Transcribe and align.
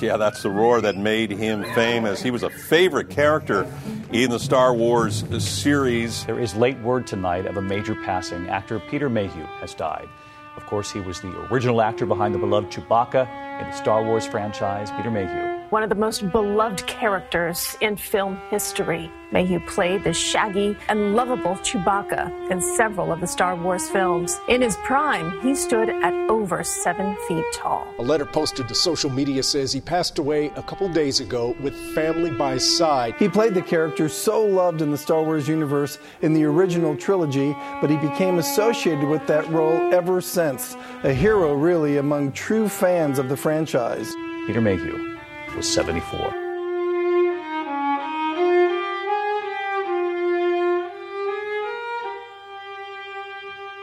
Yeah, 0.00 0.16
that's 0.16 0.42
the 0.42 0.50
roar 0.50 0.80
that 0.80 0.96
made 0.96 1.30
him 1.30 1.62
famous. 1.74 2.22
He 2.22 2.30
was 2.30 2.42
a 2.42 2.48
favorite 2.48 3.10
character 3.10 3.70
in 4.12 4.30
the 4.30 4.38
Star 4.38 4.74
Wars 4.74 5.24
series. 5.44 6.24
There 6.24 6.40
is 6.40 6.54
late 6.54 6.78
word 6.80 7.06
tonight 7.06 7.46
of 7.46 7.56
a 7.58 7.62
major 7.62 7.94
passing. 7.94 8.48
Actor 8.48 8.80
Peter 8.90 9.10
Mayhew 9.10 9.44
has 9.60 9.74
died. 9.74 10.08
Of 10.56 10.64
course, 10.66 10.90
he 10.90 11.00
was 11.00 11.20
the 11.20 11.28
original 11.50 11.82
actor 11.82 12.06
behind 12.06 12.34
the 12.34 12.38
beloved 12.38 12.70
Chewbacca 12.70 13.28
in 13.60 13.70
the 13.70 13.76
Star 13.76 14.02
Wars 14.02 14.26
franchise. 14.26 14.90
Peter 14.92 15.10
Mayhew 15.10 15.49
one 15.70 15.84
of 15.84 15.88
the 15.88 15.94
most 15.94 16.30
beloved 16.32 16.86
characters 16.86 17.76
in 17.80 17.96
film 17.96 18.36
history. 18.50 19.10
Mayhew 19.32 19.60
played 19.60 20.02
the 20.02 20.12
shaggy 20.12 20.76
and 20.88 21.14
lovable 21.14 21.54
Chewbacca 21.54 22.50
in 22.50 22.60
several 22.60 23.12
of 23.12 23.20
the 23.20 23.28
Star 23.28 23.54
Wars 23.54 23.88
films. 23.88 24.40
In 24.48 24.60
his 24.60 24.76
prime, 24.78 25.40
he 25.40 25.54
stood 25.54 25.88
at 25.88 26.12
over 26.28 26.64
seven 26.64 27.16
feet 27.28 27.44
tall. 27.52 27.86
A 28.00 28.02
letter 28.02 28.26
posted 28.26 28.66
to 28.66 28.74
social 28.74 29.08
media 29.08 29.44
says 29.44 29.72
he 29.72 29.80
passed 29.80 30.18
away 30.18 30.46
a 30.56 30.62
couple 30.64 30.88
days 30.88 31.20
ago 31.20 31.54
with 31.60 31.76
family 31.94 32.32
by 32.32 32.54
his 32.54 32.76
side. 32.76 33.14
He 33.20 33.28
played 33.28 33.54
the 33.54 33.62
character 33.62 34.08
so 34.08 34.44
loved 34.44 34.82
in 34.82 34.90
the 34.90 34.98
Star 34.98 35.22
Wars 35.22 35.46
universe 35.46 35.98
in 36.22 36.34
the 36.34 36.44
original 36.44 36.96
trilogy, 36.96 37.56
but 37.80 37.90
he 37.90 37.96
became 37.98 38.38
associated 38.38 39.08
with 39.08 39.24
that 39.28 39.48
role 39.50 39.94
ever 39.94 40.20
since. 40.20 40.74
A 41.04 41.14
hero, 41.14 41.54
really, 41.54 41.98
among 41.98 42.32
true 42.32 42.68
fans 42.68 43.20
of 43.20 43.28
the 43.28 43.36
franchise. 43.36 44.12
Peter 44.46 44.60
Mayhew 44.60 45.09
was 45.56 45.72
74. 45.72 46.50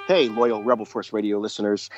Hey, 0.07 0.29
loyal 0.29 0.63
Rebel 0.63 0.85
Force 0.85 1.11
Radio 1.11 1.37
listeners. 1.37 1.89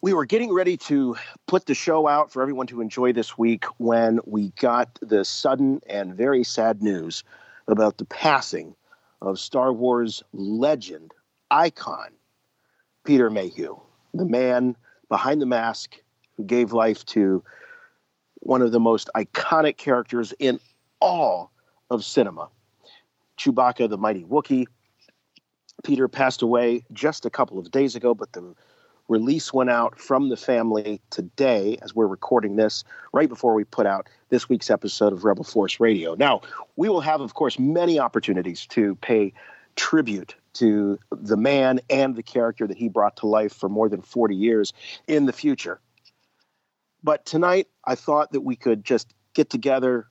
We 0.00 0.14
were 0.14 0.24
getting 0.24 0.52
ready 0.52 0.76
to 0.76 1.16
put 1.46 1.66
the 1.66 1.74
show 1.74 2.06
out 2.06 2.30
for 2.30 2.42
everyone 2.42 2.68
to 2.68 2.80
enjoy 2.80 3.12
this 3.12 3.36
week 3.36 3.64
when 3.78 4.20
we 4.24 4.52
got 4.60 4.96
the 5.02 5.24
sudden 5.24 5.80
and 5.88 6.14
very 6.14 6.44
sad 6.44 6.82
news 6.82 7.24
about 7.66 7.98
the 7.98 8.04
passing 8.04 8.76
of 9.20 9.40
Star 9.40 9.72
Wars 9.72 10.22
legend, 10.32 11.12
icon, 11.50 12.10
Peter 13.04 13.30
Mayhew, 13.30 13.80
the 14.14 14.24
man 14.24 14.76
behind 15.08 15.42
the 15.42 15.46
mask 15.46 15.96
who 16.36 16.44
gave 16.44 16.72
life 16.72 17.04
to 17.06 17.42
one 18.46 18.62
of 18.62 18.70
the 18.72 18.80
most 18.80 19.10
iconic 19.16 19.76
characters 19.76 20.32
in 20.38 20.60
all 21.00 21.50
of 21.90 22.04
cinema. 22.04 22.48
Chewbacca, 23.38 23.88
the 23.88 23.98
mighty 23.98 24.24
Wookiee. 24.24 24.66
Peter 25.84 26.08
passed 26.08 26.42
away 26.42 26.84
just 26.92 27.26
a 27.26 27.30
couple 27.30 27.58
of 27.58 27.70
days 27.70 27.94
ago, 27.96 28.14
but 28.14 28.32
the 28.32 28.54
release 29.08 29.52
went 29.52 29.70
out 29.70 29.98
from 29.98 30.30
the 30.30 30.36
family 30.36 31.00
today 31.10 31.76
as 31.82 31.94
we're 31.94 32.06
recording 32.06 32.56
this, 32.56 32.82
right 33.12 33.28
before 33.28 33.54
we 33.54 33.64
put 33.64 33.86
out 33.86 34.08
this 34.30 34.48
week's 34.48 34.70
episode 34.70 35.12
of 35.12 35.24
Rebel 35.24 35.44
Force 35.44 35.78
Radio. 35.78 36.14
Now, 36.14 36.40
we 36.76 36.88
will 36.88 37.02
have, 37.02 37.20
of 37.20 37.34
course, 37.34 37.58
many 37.58 37.98
opportunities 37.98 38.66
to 38.68 38.94
pay 38.96 39.32
tribute 39.76 40.34
to 40.54 40.98
the 41.10 41.36
man 41.36 41.80
and 41.90 42.16
the 42.16 42.22
character 42.22 42.66
that 42.66 42.78
he 42.78 42.88
brought 42.88 43.16
to 43.16 43.26
life 43.26 43.52
for 43.52 43.68
more 43.68 43.88
than 43.88 44.00
40 44.00 44.34
years 44.34 44.72
in 45.06 45.26
the 45.26 45.32
future. 45.32 45.80
But 47.06 47.24
tonight, 47.24 47.68
I 47.84 47.94
thought 47.94 48.32
that 48.32 48.40
we 48.40 48.56
could 48.56 48.84
just 48.84 49.14
get 49.32 49.48
together 49.48 50.08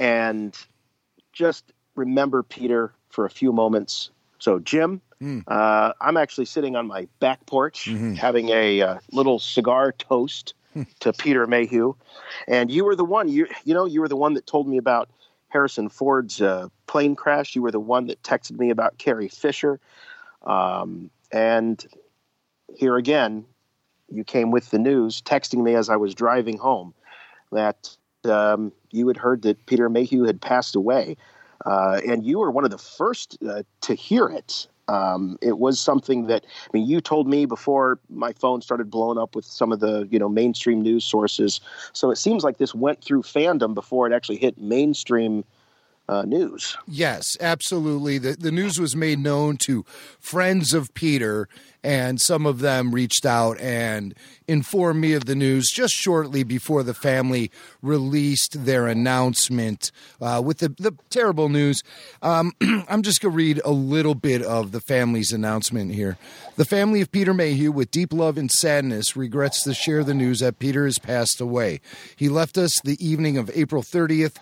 and 0.00 0.52
just 1.32 1.72
remember 1.94 2.42
Peter 2.42 2.92
for 3.10 3.24
a 3.24 3.30
few 3.30 3.52
moments. 3.52 4.10
So, 4.40 4.58
Jim, 4.58 5.00
mm. 5.22 5.44
uh, 5.46 5.92
I'm 6.00 6.16
actually 6.16 6.46
sitting 6.46 6.74
on 6.74 6.88
my 6.88 7.06
back 7.20 7.46
porch 7.46 7.84
mm-hmm. 7.84 8.14
having 8.14 8.48
a 8.48 8.82
uh, 8.82 8.98
little 9.12 9.38
cigar 9.38 9.92
toast 9.92 10.54
hmm. 10.74 10.82
to 10.98 11.12
Peter 11.12 11.46
Mayhew, 11.46 11.94
and 12.48 12.72
you 12.72 12.84
were 12.84 12.96
the 12.96 13.04
one 13.04 13.28
you 13.28 13.46
you 13.64 13.72
know 13.72 13.84
you 13.84 14.00
were 14.00 14.08
the 14.08 14.16
one 14.16 14.34
that 14.34 14.48
told 14.48 14.66
me 14.66 14.78
about 14.78 15.08
Harrison 15.46 15.88
Ford's 15.88 16.42
uh, 16.42 16.66
plane 16.88 17.14
crash. 17.14 17.54
You 17.54 17.62
were 17.62 17.70
the 17.70 17.78
one 17.78 18.08
that 18.08 18.20
texted 18.24 18.58
me 18.58 18.70
about 18.70 18.98
Carrie 18.98 19.28
Fisher, 19.28 19.78
um, 20.42 21.08
and 21.30 21.86
here 22.74 22.96
again, 22.96 23.44
you 24.10 24.24
came 24.24 24.50
with 24.50 24.70
the 24.70 24.78
news, 24.78 25.22
texting 25.22 25.62
me 25.62 25.74
as 25.74 25.88
I 25.88 25.96
was 25.96 26.14
driving 26.14 26.58
home 26.58 26.94
that 27.52 27.96
um, 28.24 28.72
you 28.90 29.08
had 29.08 29.16
heard 29.16 29.42
that 29.42 29.64
Peter 29.66 29.88
Mayhew 29.88 30.24
had 30.24 30.40
passed 30.40 30.76
away. 30.76 31.16
Uh, 31.66 32.00
and 32.06 32.24
you 32.24 32.38
were 32.38 32.50
one 32.50 32.64
of 32.64 32.70
the 32.70 32.78
first 32.78 33.36
uh, 33.48 33.62
to 33.82 33.94
hear 33.94 34.28
it. 34.28 34.66
Um, 34.86 35.38
it 35.42 35.58
was 35.58 35.78
something 35.78 36.28
that 36.28 36.44
I 36.46 36.70
mean, 36.72 36.86
you 36.86 37.00
told 37.00 37.28
me 37.28 37.44
before 37.44 37.98
my 38.08 38.32
phone 38.32 38.62
started 38.62 38.90
blowing 38.90 39.18
up 39.18 39.34
with 39.34 39.44
some 39.44 39.70
of 39.70 39.80
the 39.80 40.08
you 40.10 40.18
know 40.18 40.30
mainstream 40.30 40.80
news 40.80 41.04
sources. 41.04 41.60
So 41.92 42.10
it 42.10 42.16
seems 42.16 42.42
like 42.42 42.56
this 42.56 42.74
went 42.74 43.04
through 43.04 43.22
fandom 43.22 43.74
before 43.74 44.06
it 44.06 44.14
actually 44.14 44.38
hit 44.38 44.56
mainstream 44.56 45.44
uh, 46.08 46.22
news. 46.22 46.76
Yes, 46.86 47.36
absolutely. 47.40 48.18
The, 48.18 48.32
the 48.32 48.52
news 48.52 48.80
was 48.80 48.96
made 48.96 49.18
known 49.18 49.58
to 49.58 49.84
friends 50.18 50.72
of 50.72 50.92
Peter, 50.94 51.48
and 51.82 52.20
some 52.20 52.46
of 52.46 52.60
them 52.60 52.94
reached 52.94 53.26
out 53.26 53.60
and 53.60 54.14
informed 54.46 55.00
me 55.00 55.12
of 55.12 55.26
the 55.26 55.34
news 55.34 55.70
just 55.70 55.94
shortly 55.94 56.42
before 56.42 56.82
the 56.82 56.94
family 56.94 57.50
released 57.82 58.64
their 58.64 58.86
announcement 58.86 59.92
uh, 60.20 60.40
with 60.44 60.58
the, 60.58 60.70
the 60.78 60.92
terrible 61.10 61.50
news. 61.50 61.82
Um, 62.22 62.52
I'm 62.88 63.02
just 63.02 63.20
going 63.20 63.32
to 63.32 63.36
read 63.36 63.60
a 63.64 63.70
little 63.70 64.14
bit 64.14 64.42
of 64.42 64.72
the 64.72 64.80
family's 64.80 65.32
announcement 65.32 65.92
here. 65.92 66.16
The 66.56 66.64
family 66.64 67.02
of 67.02 67.12
Peter 67.12 67.34
Mayhew, 67.34 67.70
with 67.70 67.90
deep 67.90 68.12
love 68.12 68.38
and 68.38 68.50
sadness, 68.50 69.14
regrets 69.14 69.62
to 69.64 69.74
share 69.74 70.02
the 70.02 70.14
news 70.14 70.40
that 70.40 70.58
Peter 70.58 70.86
has 70.86 70.98
passed 70.98 71.40
away. 71.40 71.80
He 72.16 72.28
left 72.30 72.56
us 72.56 72.80
the 72.82 72.96
evening 73.06 73.36
of 73.36 73.50
April 73.54 73.82
30th. 73.82 74.38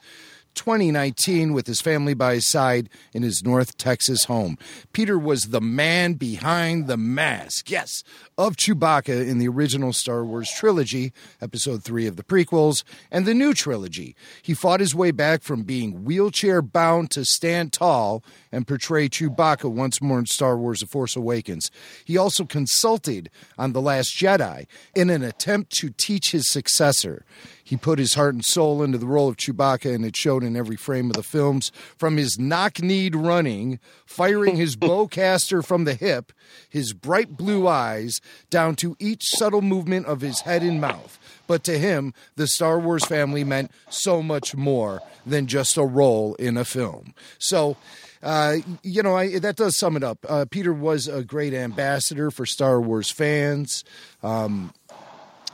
2019 0.57 1.53
with 1.53 1.67
his 1.67 1.81
family 1.81 2.15
by 2.15 2.35
his 2.35 2.49
side 2.49 2.89
in 3.13 3.23
his 3.23 3.43
North 3.45 3.77
Texas 3.77 4.25
home. 4.25 4.59
Peter 4.93 5.19
was 5.19 5.45
the 5.45 5.61
man 5.61 6.15
behind 6.15 6.89
the 6.89 6.97
mask, 6.97 7.71
yes, 7.71 8.03
of 8.39 8.57
Chewbacca 8.57 9.27
in 9.27 9.39
the 9.39 9.49
original 9.49 9.93
Star 9.93 10.25
Wars 10.25 10.51
trilogy, 10.51 11.13
episode 11.41 11.83
three 11.83 12.07
of 12.07 12.17
the 12.17 12.23
prequels, 12.23 12.85
and 13.11 13.25
the 13.25 13.33
new 13.33 13.55
trilogy. 13.55 14.15
He 14.43 14.53
fought 14.53 14.81
his 14.81 14.95
way 14.95 15.11
back 15.11 15.43
from 15.43 15.63
being 15.63 16.05
wheelchair 16.05 16.61
bound 16.61 17.11
to 17.13 17.25
stand 17.25 17.73
tall 17.73 18.23
and 18.53 18.67
portray 18.67 19.09
Chewbacca 19.09 19.71
once 19.71 20.03
more 20.03 20.19
in 20.19 20.27
Star 20.27 20.59
Wars 20.59 20.81
The 20.81 20.87
Force 20.87 21.17
Awakens. 21.17 21.71
He 22.05 22.19
also 22.19 22.45
consulted 22.45 23.31
on 23.57 23.73
The 23.73 23.81
Last 23.81 24.15
Jedi 24.15 24.67
in 24.95 25.09
an 25.09 25.23
attempt 25.23 25.73
to 25.79 25.91
teach 25.91 26.33
his 26.33 26.51
successor. 26.51 27.25
He 27.67 27.77
put 27.77 27.99
his 27.99 28.15
heart 28.15 28.35
and 28.35 28.45
soul 28.45 28.81
into 28.85 28.97
the 28.97 29.09
role 29.09 29.29
of 29.29 29.37
Chewbacca, 29.37 29.93
and 29.93 30.05
it 30.05 30.15
showed 30.15 30.45
in 30.45 30.57
every 30.57 30.77
frame 30.77 31.11
of 31.11 31.17
the 31.17 31.25
films. 31.25 31.73
From 31.99 32.17
his 32.17 32.39
knock 32.39 32.81
kneed 32.81 33.17
running, 33.17 33.81
firing 34.05 34.55
his 34.55 34.77
bowcaster 34.77 35.65
from 35.65 35.83
the 35.83 35.95
hip, 35.95 36.33
his 36.69 36.93
bright 36.93 37.37
blue 37.37 37.67
eyes, 37.67 38.21
down 38.51 38.77
to 38.77 38.97
each 38.99 39.25
subtle 39.25 39.63
movement 39.63 40.07
of 40.07 40.21
his 40.21 40.41
head 40.41 40.63
and 40.63 40.81
mouth. 40.81 41.19
But 41.47 41.65
to 41.65 41.79
him, 41.79 42.15
the 42.37 42.47
Star 42.47 42.79
Wars 42.79 43.05
family 43.05 43.45
meant 43.45 43.71
so 43.89 44.23
much 44.23 44.57
more 44.57 45.01
than 45.25 45.47
just 45.47 45.77
a 45.77 45.85
role 45.85 46.35
in 46.35 46.57
a 46.57 46.65
film. 46.65 47.15
So, 47.39 47.77
uh, 48.23 48.57
you 48.83 49.03
know, 49.03 49.17
I, 49.17 49.39
that 49.39 49.57
does 49.57 49.77
sum 49.77 49.97
it 49.97 50.03
up. 50.03 50.19
Uh, 50.29 50.47
Peter 50.51 50.73
was 50.73 51.07
a 51.07 51.23
great 51.23 51.55
ambassador 51.55 52.31
for 52.31 52.47
Star 52.47 52.81
Wars 52.81 53.11
fans. 53.11 53.85
Um, 54.23 54.73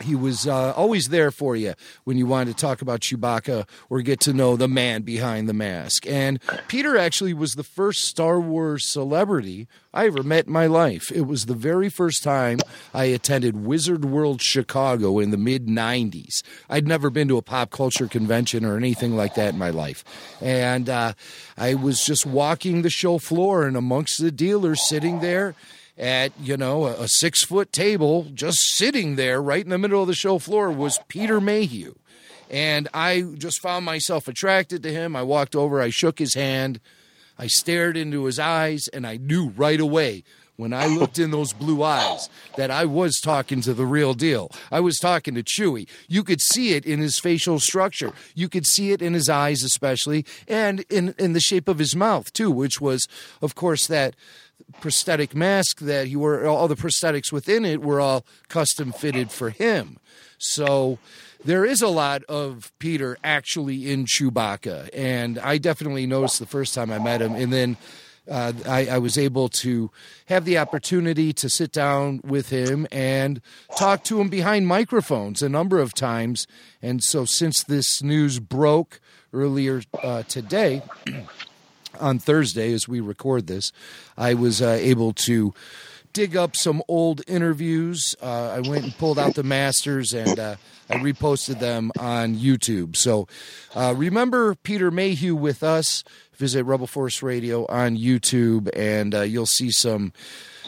he 0.01 0.15
was 0.15 0.47
uh, 0.47 0.73
always 0.73 1.09
there 1.09 1.31
for 1.31 1.55
you 1.55 1.75
when 2.05 2.17
you 2.17 2.27
wanted 2.27 2.57
to 2.57 2.61
talk 2.61 2.83
about 2.83 3.01
Chewbacca 3.01 3.69
or 3.91 4.01
get 4.01 4.21
to 4.21 4.33
know 4.33 4.57
the 4.57 4.69
man 4.69 5.03
behind 5.03 5.49
the 5.49 5.53
mask. 5.53 6.07
And 6.07 6.41
Peter 6.69 6.97
actually 6.97 7.35
was 7.35 7.55
the 7.55 7.63
first 7.63 8.05
Star 8.05 8.41
Wars 8.41 8.87
celebrity 8.87 9.69
I 9.95 10.07
ever 10.07 10.23
met 10.23 10.47
in 10.47 10.53
my 10.53 10.67
life. 10.67 11.13
It 11.13 11.23
was 11.23 11.47
the 11.47 11.55
very 11.55 11.91
first 11.91 12.23
time 12.23 12.59
I 12.95 13.05
attended 13.05 13.65
Wizard 13.65 14.05
World 14.05 14.41
Chicago 14.41 15.19
in 15.19 15.31
the 15.31 15.37
mid 15.37 15.67
90s. 15.67 16.43
I'd 16.71 16.89
never 16.89 17.11
been 17.11 17.29
to 17.29 17.37
a 17.37 17.43
pop 17.43 17.71
culture 17.71 18.09
convention 18.09 18.65
or 18.65 18.77
anything 18.77 19.17
like 19.17 19.35
that 19.35 19.53
in 19.53 19.59
my 19.59 19.71
life. 19.71 20.05
And 20.41 20.89
uh, 20.89 21.13
I 21.59 21.75
was 21.75 22.05
just 22.05 22.25
walking 22.25 22.83
the 22.83 22.91
show 22.91 23.19
floor, 23.19 23.67
and 23.67 23.77
amongst 23.77 24.21
the 24.21 24.33
dealers 24.33 24.89
sitting 24.89 25.21
there, 25.21 25.55
at 26.03 26.33
you 26.41 26.57
know 26.57 26.87
a, 26.87 27.07
six 27.07 27.45
foot 27.45 27.73
table 27.73 28.27
just 28.35 28.59
sitting 28.75 29.15
there 29.15 29.41
right 29.41 29.63
in 29.63 29.71
the 29.71 29.79
middle 29.79 30.03
of 30.03 30.09
the 30.09 30.15
show 30.15 30.37
floor 30.37 30.69
was 30.69 30.99
peter 31.07 31.41
mayhew 31.41 31.95
and 32.51 32.89
i 32.93 33.23
just 33.39 33.63
found 33.63 33.85
myself 33.85 34.27
attracted 34.27 34.83
to 34.83 34.93
him 34.93 35.15
i 35.15 35.23
walked 35.23 35.55
over 35.55 35.81
i 35.81 35.91
shook 35.91 36.19
his 36.19 36.35
hand 36.35 36.81
i 37.39 37.47
stared 37.47 37.97
into 37.97 38.25
his 38.25 38.41
eyes 38.41 38.89
and 38.89 39.07
i 39.07 39.17
knew 39.17 39.51
right 39.51 39.81
away 39.81 40.25
when 40.57 40.73
I 40.73 40.87
looked 40.87 41.19
in 41.19 41.31
those 41.31 41.53
blue 41.53 41.83
eyes 41.83 42.29
that 42.57 42.71
I 42.71 42.85
was 42.85 43.19
talking 43.21 43.63
to 43.63 43.73
the 43.73 43.87
real 43.87 44.13
deal. 44.15 44.51
I 44.71 44.81
was 44.81 44.99
talking 44.99 45.35
to 45.35 45.43
Chewie. 45.43 45.89
You 46.09 46.23
could 46.23 46.41
see 46.41 46.75
it 46.75 46.85
in 46.85 47.01
his 47.01 47.19
facial 47.19 47.59
structure. 47.59 48.13
You 48.35 48.49
could 48.49 48.67
see 48.67 48.93
it 48.93 49.01
in 49.01 49.15
his 49.15 49.29
eyes, 49.29 49.65
especially, 49.65 50.27
and 50.47 50.81
in, 50.91 51.15
in 51.19 51.33
the 51.33 51.41
shape 51.41 51.69
of 51.69 51.79
his 51.79 51.97
mouth, 51.97 52.33
too, 52.33 52.51
which 52.51 52.81
was, 52.81 53.09
of 53.41 53.55
course, 53.55 53.87
that 53.87 54.15
prosthetic 54.81 55.35
mask 55.35 55.81
that 55.81 56.07
he 56.07 56.17
wore, 56.17 56.47
all 56.47 56.69
the 56.69 56.77
prosthetics 56.77 57.33
within 57.33 57.65
it 57.65 57.83
were 57.83 58.01
all 58.01 58.25
custom 58.49 58.93
fitted 58.93 59.31
for 59.31 59.51
him. 59.51 59.99
So 60.39 60.99
there 61.45 61.65
is 61.65 61.83
a 61.83 61.89
lot 61.89 62.25
of 62.25 62.73
Peter 62.79 63.17
actually 63.25 63.91
in 63.91 64.07
Chewbacca, 64.07 64.91
and 64.93 65.39
I 65.39 65.59
definitely 65.59 66.07
noticed 66.07 66.39
the 66.39 66.47
first 66.47 66.75
time 66.75 66.91
I 66.91 66.99
met 66.99 67.23
him, 67.23 67.35
and 67.35 67.53
then. 67.53 67.77
Uh, 68.31 68.53
I, 68.69 68.87
I, 68.87 68.99
was 68.99 69.19
able 69.19 69.49
to 69.49 69.91
have 70.27 70.45
the 70.45 70.57
opportunity 70.57 71.33
to 71.33 71.49
sit 71.49 71.73
down 71.73 72.21
with 72.23 72.51
him 72.51 72.87
and 72.93 73.41
talk 73.77 74.05
to 74.05 74.21
him 74.21 74.29
behind 74.29 74.69
microphones 74.69 75.43
a 75.43 75.49
number 75.49 75.81
of 75.81 75.93
times. 75.93 76.47
And 76.81 77.03
so, 77.03 77.25
since 77.25 77.65
this 77.65 78.01
news 78.01 78.39
broke 78.39 79.01
earlier 79.33 79.83
uh, 80.05 80.23
today, 80.23 80.83
on 82.03 82.19
Thursday, 82.19 82.73
as 82.73 82.87
we 82.87 83.01
record 83.01 83.47
this, 83.47 83.73
I 84.19 84.35
was 84.35 84.61
uh, 84.61 84.77
able 84.81 85.13
to 85.15 85.55
dig 86.13 86.37
up 86.37 86.57
some 86.57 86.83
old 86.89 87.23
interviews. 87.27 88.15
Uh, 88.21 88.51
I 88.51 88.61
went 88.61 88.85
and 88.85 88.97
pulled 88.99 89.19
out 89.19 89.35
the 89.35 89.43
masters 89.43 90.13
and 90.13 90.39
uh, 90.39 90.57
I 90.91 90.97
reposted 90.97 91.59
them 91.59 91.91
on 91.99 92.37
YouTube. 92.37 92.97
So 92.97 93.29
uh, 93.75 93.95
remember 93.97 94.55
Peter 94.55 94.91
Mayhew 94.91 95.35
with 95.35 95.63
us. 95.63 96.05
Visit 96.35 96.65
Rebel 96.65 96.87
Force 96.87 97.23
Radio 97.23 97.67
on 97.67 97.97
YouTube 97.97 98.69
and 98.77 99.15
uh, 99.15 99.21
you'll 99.23 99.47
see 99.47 99.71
some. 99.71 100.13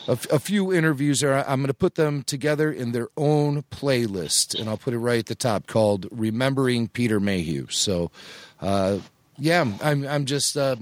A, 0.07 0.19
a 0.31 0.39
few 0.39 0.71
interviews 0.71 1.21
there. 1.21 1.49
I'm 1.49 1.61
going 1.61 1.69
to 1.69 1.73
put 1.73 1.95
them 1.95 2.25
together 2.25 2.71
in 2.71 2.93
their 2.93 3.09
own 3.17 3.63
playlist, 3.71 4.55
and 4.55 4.69
I'll 4.69 4.77
put 4.77 4.93
it 4.93 4.99
right 4.99 5.21
at 5.21 5.25
the 5.25 5.35
top 5.35 5.67
called 5.67 6.07
"Remembering 6.11 6.89
Peter 6.89 7.19
Mayhew." 7.21 7.69
So, 7.71 8.11
uh, 8.61 8.99
yeah, 9.39 9.65
I'm 9.83 10.07
I'm 10.07 10.27
just 10.27 10.59
uh, 10.59 10.77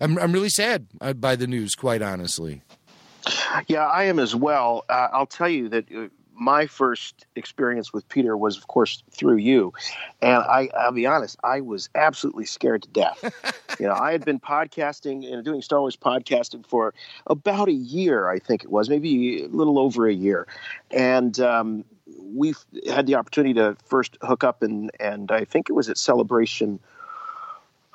I'm 0.00 0.18
I'm 0.18 0.32
really 0.32 0.48
sad 0.48 0.86
by 1.20 1.36
the 1.36 1.46
news, 1.46 1.74
quite 1.74 2.02
honestly. 2.02 2.62
Yeah, 3.68 3.86
I 3.86 4.04
am 4.04 4.18
as 4.18 4.34
well. 4.34 4.84
Uh, 4.88 5.08
I'll 5.12 5.26
tell 5.26 5.48
you 5.48 5.68
that 5.70 5.90
uh, 5.92 6.08
my 6.34 6.66
first 6.66 7.26
experience 7.36 7.92
with 7.92 8.08
Peter 8.08 8.36
was, 8.36 8.56
of 8.56 8.66
course, 8.66 9.02
through 9.10 9.36
you, 9.36 9.72
and 10.20 10.42
I, 10.42 10.68
I'll 10.76 10.92
be 10.92 11.06
honest, 11.06 11.38
I 11.44 11.60
was 11.60 11.88
absolutely 11.94 12.44
scared 12.44 12.82
to 12.82 12.88
death. 12.90 13.62
you 13.80 13.86
know, 13.86 13.94
I 13.94 14.12
had 14.12 14.24
been 14.24 14.40
podcasting 14.40 15.32
and 15.32 15.44
doing 15.44 15.62
Star 15.62 15.80
Wars 15.80 15.96
podcasting 15.96 16.66
for 16.66 16.92
about 17.26 17.68
a 17.68 17.72
year, 17.72 18.28
I 18.28 18.38
think 18.38 18.64
it 18.64 18.70
was, 18.70 18.90
maybe 18.90 19.44
a 19.44 19.48
little 19.48 19.78
over 19.78 20.06
a 20.08 20.14
year, 20.14 20.46
and 20.90 21.38
um, 21.40 21.84
we 22.18 22.54
had 22.88 23.06
the 23.06 23.14
opportunity 23.14 23.54
to 23.54 23.76
first 23.86 24.18
hook 24.22 24.44
up, 24.44 24.62
and 24.62 24.90
and 25.00 25.30
I 25.30 25.44
think 25.44 25.70
it 25.70 25.72
was 25.72 25.88
at 25.88 25.98
Celebration 25.98 26.80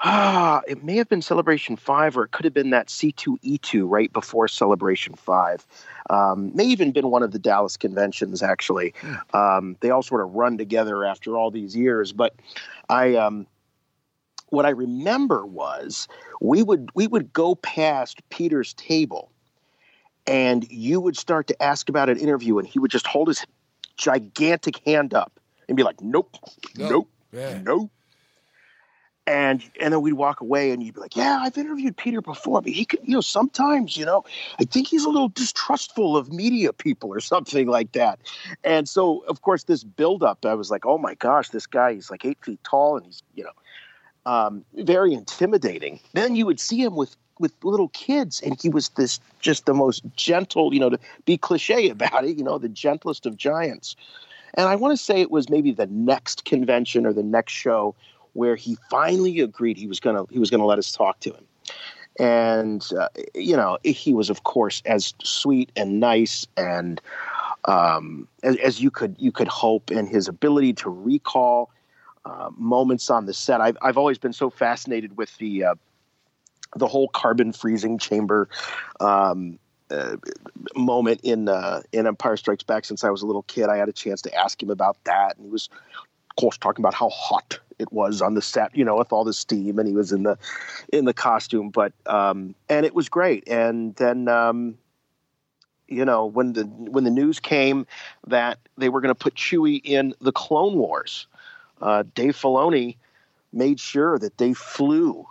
Ah, 0.01 0.62
it 0.66 0.84
may 0.84 0.96
have 0.96 1.10
been 1.10 1.22
Celebration 1.22 1.75
5 1.75 2.18
or 2.18 2.24
it 2.24 2.31
could 2.31 2.46
have 2.46 2.54
been 2.54 2.69
that 2.69 2.88
C2E2 2.88 3.84
right 3.86 4.12
before 4.13 4.48
Celebration 4.48 5.13
5. 5.13 5.68
Um, 6.10 6.56
may 6.56 6.63
even 6.66 6.92
been 6.92 7.10
one 7.10 7.22
of 7.22 7.31
the 7.31 7.40
Dallas 7.40 7.75
conventions, 7.75 8.42
actually. 8.42 8.94
Hmm. 9.01 9.36
Um, 9.36 9.78
they 9.81 9.90
all 9.90 10.01
sort 10.01 10.22
of 10.22 10.34
run 10.36 10.57
together 10.57 11.04
after 11.04 11.38
all 11.38 11.51
these 11.51 11.75
years. 11.75 12.12
But 12.12 12.36
I. 12.90 13.16
Um, 13.16 13.48
what 14.51 14.66
I 14.66 14.69
remember 14.69 15.46
was 15.46 16.07
we 16.42 16.63
would 16.63 16.90
we 16.96 17.07
would 17.07 17.31
go 17.34 17.56
past 17.56 18.22
Peter's 18.30 18.74
table, 18.74 19.31
and 20.28 20.69
you 20.72 21.00
would 21.00 21.18
start 21.18 21.48
to 21.48 21.63
ask 21.63 21.90
about 21.90 22.10
an 22.10 22.18
interview, 22.18 22.57
and 22.57 22.68
he 22.68 22.80
would 22.80 22.92
just 22.92 23.07
hold 23.07 23.28
his 23.28 23.46
gigantic 23.98 24.80
hand 24.86 25.13
up 25.13 25.40
and 25.68 25.78
be 25.78 25.84
like, 25.84 26.01
"Nope, 26.01 26.36
no. 26.75 26.90
nope, 26.90 27.10
yeah. 27.31 27.60
nope." 27.63 27.92
And 29.30 29.64
and 29.80 29.94
then 29.94 30.02
we'd 30.02 30.14
walk 30.14 30.42
away 30.42 30.72
and 30.72 30.81
you'd 30.81 30.96
be 30.96 31.00
like 31.00 31.16
yeah 31.16 31.40
i've 31.42 31.58
interviewed 31.58 31.96
peter 31.96 32.22
before. 32.22 32.62
But 32.62 32.72
he 32.72 32.84
could 32.84 33.00
you 33.04 33.14
know 33.14 33.22
sometimes 33.22 33.96
you 33.96 34.04
know 34.04 34.26
i 34.60 34.64
think 34.64 34.88
he's 34.88 35.06
a 35.06 35.10
little 35.10 35.30
distrustful 35.30 36.18
of 36.18 36.34
media 36.34 36.74
people 36.74 37.14
or 37.14 37.20
something 37.34 37.68
like 37.68 37.92
that. 37.94 38.20
And 38.64 38.90
so 38.90 39.20
of 39.28 39.44
course 39.44 39.64
this 39.64 39.84
build 39.84 40.24
up 40.24 40.46
i 40.46 40.54
was 40.56 40.72
like 40.72 40.86
oh 40.86 40.98
my 40.98 41.14
gosh 41.14 41.50
this 41.50 41.68
guy 41.68 41.94
he's 41.94 42.10
like 42.10 42.26
eight 42.26 42.44
feet 42.44 42.60
tall 42.64 42.98
and 42.98 43.06
he's 43.06 43.22
you 43.36 43.44
know 43.44 43.52
um, 44.26 44.66
very 44.76 45.14
intimidating. 45.14 46.00
Then 46.14 46.36
you 46.36 46.46
would 46.46 46.60
see 46.60 46.84
him 46.84 46.96
with 46.96 47.16
with 47.40 47.54
little 47.64 47.88
kids 47.90 48.42
and 48.42 48.60
he 48.62 48.68
was 48.68 48.90
this 48.90 49.20
just 49.40 49.66
the 49.66 49.74
most 49.74 50.04
gentle 50.16 50.74
you 50.74 50.80
know 50.80 50.90
to 50.90 51.00
be 51.25 51.38
cliche 51.38 51.90
about 51.98 52.25
it 52.25 52.36
you 52.36 52.44
know 52.44 52.58
the 52.58 52.70
gentlest 52.70 53.28
of 53.28 53.38
giants. 53.38 53.96
And 54.56 54.68
i 54.68 54.75
want 54.75 54.98
to 54.98 55.04
say 55.04 55.22
it 55.22 55.30
was 55.30 55.50
maybe 55.50 55.72
the 55.72 55.88
next 55.88 56.46
convention 56.46 57.06
or 57.06 57.14
the 57.14 57.24
next 57.24 57.54
show 57.54 57.96
where 58.39 58.56
he 58.56 58.77
finally 58.89 59.41
agreed 59.41 59.75
he 59.75 59.86
was 59.86 60.00
gonna 60.00 60.24
he 60.31 60.39
was 60.39 60.50
gonna 60.50 60.65
let 60.65 60.80
us 60.80 60.94
talk 60.94 61.19
to 61.19 61.30
him, 61.30 61.44
and 62.18 62.89
uh, 62.97 63.09
you 63.36 63.57
know 63.57 63.77
he 63.83 64.13
was 64.13 64.30
of 64.30 64.44
course 64.45 64.81
as 64.86 65.13
sweet 65.21 65.69
and 65.75 66.00
nice 66.00 66.47
and 66.56 67.01
um, 67.65 68.30
as, 68.41 68.56
as, 68.57 68.81
you 68.81 68.89
could 68.89 69.18
you 69.19 69.33
could 69.33 69.50
hope, 69.50 69.89
and 69.89 70.07
his 70.07 70.30
ability 70.30 70.71
to 70.71 70.89
recall 70.89 71.69
uh, 72.24 72.50
moments 72.56 73.09
on 73.09 73.25
the 73.25 73.33
set. 73.33 73.59
I've 73.59 73.77
I've 73.81 73.97
always 73.97 74.18
been 74.18 74.31
so 74.31 74.50
fascinated 74.50 75.18
with 75.18 75.38
the 75.38 75.65
uh, 75.65 75.75
the 76.77 76.88
whole 76.88 77.09
carbon 77.09 77.51
freezing 77.51 77.97
chamber. 77.97 78.47
Um, 79.01 79.59
uh, 79.91 80.18
moment 80.75 81.19
in 81.24 81.50
uh, 81.50 81.81
in 81.91 82.07
Empire 82.07 82.38
Strikes 82.38 82.63
Back 82.63 82.86
since 82.86 83.03
I 83.03 83.09
was 83.09 83.21
a 83.21 83.25
little 83.25 83.44
kid. 83.44 83.69
I 83.69 83.75
had 83.77 83.89
a 83.89 83.94
chance 83.94 84.21
to 84.21 84.33
ask 84.33 84.62
him 84.63 84.69
about 84.69 85.03
that, 85.03 85.36
and 85.36 85.47
he 85.47 85.51
was, 85.51 85.68
of 86.30 86.36
course, 86.38 86.57
talking 86.57 86.83
about 86.83 86.94
how 86.94 87.09
hot 87.09 87.59
it 87.80 87.92
was 87.92 88.22
on 88.22 88.36
the 88.36 88.42
set, 88.42 88.76
you 88.76 88.86
know, 88.86 88.98
with 88.98 89.12
all 89.12 89.24
the 89.24 89.34
steam, 89.34 89.80
and 89.80 89.88
he 89.88 89.94
was 89.94 90.12
in 90.12 90.24
the 90.24 90.38
in 90.94 91.06
the 91.06 91.14
costume. 91.14 91.70
But 91.70 91.94
um, 92.06 92.54
and 92.68 92.86
it 92.86 92.94
was 92.94 93.10
great. 93.10 93.48
And 93.48 93.96
then 93.96 94.28
um, 94.28 94.78
you 95.88 96.06
know 96.06 96.26
when 96.26 96.54
the 96.54 96.64
when 96.64 97.06
the 97.06 97.12
news 97.12 97.40
came 97.40 97.88
that 98.28 98.60
they 98.78 98.90
were 98.90 99.02
going 99.02 99.14
to 99.14 99.16
put 99.16 99.36
Chewie 99.36 99.81
in 99.84 100.14
the 100.22 100.34
Clone 100.34 100.76
Wars, 100.76 101.26
uh, 101.81 102.04
Dave 102.14 102.36
Filoni 102.36 102.98
made 103.52 103.80
sure 103.80 104.20
that 104.20 104.38
they 104.38 104.54
flew 104.54 105.25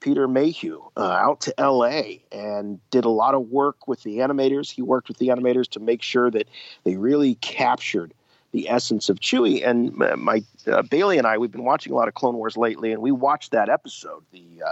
Peter 0.00 0.26
Mayhew 0.26 0.82
uh, 0.96 1.02
out 1.02 1.42
to 1.42 1.60
L.A. 1.60 2.22
and 2.32 2.80
did 2.90 3.04
a 3.04 3.10
lot 3.10 3.34
of 3.34 3.50
work 3.50 3.86
with 3.86 4.02
the 4.02 4.18
animators. 4.18 4.70
He 4.70 4.82
worked 4.82 5.08
with 5.08 5.18
the 5.18 5.28
animators 5.28 5.68
to 5.70 5.80
make 5.80 6.02
sure 6.02 6.30
that 6.30 6.48
they 6.84 6.96
really 6.96 7.34
captured 7.36 8.12
the 8.52 8.68
essence 8.68 9.08
of 9.08 9.20
Chewie. 9.20 9.66
And 9.66 9.94
my 9.94 10.42
uh, 10.66 10.82
Bailey 10.82 11.18
and 11.18 11.26
I, 11.26 11.38
we've 11.38 11.52
been 11.52 11.64
watching 11.64 11.92
a 11.92 11.96
lot 11.96 12.08
of 12.08 12.14
Clone 12.14 12.36
Wars 12.36 12.56
lately, 12.56 12.92
and 12.92 13.02
we 13.02 13.12
watched 13.12 13.52
that 13.52 13.68
episode. 13.68 14.22
The 14.32 14.62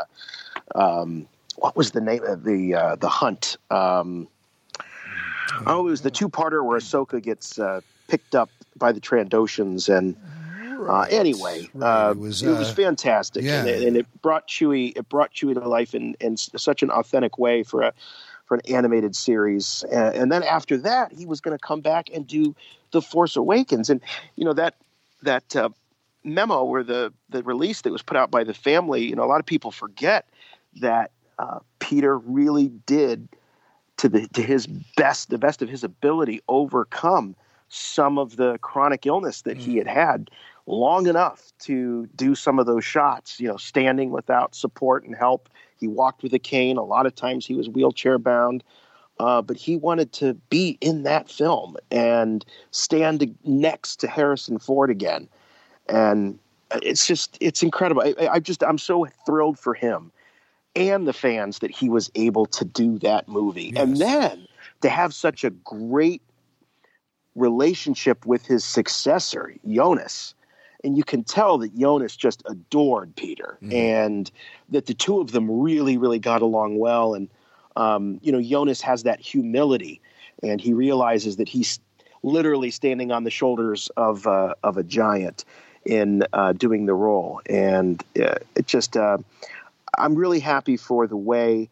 uh, 0.75 1.01
um, 1.01 1.29
what 1.57 1.77
was 1.77 1.93
the 1.93 2.01
name 2.01 2.25
of 2.25 2.45
the 2.45 2.75
uh, 2.75 2.97
the 2.97 3.09
hunt? 3.09 3.57
Um, 3.71 4.29
oh, 5.67 5.87
it 5.87 5.91
was 5.91 6.03
the 6.03 6.11
two 6.11 6.29
parter 6.29 6.65
where 6.65 6.79
Ahsoka 6.79 7.23
gets 7.23 7.59
uh, 7.59 7.81
picked 8.09 8.35
up 8.35 8.51
by 8.77 8.93
the 8.93 9.01
Trandoshans 9.01 9.95
and. 9.95 10.17
Uh, 10.81 11.07
anyway, 11.11 11.69
right. 11.75 12.13
it, 12.13 12.19
was, 12.19 12.41
it 12.41 12.57
was 12.57 12.71
fantastic, 12.71 13.43
yeah. 13.43 13.59
and, 13.59 13.69
it, 13.69 13.83
and, 13.83 13.97
it, 13.97 14.07
brought 14.23 14.47
Chewie. 14.47 14.97
It 14.97 15.09
brought 15.09 15.35
Chewie 15.35 15.55
to 15.55 15.69
life 15.69 15.93
in, 15.93 16.15
in 16.21 16.37
such 16.37 16.85
an 16.85 16.91
authentic 16.91 17.37
way 17.37 17.65
for 17.65 17.83
a 17.83 17.93
for 18.49 18.57
an 18.57 18.63
animated 18.75 19.15
series. 19.15 19.85
And, 19.93 20.15
and 20.15 20.33
then 20.33 20.43
after 20.43 20.77
that, 20.79 21.13
he 21.13 21.27
was 21.27 21.41
going 21.41 21.57
to 21.57 21.65
come 21.65 21.81
back 21.81 22.09
and 22.13 22.27
do 22.27 22.57
The 22.91 23.03
Force 23.03 23.37
Awakens. 23.37 23.91
And, 23.91 24.01
you 24.37 24.45
know, 24.45 24.55
that, 24.55 24.75
that 25.23 25.55
uh, 25.55 25.69
memo 26.25 26.65
or 26.65 26.83
the, 26.83 27.13
the 27.29 27.43
release 27.43 27.83
that 27.83 27.93
was 27.93 28.03
put 28.03 28.17
out 28.17 28.31
by 28.31 28.43
the 28.43 28.55
family, 28.55 29.05
you 29.05 29.15
know, 29.15 29.25
a 29.25 29.27
lot 29.27 29.41
of 29.41 29.47
people 29.47 29.71
forget 29.71 30.27
that 30.81 31.13
uh, 31.39 31.61
Peter 31.79 32.19
really 32.19 32.69
did 32.87 33.29
to 33.99 34.09
the 34.09 34.27
to 34.29 34.43
his 34.43 34.67
best 34.97 35.29
the 35.29 35.39
best 35.39 35.61
of 35.61 35.69
his 35.69 35.85
ability 35.85 36.41
overcome 36.49 37.37
some 37.69 38.17
of 38.17 38.37
the 38.37 38.57
chronic 38.59 39.05
illness 39.05 39.43
that 39.43 39.59
he 39.59 39.75
mm. 39.75 39.79
had 39.79 39.87
had 39.87 40.31
long 40.67 41.07
enough 41.07 41.53
to 41.59 42.07
do 42.15 42.35
some 42.35 42.59
of 42.59 42.67
those 42.67 42.85
shots 42.85 43.39
you 43.41 43.49
know 43.49 43.57
standing 43.57 44.11
without 44.11 44.55
support 44.55 45.05
and 45.05 45.15
help 45.15 45.49
he 45.79 45.89
walked 45.89 46.23
with 46.23 46.35
a 46.35 46.39
cane. 46.39 46.77
A 46.77 46.85
lot 46.85 47.07
of 47.07 47.15
times 47.15 47.47
he 47.47 47.55
was 47.55 47.69
wheelchair 47.69 48.19
bound. 48.19 48.63
Uh, 49.21 49.43
but 49.43 49.57
he 49.57 49.77
wanted 49.77 50.13
to 50.13 50.35
be 50.49 50.79
in 50.81 51.03
that 51.03 51.29
film 51.29 51.77
and 51.91 52.45
stand 52.71 53.37
next 53.45 53.97
to 53.97 54.07
Harrison 54.07 54.61
Ford 54.61 54.91
again. 54.91 55.29
And 55.89 56.39
it's 56.83 57.05
just, 57.05 57.37
it's 57.41 57.63
incredible. 57.63 58.03
I, 58.03 58.29
I 58.29 58.39
just, 58.39 58.63
I'm 58.63 58.79
so 58.79 59.07
thrilled 59.27 59.59
for 59.59 59.75
him 59.75 60.13
and 60.77 61.09
the 61.09 61.13
fans 61.13 61.59
that 61.59 61.73
he 61.73 61.89
was 61.89 62.13
able 62.15 62.47
to 62.47 62.65
do 62.65 62.99
that 63.01 63.27
movie. 63.27 63.73
Yes. 63.75 63.83
And 63.83 63.97
then 63.97 64.47
to 64.83 64.89
have 64.89 65.13
such 65.13 65.43
a 65.43 65.51
great 65.51 66.23
relationship 67.35 68.25
with 68.25 68.47
his 68.47 68.65
successor, 68.65 69.53
Joonas 69.67 70.35
and 70.85 70.97
you 70.97 71.05
can 71.05 71.25
tell 71.25 71.59
that 71.59 71.77
Joonas 71.77 72.17
just 72.17 72.43
adored 72.47 73.15
Peter, 73.17 73.59
mm-hmm. 73.63 73.73
and 73.73 74.31
that 74.69 74.87
the 74.87 74.95
two 74.95 75.21
of 75.21 75.33
them 75.33 75.51
really, 75.51 75.97
really 75.97 76.19
got 76.19 76.43
along 76.43 76.79
well. 76.79 77.15
And 77.15 77.29
um, 77.77 78.19
you 78.23 78.33
know, 78.33 78.39
Joonas 78.39 78.81
has 78.83 79.05
that 79.05 79.21
humility, 79.21 80.01
and 80.43 80.61
he 80.61 80.73
realizes 80.73 81.37
that 81.37 81.49
he's 81.49 81.81
literally 82.23 82.71
standing 82.71 83.13
on 83.13 83.25
the 83.25 83.31
shoulders 83.31 83.91
of 83.97 84.27
uh, 84.27 84.55
of 84.63 84.77
a 84.77 84.83
giant 84.83 85.45
in 85.85 86.25
uh, 86.33 86.53
doing 86.53 86.87
the 86.87 86.95
role, 86.95 87.41
and 87.49 88.03
uh, 88.21 88.37
it 88.55 88.67
just 88.67 88.97
uh, 88.97 89.19
I'm 89.97 90.15
really 90.15 90.41
happy 90.41 90.77
for 90.77 91.07
the 91.07 91.17
way 91.17 91.71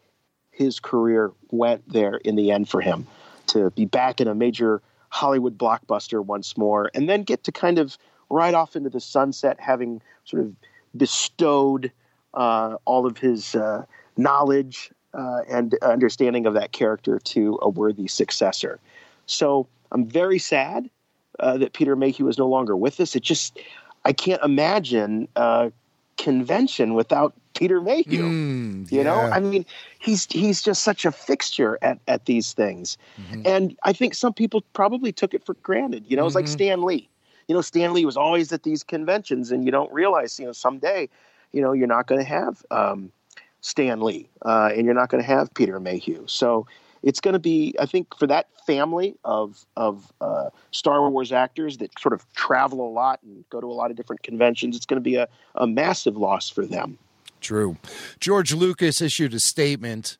his 0.51 0.81
career 0.81 1.33
went 1.51 1.87
there 1.89 2.17
in 2.17 2.35
the 2.35 2.51
end 2.51 2.69
for 2.69 2.81
him 2.81 3.07
to 3.49 3.71
be 3.71 3.85
back 3.85 4.21
in 4.21 4.27
a 4.27 4.35
major 4.35 4.81
Hollywood 5.11 5.59
blockbuster 5.59 6.25
once 6.25 6.57
more 6.57 6.91
and 6.95 7.09
then 7.09 7.23
get 7.23 7.45
to 7.45 7.53
kind 7.53 7.79
of 7.79 7.99
ride 8.31 8.55
off 8.55 8.77
into 8.77 8.91
the 8.91 9.01
sunset, 9.01 9.59
having 9.61 10.01
sort 10.25 10.43
of 10.43 10.55
bestowed 10.97 11.93
uh, 12.35 12.77
all 12.85 13.07
of 13.07 13.19
his 13.19 13.55
uh, 13.55 13.85
knowledge 14.17 14.91
uh, 15.15 15.41
and 15.49 15.75
understanding 15.83 16.47
of 16.47 16.55
that 16.55 16.73
character 16.73 17.19
to 17.19 17.59
a 17.63 17.69
worthy 17.69 18.09
successor. 18.09 18.79
So 19.27 19.67
I'm 19.93 20.07
very 20.07 20.39
sad 20.39 20.91
uh, 21.39 21.59
that 21.59 21.73
Peter 21.73 21.97
Mayhew 21.97 22.29
is 22.29 22.39
no 22.39 22.49
longer 22.49 22.77
with 22.77 23.01
us. 23.01 23.17
It 23.17 23.23
just, 23.23 23.59
I 24.05 24.13
can't 24.13 24.43
imagine 24.43 25.29
a 25.37 25.73
convention 26.17 26.95
without 26.95 27.35
Peter 27.55 27.81
Mayhew. 27.81 28.23
Mm, 28.23 28.93
you 28.93 29.03
know. 29.05 29.21
I 29.33 29.41
mean, 29.41 29.65
he's 29.99 30.27
he's 30.31 30.63
just 30.63 30.83
such 30.83 31.05
a 31.05 31.13
fixture 31.13 31.79
at, 31.83 31.99
at 32.07 32.27
these 32.27 32.53
things, 32.53 32.99
Mm-hmm. 33.21 33.43
and 33.45 33.77
I 33.83 33.93
think 33.93 34.15
some 34.15 34.33
people 34.33 34.63
probably 34.73 35.13
took 35.13 35.35
it 35.35 35.45
for 35.45 35.55
granted. 35.55 36.05
You 36.07 36.17
know, 36.17 36.27
it's 36.27 36.35
like 36.35 36.47
Stan 36.49 36.83
Lee. 36.83 37.09
You 37.49 37.55
know, 37.55 37.61
Stan 37.61 37.93
Lee 37.93 38.05
was 38.05 38.17
always 38.17 38.53
at 38.53 38.63
these 38.63 38.83
conventions, 38.83 39.51
and 39.51 39.65
you 39.65 39.71
don't 39.71 39.93
realize, 39.93 40.39
you 40.39 40.47
know, 40.47 40.53
someday, 40.53 41.09
you 41.53 41.63
know, 41.63 41.73
you're 41.73 41.87
not 41.87 42.07
going 42.07 42.21
to 42.21 42.27
have 42.27 42.65
um, 42.71 43.13
Stan 43.61 44.01
Lee, 44.01 44.29
uh, 44.43 44.71
and 44.75 44.85
you're 44.85 44.95
not 44.95 45.09
going 45.09 45.23
to 45.23 45.29
have 45.29 45.53
Peter 45.55 45.79
Mayhew. 45.79 46.25
So 46.27 46.67
it's 47.03 47.21
going 47.21 47.35
to 47.35 47.39
be, 47.41 47.75
I 47.79 47.87
think, 47.87 48.17
for 48.19 48.27
that 48.27 48.49
family 48.67 49.17
of 49.25 49.65
of 49.77 50.13
uh, 50.21 50.51
Star 50.73 51.09
Wars 51.09 51.33
actors 51.33 51.79
that 51.79 51.97
sort 51.99 52.13
of 52.13 52.31
travel 52.35 52.87
a 52.87 52.91
lot 52.91 53.21
and 53.23 53.45
go 53.51 53.61
to 53.61 53.67
a 53.67 53.73
lot 53.73 53.91
of 53.91 53.97
different 53.97 54.23
conventions, 54.23 54.77
it's 54.77 54.87
going 54.87 55.01
to 55.01 55.05
be 55.05 55.17
a, 55.17 55.29
a 55.55 55.67
massive 55.67 56.17
loss 56.17 56.51
for 56.51 56.67
them. 56.67 56.99
True. 57.41 57.77
George 58.19 58.53
Lucas 58.53 59.01
issued 59.01 59.35
a 59.35 59.41
statement. 59.41 60.17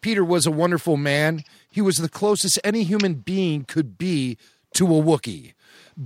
Peter 0.00 0.24
was 0.24 0.46
a 0.46 0.50
wonderful 0.50 0.96
man. 0.96 1.42
He 1.70 1.80
was 1.80 1.96
the 1.96 2.08
closest 2.08 2.58
any 2.62 2.84
human 2.84 3.14
being 3.14 3.64
could 3.64 3.98
be 3.98 4.38
to 4.74 4.86
a 4.86 5.02
Wookiee. 5.02 5.52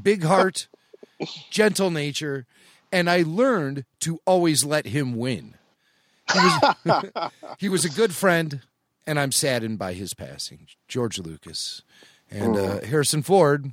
Big 0.02 0.24
heart, 0.24 0.68
gentle 1.50 1.90
nature, 1.90 2.46
and 2.92 3.08
I 3.10 3.22
learned 3.26 3.84
to 4.00 4.20
always 4.26 4.64
let 4.64 4.86
him 4.86 5.14
win. 5.14 5.54
He 6.32 6.38
was, 6.38 7.30
he 7.58 7.68
was 7.68 7.84
a 7.84 7.90
good 7.90 8.14
friend, 8.14 8.62
and 9.06 9.18
I'm 9.18 9.32
saddened 9.32 9.78
by 9.78 9.92
his 9.92 10.14
passing. 10.14 10.66
George 10.88 11.18
Lucas. 11.18 11.82
And 12.30 12.56
uh, 12.56 12.80
Harrison 12.80 13.22
Ford 13.22 13.72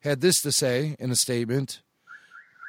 had 0.00 0.20
this 0.20 0.40
to 0.42 0.52
say 0.52 0.96
in 0.98 1.10
a 1.10 1.16
statement. 1.16 1.82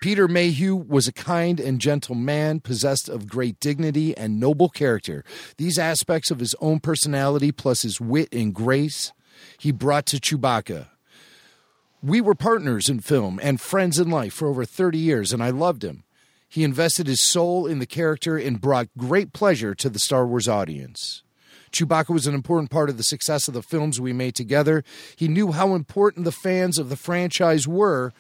Peter 0.02 0.28
Mayhew 0.28 0.76
was 0.76 1.08
a 1.08 1.14
kind 1.14 1.62
and 1.62 1.80
gentle 1.80 2.14
man, 2.14 2.60
possessed 2.60 3.08
of 3.08 3.28
great 3.28 3.60
dignity 3.62 4.16
and 4.18 4.40
noble 4.40 4.68
character. 4.68 5.24
These 5.58 5.80
aspects 5.80 6.30
of 6.30 6.40
his 6.40 6.56
own 6.60 6.82
personality, 6.82 7.54
plus 7.54 7.84
his 7.84 8.02
wit 8.02 8.28
and 8.34 8.54
grace, 8.54 9.14
he 9.58 9.72
brought 9.72 10.06
to 10.08 10.18
Chewbacca. 10.18 10.88
We 12.06 12.20
were 12.20 12.36
partners 12.36 12.90
in 12.90 13.00
film 13.00 13.40
and 13.42 13.62
friends 13.62 13.98
in 13.98 14.10
life 14.10 14.34
for 14.34 14.50
over 14.50 14.66
30 14.66 14.98
years, 14.98 15.32
and 15.32 15.42
I 15.42 15.52
loved 15.52 15.86
him. 15.86 16.04
He 16.50 16.66
invested 16.66 17.08
his 17.08 17.22
soul 17.22 17.66
in 17.66 17.80
the 17.80 17.86
character 17.86 18.38
and 18.38 18.60
brought 18.60 18.90
great 18.98 19.32
pleasure 19.32 19.74
to 19.76 19.90
the 19.90 20.00
Star 20.00 20.28
Wars 20.28 20.50
audience. 20.50 21.24
Chewbacca 21.72 22.10
was 22.10 22.28
an 22.28 22.36
important 22.36 22.72
part 22.72 22.90
of 22.90 22.98
the 22.98 23.04
success 23.04 23.48
of 23.48 23.54
the 23.54 23.64
films 23.64 24.02
we 24.02 24.12
made 24.12 24.36
together. 24.36 24.84
He 25.16 25.30
knew 25.30 25.54
how 25.54 25.76
important 25.76 26.26
the 26.26 26.34
fans 26.34 26.78
of 26.78 26.90
the 26.90 26.98
franchise 26.98 27.70
were 27.70 28.12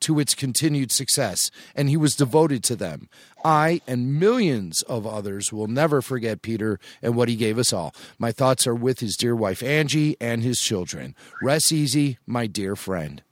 to 0.00 0.18
its 0.18 0.34
continued 0.34 0.92
success, 0.92 1.50
and 1.74 1.88
he 1.88 1.96
was 1.96 2.14
devoted 2.14 2.62
to 2.64 2.76
them. 2.76 3.08
I 3.44 3.80
and 3.86 4.18
millions 4.18 4.82
of 4.82 5.06
others 5.06 5.52
will 5.52 5.68
never 5.68 6.02
forget 6.02 6.42
Peter 6.42 6.80
and 7.02 7.14
what 7.14 7.28
he 7.28 7.36
gave 7.36 7.58
us 7.58 7.72
all. 7.72 7.94
My 8.18 8.32
thoughts 8.32 8.66
are 8.66 8.74
with 8.74 9.00
his 9.00 9.16
dear 9.16 9.36
wife 9.36 9.62
Angie 9.62 10.16
and 10.20 10.42
his 10.42 10.58
children. 10.58 11.14
Rest 11.42 11.72
easy, 11.72 12.18
my 12.26 12.46
dear 12.46 12.76
friend. 12.76 13.22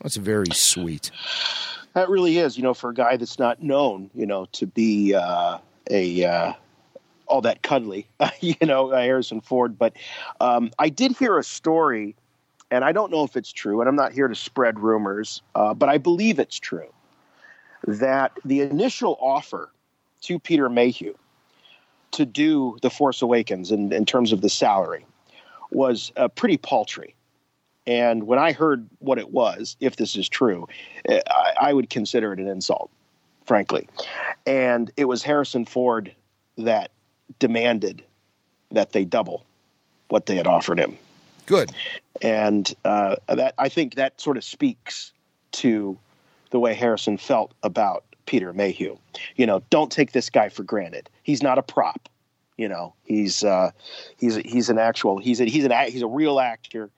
That's 0.00 0.16
very 0.16 0.52
sweet. 0.52 1.10
That 1.94 2.08
really 2.08 2.38
is, 2.38 2.56
you 2.56 2.62
know, 2.62 2.74
for 2.74 2.90
a 2.90 2.94
guy 2.94 3.16
that's 3.16 3.38
not 3.38 3.62
known, 3.62 4.10
you 4.14 4.26
know, 4.26 4.46
to 4.52 4.66
be 4.66 5.14
uh, 5.14 5.58
a 5.90 6.24
uh, 6.24 6.52
all 7.26 7.40
that 7.42 7.62
cuddly, 7.62 8.06
you 8.40 8.54
know, 8.62 8.90
Harrison 8.90 9.40
Ford. 9.40 9.78
But 9.78 9.94
um, 10.40 10.70
I 10.78 10.88
did 10.88 11.16
hear 11.16 11.38
a 11.38 11.44
story, 11.44 12.14
and 12.72 12.86
I 12.86 12.92
don't 12.92 13.12
know 13.12 13.22
if 13.22 13.36
it's 13.36 13.52
true, 13.52 13.80
and 13.80 13.88
I'm 13.88 13.96
not 13.96 14.12
here 14.12 14.28
to 14.28 14.34
spread 14.34 14.80
rumors, 14.80 15.42
uh, 15.54 15.74
but 15.74 15.90
I 15.90 15.98
believe 15.98 16.38
it's 16.38 16.58
true 16.58 16.90
that 17.86 18.32
the 18.46 18.62
initial 18.62 19.18
offer 19.20 19.70
to 20.22 20.38
Peter 20.38 20.70
Mayhew 20.70 21.14
to 22.12 22.24
do 22.24 22.78
The 22.80 22.88
Force 22.88 23.20
Awakens 23.20 23.70
in, 23.70 23.92
in 23.92 24.06
terms 24.06 24.32
of 24.32 24.40
the 24.40 24.48
salary 24.48 25.04
was 25.70 26.12
uh, 26.16 26.28
pretty 26.28 26.56
paltry. 26.56 27.14
And 27.86 28.26
when 28.26 28.38
I 28.38 28.52
heard 28.52 28.88
what 29.00 29.18
it 29.18 29.32
was, 29.32 29.76
if 29.80 29.96
this 29.96 30.16
is 30.16 30.26
true, 30.26 30.66
eh, 31.06 31.20
I, 31.28 31.52
I 31.60 31.72
would 31.74 31.90
consider 31.90 32.32
it 32.32 32.38
an 32.38 32.48
insult, 32.48 32.90
frankly. 33.44 33.86
And 34.46 34.90
it 34.96 35.04
was 35.06 35.22
Harrison 35.22 35.66
Ford 35.66 36.14
that 36.56 36.90
demanded 37.38 38.02
that 38.70 38.92
they 38.92 39.04
double 39.04 39.44
what 40.08 40.24
they 40.24 40.36
had 40.36 40.46
offered 40.46 40.78
him. 40.78 40.96
Good. 41.46 41.72
And 42.20 42.72
uh, 42.84 43.16
that 43.28 43.54
I 43.58 43.68
think 43.68 43.94
that 43.94 44.20
sort 44.20 44.36
of 44.36 44.44
speaks 44.44 45.12
to 45.52 45.98
the 46.50 46.60
way 46.60 46.74
Harrison 46.74 47.16
felt 47.16 47.52
about 47.62 48.04
Peter 48.26 48.52
Mayhew. 48.52 48.96
You 49.36 49.46
know, 49.46 49.62
don't 49.70 49.90
take 49.90 50.12
this 50.12 50.30
guy 50.30 50.48
for 50.48 50.62
granted. 50.62 51.10
He's 51.22 51.42
not 51.42 51.58
a 51.58 51.62
prop. 51.62 52.08
You 52.56 52.68
know, 52.68 52.94
he's 53.04 53.42
uh, 53.42 53.70
he's 54.18 54.36
he's 54.36 54.68
an 54.68 54.78
actual 54.78 55.18
he's 55.18 55.40
a, 55.40 55.46
he's 55.46 55.64
an 55.64 55.72
he's 55.88 56.02
a 56.02 56.06
real 56.06 56.38
actor 56.38 56.90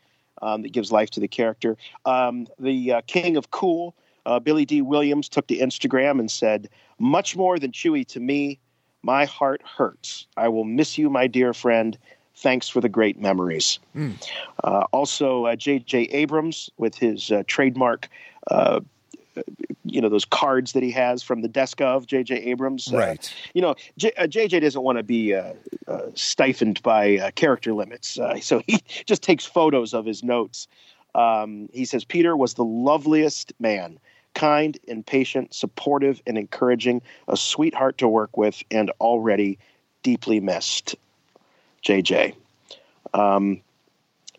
um, 0.42 0.62
that 0.62 0.72
gives 0.72 0.92
life 0.92 1.10
to 1.10 1.20
the 1.20 1.28
character. 1.28 1.76
Um, 2.04 2.46
the 2.58 2.94
uh, 2.94 3.00
King 3.06 3.36
of 3.36 3.50
Cool, 3.50 3.94
uh, 4.26 4.40
Billy 4.40 4.64
Dee 4.64 4.82
Williams, 4.82 5.28
took 5.28 5.46
to 5.46 5.56
Instagram 5.56 6.18
and 6.18 6.30
said, 6.30 6.68
"Much 6.98 7.36
more 7.36 7.58
than 7.58 7.70
Chewie 7.70 8.06
to 8.08 8.20
me, 8.20 8.58
my 9.02 9.24
heart 9.24 9.62
hurts. 9.62 10.26
I 10.36 10.48
will 10.48 10.64
miss 10.64 10.98
you, 10.98 11.08
my 11.08 11.28
dear 11.28 11.54
friend. 11.54 11.96
Thanks 12.37 12.69
for 12.69 12.81
the 12.81 12.88
great 12.88 13.21
memories." 13.21 13.79
Uh, 14.62 14.85
also, 14.93 15.47
uh, 15.47 15.57
J.J. 15.57 16.05
Abrams 16.05 16.71
with 16.76 16.97
his 16.97 17.31
uh, 17.31 17.43
trademark. 17.47 18.09
Uh, 18.50 18.81
you 19.85 20.00
know 20.00 20.09
those 20.09 20.25
cards 20.25 20.73
that 20.73 20.83
he 20.83 20.91
has 20.93 21.23
from 21.23 21.43
the 21.43 21.49
desk 21.49 21.81
of 21.81 22.07
J.J. 22.07 22.37
Abrams. 22.37 22.93
Uh, 22.93 22.99
Right. 22.99 23.35
you 23.53 23.62
know, 23.62 23.75
J- 23.99 24.12
uh, 24.17 24.26
JJ 24.26 24.61
doesn't 24.61 24.83
want 24.83 24.99
to 24.99 25.03
be 25.03 25.35
uh, 25.35 25.55
uh, 25.88 26.07
stifled 26.14 26.83
by 26.83 27.19
uh, 27.19 27.31
character 27.33 27.73
limits, 27.73 28.19
uh, 28.19 28.38
so 28.41 28.62
he 28.67 28.79
just 29.07 29.23
takes 29.23 29.45
photos 29.45 29.93
of 29.95 30.05
his 30.07 30.23
notes. 30.23 30.69
Um, 31.14 31.69
he 31.73 31.85
says 31.85 32.05
Peter 32.05 32.37
was 32.37 32.55
the 32.55 32.64
loveliest 32.64 33.53
man, 33.61 33.99
kind 34.35 34.76
and 34.88 35.05
patient, 35.07 35.55
supportive 35.55 36.21
and 36.26 36.37
encouraging, 36.38 37.03
a 37.29 37.37
sweetheart 37.37 37.99
to 37.99 38.09
work 38.09 38.37
with, 38.37 38.62
and 38.71 38.91
already 39.00 39.59
deeply 40.03 40.41
missed. 40.41 40.97
JJ. 41.85 42.35
Um, 43.12 43.61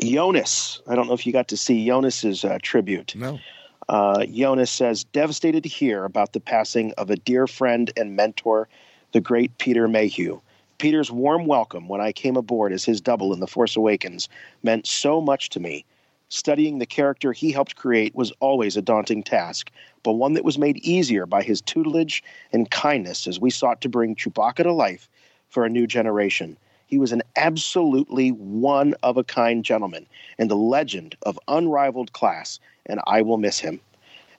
Joonas, 0.02 0.82
I 0.88 0.96
don't 0.96 1.08
know 1.08 1.14
if 1.14 1.25
you 1.25 1.32
got 1.32 1.48
to 1.50 1.58
see 1.58 1.88
Joonas's 1.88 2.44
uh, 2.44 2.58
tribute. 2.62 3.16
No. 3.16 3.40
Uh, 3.88 4.25
Joonas 4.28 4.70
says, 4.70 5.04
devastated 5.04 5.64
to 5.64 5.70
hear 5.70 6.06
about 6.06 6.34
the 6.34 6.40
passing 6.40 6.92
of 6.98 7.10
a 7.10 7.16
dear 7.16 7.48
friend 7.48 7.92
and 7.96 8.16
mentor, 8.16 8.68
the 9.12 9.22
great 9.22 9.58
Peter 9.58 9.88
Mayhew. 9.88 10.42
Peter's 10.78 11.12
warm 11.12 11.46
welcome 11.46 11.88
when 11.88 12.02
I 12.02 12.12
came 12.12 12.36
aboard 12.36 12.74
as 12.74 12.84
his 12.84 13.00
double 13.00 13.32
in 13.32 13.40
The 13.40 13.48
Force 13.48 13.78
Awakens 13.78 14.28
meant 14.64 14.86
so 14.86 15.22
much 15.22 15.50
to 15.52 15.60
me. 15.60 15.86
Studying 16.28 16.80
the 16.80 16.86
character 16.86 17.32
he 17.32 17.52
helped 17.52 17.75
create 17.75 18.14
was 18.16 18.34
always 18.40 18.75
a 18.75 18.82
daunting 18.82 19.24
task, 19.24 19.72
but 20.04 20.14
one 20.14 20.34
that 20.34 20.44
was 20.44 20.58
made 20.58 20.78
easier 20.78 21.25
by 21.25 21.44
his 21.44 21.62
tutelage 21.62 22.24
and 22.52 22.70
kindness 22.72 23.28
as 23.28 23.40
we 23.40 23.50
sought 23.50 23.80
to 23.82 23.90
bring 23.90 24.16
Chewbacca 24.16 24.64
to 24.64 24.74
life 24.74 25.08
for 25.48 25.64
a 25.64 25.70
new 25.70 25.88
generation. 25.88 26.58
He 26.88 26.98
was 27.00 27.12
an 27.12 27.24
absolutely 27.36 28.30
one 28.30 28.94
of 29.04 29.18
a 29.18 29.24
kind 29.24 29.63
gentleman 29.65 30.06
and 30.38 30.51
a 30.51 30.56
legend 30.56 31.15
of 31.24 31.39
unrivaled 31.48 32.13
class, 32.13 32.60
and 32.86 33.00
I 33.08 33.22
will 33.22 33.38
miss 33.38 33.60
him. 33.60 33.80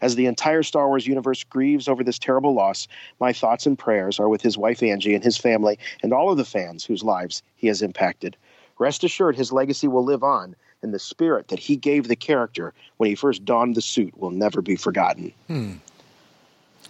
As 0.00 0.14
the 0.14 0.26
entire 0.26 0.62
Star 0.62 0.88
Wars 0.88 1.06
universe 1.06 1.42
grieves 1.42 1.88
over 1.88 2.04
this 2.04 2.18
terrible 2.18 2.52
loss, 2.54 2.86
my 3.18 3.32
thoughts 3.32 3.66
and 3.66 3.78
prayers 3.78 4.20
are 4.20 4.28
with 4.28 4.42
his 4.42 4.58
wife 4.58 4.82
Angie 4.82 5.14
and 5.14 5.24
his 5.24 5.38
family 5.38 5.78
and 6.02 6.12
all 6.12 6.30
of 6.30 6.36
the 6.36 6.44
fans 6.44 6.84
whose 6.84 7.02
lives 7.02 7.42
he 7.56 7.66
has 7.66 7.80
impacted. 7.82 8.36
Rest 8.78 9.04
assured, 9.04 9.36
his 9.36 9.52
legacy 9.52 9.88
will 9.88 10.04
live 10.04 10.22
on, 10.22 10.54
and 10.82 10.92
the 10.92 10.98
spirit 10.98 11.48
that 11.48 11.58
he 11.58 11.76
gave 11.76 12.08
the 12.08 12.14
character 12.16 12.74
when 12.98 13.08
he 13.08 13.14
first 13.16 13.44
donned 13.46 13.74
the 13.74 13.80
suit 13.82 14.16
will 14.18 14.30
never 14.30 14.60
be 14.60 14.76
forgotten. 14.76 15.32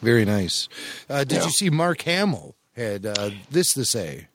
Very 0.02 0.24
nice. 0.24 0.68
Uh, 1.08 1.20
did 1.24 1.38
Yeah. 1.38 1.44
you 1.44 1.50
see 1.50 1.70
Mark 1.70 2.02
Hamill 2.02 2.56
had 2.74 3.06
uh, 3.06 3.30
this 3.50 3.72
to 3.74 3.84
say? 3.84 4.26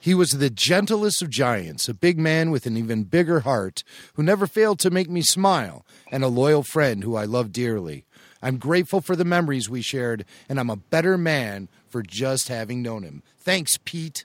He 0.00 0.14
was 0.14 0.30
the 0.30 0.50
gentlest 0.50 1.20
of 1.20 1.28
giants, 1.28 1.88
a 1.88 1.94
big 1.94 2.18
man 2.18 2.50
with 2.50 2.64
an 2.64 2.76
even 2.76 3.04
bigger 3.04 3.40
heart, 3.40 3.84
who 4.14 4.22
never 4.22 4.46
failed 4.46 4.78
to 4.80 4.90
make 4.90 5.10
me 5.10 5.20
smile, 5.20 5.84
and 6.10 6.24
a 6.24 6.28
loyal 6.28 6.62
friend 6.62 7.04
who 7.04 7.16
I 7.16 7.24
love 7.26 7.52
dearly. 7.52 8.04
I'm 8.42 8.56
grateful 8.56 9.02
for 9.02 9.14
the 9.14 9.24
memories 9.24 9.68
we 9.68 9.82
shared, 9.82 10.24
and 10.48 10.58
I'm 10.58 10.70
a 10.70 10.76
better 10.76 11.18
man 11.18 11.68
for 11.88 12.02
just 12.02 12.48
having 12.48 12.80
known 12.80 13.02
him. 13.02 13.22
Thanks, 13.38 13.78
Pete. 13.84 14.24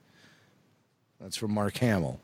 That's 1.19 1.35
from 1.35 1.53
Mark 1.53 1.77
Hamill. 1.77 2.21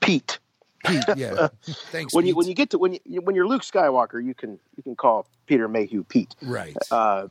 Pete. 0.00 0.40
Pete, 0.84 1.04
yeah. 1.16 1.48
Thanks. 1.90 2.12
when 2.12 2.26
you 2.26 2.34
when 2.34 2.46
you 2.46 2.54
get 2.54 2.70
to 2.70 2.78
when 2.78 2.98
you 3.04 3.20
when 3.22 3.34
you're 3.34 3.46
Luke 3.46 3.62
Skywalker, 3.62 4.22
you 4.22 4.34
can 4.34 4.58
you 4.76 4.82
can 4.82 4.96
call 4.96 5.26
Peter 5.46 5.68
Mayhew 5.68 6.04
Pete. 6.04 6.34
right. 6.42 6.76
Uh, 6.90 7.28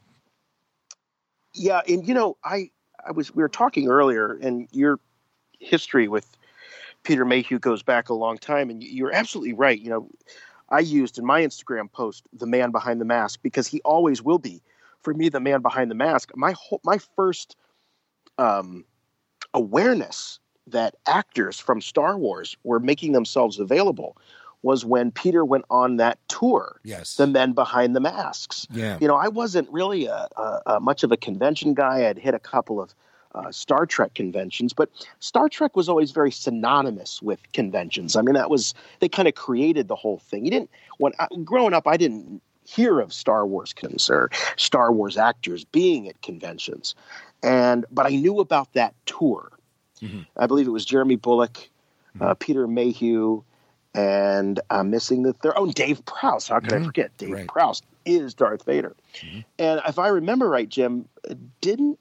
yeah, 1.53 1.81
and 1.87 2.07
you 2.07 2.13
know, 2.13 2.37
I 2.43 2.71
I 3.05 3.11
was 3.11 3.33
we 3.33 3.41
were 3.41 3.49
talking 3.49 3.87
earlier, 3.87 4.37
and 4.41 4.67
your 4.71 4.99
history 5.59 6.07
with 6.07 6.37
Peter 7.03 7.25
Mayhew 7.25 7.59
goes 7.59 7.83
back 7.83 8.09
a 8.09 8.13
long 8.13 8.37
time, 8.37 8.69
and 8.69 8.83
you're 8.83 9.13
absolutely 9.13 9.53
right. 9.53 9.79
You 9.79 9.89
know, 9.89 10.09
I 10.69 10.79
used 10.79 11.17
in 11.17 11.25
my 11.25 11.41
Instagram 11.41 11.91
post 11.91 12.23
the 12.33 12.47
man 12.47 12.71
behind 12.71 13.01
the 13.01 13.05
mask 13.05 13.41
because 13.43 13.67
he 13.67 13.81
always 13.81 14.21
will 14.21 14.39
be 14.39 14.61
for 15.01 15.13
me 15.13 15.29
the 15.29 15.39
man 15.39 15.61
behind 15.61 15.91
the 15.91 15.95
mask. 15.95 16.31
My 16.35 16.53
whole 16.53 16.81
my 16.83 16.97
first 17.15 17.55
um, 18.37 18.85
awareness 19.53 20.39
that 20.67 20.95
actors 21.05 21.59
from 21.59 21.81
Star 21.81 22.17
Wars 22.17 22.55
were 22.63 22.79
making 22.79 23.11
themselves 23.11 23.59
available 23.59 24.17
was 24.63 24.83
when 24.83 25.11
Peter 25.11 25.45
went 25.45 25.65
on 25.69 25.97
that 25.97 26.17
tour 26.27 26.79
yes. 26.83 27.17
the 27.17 27.27
men 27.27 27.53
behind 27.53 27.95
the 27.95 27.99
masks. 27.99 28.65
yeah. 28.71 28.97
You 28.99 29.07
know, 29.07 29.15
I 29.15 29.27
wasn't 29.27 29.69
really 29.69 30.07
a, 30.07 30.27
a, 30.35 30.61
a 30.65 30.79
much 30.79 31.03
of 31.03 31.11
a 31.11 31.17
convention 31.17 31.73
guy. 31.73 32.07
I'd 32.09 32.17
hit 32.17 32.33
a 32.33 32.39
couple 32.39 32.81
of 32.81 32.95
uh, 33.35 33.51
Star 33.51 33.85
Trek 33.85 34.13
conventions, 34.13 34.73
but 34.73 34.89
Star 35.19 35.49
Trek 35.49 35.75
was 35.75 35.89
always 35.89 36.11
very 36.11 36.31
synonymous 36.31 37.21
with 37.21 37.39
conventions. 37.51 38.15
I 38.15 38.21
mean, 38.21 38.35
that 38.35 38.49
was 38.49 38.73
they 38.99 39.09
kind 39.09 39.27
of 39.27 39.35
created 39.35 39.87
the 39.87 39.95
whole 39.95 40.19
thing. 40.19 40.45
You 40.45 40.51
didn't 40.51 40.69
when 40.97 41.13
I, 41.19 41.27
growing 41.43 41.73
up, 41.73 41.87
I 41.87 41.97
didn't 41.97 42.41
hear 42.65 42.99
of 42.99 43.11
Star 43.13 43.45
Wars 43.45 43.73
cons 43.73 44.09
or 44.09 44.29
Star 44.55 44.91
Wars 44.91 45.17
actors 45.17 45.65
being 45.65 46.07
at 46.07 46.21
conventions, 46.21 46.95
and 47.41 47.85
but 47.91 48.05
I 48.05 48.09
knew 48.09 48.39
about 48.39 48.71
that 48.73 48.93
tour. 49.05 49.51
Mhm. 50.01 50.25
I 50.37 50.47
believe 50.47 50.67
it 50.67 50.71
was 50.71 50.85
Jeremy 50.85 51.15
Bulloch, 51.15 51.57
uh, 52.21 52.35
Peter 52.35 52.67
Mayhew, 52.67 53.43
and 53.95 54.59
I'm 54.69 54.89
missing 54.89 55.23
the 55.23 55.33
third. 55.33 55.53
Oh, 55.55 55.71
Dave 55.71 56.03
Prowse. 56.05 56.47
How 56.47 56.59
could 56.59 56.73
I 56.73 56.77
Mhm. 56.79 56.85
forget? 56.85 57.15
Dave 57.17 57.31
Right. 57.31 57.47
Prowse 57.47 57.81
is 58.05 58.33
Darth 58.33 58.65
Vader. 58.65 58.95
And 59.59 59.81
if 59.87 59.99
I 59.99 60.07
remember 60.09 60.49
right, 60.49 60.67
Jim, 60.67 61.07
didn't 61.61 61.99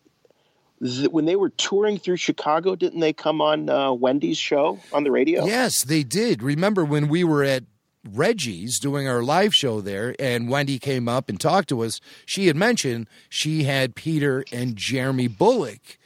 when 1.13 1.27
they 1.27 1.37
were 1.37 1.51
touring 1.51 1.97
through 1.97 2.17
Chicago, 2.17 2.75
didn't 2.75 2.99
they 2.99 3.13
come 3.13 3.41
on 3.41 3.69
uh, 3.71 3.93
Wendy's 3.93 4.37
show 4.39 4.81
on 4.93 5.05
the 5.05 5.13
radio? 5.13 5.47
Yes, 5.47 5.85
they 5.85 6.03
did. 6.03 6.43
Remember 6.43 6.85
when 6.85 7.07
we 7.09 7.23
were 7.23 7.45
at 7.45 7.63
Reggie's 8.05 8.81
doing 8.81 9.07
our 9.07 9.23
live 9.23 9.55
show 9.55 9.81
there, 9.81 10.17
and 10.19 10.49
Wendy 10.49 10.81
came 10.81 11.09
up 11.09 11.29
and 11.29 11.39
talked 11.39 11.69
to 11.69 11.85
us. 11.85 12.01
She 12.27 12.49
had 12.49 12.57
mentioned 12.57 13.07
she 13.29 13.63
had 13.63 13.95
Peter 13.95 14.45
and 14.51 14.75
Jeremy 14.77 15.29
Bulloch 15.29 15.99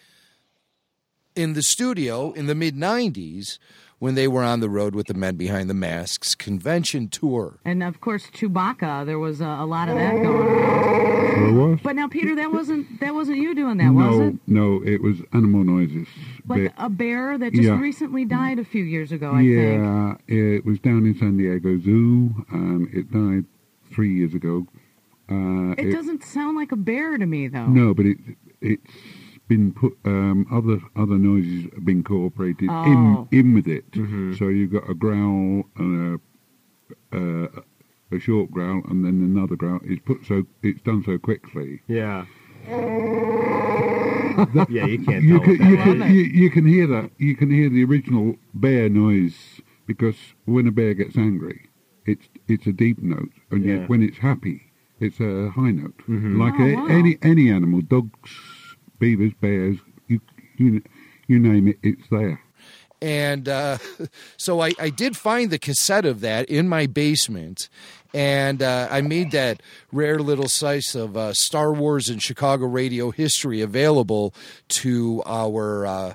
in 1.35 1.55
the 1.55 1.63
studio 1.63 2.33
in 2.33 2.45
the 2.47 2.55
mid 2.55 2.75
90s 2.77 3.59
when 3.99 4.15
they 4.15 4.29
were 4.29 4.43
on 4.43 4.61
the 4.61 4.69
road 4.69 4.95
with 4.95 5.07
the 5.07 5.15
Men 5.15 5.37
Behind 5.37 5.71
the 5.71 5.75
Masks 5.75 6.35
convention 6.35 7.09
tour. 7.09 7.59
And 7.65 7.83
of 7.83 8.01
course, 8.01 8.27
Chewbacca. 8.27 9.07
There 9.07 9.19
was 9.19 9.41
a, 9.41 9.47
a 9.47 9.67
lot 9.67 9.89
of 9.89 9.97
that 9.97 10.15
going 10.23 10.27
on. 10.49 11.37
There 11.37 11.53
was? 11.53 11.79
But 11.83 11.97
now, 11.97 12.09
Peter, 12.09 12.35
that 12.37 12.53
wasn't 12.53 13.01
that 13.01 13.15
wasn't 13.15 13.39
you 13.39 13.55
doing 13.55 13.77
that, 13.79 13.91
was 13.93 14.19
no, 14.19 14.27
it? 14.29 14.35
no, 14.47 14.83
it 14.85 15.03
was 15.03 15.17
animal 15.33 15.65
noises. 15.65 16.07
Like 16.47 16.75
But- 16.77 16.85
a 16.85 16.89
bear 16.91 17.37
that 17.39 17.53
just 17.53 17.65
Yeah. 17.65 17.79
recently 17.81 18.25
died 18.25 18.59
a 18.59 18.65
few 18.65 18.85
years 18.85 19.13
ago, 19.13 19.33
I 19.33 19.39
think. 19.43 19.51
yeah, 19.51 20.15
it 20.29 20.65
was 20.65 20.79
down 20.81 21.07
in 21.07 21.15
San 21.19 21.37
Diego 21.37 21.79
Zoo, 21.81 22.45
and 22.51 22.89
it 22.95 23.11
died 23.13 23.45
three 23.93 24.15
years 24.15 24.35
ago. 24.35 24.67
Uh, 25.29 25.75
It 25.77 25.91
doesn't 25.93 26.23
sound 26.23 26.57
like 26.57 26.71
a 26.73 26.77
bear 26.77 27.19
to 27.19 27.27
me, 27.27 27.49
though. 27.49 27.67
No, 27.67 27.93
but 27.95 28.07
it 28.07 28.19
it's 28.61 28.93
been 29.49 29.73
put. 29.73 29.97
Um, 30.05 30.47
other 30.51 30.81
other 30.97 31.19
noises 31.19 31.65
have 31.75 31.85
been 31.85 31.99
incorporated 31.99 32.69
Oh. 32.71 33.29
in 33.31 33.39
in 33.39 33.55
with 33.55 33.67
it. 33.69 33.85
So 34.39 34.49
you've 34.49 34.73
got 34.73 34.89
a 34.91 34.95
growl 34.95 35.65
and 35.77 36.21
a, 37.13 37.17
a 37.19 37.49
a 38.13 38.19
short 38.21 38.51
growl, 38.51 38.83
and 38.89 39.05
then 39.05 39.21
another 39.23 39.57
growl. 39.57 39.81
It's 39.85 40.03
put 40.05 40.25
so 40.27 40.45
it's 40.63 40.81
done 40.83 41.03
so 41.05 41.19
quickly. 41.19 41.81
Yeah. 41.89 42.27
yeah, 44.69 44.85
you 44.87 44.99
can't 45.05 45.23
You 45.25 45.41
can, 45.41 45.57
you, 45.71 45.77
can, 45.79 46.01
you, 46.15 46.23
you 46.23 46.51
can 46.51 46.67
hear 46.67 46.87
that. 46.89 47.11
You 47.19 47.35
can 47.37 47.51
hear 47.51 47.69
the 47.71 47.85
original 47.85 48.37
bear 48.55 48.89
noise 48.89 49.61
because 49.87 50.17
when 50.45 50.67
a 50.67 50.73
bear 50.73 50.95
gets 50.95 51.17
angry, 51.17 51.69
it's 52.05 52.29
it's 52.49 52.67
a 52.67 52.73
deep 52.73 52.99
note, 53.03 53.31
and 53.51 53.65
Yeah. 53.65 53.77
yet 53.77 53.89
when 53.89 54.03
it's 54.03 54.19
happy, 54.19 54.73
it's 55.01 55.21
a 55.21 55.51
high 55.51 55.71
note. 55.71 55.97
Mhm. 56.09 56.39
Like 56.39 56.55
Oh, 56.59 56.65
a, 56.65 56.75
wow. 56.75 56.87
any 56.87 57.19
any 57.23 57.51
animal, 57.51 57.81
dogs, 57.81 58.31
beavers, 58.99 59.33
bears, 59.41 59.79
you 60.09 60.21
you 60.57 60.83
you 61.27 61.39
name 61.39 61.69
it, 61.69 61.79
it's 61.83 62.09
there. 62.11 62.41
And 63.03 63.49
uh, 63.49 63.79
so 64.37 64.61
I, 64.61 64.73
I 64.79 64.91
did 64.91 65.17
find 65.17 65.51
the 65.51 65.59
cassette 65.59 66.07
of 66.07 66.21
that 66.21 66.49
in 66.49 66.69
my 66.69 66.87
basement. 66.87 67.69
And 68.15 68.63
uh, 68.63 68.89
I 68.91 69.03
made 69.03 69.33
that 69.33 69.63
rare 69.93 70.19
little 70.19 70.49
slice 70.49 70.95
of 70.95 71.17
uh, 71.17 71.35
Star 71.35 71.73
Wars 71.73 72.09
and 72.09 72.23
Chicago 72.23 72.67
radio 72.67 73.11
history 73.11 73.61
available 73.61 74.35
to 74.69 75.23
our 75.27 75.87
uh, 75.87 76.15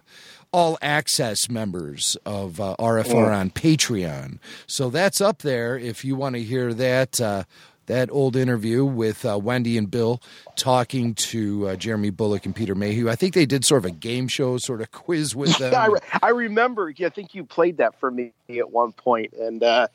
all 0.51 0.77
access 0.81 1.49
members 1.49 2.17
of 2.25 2.59
uh, 2.59 2.75
RFR 2.79 3.33
on 3.33 3.51
Patreon. 3.51 4.39
So 4.67 4.89
that's 4.89 5.21
up 5.21 5.43
there 5.43 5.77
if 5.77 6.03
you 6.03 6.15
want 6.15 6.35
to 6.35 6.43
hear 6.43 6.73
that. 6.73 7.45
That 7.91 8.09
old 8.09 8.37
interview 8.37 8.85
with 8.85 9.25
uh, 9.25 9.37
Wendy 9.37 9.77
and 9.77 9.91
Bill 9.91 10.21
talking 10.55 11.13
to 11.15 11.67
uh, 11.67 11.75
Jeremy 11.75 12.09
Bulloch 12.09 12.45
and 12.45 12.55
Peter 12.55 12.73
Mayhew. 12.73 13.09
I 13.09 13.17
think 13.17 13.33
they 13.33 13.45
did 13.45 13.65
sort 13.65 13.79
of 13.79 13.85
a 13.85 13.91
game 13.91 14.29
show, 14.29 14.57
sort 14.59 14.79
of 14.79 14.91
quiz 14.91 15.35
with 15.35 15.57
them. 15.59 15.73
Yeah, 15.73 15.83
I, 15.83 15.87
re- 15.87 15.99
I 16.23 16.29
remember. 16.29 16.93
I 16.97 17.09
think 17.09 17.35
you 17.35 17.43
played 17.43 17.79
that 17.79 17.99
for 17.99 18.09
me 18.09 18.31
at 18.47 18.71
one 18.71 18.93
point, 18.93 19.33
and 19.33 19.61
uh, 19.61 19.89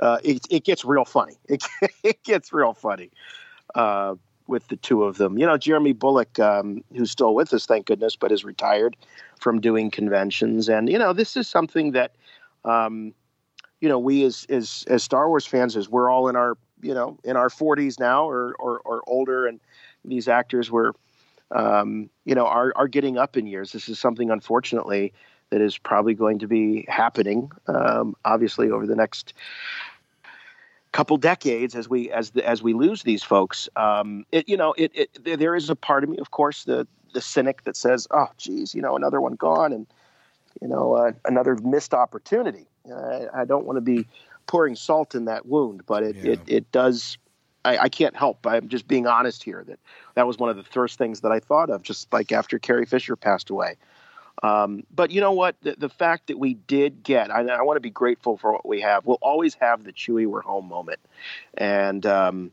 uh, 0.00 0.18
it, 0.22 0.46
it 0.50 0.62
gets 0.62 0.84
real 0.84 1.04
funny. 1.04 1.34
It, 1.48 1.64
it 2.04 2.22
gets 2.22 2.52
real 2.52 2.74
funny 2.74 3.10
uh, 3.74 4.14
with 4.46 4.68
the 4.68 4.76
two 4.76 5.02
of 5.02 5.16
them. 5.16 5.36
You 5.36 5.46
know, 5.46 5.56
Jeremy 5.56 5.94
Bulloch, 5.94 6.38
um, 6.38 6.84
who's 6.94 7.10
still 7.10 7.34
with 7.34 7.52
us, 7.52 7.66
thank 7.66 7.86
goodness, 7.86 8.14
but 8.14 8.30
is 8.30 8.44
retired 8.44 8.96
from 9.40 9.60
doing 9.60 9.90
conventions, 9.90 10.68
and 10.68 10.88
you 10.88 10.96
know, 10.96 11.12
this 11.12 11.36
is 11.36 11.48
something 11.48 11.90
that, 11.90 12.14
um, 12.64 13.12
you 13.80 13.88
know, 13.88 13.98
we 13.98 14.22
as 14.22 14.46
as 14.48 14.84
as 14.86 15.02
Star 15.02 15.26
Wars 15.26 15.44
fans, 15.44 15.76
as 15.76 15.88
we're 15.88 16.08
all 16.08 16.28
in 16.28 16.36
our 16.36 16.56
you 16.82 16.94
know 16.94 17.18
in 17.24 17.36
our 17.36 17.48
40s 17.48 17.98
now 17.98 18.28
or 18.28 18.54
or, 18.58 18.80
or 18.84 19.02
older, 19.06 19.46
and 19.46 19.60
these 20.04 20.28
actors 20.28 20.70
were 20.70 20.94
um, 21.52 22.08
you 22.24 22.34
know, 22.34 22.46
are 22.46 22.72
are 22.76 22.88
getting 22.88 23.18
up 23.18 23.36
in 23.36 23.46
years. 23.46 23.72
This 23.72 23.88
is 23.88 23.98
something, 23.98 24.30
unfortunately, 24.30 25.12
that 25.50 25.60
is 25.60 25.78
probably 25.78 26.14
going 26.14 26.38
to 26.40 26.46
be 26.46 26.84
happening, 26.88 27.50
um, 27.68 28.16
obviously, 28.24 28.70
over 28.70 28.86
the 28.86 28.96
next 28.96 29.34
couple 30.92 31.16
decades 31.16 31.74
as 31.74 31.88
we 31.88 32.10
as 32.10 32.30
the, 32.30 32.46
as 32.48 32.62
we 32.62 32.72
lose 32.72 33.02
these 33.02 33.22
folks. 33.22 33.68
Um, 33.76 34.24
it, 34.32 34.48
you 34.48 34.56
know, 34.56 34.74
it, 34.76 34.92
it 34.94 35.38
there- 35.38 35.54
is 35.54 35.70
a 35.70 35.76
part 35.76 36.04
of 36.04 36.10
me, 36.10 36.18
of 36.18 36.30
course, 36.30 36.64
the 36.64 36.86
the 37.12 37.20
cynic 37.20 37.64
that 37.64 37.76
says, 37.76 38.08
"Oh, 38.10 38.28
geez, 38.38 38.74
you 38.74 38.80
know, 38.80 38.96
another 38.96 39.20
one 39.20 39.34
gone, 39.34 39.72
and 39.72 39.86
you 40.60 40.68
know, 40.68 40.94
uh, 40.94 41.12
another 41.26 41.56
missed 41.56 41.92
opportunity." 41.92 42.66
I, 42.90 43.26
I 43.34 43.44
don't 43.44 43.64
want 43.64 43.76
to 43.76 43.80
be 43.82 44.06
pouring 44.46 44.76
salt 44.76 45.14
in 45.14 45.26
that 45.26 45.46
wound, 45.46 45.82
but 45.86 46.02
it 46.02 46.16
Yeah. 46.22 46.32
it, 46.32 46.40
it 46.46 46.72
does. 46.72 47.18
I, 47.64 47.78
I 47.78 47.88
can't 47.88 48.16
help. 48.16 48.44
I'm 48.46 48.68
just 48.68 48.88
being 48.88 49.06
honest 49.06 49.44
here. 49.44 49.64
That 49.66 49.78
that 50.14 50.26
was 50.26 50.38
one 50.38 50.50
of 50.50 50.56
the 50.56 50.64
first 50.64 50.98
things 50.98 51.20
that 51.20 51.30
I 51.30 51.40
thought 51.40 51.70
of, 51.70 51.82
just 51.82 52.12
like 52.12 52.32
after 52.32 52.58
Carrie 52.58 52.86
Fisher 52.86 53.16
passed 53.16 53.50
away. 53.50 53.76
Um, 54.42 54.82
but 54.92 55.10
you 55.10 55.20
know 55.20 55.32
what? 55.32 55.56
The, 55.62 55.76
the 55.78 55.88
fact 55.88 56.26
that 56.26 56.38
we 56.38 56.54
did 56.54 57.04
get, 57.04 57.30
I, 57.30 57.42
I 57.42 57.62
want 57.62 57.76
to 57.76 57.80
be 57.80 57.90
grateful 57.90 58.36
for 58.36 58.52
what 58.52 58.66
we 58.66 58.80
have. 58.80 59.06
We'll 59.06 59.18
always 59.22 59.54
have 59.54 59.84
the 59.84 59.92
Chewie 59.92 60.26
we're 60.26 60.40
home 60.40 60.66
moment, 60.66 60.98
and 61.54 62.04
um, 62.06 62.50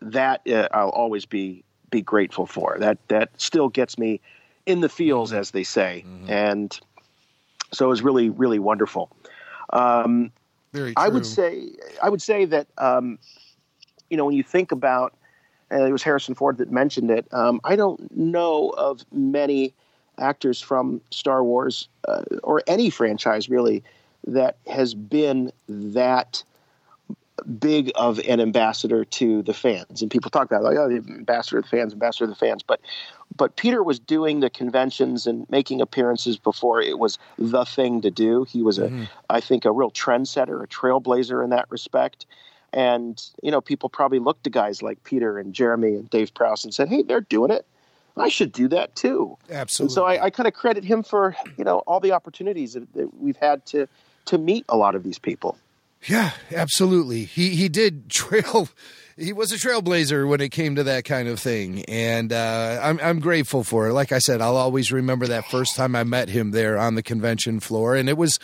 that 0.00 0.48
uh, 0.48 0.68
I'll 0.72 0.90
always 0.90 1.26
be 1.26 1.64
be 1.90 2.02
grateful 2.02 2.46
for. 2.46 2.76
That 2.78 2.98
that 3.08 3.30
still 3.40 3.68
gets 3.68 3.98
me 3.98 4.20
in 4.66 4.80
the 4.80 4.88
feels, 4.88 5.32
as 5.32 5.50
they 5.50 5.64
say, 5.64 6.04
and 6.28 6.78
so 7.72 7.86
it 7.86 7.88
was 7.88 8.02
really 8.02 8.30
really 8.30 8.60
wonderful. 8.60 9.10
Um, 9.70 10.30
Very 10.72 10.94
I 10.96 11.08
would 11.08 11.26
say 11.26 11.70
I 12.02 12.08
would 12.08 12.22
say 12.22 12.44
that 12.46 12.66
um, 12.78 13.18
you 14.10 14.16
know 14.16 14.24
when 14.24 14.34
you 14.34 14.42
think 14.42 14.72
about 14.72 15.14
and 15.70 15.82
it 15.82 15.92
was 15.92 16.02
Harrison 16.02 16.34
Ford 16.34 16.58
that 16.58 16.70
mentioned 16.70 17.10
it. 17.10 17.26
Um, 17.32 17.60
I 17.64 17.76
don't 17.76 18.14
know 18.16 18.70
of 18.70 19.04
many 19.12 19.74
actors 20.18 20.60
from 20.60 21.00
Star 21.10 21.44
Wars 21.44 21.88
uh, 22.06 22.22
or 22.42 22.62
any 22.66 22.90
franchise 22.90 23.48
really 23.48 23.82
that 24.26 24.56
has 24.66 24.94
been 24.94 25.52
that 25.68 26.42
big 27.58 27.90
of 27.94 28.18
an 28.20 28.40
ambassador 28.40 29.04
to 29.04 29.42
the 29.42 29.54
fans. 29.54 30.02
And 30.02 30.10
people 30.10 30.30
talk 30.30 30.46
about 30.46 30.62
like, 30.62 30.76
oh, 30.76 30.88
the 30.88 30.96
ambassador 30.96 31.58
of 31.58 31.64
the 31.64 31.70
fans, 31.70 31.92
ambassador 31.92 32.24
of 32.24 32.30
the 32.30 32.36
fans. 32.36 32.62
But 32.62 32.80
but 33.36 33.56
Peter 33.56 33.82
was 33.82 33.98
doing 33.98 34.40
the 34.40 34.50
conventions 34.50 35.26
and 35.26 35.48
making 35.50 35.80
appearances 35.80 36.38
before 36.38 36.80
it 36.80 36.98
was 36.98 37.18
the 37.38 37.64
thing 37.64 38.00
to 38.02 38.10
do. 38.10 38.44
He 38.44 38.62
was 38.62 38.78
a, 38.78 38.88
mm-hmm. 38.88 39.04
I 39.30 39.40
think, 39.40 39.64
a 39.64 39.72
real 39.72 39.90
trendsetter, 39.90 40.62
a 40.62 40.66
trailblazer 40.66 41.44
in 41.44 41.50
that 41.50 41.70
respect. 41.70 42.26
And 42.72 43.22
you 43.42 43.50
know, 43.50 43.60
people 43.60 43.88
probably 43.88 44.18
looked 44.18 44.44
to 44.44 44.50
guys 44.50 44.82
like 44.82 45.02
Peter 45.04 45.38
and 45.38 45.54
Jeremy 45.54 45.94
and 45.94 46.10
Dave 46.10 46.34
Prowse 46.34 46.64
and 46.64 46.74
said, 46.74 46.88
"Hey, 46.88 47.02
they're 47.02 47.20
doing 47.20 47.50
it. 47.50 47.66
I 48.16 48.28
should 48.28 48.52
do 48.52 48.68
that 48.68 48.94
too. 48.96 49.36
Absolutely. 49.50 49.90
And 49.90 49.94
so 49.94 50.04
I, 50.04 50.24
I 50.24 50.30
kind 50.30 50.46
of 50.46 50.54
credit 50.54 50.84
him 50.84 51.02
for 51.02 51.36
you 51.56 51.64
know 51.64 51.78
all 51.80 52.00
the 52.00 52.12
opportunities 52.12 52.74
that, 52.74 52.92
that 52.94 53.14
we've 53.20 53.36
had 53.36 53.64
to 53.66 53.86
to 54.26 54.38
meet 54.38 54.64
a 54.68 54.76
lot 54.76 54.94
of 54.94 55.02
these 55.02 55.18
people. 55.18 55.56
Yeah, 56.06 56.32
absolutely. 56.52 57.24
He 57.24 57.50
he 57.50 57.68
did 57.68 58.10
trail. 58.10 58.68
He 59.16 59.32
was 59.32 59.50
a 59.50 59.56
trailblazer 59.56 60.28
when 60.28 60.40
it 60.40 60.50
came 60.50 60.76
to 60.76 60.84
that 60.84 61.04
kind 61.04 61.28
of 61.28 61.40
thing, 61.40 61.84
and 61.86 62.32
uh, 62.32 62.78
I'm 62.82 63.00
I'm 63.00 63.18
grateful 63.18 63.64
for 63.64 63.88
it. 63.88 63.92
Like 63.92 64.12
I 64.12 64.18
said, 64.18 64.40
I'll 64.40 64.56
always 64.56 64.92
remember 64.92 65.26
that 65.26 65.46
first 65.46 65.74
time 65.74 65.96
I 65.96 66.04
met 66.04 66.28
him 66.28 66.52
there 66.52 66.78
on 66.78 66.94
the 66.94 67.02
convention 67.02 67.58
floor, 67.58 67.96
and 67.96 68.08
it 68.08 68.16
was 68.16 68.38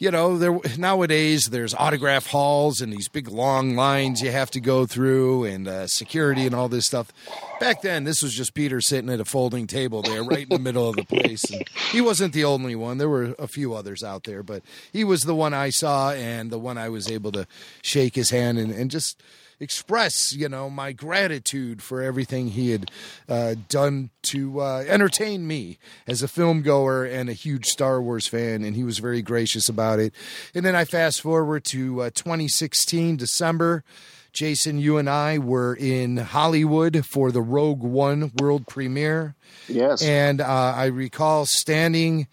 you 0.00 0.10
know, 0.10 0.38
there 0.38 0.58
nowadays 0.78 1.50
there's 1.50 1.74
autograph 1.74 2.26
halls 2.26 2.80
and 2.80 2.90
these 2.90 3.06
big 3.06 3.28
long 3.28 3.76
lines 3.76 4.22
you 4.22 4.30
have 4.30 4.50
to 4.52 4.58
go 4.58 4.86
through 4.86 5.44
and 5.44 5.68
uh, 5.68 5.86
security 5.86 6.46
and 6.46 6.54
all 6.54 6.70
this 6.70 6.86
stuff. 6.86 7.12
Back 7.60 7.82
then, 7.82 8.04
this 8.04 8.22
was 8.22 8.34
just 8.34 8.54
Peter 8.54 8.80
sitting 8.80 9.10
at 9.10 9.20
a 9.20 9.26
folding 9.26 9.66
table 9.66 10.00
there, 10.00 10.24
right 10.24 10.44
in 10.44 10.48
the 10.48 10.58
middle 10.58 10.88
of 10.88 10.96
the 10.96 11.04
place. 11.04 11.44
And 11.50 11.68
he 11.92 12.00
wasn't 12.00 12.32
the 12.32 12.44
only 12.44 12.74
one; 12.74 12.96
there 12.96 13.10
were 13.10 13.34
a 13.38 13.46
few 13.46 13.74
others 13.74 14.02
out 14.02 14.24
there, 14.24 14.42
but 14.42 14.62
he 14.90 15.04
was 15.04 15.24
the 15.24 15.34
one 15.34 15.52
I 15.52 15.68
saw 15.68 16.12
and 16.12 16.50
the 16.50 16.58
one 16.58 16.78
I 16.78 16.88
was 16.88 17.10
able 17.10 17.30
to 17.32 17.46
shake 17.82 18.14
his 18.14 18.30
hand 18.30 18.58
and, 18.58 18.72
and 18.72 18.90
just 18.90 19.22
express, 19.60 20.32
you 20.32 20.48
know, 20.48 20.70
my 20.70 20.92
gratitude 20.92 21.82
for 21.82 22.02
everything 22.02 22.48
he 22.48 22.70
had 22.70 22.90
uh, 23.28 23.54
done 23.68 24.10
to 24.22 24.60
uh, 24.60 24.84
entertain 24.88 25.46
me 25.46 25.78
as 26.06 26.22
a 26.22 26.28
film 26.28 26.62
goer 26.62 27.04
and 27.04 27.28
a 27.28 27.34
huge 27.34 27.66
Star 27.66 28.00
Wars 28.00 28.26
fan, 28.26 28.64
and 28.64 28.74
he 28.74 28.82
was 28.82 28.98
very 28.98 29.22
gracious 29.22 29.68
about 29.68 29.98
it. 29.98 30.14
And 30.54 30.64
then 30.64 30.74
I 30.74 30.84
fast 30.84 31.20
forward 31.20 31.64
to 31.66 32.02
uh, 32.02 32.10
2016 32.10 33.16
December. 33.16 33.84
Jason, 34.32 34.78
you 34.78 34.96
and 34.96 35.10
I 35.10 35.38
were 35.38 35.74
in 35.74 36.16
Hollywood 36.16 37.04
for 37.04 37.32
the 37.32 37.42
Rogue 37.42 37.82
One 37.82 38.30
world 38.38 38.66
premiere. 38.68 39.34
Yes. 39.66 40.02
And 40.02 40.40
uh, 40.40 40.74
I 40.76 40.86
recall 40.86 41.46
standing 41.46 42.28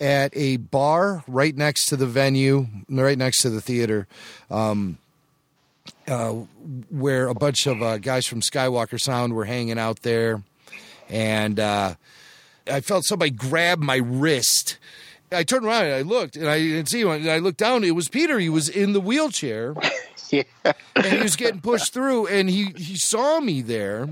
at 0.00 0.36
a 0.36 0.56
bar 0.56 1.24
right 1.26 1.56
next 1.56 1.86
to 1.86 1.96
the 1.96 2.06
venue, 2.06 2.66
right 2.88 3.16
next 3.16 3.42
to 3.42 3.50
the 3.50 3.60
theater. 3.60 4.06
Um, 4.50 4.98
uh, 6.08 6.32
where 6.90 7.28
a 7.28 7.34
bunch 7.34 7.66
of 7.66 7.82
uh, 7.82 7.98
guys 7.98 8.26
from 8.26 8.40
Skywalker 8.40 9.00
Sound 9.00 9.34
were 9.34 9.44
hanging 9.44 9.78
out 9.78 10.02
there, 10.02 10.42
and 11.08 11.58
uh, 11.58 11.94
I 12.70 12.80
felt 12.80 13.04
somebody 13.04 13.30
grab 13.30 13.80
my 13.80 13.96
wrist. 13.96 14.78
I 15.32 15.42
turned 15.42 15.66
around 15.66 15.86
and 15.86 15.94
I 15.94 16.02
looked, 16.02 16.36
and 16.36 16.48
I 16.48 16.58
didn't 16.60 16.88
see 16.88 17.00
him. 17.00 17.08
And 17.08 17.28
I 17.28 17.38
looked 17.38 17.58
down. 17.58 17.82
It 17.82 17.94
was 17.94 18.08
Peter. 18.08 18.38
He 18.38 18.48
was 18.48 18.68
in 18.68 18.92
the 18.92 19.00
wheelchair, 19.00 19.74
yeah. 20.30 20.44
and 20.94 21.06
he 21.06 21.18
was 21.18 21.36
getting 21.36 21.60
pushed 21.60 21.92
through. 21.92 22.28
And 22.28 22.48
he 22.48 22.72
he 22.76 22.96
saw 22.96 23.40
me 23.40 23.62
there, 23.62 24.08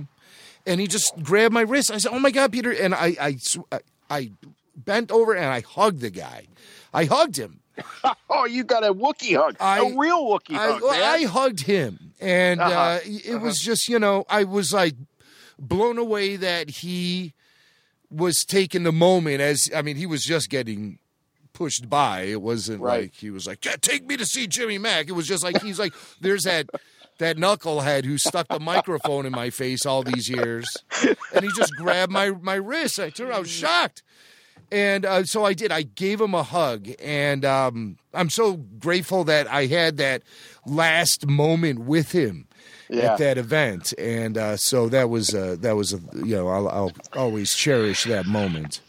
and 0.66 0.80
he 0.80 0.86
just 0.86 1.22
grabbed 1.22 1.54
my 1.54 1.62
wrist. 1.62 1.90
I 1.90 1.98
said, 1.98 2.12
"Oh 2.12 2.18
my 2.18 2.30
God, 2.30 2.52
Peter!" 2.52 2.72
And 2.72 2.94
I 2.94 3.16
I 3.20 3.36
I 4.10 4.30
bent 4.76 5.10
over 5.10 5.34
and 5.34 5.46
I 5.46 5.60
hugged 5.60 6.00
the 6.00 6.10
guy. 6.10 6.46
I 6.92 7.04
hugged 7.04 7.36
him. 7.36 7.60
oh, 8.30 8.44
you 8.46 8.64
got 8.64 8.84
a 8.84 8.92
Wookiee 8.94 9.36
hug, 9.36 9.56
I- 9.60 9.78
a 9.80 9.96
real 9.96 10.24
Wookiee 10.24 10.56
I, 10.56 10.72
hug, 10.72 10.82
man. 10.82 11.02
I 11.02 11.22
hugged 11.24 11.60
him, 11.62 12.12
and 12.20 12.60
uh 12.60 12.64
Uh-huh. 12.64 13.00
it 13.04 13.40
was 13.40 13.58
just 13.58 13.88
you 13.88 13.98
know 13.98 14.24
I 14.28 14.44
was 14.44 14.72
like 14.72 14.94
blown 15.58 15.98
away 15.98 16.36
that 16.36 16.68
he 16.70 17.32
was 18.10 18.44
taking 18.44 18.82
the 18.84 18.92
moment 18.92 19.40
as 19.40 19.68
I 19.74 19.82
mean 19.82 19.96
he 19.96 20.06
was 20.06 20.22
just 20.24 20.50
getting 20.50 20.98
pushed 21.52 21.88
by. 21.88 22.22
It 22.22 22.42
wasn't 22.42 22.80
Right. 22.80 23.02
like 23.02 23.14
he 23.14 23.30
was 23.30 23.46
like, 23.46 23.64
yeah, 23.64 23.76
"Take 23.80 24.06
me 24.06 24.16
to 24.16 24.26
see 24.26 24.46
Jimmy 24.46 24.78
Mac." 24.78 25.08
It 25.08 25.12
was 25.12 25.26
just 25.26 25.42
like 25.44 25.62
he's 25.62 25.78
like, 25.78 25.92
"There's 26.20 26.42
that." 26.42 26.66
That 27.18 27.36
knucklehead 27.36 28.04
who 28.06 28.18
stuck 28.18 28.48
the 28.48 28.58
microphone 28.58 29.24
in 29.24 29.30
my 29.30 29.48
face 29.50 29.86
all 29.86 30.02
these 30.02 30.28
years, 30.28 30.66
and 31.32 31.44
he 31.44 31.48
just 31.56 31.72
grabbed 31.76 32.10
my 32.10 32.30
my 32.32 32.56
wrist. 32.56 32.98
I 32.98 33.10
turned, 33.10 33.32
I 33.32 33.38
was 33.38 33.48
shocked, 33.62 34.02
and 34.70 35.04
uh, 35.04 35.24
so 35.24 35.44
I 35.44 35.54
did. 35.54 35.70
I 35.72 35.82
gave 35.82 36.20
him 36.20 36.34
a 36.34 36.42
hug, 36.42 36.88
and 37.02 37.44
um, 37.44 37.96
I'm 38.12 38.30
so 38.30 38.56
grateful 38.56 39.24
that 39.24 39.46
I 39.50 39.66
had 39.66 39.96
that 39.98 40.22
last 40.66 41.26
moment 41.26 41.80
with 41.80 42.12
him 42.12 42.46
Yeah. 42.88 43.12
at 43.12 43.18
that 43.18 43.38
event, 43.38 43.92
and 43.98 44.36
uh, 44.38 44.56
so 44.56 44.88
that 44.88 45.08
was 45.10 45.34
uh, 45.34 45.56
that 45.60 45.76
was 45.76 45.92
a, 45.92 46.00
you 46.14 46.36
know 46.36 46.48
I'll, 46.48 46.68
I'll 46.68 46.92
always 47.14 47.54
cherish 47.54 48.04
that 48.04 48.26
moment. 48.26 48.80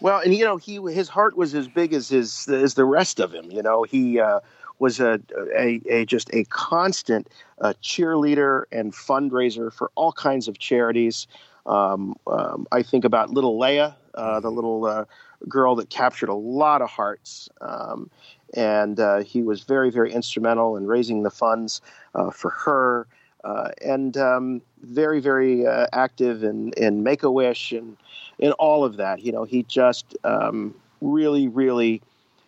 Well, 0.00 0.20
and 0.20 0.34
you 0.34 0.44
know, 0.44 0.56
he 0.58 0.76
his 0.92 1.08
heart 1.08 1.36
was 1.36 1.54
as 1.54 1.66
big 1.68 1.92
as 1.92 2.08
his 2.08 2.48
as 2.48 2.74
the 2.74 2.84
rest 2.84 3.18
of 3.20 3.32
him. 3.32 3.50
You 3.50 3.62
know, 3.62 3.82
he 3.82 4.20
uh, 4.20 4.40
was 4.78 5.00
a, 5.00 5.20
a 5.56 5.80
a 5.88 6.04
just 6.04 6.32
a 6.32 6.44
constant 6.44 7.28
uh, 7.60 7.72
cheerleader 7.82 8.62
and 8.70 8.92
fundraiser 8.92 9.72
for 9.72 9.90
all 9.96 10.12
kinds 10.12 10.46
of 10.48 10.58
charities. 10.58 11.26
Um, 11.66 12.14
um, 12.26 12.66
I 12.72 12.82
think 12.82 13.04
about 13.04 13.30
little 13.30 13.58
Leia, 13.58 13.94
uh, 14.14 14.40
the 14.40 14.50
little 14.50 14.86
uh, 14.86 15.04
girl 15.48 15.74
that 15.76 15.90
captured 15.90 16.28
a 16.28 16.34
lot 16.34 16.82
of 16.82 16.90
hearts. 16.90 17.48
Um, 17.60 18.10
and 18.54 18.98
uh, 18.98 19.18
he 19.18 19.42
was 19.42 19.62
very, 19.62 19.90
very 19.90 20.12
instrumental 20.12 20.76
in 20.76 20.86
raising 20.86 21.22
the 21.22 21.30
funds 21.30 21.80
uh, 22.14 22.30
for 22.30 22.50
her, 22.50 23.06
uh, 23.44 23.70
and 23.84 24.16
um, 24.16 24.62
very, 24.82 25.20
very 25.20 25.66
active 25.92 26.42
in, 26.42 26.72
in 26.76 27.02
Make 27.02 27.22
a 27.22 27.30
Wish 27.30 27.72
and 27.72 27.96
in 28.38 28.52
all 28.52 28.84
of 28.84 28.96
that. 28.96 29.22
You 29.22 29.32
know, 29.32 29.44
he 29.44 29.64
just 29.64 30.16
um, 30.24 30.74
really, 31.00 31.48
really 31.48 32.00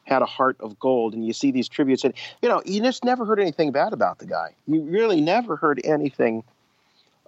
had 0.04 0.22
a 0.22 0.26
heart 0.26 0.56
of 0.60 0.78
gold. 0.78 1.14
And 1.14 1.24
you 1.24 1.32
see 1.32 1.50
these 1.50 1.68
tributes, 1.68 2.04
and 2.04 2.14
you 2.42 2.48
know, 2.48 2.62
you 2.64 2.80
just 2.80 3.04
never 3.04 3.24
heard 3.24 3.40
anything 3.40 3.70
bad 3.72 3.92
about 3.92 4.18
the 4.18 4.26
guy. 4.26 4.54
You 4.66 4.82
really 4.82 5.20
never 5.20 5.56
heard 5.56 5.80
anything. 5.84 6.42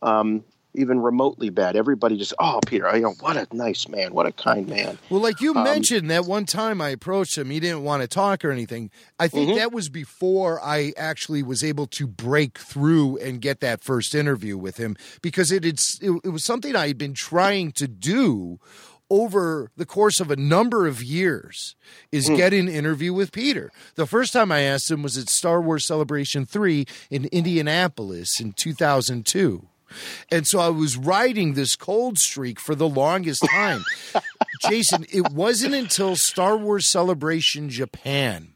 Um, 0.03 0.45
even 0.74 1.00
remotely 1.00 1.50
bad. 1.50 1.76
Everybody 1.76 2.16
just, 2.16 2.32
oh, 2.38 2.61
Peter, 2.66 2.90
you 2.96 3.02
know, 3.02 3.14
what 3.20 3.37
a 3.37 3.46
nice 3.52 3.88
man, 3.88 4.14
what 4.14 4.26
a 4.26 4.32
kind 4.32 4.66
man. 4.68 4.98
Well, 5.11 5.20
like 5.20 5.40
you 5.40 5.54
Um, 5.54 5.64
mentioned, 5.64 6.11
that 6.11 6.24
one 6.24 6.46
time 6.46 6.80
I 6.80 6.88
approached 6.90 7.37
him, 7.37 7.50
he 7.50 7.61
didn't 7.61 7.82
want 7.82 8.02
to 8.02 8.08
talk 8.08 8.44
or 8.44 8.50
anything. 8.50 8.90
I 9.18 9.28
think 9.28 9.50
Mm-hmm. 9.50 9.58
that 9.58 9.72
was 9.72 9.88
before 9.88 10.62
I 10.64 10.92
actually 10.96 11.42
was 11.42 11.62
able 11.62 11.87
to 11.88 12.06
break 12.06 12.58
through 12.58 13.18
and 13.18 13.40
get 13.40 13.61
that 13.61 13.82
first 13.82 14.14
interview 14.14 14.56
with 14.56 14.78
him 14.78 14.96
because 15.20 15.52
it, 15.52 15.64
it, 15.64 15.80
it 16.24 16.28
was 16.30 16.44
something 16.44 16.74
I 16.74 16.87
had 16.88 16.98
been 16.98 17.14
trying 17.14 17.72
to 17.72 17.87
do 17.88 18.58
over 19.11 19.70
the 19.76 19.85
course 19.85 20.20
of 20.20 20.30
a 20.30 20.37
number 20.37 20.87
of 20.87 21.02
years 21.02 21.76
is 22.11 22.28
Hmm. 22.28 22.37
get 22.37 22.54
an 22.54 22.66
interview 22.66 23.12
with 23.12 23.30
Peter. 23.30 23.70
The 23.94 24.06
first 24.06 24.32
time 24.32 24.50
I 24.50 24.61
asked 24.61 24.90
him 24.90 25.02
was 25.02 25.18
at 25.18 25.28
Star 25.28 25.61
Wars 25.61 25.85
Celebration 25.87 26.46
3 26.46 26.87
in 27.11 27.26
Indianapolis 27.26 28.40
in 28.40 28.52
2002. 28.54 29.66
And 30.31 30.46
so 30.46 30.59
I 30.61 30.68
was 30.68 30.96
riding 30.96 31.55
this 31.55 31.76
cold 31.76 32.18
streak 32.18 32.61
for 32.61 32.74
the 32.74 32.88
longest 32.88 33.44
time. 33.50 33.85
Jason, 34.68 35.07
it 35.11 35.33
wasn't 35.33 35.74
until 35.74 36.16
Star 36.16 36.57
Wars 36.57 36.90
Celebration 36.90 37.68
Japan. 37.68 38.55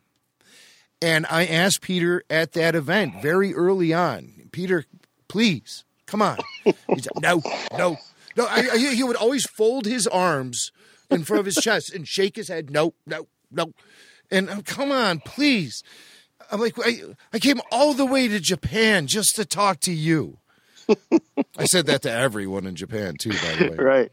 And 1.02 1.26
I 1.28 1.46
asked 1.46 1.82
Peter 1.82 2.22
at 2.30 2.52
that 2.52 2.74
event 2.74 3.20
very 3.20 3.54
early 3.54 3.92
on, 3.92 4.48
Peter, 4.52 4.84
please, 5.28 5.84
come 6.06 6.22
on. 6.22 6.38
He 6.64 6.72
said, 6.96 7.12
no, 7.20 7.42
no, 7.76 7.98
no. 8.36 8.46
I, 8.46 8.68
I, 8.72 8.78
he 8.78 9.04
would 9.04 9.16
always 9.16 9.44
fold 9.46 9.86
his 9.86 10.06
arms 10.06 10.72
in 11.10 11.24
front 11.24 11.40
of 11.40 11.46
his 11.46 11.56
chest 11.56 11.92
and 11.92 12.08
shake 12.08 12.36
his 12.36 12.48
head, 12.48 12.70
no, 12.70 12.94
no, 13.06 13.26
no. 13.50 13.72
And 14.30 14.48
uh, 14.48 14.62
come 14.64 14.90
on, 14.90 15.20
please. 15.20 15.82
I'm 16.50 16.60
like, 16.60 16.74
I, 16.84 17.02
I 17.32 17.38
came 17.38 17.60
all 17.70 17.92
the 17.92 18.06
way 18.06 18.28
to 18.28 18.40
Japan 18.40 19.06
just 19.06 19.36
to 19.36 19.44
talk 19.44 19.80
to 19.80 19.92
you. 19.92 20.38
I 21.58 21.64
said 21.64 21.86
that 21.86 22.02
to 22.02 22.10
everyone 22.10 22.66
in 22.66 22.74
Japan 22.76 23.14
too, 23.18 23.30
by 23.30 23.54
the 23.56 23.70
way. 23.70 23.76
Right. 23.76 24.12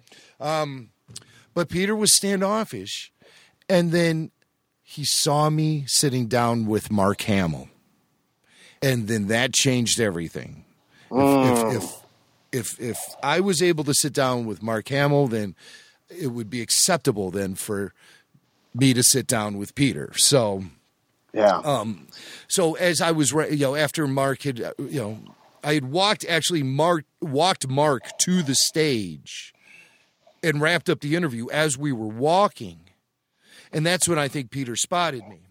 But 1.54 1.70
Peter 1.70 1.96
was 1.96 2.12
standoffish. 2.12 3.12
And 3.70 3.92
then 3.92 4.32
he 4.82 5.06
saw 5.06 5.50
me 5.50 5.86
sitting 5.88 6.28
down 6.28 6.66
with 6.66 6.92
Mark 6.92 7.22
Hamill. 7.22 7.70
And 8.82 9.08
then 9.08 9.28
that 9.28 9.54
changed 9.54 10.00
everything. 10.02 10.66
If, 11.12 11.76
if, 11.76 11.76
if, 11.76 11.94
if, 12.52 12.80
if 12.80 12.98
I 13.24 13.40
was 13.40 13.62
able 13.62 13.84
to 13.86 13.94
sit 13.94 14.14
down 14.14 14.46
with 14.46 14.62
Mark 14.62 14.90
Hamill, 14.90 15.28
then 15.28 15.56
it 16.10 16.28
would 16.28 16.50
be 16.50 16.62
acceptable 16.62 17.32
then 17.32 17.56
for 17.56 17.94
me 18.76 18.94
to 18.94 19.04
sit 19.04 19.28
down 19.28 19.58
with 19.58 19.76
Peter. 19.76 20.12
So, 20.16 20.66
Yeah. 21.34 21.58
Um, 21.64 22.08
so 22.48 22.74
as 22.76 23.00
I 23.00 23.12
was, 23.12 23.32
you 23.32 23.58
know, 23.58 23.76
after 23.76 24.08
Mark 24.08 24.42
had, 24.44 24.60
uh, 24.62 24.74
you 24.78 25.00
know, 25.00 25.20
I 25.64 25.76
had 25.76 25.86
walked 25.86 26.26
actually 26.26 26.64
Mark 26.64 27.06
walked 27.22 27.68
Mark 27.68 28.18
to 28.20 28.44
the 28.44 28.56
stage 28.56 29.54
and 30.42 30.62
wrapped 30.62 30.90
up 30.90 31.00
the 31.00 31.16
interview 31.16 31.50
as 31.50 31.78
we 31.78 31.92
were 31.92 32.08
walking, 32.08 32.80
and 33.72 33.86
that's 33.86 34.08
when 34.08 34.20
I 34.20 34.28
think 34.28 34.52
Peter 34.52 34.76
spotted 34.76 35.28
me, 35.28 35.42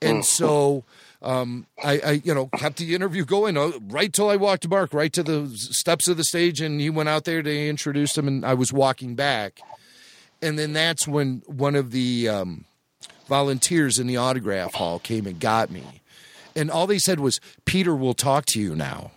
and 0.00 0.24
so. 0.24 0.84
Um, 1.22 1.66
I, 1.82 2.00
I, 2.00 2.10
you 2.22 2.34
know, 2.34 2.48
kept 2.48 2.76
the 2.76 2.94
interview 2.94 3.24
going 3.24 3.56
uh, 3.56 3.70
right 3.88 4.12
till 4.12 4.28
I 4.28 4.36
walked 4.36 4.68
Mark 4.68 4.92
right 4.92 5.10
to 5.14 5.22
the 5.22 5.48
steps 5.56 6.06
of 6.06 6.18
the 6.18 6.24
stage, 6.24 6.60
and 6.60 6.78
he 6.78 6.90
went 6.90 7.08
out 7.08 7.24
there 7.24 7.42
to 7.42 7.66
introduce 7.66 8.18
him, 8.18 8.28
and 8.28 8.44
I 8.44 8.52
was 8.52 8.74
walking 8.74 9.14
back, 9.14 9.58
and 10.42 10.58
then 10.58 10.74
that's 10.74 11.08
when 11.08 11.42
one 11.46 11.76
of 11.76 11.92
the 11.92 12.28
um, 12.28 12.66
volunteers 13.26 13.98
in 13.98 14.06
the 14.06 14.16
autograph 14.16 14.74
hall 14.74 14.98
came 14.98 15.26
and 15.26 15.40
got 15.40 15.70
me. 15.70 16.02
And 16.54 16.70
all 16.70 16.86
they 16.86 16.98
said 16.98 17.20
was, 17.20 17.40
Peter 17.64 17.94
will 17.94 18.14
talk 18.14 18.46
to 18.46 18.60
you 18.60 18.74
now. 18.74 19.10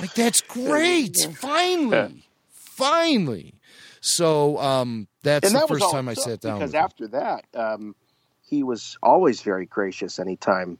Like 0.00 0.14
that's 0.14 0.40
great. 0.48 1.16
Finally, 1.36 2.24
finally. 2.50 3.54
So 4.00 4.58
um, 4.58 5.08
that's 5.22 5.46
and 5.46 5.54
the 5.54 5.60
that 5.60 5.68
first 5.68 5.90
time 5.90 6.08
I 6.08 6.12
it 6.12 6.14
took, 6.16 6.24
sat 6.24 6.40
down. 6.40 6.58
Because 6.58 6.70
with 6.70 6.74
him. 6.74 6.84
after 6.84 7.08
that, 7.08 7.44
um, 7.54 7.94
he 8.48 8.62
was 8.62 8.96
always 9.02 9.42
very 9.42 9.66
gracious 9.66 10.18
anytime 10.18 10.78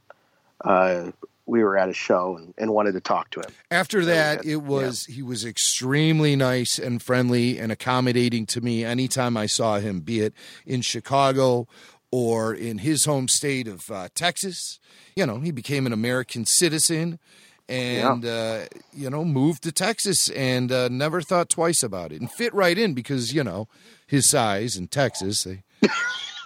uh, 0.65 1.11
we 1.49 1.65
were 1.65 1.79
at 1.79 1.89
a 1.89 1.95
show 1.95 2.37
and, 2.37 2.55
and 2.59 2.73
wanted 2.73 2.93
to 2.93 3.01
talk 3.01 3.31
to 3.31 3.41
him. 3.41 3.51
After 3.71 4.05
that, 4.05 4.45
it 4.45 4.59
was 4.59 5.07
he 5.07 5.23
was 5.23 5.45
extremely 5.45 6.37
nice 6.37 6.79
and 6.79 7.03
friendly 7.03 7.59
and 7.59 7.73
accommodating 7.73 8.47
to 8.47 8.61
me 8.61 8.85
anytime 8.85 9.37
I 9.37 9.47
saw 9.47 9.79
him, 9.79 10.01
be 10.01 10.21
it 10.21 10.35
in 10.67 10.83
Chicago 10.83 11.67
or 12.11 12.55
in 12.55 12.79
his 12.79 13.05
home 13.05 13.29
state 13.29 13.69
of 13.69 13.91
uh, 13.91 14.09
Texas. 14.15 14.79
You 15.15 15.27
know, 15.27 15.41
he 15.41 15.51
became 15.51 15.87
an 15.87 15.93
American 15.93 16.47
citizen 16.47 17.19
and 17.69 18.25
uh, 18.25 18.61
you 18.95 19.11
know 19.11 19.25
moved 19.25 19.63
to 19.65 19.73
Texas 19.73 20.31
and 20.31 20.73
uh, 20.73 20.89
never 20.89 21.21
thought 21.21 21.51
twice 21.51 21.83
about 21.83 22.13
it 22.13 22.21
and 22.21 22.31
fit 22.31 22.55
right 22.55 22.79
in 22.79 22.95
because 22.95 23.35
you 23.35 23.45
know 23.45 23.69
his 24.07 24.29
size 24.29 24.77
in 24.77 24.89
Texas. 24.89 25.45
They, 25.45 25.63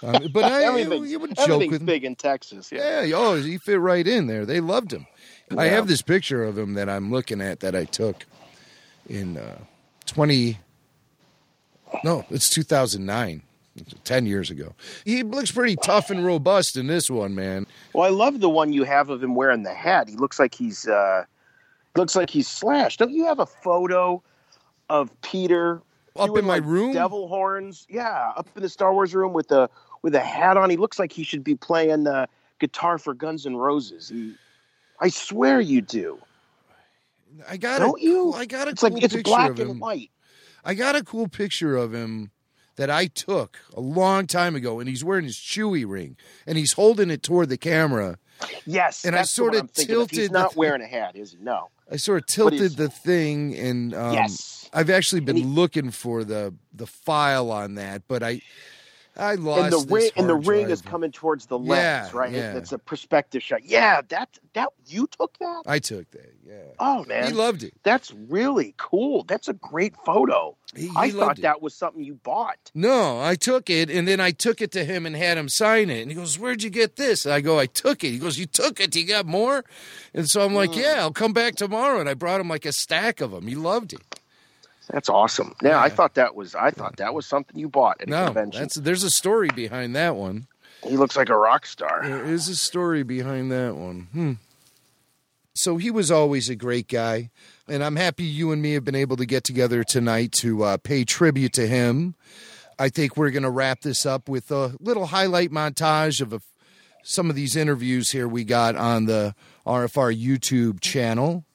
um, 0.03 0.27
but 0.33 0.43
I, 0.43 0.63
everything's, 0.63 1.09
you 1.11 1.19
would 1.19 1.35
joke 1.35 1.71
with 1.71 1.81
him. 1.81 1.85
big 1.85 2.03
in 2.03 2.15
Texas. 2.15 2.71
Yeah. 2.71 3.03
Yeah, 3.03 3.15
oh, 3.15 3.35
he 3.35 3.57
fit 3.57 3.79
right 3.79 4.05
in 4.05 4.27
there. 4.27 4.45
They 4.45 4.59
loved 4.59 4.91
him. 4.91 5.07
I 5.57 5.65
have 5.65 5.87
this 5.87 6.01
picture 6.01 6.43
of 6.43 6.57
him 6.57 6.73
that 6.73 6.89
I'm 6.89 7.11
looking 7.11 7.39
at 7.39 7.59
that 7.59 7.75
I 7.75 7.85
took 7.85 8.25
in 9.07 9.37
uh, 9.37 9.59
20. 10.07 10.57
No, 12.03 12.25
it's 12.31 12.49
2009. 12.49 13.43
It's 13.75 13.93
10 14.03 14.25
years 14.27 14.51
ago. 14.51 14.73
He 15.03 15.23
looks 15.23 15.51
pretty 15.51 15.75
tough 15.77 16.09
and 16.11 16.23
robust 16.25 16.77
in 16.77 16.87
this 16.87 17.09
one, 17.09 17.33
man. 17.33 17.65
Well, 17.93 18.05
I 18.05 18.09
love 18.09 18.39
the 18.39 18.49
one 18.49 18.71
you 18.71 18.83
have 18.83 19.09
of 19.09 19.23
him 19.23 19.33
wearing 19.35 19.63
the 19.63 19.73
hat. 19.73 20.07
He 20.07 20.15
looks 20.15 20.37
like 20.39 20.53
he's 20.53 20.87
uh, 20.87 21.23
looks 21.95 22.15
like 22.15 22.29
he's 22.29 22.47
slashed. 22.47 22.99
Don't 22.99 23.11
you 23.11 23.25
have 23.25 23.39
a 23.39 23.45
photo 23.47 24.21
of 24.89 25.09
Peter 25.21 25.81
Up 26.15 26.37
in 26.37 26.45
my 26.45 26.55
like, 26.55 26.65
room? 26.65 26.93
Devil 26.93 27.27
horns. 27.27 27.87
Yeah, 27.89 28.33
up 28.37 28.47
in 28.55 28.61
the 28.61 28.69
Star 28.69 28.93
Wars 28.93 29.15
room 29.15 29.33
with 29.33 29.51
a 29.51 29.69
with 30.03 30.13
a 30.13 30.19
hat 30.19 30.55
on. 30.55 30.69
He 30.69 30.77
looks 30.77 30.99
like 30.99 31.11
he 31.11 31.23
should 31.23 31.43
be 31.43 31.55
playing 31.55 32.05
uh, 32.05 32.27
guitar 32.59 32.99
for 32.99 33.15
Guns 33.15 33.45
N' 33.47 33.55
Roses. 33.55 34.09
He, 34.09 34.35
I 34.99 35.09
swear 35.09 35.59
you 35.59 35.81
do. 35.81 36.19
I 37.49 37.57
got 37.57 37.79
Don't 37.79 37.99
a, 37.99 38.03
you? 38.03 38.33
I 38.33 38.45
got 38.45 38.67
a 38.67 38.71
It's 38.71 38.81
cool 38.81 38.91
like 38.91 39.03
it's 39.03 39.15
picture 39.15 39.29
black 39.31 39.49
of 39.51 39.59
him. 39.59 39.69
and 39.71 39.79
white. 39.81 40.11
I 40.63 40.75
got 40.75 40.95
a 40.95 41.03
cool 41.03 41.27
picture 41.27 41.75
of 41.75 41.91
him 41.91 42.29
that 42.75 42.89
I 42.89 43.07
took 43.07 43.59
a 43.73 43.79
long 43.79 44.27
time 44.27 44.55
ago, 44.55 44.79
and 44.79 44.89
he's 44.89 45.03
wearing 45.03 45.25
his 45.25 45.37
Chewie 45.37 45.87
ring, 45.87 46.17
and 46.47 46.57
he's 46.57 46.73
holding 46.73 47.09
it 47.09 47.23
toward 47.23 47.49
the 47.49 47.57
camera. 47.57 48.17
Yes, 48.65 49.05
And 49.05 49.15
I 49.15 49.23
sort 49.23 49.53
of 49.55 49.61
I'm 49.61 49.65
of. 49.67 49.73
tilted 49.73 50.17
He's 50.19 50.31
not 50.31 50.55
wearing 50.55 50.81
a 50.81 50.87
hat, 50.87 51.15
is 51.15 51.31
he? 51.31 51.37
No. 51.41 51.69
I 51.91 51.97
sort 51.97 52.21
of 52.21 52.27
tilted 52.27 52.75
the 52.77 52.89
thing, 52.89 53.55
and 53.55 53.93
um, 53.93 54.13
Yes. 54.13 54.69
I've 54.73 54.89
actually 54.89 55.21
been 55.21 55.53
looking 55.53 55.91
for 55.91 56.23
the 56.23 56.53
the 56.73 56.87
file 56.87 57.51
on 57.51 57.75
that, 57.75 58.03
but 58.07 58.23
I 58.23 58.41
I 59.15 59.35
lost 59.35 59.61
and 59.65 59.73
the 59.73 59.77
this 59.77 59.91
ring 59.91 60.11
and 60.17 60.29
the 60.29 60.35
ring 60.35 60.69
is 60.71 60.81
coming 60.81 61.11
towards 61.11 61.45
the 61.45 61.59
Yeah, 61.59 62.01
lens, 62.01 62.13
right? 62.13 62.31
yeah. 62.31 62.55
It's 62.57 62.71
a 62.71 62.79
perspective 62.79 63.43
shot. 63.43 63.63
Yeah, 63.63 64.01
that 64.09 64.39
that 64.53 64.69
you 64.87 65.07
took 65.07 65.37
that. 65.37 65.63
I 65.67 65.77
took 65.79 66.09
that. 66.11 66.33
Yeah. 66.43 66.53
Oh 66.79 67.05
man, 67.05 67.27
He 67.27 67.33
loved 67.33 67.61
it. 67.63 67.73
That's 67.83 68.11
really 68.11 68.73
cool. 68.77 69.23
That's 69.23 69.47
a 69.47 69.53
great 69.53 69.93
photo. 70.03 70.57
He- 70.75 70.89
I 70.95 71.11
thought 71.11 71.37
that 71.41 71.61
was 71.61 71.75
something 71.75 72.03
you 72.03 72.15
bought. 72.15 72.71
No, 72.73 73.21
I 73.21 73.35
took 73.35 73.69
it, 73.69 73.91
and 73.91 74.07
then 74.07 74.19
I 74.19 74.31
took 74.31 74.59
it 74.61 74.71
to 74.71 74.83
him 74.83 75.05
and 75.05 75.15
had 75.15 75.37
him 75.37 75.47
sign 75.47 75.91
it. 75.91 76.01
And 76.01 76.09
he 76.09 76.15
goes, 76.15 76.39
"Where'd 76.39 76.63
you 76.63 76.71
get 76.71 76.95
this?" 76.95 77.25
And 77.25 77.33
I 77.35 77.41
go, 77.41 77.59
"I 77.59 77.67
took 77.67 78.03
it." 78.03 78.09
He 78.09 78.17
goes, 78.17 78.39
"You 78.39 78.47
took 78.47 78.79
it? 78.79 78.95
You 78.95 79.05
got 79.05 79.27
more?" 79.27 79.63
And 80.15 80.27
so 80.27 80.41
I'm 80.43 80.55
like, 80.55 80.71
Mm. 80.71 80.77
"Yeah, 80.81 80.95
I'll 81.01 81.11
come 81.13 81.33
back 81.33 81.55
tomorrow." 81.55 81.99
And 81.99 82.09
I 82.09 82.15
brought 82.15 82.41
him 82.41 82.49
like 82.49 82.65
a 82.65 82.73
stack 82.73 83.21
of 83.21 83.29
them. 83.29 83.45
He 83.45 83.53
loved 83.53 83.93
it. 83.93 84.01
That's 84.89 85.09
awesome. 85.09 85.55
Yeah, 85.61 85.79
I 85.79 85.89
thought 85.89 86.15
that 86.15 86.35
was 86.35 86.55
I 86.55 86.71
thought 86.71 86.97
that 86.97 87.13
was 87.13 87.25
something 87.25 87.57
you 87.57 87.69
bought 87.69 88.01
at 88.01 88.07
a 88.07 88.11
No, 88.11 88.25
convention. 88.25 88.61
that's 88.61 88.75
there's 88.75 89.03
a 89.03 89.09
story 89.09 89.49
behind 89.55 89.95
that 89.95 90.15
one. 90.15 90.47
He 90.83 90.97
looks 90.97 91.15
like 91.15 91.29
a 91.29 91.37
rock 91.37 91.65
star. 91.65 92.01
There 92.05 92.25
is 92.25 92.49
a 92.49 92.55
story 92.55 93.03
behind 93.03 93.51
that 93.51 93.75
one. 93.75 94.07
Hmm. 94.11 94.31
So 95.55 95.77
he 95.77 95.91
was 95.91 96.09
always 96.11 96.49
a 96.49 96.55
great 96.55 96.87
guy, 96.87 97.29
and 97.67 97.83
I'm 97.83 97.95
happy 97.95 98.23
you 98.23 98.51
and 98.51 98.61
me 98.61 98.73
have 98.73 98.83
been 98.83 98.95
able 98.95 99.15
to 99.17 99.25
get 99.25 99.43
together 99.43 99.83
tonight 99.83 100.31
to 100.33 100.63
uh, 100.63 100.77
pay 100.77 101.05
tribute 101.05 101.53
to 101.53 101.67
him. 101.67 102.15
I 102.79 102.89
think 102.89 103.15
we're 103.15 103.29
going 103.29 103.43
to 103.43 103.51
wrap 103.51 103.81
this 103.81 104.03
up 104.05 104.27
with 104.27 104.51
a 104.51 104.75
little 104.79 105.05
highlight 105.05 105.51
montage 105.51 106.21
of 106.21 106.33
a, 106.33 106.41
some 107.03 107.29
of 107.29 107.35
these 107.35 107.55
interviews 107.55 108.09
here 108.09 108.27
we 108.27 108.43
got 108.43 108.75
on 108.75 109.05
the 109.05 109.35
RFR 109.65 110.19
YouTube 110.19 110.81
channel. 110.81 111.45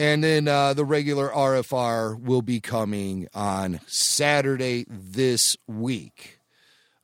And 0.00 0.24
then 0.24 0.48
uh, 0.48 0.72
the 0.72 0.86
regular 0.86 1.28
RFR 1.28 2.18
will 2.18 2.40
be 2.40 2.58
coming 2.58 3.28
on 3.34 3.80
Saturday 3.86 4.86
this 4.88 5.58
week. 5.66 6.38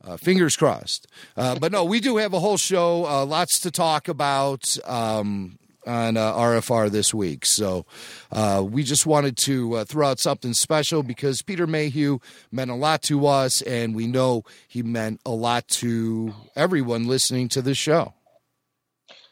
Uh, 0.02 0.16
fingers 0.16 0.56
crossed. 0.56 1.06
Uh, 1.36 1.58
but 1.58 1.72
no, 1.72 1.84
we 1.84 2.00
do 2.00 2.16
have 2.16 2.32
a 2.32 2.40
whole 2.40 2.56
show, 2.56 3.04
uh, 3.04 3.26
lots 3.26 3.60
to 3.60 3.70
talk 3.70 4.08
about 4.08 4.78
um, 4.86 5.58
on 5.86 6.16
uh, 6.16 6.32
RFR 6.32 6.90
this 6.90 7.12
week. 7.12 7.44
So 7.44 7.84
uh, 8.32 8.64
we 8.66 8.82
just 8.82 9.04
wanted 9.04 9.36
to 9.44 9.74
uh, 9.74 9.84
throw 9.84 10.08
out 10.08 10.18
something 10.18 10.54
special 10.54 11.02
because 11.02 11.42
Peter 11.42 11.66
Mayhew 11.66 12.20
meant 12.50 12.70
a 12.70 12.74
lot 12.74 13.02
to 13.02 13.26
us, 13.26 13.60
and 13.60 13.94
we 13.94 14.06
know 14.06 14.42
he 14.66 14.82
meant 14.82 15.20
a 15.26 15.32
lot 15.32 15.68
to 15.68 16.34
everyone 16.54 17.06
listening 17.06 17.50
to 17.50 17.60
this 17.60 17.76
show. 17.76 18.14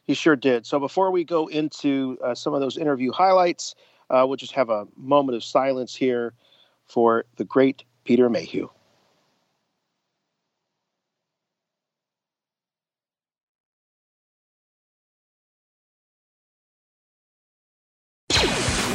He 0.05 0.15
sure 0.15 0.37
did. 0.37 0.67
So 0.67 0.79
before 0.79 1.11
we 1.11 1.25
go 1.25 1.47
into 1.47 2.19
uh, 2.23 2.35
some 2.35 2.55
of 2.55 2.61
those 2.61 2.77
interview 2.77 3.11
highlights, 3.11 3.75
uh, 4.11 4.25
we'll 4.27 4.37
just 4.37 4.53
have 4.53 4.69
a 4.69 4.87
moment 4.97 5.37
of 5.37 5.43
silence 5.43 5.95
here 5.95 6.35
for 6.87 7.25
the 7.37 7.45
great 7.45 7.85
Peter 8.05 8.29
Mayhew. 8.29 8.69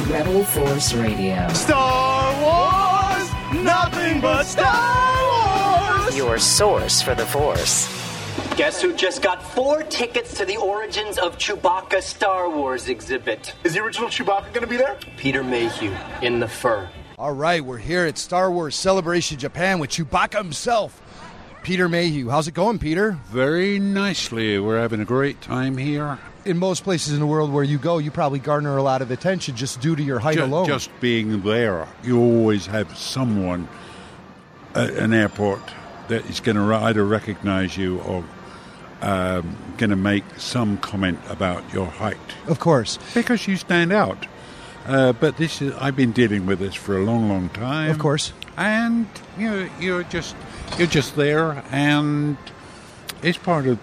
Rebel 0.06 0.44
Force 0.44 0.92
Radio. 0.92 1.48
Star 1.52 2.42
Wars, 2.42 3.32
nothing 3.64 4.20
but 4.20 4.42
Star 4.44 6.02
Wars. 6.02 6.16
Your 6.16 6.38
source 6.38 7.00
for 7.00 7.14
the 7.14 7.26
Force. 7.26 8.09
Guess 8.56 8.82
who 8.82 8.92
just 8.94 9.22
got 9.22 9.42
four 9.42 9.82
tickets 9.84 10.34
to 10.34 10.44
the 10.44 10.58
Origins 10.58 11.16
of 11.18 11.38
Chewbacca 11.38 12.02
Star 12.02 12.50
Wars 12.50 12.88
exhibit? 12.88 13.54
Is 13.64 13.72
the 13.72 13.82
original 13.82 14.08
Chewbacca 14.08 14.52
going 14.52 14.60
to 14.60 14.66
be 14.66 14.76
there? 14.76 14.98
Peter 15.16 15.42
Mayhew 15.42 15.92
in 16.20 16.40
the 16.40 16.48
fur. 16.48 16.88
All 17.18 17.32
right, 17.32 17.64
we're 17.64 17.78
here 17.78 18.04
at 18.04 18.18
Star 18.18 18.50
Wars 18.50 18.76
Celebration 18.76 19.38
Japan 19.38 19.78
with 19.78 19.90
Chewbacca 19.90 20.36
himself, 20.38 21.00
Peter 21.62 21.88
Mayhew. 21.88 22.28
How's 22.28 22.48
it 22.48 22.54
going, 22.54 22.78
Peter? 22.78 23.12
Very 23.28 23.78
nicely. 23.78 24.58
We're 24.58 24.78
having 24.78 25.00
a 25.00 25.06
great 25.06 25.40
time 25.40 25.78
here. 25.78 26.18
In 26.44 26.58
most 26.58 26.84
places 26.84 27.14
in 27.14 27.20
the 27.20 27.26
world 27.26 27.50
where 27.52 27.64
you 27.64 27.78
go, 27.78 27.96
you 27.96 28.10
probably 28.10 28.40
garner 28.40 28.76
a 28.76 28.82
lot 28.82 29.00
of 29.00 29.10
attention 29.10 29.56
just 29.56 29.80
due 29.80 29.96
to 29.96 30.02
your 30.02 30.18
height 30.18 30.36
Ju- 30.36 30.44
alone. 30.44 30.66
Just 30.66 30.90
being 31.00 31.40
there, 31.42 31.88
you 32.02 32.18
always 32.20 32.66
have 32.66 32.96
someone 32.96 33.68
at 34.74 34.90
an 34.90 35.14
airport 35.14 35.62
that 36.08 36.28
is 36.28 36.40
going 36.40 36.56
to 36.56 36.74
either 36.74 37.04
recognize 37.06 37.76
you 37.76 38.00
or 38.00 38.24
um, 39.02 39.56
going 39.78 39.90
to 39.90 39.96
make 39.96 40.24
some 40.36 40.78
comment 40.78 41.18
about 41.28 41.62
your 41.72 41.86
height. 41.86 42.18
Of 42.46 42.60
course. 42.60 42.98
Because 43.14 43.46
you 43.46 43.56
stand 43.56 43.92
out. 43.92 44.26
Uh, 44.86 45.12
but 45.12 45.36
this 45.36 45.60
is, 45.62 45.74
I've 45.74 45.96
been 45.96 46.12
dealing 46.12 46.46
with 46.46 46.58
this 46.58 46.74
for 46.74 46.96
a 46.96 47.04
long, 47.04 47.28
long 47.28 47.48
time. 47.50 47.90
Of 47.90 47.98
course. 47.98 48.32
And 48.56 49.06
you 49.38 49.50
know, 49.50 49.70
you're 49.78 50.02
just 50.04 50.34
you're 50.78 50.86
just 50.86 51.16
there, 51.16 51.62
and 51.70 52.36
it's 53.22 53.38
part 53.38 53.66
of 53.66 53.78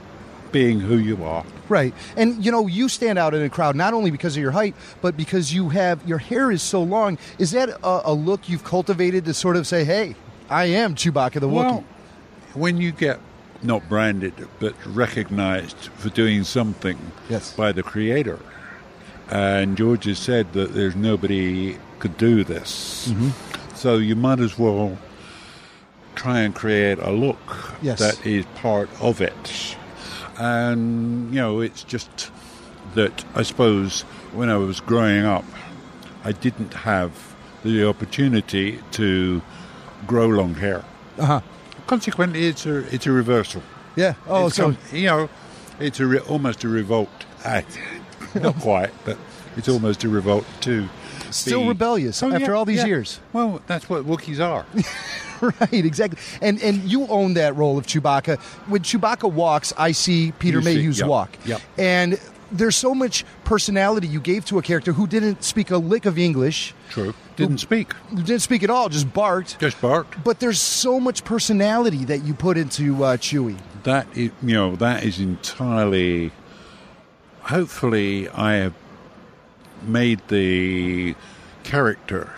being 0.51 0.80
who 0.80 0.97
you 0.97 1.23
are. 1.23 1.45
Right. 1.69 1.93
And 2.15 2.43
you 2.43 2.51
know, 2.51 2.67
you 2.67 2.89
stand 2.89 3.19
out 3.19 3.34
in 3.34 3.41
a 3.41 3.49
crowd 3.49 3.75
not 3.75 3.93
only 3.93 4.12
because 4.12 4.36
of 4.36 4.41
your 4.41 4.51
height, 4.51 4.75
but 5.01 5.17
because 5.17 5.53
you 5.53 5.69
have 5.69 6.06
your 6.08 6.17
hair 6.17 6.51
is 6.51 6.62
so 6.62 6.82
long. 6.82 7.17
Is 7.39 7.51
that 7.51 7.69
a, 7.69 8.01
a 8.06 8.13
look 8.13 8.49
you've 8.49 8.63
cultivated 8.63 9.25
to 9.25 9.34
sort 9.34 9.56
of 9.56 9.67
say, 9.67 9.84
"Hey, 9.84 10.15
I 10.49 10.65
am 10.65 10.95
Chewbacca 10.95 11.39
the 11.39 11.47
Wookiee"? 11.47 11.53
Well, 11.53 11.84
when 12.53 12.77
you 12.77 12.91
get 12.91 13.19
not 13.63 13.87
branded 13.89 14.33
but 14.59 14.73
recognized 14.85 15.77
for 15.97 16.09
doing 16.09 16.43
something 16.43 16.97
Yes. 17.29 17.53
by 17.53 17.71
the 17.71 17.83
creator, 17.83 18.39
and 19.29 19.77
George 19.77 20.05
has 20.05 20.19
said 20.19 20.53
that 20.53 20.73
there's 20.73 20.95
nobody 20.95 21.77
could 21.99 22.17
do 22.17 22.43
this, 22.43 23.09
Mhm. 23.11 23.31
so 23.75 23.97
you 23.97 24.15
might 24.15 24.39
as 24.39 24.57
well 24.57 24.97
try 26.15 26.39
and 26.39 26.53
create 26.55 26.97
a 26.99 27.11
look 27.11 27.75
Yes. 27.81 27.99
that 27.99 28.25
is 28.25 28.45
part 28.55 28.89
of 29.01 29.21
it. 29.21 29.75
And 30.37 31.33
you 31.33 31.39
know, 31.41 31.59
it's 31.61 31.83
just 31.83 32.31
that 32.95 33.23
I 33.35 33.43
suppose 33.43 34.01
when 34.33 34.49
I 34.49 34.57
was 34.57 34.79
growing 34.79 35.25
up, 35.25 35.45
I 36.23 36.31
didn't 36.31 36.73
have 36.73 37.11
the 37.63 37.87
opportunity 37.87 38.79
to 38.91 39.41
grow 40.05 40.27
long 40.27 40.55
hair. 40.55 40.83
Uh-huh. 41.19 41.41
Consequently, 41.88 42.47
it's 42.47 42.65
a 42.65 42.80
it's 42.93 43.08
a 43.08 43.12
reversal. 43.12 43.62
Yeah. 43.95 44.13
Oh, 44.28 44.47
It's 44.47 44.56
so 44.56 44.63
come- 44.73 44.78
you 44.91 45.06
know, 45.08 45.30
it's 45.80 46.00
a 46.00 46.06
re- 46.06 46.19
almost 46.19 46.63
a 46.63 46.67
revolt. 46.67 47.10
Not 48.36 48.56
quite, 48.60 48.91
but 49.06 49.17
It's 49.56 49.69
almost 49.69 50.04
a 50.04 50.10
revolt 50.10 50.45
too. 50.60 50.88
Still 51.32 51.62
be- 51.62 51.69
rebellious 51.69 52.21
Oh, 52.21 52.32
after 52.32 52.52
yeah, 52.52 52.58
all 52.58 52.65
these 52.65 52.80
yeah. 52.80 52.86
years. 52.88 53.19
Well, 53.34 53.62
that's 53.67 53.89
what 53.89 54.06
Wookiees 54.06 54.39
are. 54.39 54.65
right, 55.41 55.86
exactly. 55.86 56.19
And 56.41 56.62
and 56.62 56.84
you 56.84 57.08
own 57.08 57.34
that 57.36 57.56
role 57.56 57.78
of 57.78 57.86
Chewbacca. 57.88 58.39
When 58.67 58.82
Chewbacca 58.82 59.32
walks, 59.32 59.73
I 59.78 59.93
see 59.93 60.32
Peter 60.39 60.58
You 60.60 60.63
see- 60.63 60.76
Mayhew's 60.76 61.00
yep, 61.00 61.08
walk. 61.08 61.38
yep. 61.45 61.62
And 61.78 62.19
there's 62.51 62.75
so 62.75 62.93
much 62.93 63.25
personality 63.43 64.07
you 64.07 64.19
gave 64.19 64.45
to 64.45 64.57
a 64.60 64.62
character 64.62 64.93
who 64.93 65.07
didn't 65.07 65.43
speak 65.43 65.71
a 65.71 65.77
lick 65.77 66.05
of 66.05 66.17
English. 66.17 66.73
True. 66.89 67.13
Didn't 67.36 67.60
speak. 67.60 67.93
Didn't 68.13 68.39
speak 68.39 68.63
at 68.63 68.69
all, 68.69 68.89
just 68.89 69.13
barked. 69.13 69.60
Just 69.60 69.79
barked. 69.81 70.23
But 70.23 70.39
there's 70.39 70.60
so 70.60 70.99
much 70.99 71.23
personality 71.23 72.05
that 72.05 72.23
you 72.23 72.33
put 72.33 72.57
into 72.57 73.03
uh, 73.03 73.17
Chewie. 73.17 73.57
That 73.83 74.07
is, 74.15 74.31
you 74.41 74.53
know, 74.53 74.75
that 74.77 75.03
is 75.03 75.19
entirely. 75.19 76.31
Hopefully, 77.41 78.27
I 78.29 78.53
have 78.55 78.73
made 79.83 80.21
the 80.27 81.15
character 81.63 82.33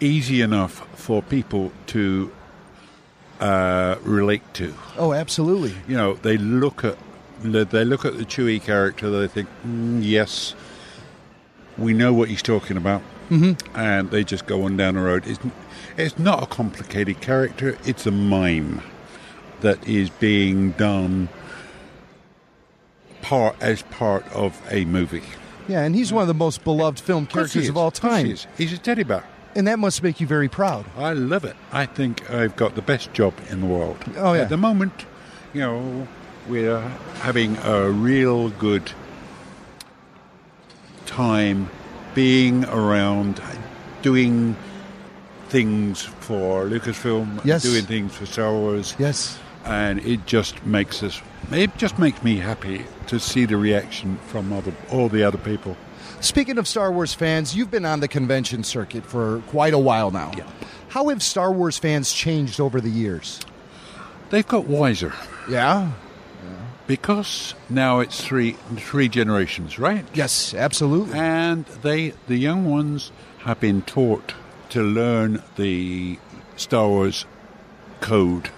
easy 0.00 0.42
enough 0.42 0.86
for 0.98 1.22
people 1.22 1.72
to 1.86 2.30
uh, 3.40 3.96
relate 4.02 4.42
to. 4.54 4.74
Oh, 4.98 5.12
absolutely. 5.12 5.74
You 5.86 5.96
know, 5.96 6.14
they 6.14 6.36
look 6.36 6.84
at 6.84 6.98
they 7.42 7.84
look 7.84 8.04
at 8.04 8.16
the 8.18 8.24
Chewie 8.24 8.62
character. 8.62 9.10
They 9.10 9.26
think, 9.28 9.48
mm, 9.66 10.00
yes, 10.02 10.54
we 11.78 11.92
know 11.92 12.12
what 12.12 12.28
he's 12.28 12.42
talking 12.42 12.76
about, 12.76 13.02
Mhm. 13.30 13.60
and 13.74 14.10
they 14.10 14.24
just 14.24 14.46
go 14.46 14.62
on 14.64 14.76
down 14.76 14.94
the 14.94 15.00
road. 15.00 15.24
It's 15.26 15.38
it's 15.98 16.18
not 16.18 16.42
a 16.42 16.46
complicated 16.46 17.20
character. 17.20 17.76
It's 17.84 18.06
a 18.06 18.10
mime 18.10 18.82
that 19.62 19.86
is 19.88 20.10
being 20.10 20.72
done 20.72 21.28
part 23.22 23.56
as 23.60 23.82
part 23.82 24.24
of 24.32 24.60
a 24.70 24.84
movie. 24.84 25.22
Yeah, 25.68 25.82
and 25.82 25.94
he's 25.94 26.12
one 26.12 26.22
of 26.22 26.28
the 26.28 26.34
most 26.34 26.62
beloved 26.64 27.00
film 27.00 27.24
Of 27.24 27.30
course 27.32 27.52
he 27.52 27.60
characters 27.60 27.70
of 27.70 27.76
all 27.76 27.90
time. 27.90 28.26
he 28.26 28.32
is. 28.32 28.46
He's 28.56 28.72
a 28.72 28.78
teddy 28.78 29.02
bear. 29.02 29.24
And 29.56 29.66
that 29.66 29.78
must 29.78 30.02
make 30.02 30.20
you 30.20 30.26
very 30.26 30.48
proud. 30.48 30.84
I 30.98 31.14
love 31.14 31.44
it. 31.44 31.56
I 31.72 31.86
think 31.86 32.30
I've 32.30 32.54
got 32.56 32.74
the 32.74 32.82
best 32.82 33.12
job 33.14 33.32
in 33.50 33.60
the 33.62 33.66
world. 33.66 33.96
Oh, 34.18 34.34
yeah. 34.34 34.42
At 34.42 34.48
the 34.50 34.58
moment, 34.58 35.06
you 35.54 35.60
know, 35.62 36.06
we're 36.48 36.80
having 37.20 37.56
a 37.58 37.90
real 37.90 38.50
good 38.50 38.90
time 41.06 41.68
being 42.14 42.64
around, 42.66 43.40
doing 44.02 44.56
things 45.48 46.02
for 46.02 46.64
Lucasfilm, 46.66 47.40
Yes. 47.44 47.62
doing 47.62 47.84
things 47.84 48.14
for 48.14 48.26
Star 48.26 48.52
Wars. 48.52 48.94
Yes. 48.98 49.38
And 49.64 50.00
it 50.00 50.26
just 50.26 50.64
makes 50.64 51.02
us, 51.02 51.20
it 51.52 51.76
just 51.76 51.98
makes 51.98 52.22
me 52.22 52.36
happy 52.38 52.84
to 53.08 53.18
see 53.18 53.44
the 53.44 53.56
reaction 53.56 54.18
from 54.28 54.52
other, 54.52 54.72
all 54.90 55.08
the 55.08 55.22
other 55.24 55.38
people. 55.38 55.76
Speaking 56.20 56.58
of 56.58 56.66
Star 56.66 56.90
Wars 56.90 57.14
fans, 57.14 57.54
you've 57.54 57.70
been 57.70 57.84
on 57.84 58.00
the 58.00 58.08
convention 58.08 58.64
circuit 58.64 59.04
for 59.04 59.42
quite 59.48 59.74
a 59.74 59.78
while 59.78 60.10
now. 60.10 60.32
How 60.88 61.08
have 61.08 61.22
Star 61.22 61.52
Wars 61.52 61.78
fans 61.78 62.12
changed 62.12 62.60
over 62.60 62.80
the 62.80 62.88
years? 62.88 63.40
They've 64.30 64.46
got 64.46 64.66
wiser. 64.66 65.12
Yeah. 65.48 65.90
Because 66.86 67.54
now 67.68 67.98
it's 68.00 68.24
three 68.24 68.52
three 68.76 69.08
generations, 69.08 69.78
right? 69.78 70.04
Yes, 70.14 70.54
absolutely. 70.54 71.18
And 71.18 71.64
they 71.82 72.10
the 72.28 72.36
young 72.36 72.64
ones 72.70 73.10
have 73.40 73.58
been 73.60 73.82
taught 73.82 74.34
to 74.70 74.82
learn 74.82 75.42
the 75.56 76.18
Star 76.56 76.88
Wars 76.88 77.24
code. 78.00 78.50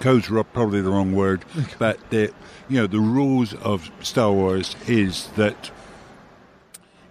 Code's 0.00 0.28
ro- 0.28 0.44
probably 0.44 0.82
the 0.82 0.90
wrong 0.90 1.14
word, 1.14 1.44
but 1.78 1.98
the 2.10 2.30
you 2.68 2.78
know 2.80 2.86
the 2.86 3.00
rules 3.00 3.54
of 3.54 3.90
Star 4.02 4.32
Wars 4.32 4.76
is 4.86 5.28
that 5.36 5.70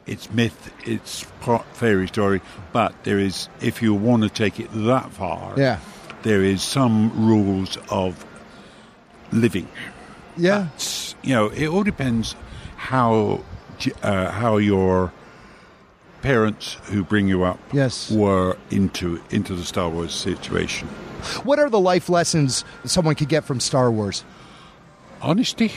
it's 0.06 0.30
myth, 0.32 0.72
it's 0.86 1.26
part 1.42 1.66
fairy 1.76 2.08
story, 2.08 2.42
but 2.72 2.94
there 3.04 3.18
is 3.18 3.50
if 3.62 3.82
you 3.82 3.96
want 3.96 4.22
to 4.22 4.30
take 4.30 4.60
it 4.60 4.70
that 4.72 5.12
far, 5.12 5.56
Yeah. 5.58 5.80
there 6.22 6.44
is 6.44 6.62
some 6.62 7.26
rules 7.26 7.80
of 7.90 8.24
living. 9.32 9.68
Yeah. 10.38 10.68
You 11.24 11.34
know, 11.36 11.48
it 11.50 11.68
all 11.68 11.84
depends 11.84 12.36
how 12.76 13.42
uh, 14.04 14.32
how 14.32 14.58
your 14.58 15.12
parents 16.22 16.78
who 16.86 17.04
bring 17.04 17.28
you 17.28 17.44
up 17.44 17.60
Yes. 17.72 18.10
were 18.12 18.58
into 18.72 19.22
into 19.30 19.54
the 19.56 19.64
Star 19.64 19.90
Wars 19.90 20.14
situation. 20.14 20.88
What 21.44 21.60
are 21.60 21.70
the 21.70 21.80
life 21.80 22.10
lessons 22.10 22.64
someone 22.84 23.16
could 23.16 23.30
get 23.30 23.44
from 23.46 23.60
Star 23.60 23.92
Wars? 23.92 24.24
Honesty. 25.22 25.72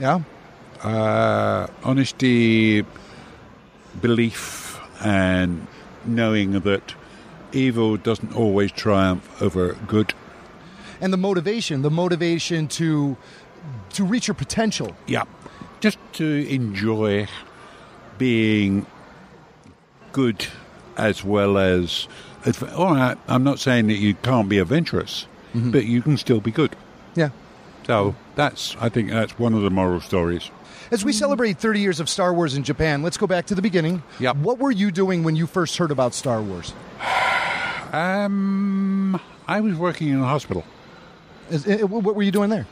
Yeah. 0.00 0.20
Uh, 0.82 1.66
honesty, 1.82 2.84
belief, 4.00 4.78
and 5.04 5.66
knowing 6.04 6.60
that 6.60 6.94
evil 7.52 7.96
doesn't 7.96 8.34
always 8.34 8.72
triumph 8.72 9.42
over 9.42 9.74
good. 9.86 10.14
And 11.02 11.12
the 11.12 11.16
motivation, 11.18 11.82
the 11.82 11.90
motivation 11.90 12.68
to 12.68 13.16
to 13.94 14.04
reach 14.04 14.26
your 14.28 14.34
potential. 14.34 14.96
Yeah. 15.06 15.24
Just 15.80 15.98
to 16.14 16.24
enjoy 16.48 17.26
being 18.18 18.86
good 20.12 20.46
as 20.96 21.24
well 21.24 21.56
as. 21.58 22.06
all 22.74 22.94
right, 22.94 23.16
I'm 23.28 23.44
not 23.44 23.58
saying 23.58 23.86
that 23.88 23.94
you 23.96 24.14
can't 24.14 24.48
be 24.48 24.58
adventurous, 24.58 25.26
but 25.54 25.86
you 25.86 26.02
can 26.02 26.16
still 26.16 26.40
be 26.40 26.50
good. 26.50 26.76
Yeah. 27.14 27.30
So 27.86 28.14
that's, 28.36 28.76
I 28.80 28.88
think 28.88 29.10
that's 29.10 29.38
one 29.38 29.54
of 29.54 29.62
the 29.62 29.70
moral 29.70 30.00
stories. 30.00 30.50
As 30.90 31.04
we 31.04 31.12
celebrate 31.12 31.58
30 31.58 31.80
years 31.80 32.00
of 32.00 32.08
Star 32.08 32.34
Wars 32.34 32.54
in 32.56 32.62
Japan, 32.64 33.02
let's 33.02 33.16
go 33.16 33.26
back 33.26 33.46
to 33.46 33.54
the 33.54 33.62
beginning. 33.62 34.02
Yep. 34.18 34.36
What 34.36 34.58
were 34.58 34.70
you 34.72 34.90
doing 34.90 35.22
when 35.22 35.36
you 35.36 35.46
first 35.46 35.76
heard 35.78 35.90
about 35.90 36.14
Star 36.14 36.42
Wars? 36.42 36.72
Um, 37.92 39.20
I 39.48 39.60
was 39.60 39.74
working 39.76 40.10
in 40.10 40.20
a 40.20 40.24
hospital. 40.24 40.64
Is- 41.50 41.66
what 41.82 42.14
were 42.14 42.22
you 42.22 42.30
doing 42.30 42.48
there? 42.50 42.68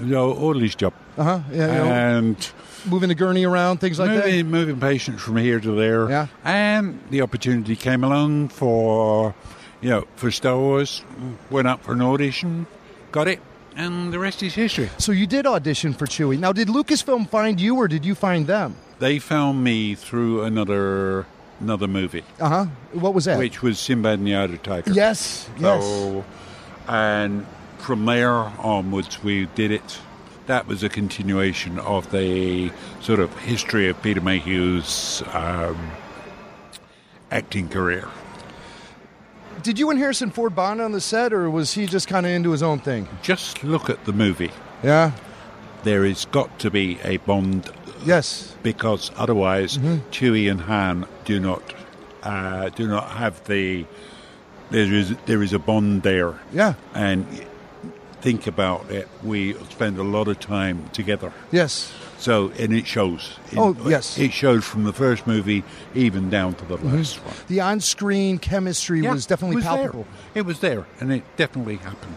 No, 0.00 0.32
orderly's 0.32 0.74
job. 0.74 0.92
Uh 1.16 1.22
huh. 1.24 1.40
Yeah. 1.52 1.66
know, 1.66 1.84
And 1.86 2.50
moving 2.84 3.08
the 3.08 3.14
gurney 3.14 3.44
around, 3.44 3.78
things 3.78 3.98
like 3.98 4.10
that. 4.10 4.24
moving, 4.26 4.50
moving 4.50 4.80
patients 4.80 5.22
from 5.22 5.36
here 5.38 5.58
to 5.60 5.72
there. 5.72 6.08
Yeah. 6.10 6.26
And 6.44 7.00
the 7.10 7.22
opportunity 7.22 7.76
came 7.76 8.04
along 8.04 8.48
for, 8.48 9.34
you 9.80 9.90
know, 9.90 10.04
for 10.16 10.30
Star 10.30 10.56
Wars. 10.58 11.02
Went 11.50 11.66
up 11.68 11.82
for 11.82 11.92
an 11.92 12.02
audition, 12.02 12.66
got 13.12 13.28
it, 13.28 13.40
and 13.76 14.12
the 14.12 14.18
rest 14.18 14.42
is 14.42 14.54
history. 14.54 14.90
So 14.98 15.12
you 15.12 15.26
did 15.26 15.46
audition 15.46 15.92
for 15.94 16.06
Chewie. 16.06 16.38
Now, 16.38 16.52
did 16.52 16.68
Lucasfilm 16.68 17.28
find 17.30 17.60
you, 17.60 17.76
or 17.76 17.88
did 17.88 18.04
you 18.04 18.14
find 18.14 18.46
them? 18.46 18.76
They 18.98 19.18
found 19.18 19.62
me 19.64 19.94
through 19.94 20.42
another 20.44 21.26
another 21.60 21.88
movie, 21.88 22.22
Uh 22.38 22.48
huh. 22.48 22.66
What 22.92 23.14
was 23.14 23.24
that? 23.24 23.38
which 23.38 23.62
was 23.62 23.78
Sinbad 23.78 24.18
and 24.18 24.26
the 24.28 24.34
Eye 24.34 24.42
of 24.44 24.50
the 24.50 24.58
Tiger. 24.58 24.92
Yes. 24.92 25.48
Yes. 25.58 25.82
So, 25.82 26.24
and 26.86 27.46
from 27.78 28.04
there 28.04 28.32
onwards, 28.32 29.22
we 29.22 29.46
did 29.54 29.70
it. 29.70 29.98
That 30.46 30.66
was 30.66 30.82
a 30.82 30.88
continuation 30.88 31.78
of 31.80 32.10
the 32.12 32.70
sort 33.00 33.20
of 33.20 33.36
history 33.40 33.88
of 33.88 34.00
Peter 34.02 34.20
Mayhew's 34.20 35.22
um, 35.32 35.90
acting 37.30 37.68
career. 37.68 38.08
Did 39.62 39.78
you 39.78 39.90
and 39.90 39.98
Harrison 39.98 40.30
Ford 40.30 40.54
bond 40.54 40.80
on 40.80 40.92
the 40.92 41.00
set, 41.00 41.32
or 41.32 41.50
was 41.50 41.72
he 41.72 41.86
just 41.86 42.06
kind 42.06 42.26
of 42.26 42.32
into 42.32 42.50
his 42.50 42.62
own 42.62 42.78
thing? 42.78 43.08
Just 43.22 43.64
look 43.64 43.90
at 43.90 44.04
the 44.04 44.12
movie. 44.12 44.52
Yeah. 44.82 45.12
There 45.82 46.04
has 46.04 46.24
got 46.26 46.58
to 46.60 46.70
be 46.70 46.98
a 47.02 47.16
bond. 47.18 47.70
Yes. 48.04 48.54
Because 48.62 49.10
otherwise, 49.16 49.78
Chewie 50.10 50.50
and 50.50 50.60
Han 50.62 51.06
do 51.24 51.40
not 51.40 51.62
uh, 52.22 52.68
do 52.70 52.86
not 52.86 53.10
have 53.10 53.44
the. 53.46 53.86
There 54.70 54.92
is 54.92 55.14
there 55.26 55.42
is 55.42 55.52
a 55.52 55.58
bond 55.58 56.02
there. 56.02 56.38
Yeah. 56.52 56.74
And 56.94 57.26
think 58.20 58.46
about 58.46 58.90
it. 58.90 59.08
We 59.22 59.54
spend 59.70 59.98
a 59.98 60.02
lot 60.02 60.28
of 60.28 60.40
time 60.40 60.88
together. 60.90 61.32
Yes. 61.52 61.92
So, 62.18 62.50
and 62.58 62.72
it 62.72 62.86
shows. 62.86 63.38
Oh, 63.56 63.76
yes. 63.86 64.18
It 64.18 64.32
shows 64.32 64.64
from 64.64 64.84
the 64.84 64.92
first 64.92 65.26
movie 65.26 65.62
even 65.94 66.30
down 66.30 66.54
to 66.54 66.64
the 66.64 66.76
last 66.78 67.16
one. 67.24 67.34
The 67.48 67.60
on-screen 67.60 68.38
chemistry 68.38 69.00
Yeah, 69.02 69.12
was 69.12 69.26
definitely 69.26 69.56
it 69.56 69.56
was 69.56 69.64
there. 69.64 69.74
palpable. 69.76 70.06
It 70.34 70.42
was 70.46 70.60
there, 70.60 70.86
and 71.00 71.12
it 71.12 71.22
definitely 71.36 71.76
happened. 71.76 72.16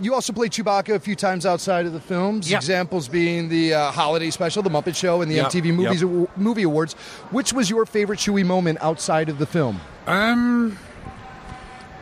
You 0.00 0.14
also 0.14 0.32
played 0.32 0.52
Chewbacca 0.52 0.94
a 0.94 1.00
few 1.00 1.16
times 1.16 1.44
outside 1.46 1.84
of 1.86 1.92
the 1.92 2.00
films. 2.00 2.48
Yeah. 2.50 2.56
Examples 2.58 3.08
being 3.08 3.48
the 3.48 3.74
uh, 3.74 3.90
holiday 3.90 4.30
special, 4.30 4.62
The 4.62 4.70
Muppet 4.70 4.94
Show, 4.94 5.22
and 5.22 5.30
the 5.30 5.36
Yep, 5.36 5.46
MTV 5.46 5.74
Movies 5.74 6.02
yep. 6.02 6.36
Movie 6.36 6.62
Awards. 6.64 6.92
Which 7.30 7.52
was 7.52 7.68
your 7.70 7.84
favorite 7.86 8.18
Chewie 8.20 8.46
moment 8.46 8.78
outside 8.80 9.28
of 9.28 9.38
the 9.38 9.46
film? 9.46 9.80
Um, 10.06 10.78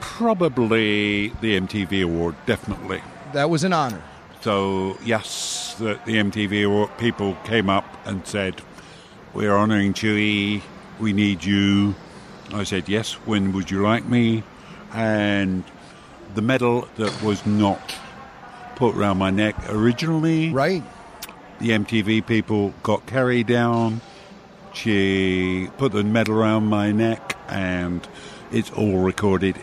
probably 0.01 1.29
the 1.41 1.59
MTV 1.61 2.05
award, 2.05 2.35
definitely. 2.47 3.03
That 3.33 3.51
was 3.51 3.65
an 3.65 3.73
honor. 3.73 4.03
So 4.41 4.97
yes, 5.05 5.75
the, 5.79 5.99
the 6.05 6.17
MTV 6.17 6.97
people 6.99 7.37
came 7.45 7.69
up 7.69 7.85
and 8.07 8.27
said, 8.27 8.63
"We're 9.35 9.53
honouring 9.53 9.95
Chewie. 9.95 10.63
We 11.01 11.13
need 11.13 11.45
you." 11.45 11.95
I 12.53 12.65
said, 12.65 12.89
"Yes. 12.89 13.15
When 13.27 13.53
would 13.53 13.71
you 13.71 13.83
like 13.83 14.05
me?" 14.07 14.45
And 14.93 15.65
the 16.35 16.43
medal 16.43 16.89
that 16.97 17.23
was 17.23 17.45
not 17.45 17.95
put 18.77 18.95
around 18.95 19.19
my 19.19 19.31
neck 19.31 19.57
originally, 19.69 20.51
right? 20.51 20.85
The 21.59 21.71
MTV 21.71 22.27
people 22.27 22.75
got 22.83 23.07
carried 23.07 23.47
down. 23.47 24.01
She 24.75 25.71
put 25.79 25.93
the 25.93 26.05
medal 26.05 26.35
around 26.35 26.67
my 26.67 26.93
neck, 26.93 27.37
and 27.49 28.07
it's 28.53 28.71
all 28.71 28.99
recorded. 28.99 29.57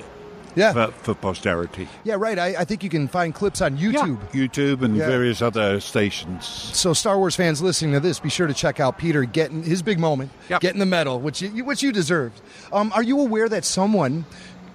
Yeah. 0.56 0.74
For, 0.74 0.92
for 0.92 1.16
posterity. 1.16 1.88
Yeah, 2.04 2.16
right. 2.18 2.38
I, 2.38 2.48
I 2.60 2.66
think 2.66 2.84
you 2.84 2.90
can 2.90 3.08
find 3.08 3.34
clips 3.34 3.62
on 3.62 3.78
YouTube. 3.78 4.20
YouTube 4.32 4.82
and 4.84 4.96
Yeah. 4.96 5.08
various 5.08 5.42
other 5.42 5.80
stations. 5.80 6.46
So, 6.46 6.94
Star 6.94 7.18
Wars 7.18 7.36
fans 7.36 7.62
listening 7.62 7.94
to 7.94 8.00
this, 8.00 8.20
be 8.20 8.30
sure 8.30 8.48
to 8.48 8.54
check 8.54 8.80
out 8.80 8.98
Peter 8.98 9.24
getting 9.26 9.64
his 9.64 9.82
big 9.82 10.00
moment, 10.00 10.32
getting 10.60 10.80
the 10.80 10.86
medal, 10.86 11.20
which 11.20 11.42
you, 11.42 11.64
which 11.66 11.82
you 11.82 11.92
deserved. 11.92 12.40
Um, 12.72 12.92
are 12.94 13.04
you 13.04 13.20
aware 13.20 13.50
that 13.50 13.66
someone 13.66 14.26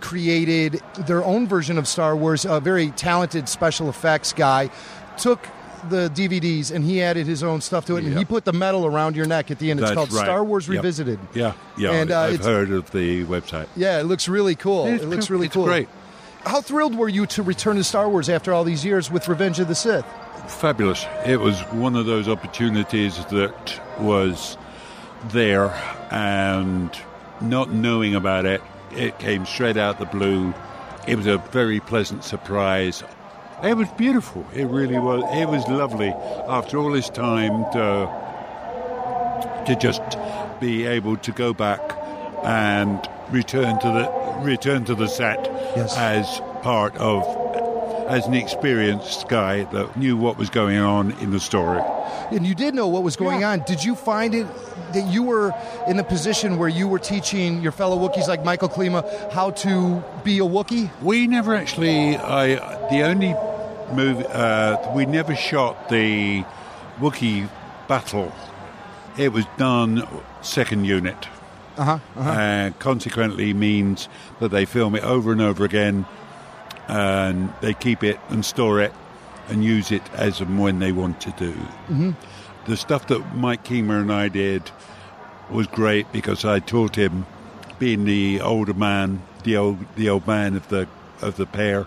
created 0.00 0.80
their 1.06 1.24
own 1.24 1.46
version 1.46 1.78
of 1.78 1.86
Star 1.86 2.16
Wars? 2.16 2.44
A 2.44 2.60
very 2.60 2.90
talented 2.92 3.48
special 3.48 3.88
effects 3.88 4.32
guy 4.32 4.70
took 5.16 5.46
the 5.90 6.10
DVDs 6.14 6.70
and 6.74 6.84
he 6.84 7.02
added 7.02 7.26
his 7.26 7.42
own 7.42 7.60
stuff 7.60 7.86
to 7.86 7.96
it, 7.96 8.04
and 8.04 8.16
he 8.16 8.24
put 8.24 8.44
the 8.44 8.52
medal 8.52 8.86
around 8.86 9.16
your 9.16 9.26
neck 9.26 9.50
at 9.50 9.58
the 9.58 9.70
end. 9.70 9.80
It's 9.80 9.88
That's 9.90 9.96
called 9.96 10.12
right. 10.12 10.24
Star 10.24 10.44
Wars 10.44 10.66
Yep. 10.68 10.76
Revisited. 10.76 11.18
Yeah, 11.34 11.52
yeah. 11.76 11.92
And, 11.92 12.10
uh, 12.10 12.20
I've 12.20 12.44
heard 12.44 12.70
of 12.70 12.90
the 12.92 13.24
website. 13.24 13.66
Yeah, 13.76 14.00
it 14.00 14.04
looks 14.04 14.28
really 14.28 14.54
cool. 14.54 14.86
It's 14.86 15.02
it 15.02 15.06
looks 15.08 15.30
really 15.30 15.46
It's 15.46 15.54
cool. 15.54 15.64
great. 15.64 15.88
How 16.44 16.60
thrilled 16.60 16.94
were 16.94 17.08
you 17.08 17.26
to 17.26 17.42
return 17.42 17.76
to 17.76 17.84
Star 17.84 18.08
Wars 18.08 18.28
after 18.28 18.52
all 18.52 18.64
these 18.64 18.84
years 18.84 19.10
with 19.10 19.28
Revenge 19.28 19.58
of 19.60 19.68
the 19.68 19.74
Sith? 19.74 20.06
Fabulous. 20.46 21.04
It 21.26 21.40
was 21.40 21.60
one 21.72 21.96
of 21.96 22.06
those 22.06 22.28
opportunities 22.28 23.16
that 23.26 23.80
was 24.00 24.56
there 25.30 25.68
and 26.10 26.90
not 27.40 27.72
knowing 27.72 28.14
about 28.14 28.46
it, 28.46 28.62
it 28.92 29.18
came 29.18 29.44
straight 29.46 29.76
out 29.76 29.98
the 29.98 30.06
blue. 30.06 30.54
It 31.06 31.16
was 31.16 31.26
a 31.26 31.38
very 31.38 31.80
pleasant 31.80 32.24
surprise. 32.24 33.02
It 33.62 33.76
was 33.76 33.88
beautiful. 33.90 34.46
It 34.54 34.66
really 34.66 34.98
was. 34.98 35.24
It 35.34 35.48
was 35.48 35.66
lovely 35.66 36.10
after 36.48 36.78
all 36.78 36.92
this 36.92 37.10
time 37.10 37.64
to, 37.72 39.64
to 39.66 39.76
just 39.76 40.00
be 40.60 40.86
able 40.86 41.16
to 41.16 41.32
go 41.32 41.52
back 41.52 41.80
and 42.44 43.00
return 43.30 43.78
to 43.80 43.86
the 43.88 44.18
return 44.44 44.84
to 44.84 44.94
the 44.94 45.08
set 45.08 45.48
as 45.48 46.40
part 46.62 46.96
of 46.98 47.24
as 48.08 48.26
an 48.26 48.34
experienced 48.34 49.28
guy 49.28 49.64
that 49.64 49.96
knew 49.96 50.16
what 50.16 50.38
was 50.38 50.48
going 50.48 50.78
on 50.78 51.10
in 51.20 51.30
the 51.30 51.40
story. 51.40 51.82
And 52.30 52.46
you 52.46 52.54
did 52.54 52.74
know 52.74 52.88
what 52.88 53.02
was 53.02 53.16
going 53.16 53.44
on. 53.44 53.64
Did 53.66 53.84
you 53.84 53.94
find 53.94 54.34
it 54.34 54.46
that 54.94 55.12
you 55.12 55.22
were 55.22 55.52
in 55.86 55.98
the 55.98 56.04
position 56.04 56.58
where 56.58 56.68
you 56.68 56.88
were 56.88 56.98
teaching 56.98 57.60
your 57.60 57.72
fellow 57.72 57.98
Wookiees 57.98 58.28
like 58.28 58.44
Michael 58.44 58.68
Kingma 58.68 59.30
how 59.32 59.50
to 59.50 60.02
be 60.24 60.38
a 60.38 60.42
Wookiee? 60.42 60.90
We 61.02 61.26
never 61.26 61.54
actually. 61.54 62.16
I 62.16 62.54
the 62.88 63.02
only 63.02 63.34
movie 63.94 64.24
uh, 64.26 64.92
we 64.94 65.06
never 65.06 65.34
shot 65.34 65.88
the 65.88 66.44
Wookiee 66.98 67.48
battle. 67.88 68.32
It 69.16 69.32
was 69.32 69.44
done 69.56 70.06
second 70.42 70.84
unit. 70.84 71.28
Uh-huh, 71.76 71.98
uh-huh. 72.16 72.30
Uh, 72.30 72.70
consequently, 72.78 73.54
means 73.54 74.08
that 74.40 74.50
they 74.50 74.64
film 74.64 74.94
it 74.96 75.04
over 75.04 75.30
and 75.32 75.40
over 75.40 75.64
again, 75.64 76.06
and 76.88 77.52
they 77.60 77.74
keep 77.74 78.02
it 78.02 78.18
and 78.30 78.44
store 78.44 78.80
it 78.80 78.92
and 79.48 79.64
use 79.64 79.92
it 79.92 80.02
as 80.14 80.40
and 80.40 80.58
when 80.58 80.78
they 80.78 80.92
want 80.92 81.20
to 81.20 81.30
do. 81.38 81.54
Mhm. 81.88 82.14
The 82.66 82.76
stuff 82.76 83.06
that 83.06 83.34
Mike 83.36 83.64
Kingma 83.64 84.00
and 84.00 84.12
I 84.12 84.28
did 84.28 84.70
was 85.50 85.66
great 85.68 86.10
because 86.12 86.44
I 86.44 86.58
taught 86.58 86.96
him, 86.96 87.26
being 87.78 88.04
the 88.04 88.40
older 88.40 88.74
man, 88.74 89.22
the 89.44 89.56
old 89.56 89.78
the 89.96 90.10
old 90.10 90.26
man 90.26 90.56
of 90.56 90.68
the 90.68 90.86
of 91.22 91.36
the 91.36 91.46
pair. 91.46 91.86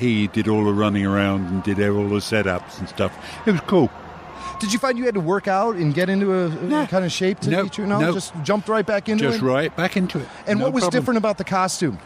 He 0.00 0.26
did 0.28 0.48
all 0.48 0.64
the 0.64 0.72
running 0.72 1.04
around 1.06 1.46
and 1.46 1.62
did 1.62 1.78
all 1.88 2.08
the 2.08 2.16
setups 2.16 2.78
and 2.80 2.88
stuff. 2.88 3.12
It 3.46 3.52
was 3.52 3.60
cool. 3.62 3.90
Did 4.58 4.72
you 4.72 4.78
find 4.78 4.98
you 4.98 5.04
had 5.04 5.14
to 5.14 5.20
work 5.20 5.46
out 5.48 5.76
and 5.76 5.94
get 5.94 6.08
into 6.10 6.32
a, 6.34 6.46
a 6.82 6.86
kind 6.86 7.04
of 7.04 7.12
shape 7.12 7.40
to 7.40 7.50
Nope, 7.50 7.78
you? 7.78 7.86
No, 7.86 8.00
nope. 8.00 8.14
just 8.14 8.32
jumped 8.42 8.68
right 8.68 8.84
back 8.86 9.08
into 9.08 9.24
Just 9.24 9.38
it. 9.42 9.44
right 9.44 9.74
back 9.76 9.96
into 9.96 10.18
it. 10.18 10.28
And 10.46 10.58
No 10.58 10.64
what 10.66 10.74
was 10.74 10.82
problem. 10.84 11.00
different 11.00 11.18
about 11.18 11.38
the 11.38 11.44
costume? 11.44 11.98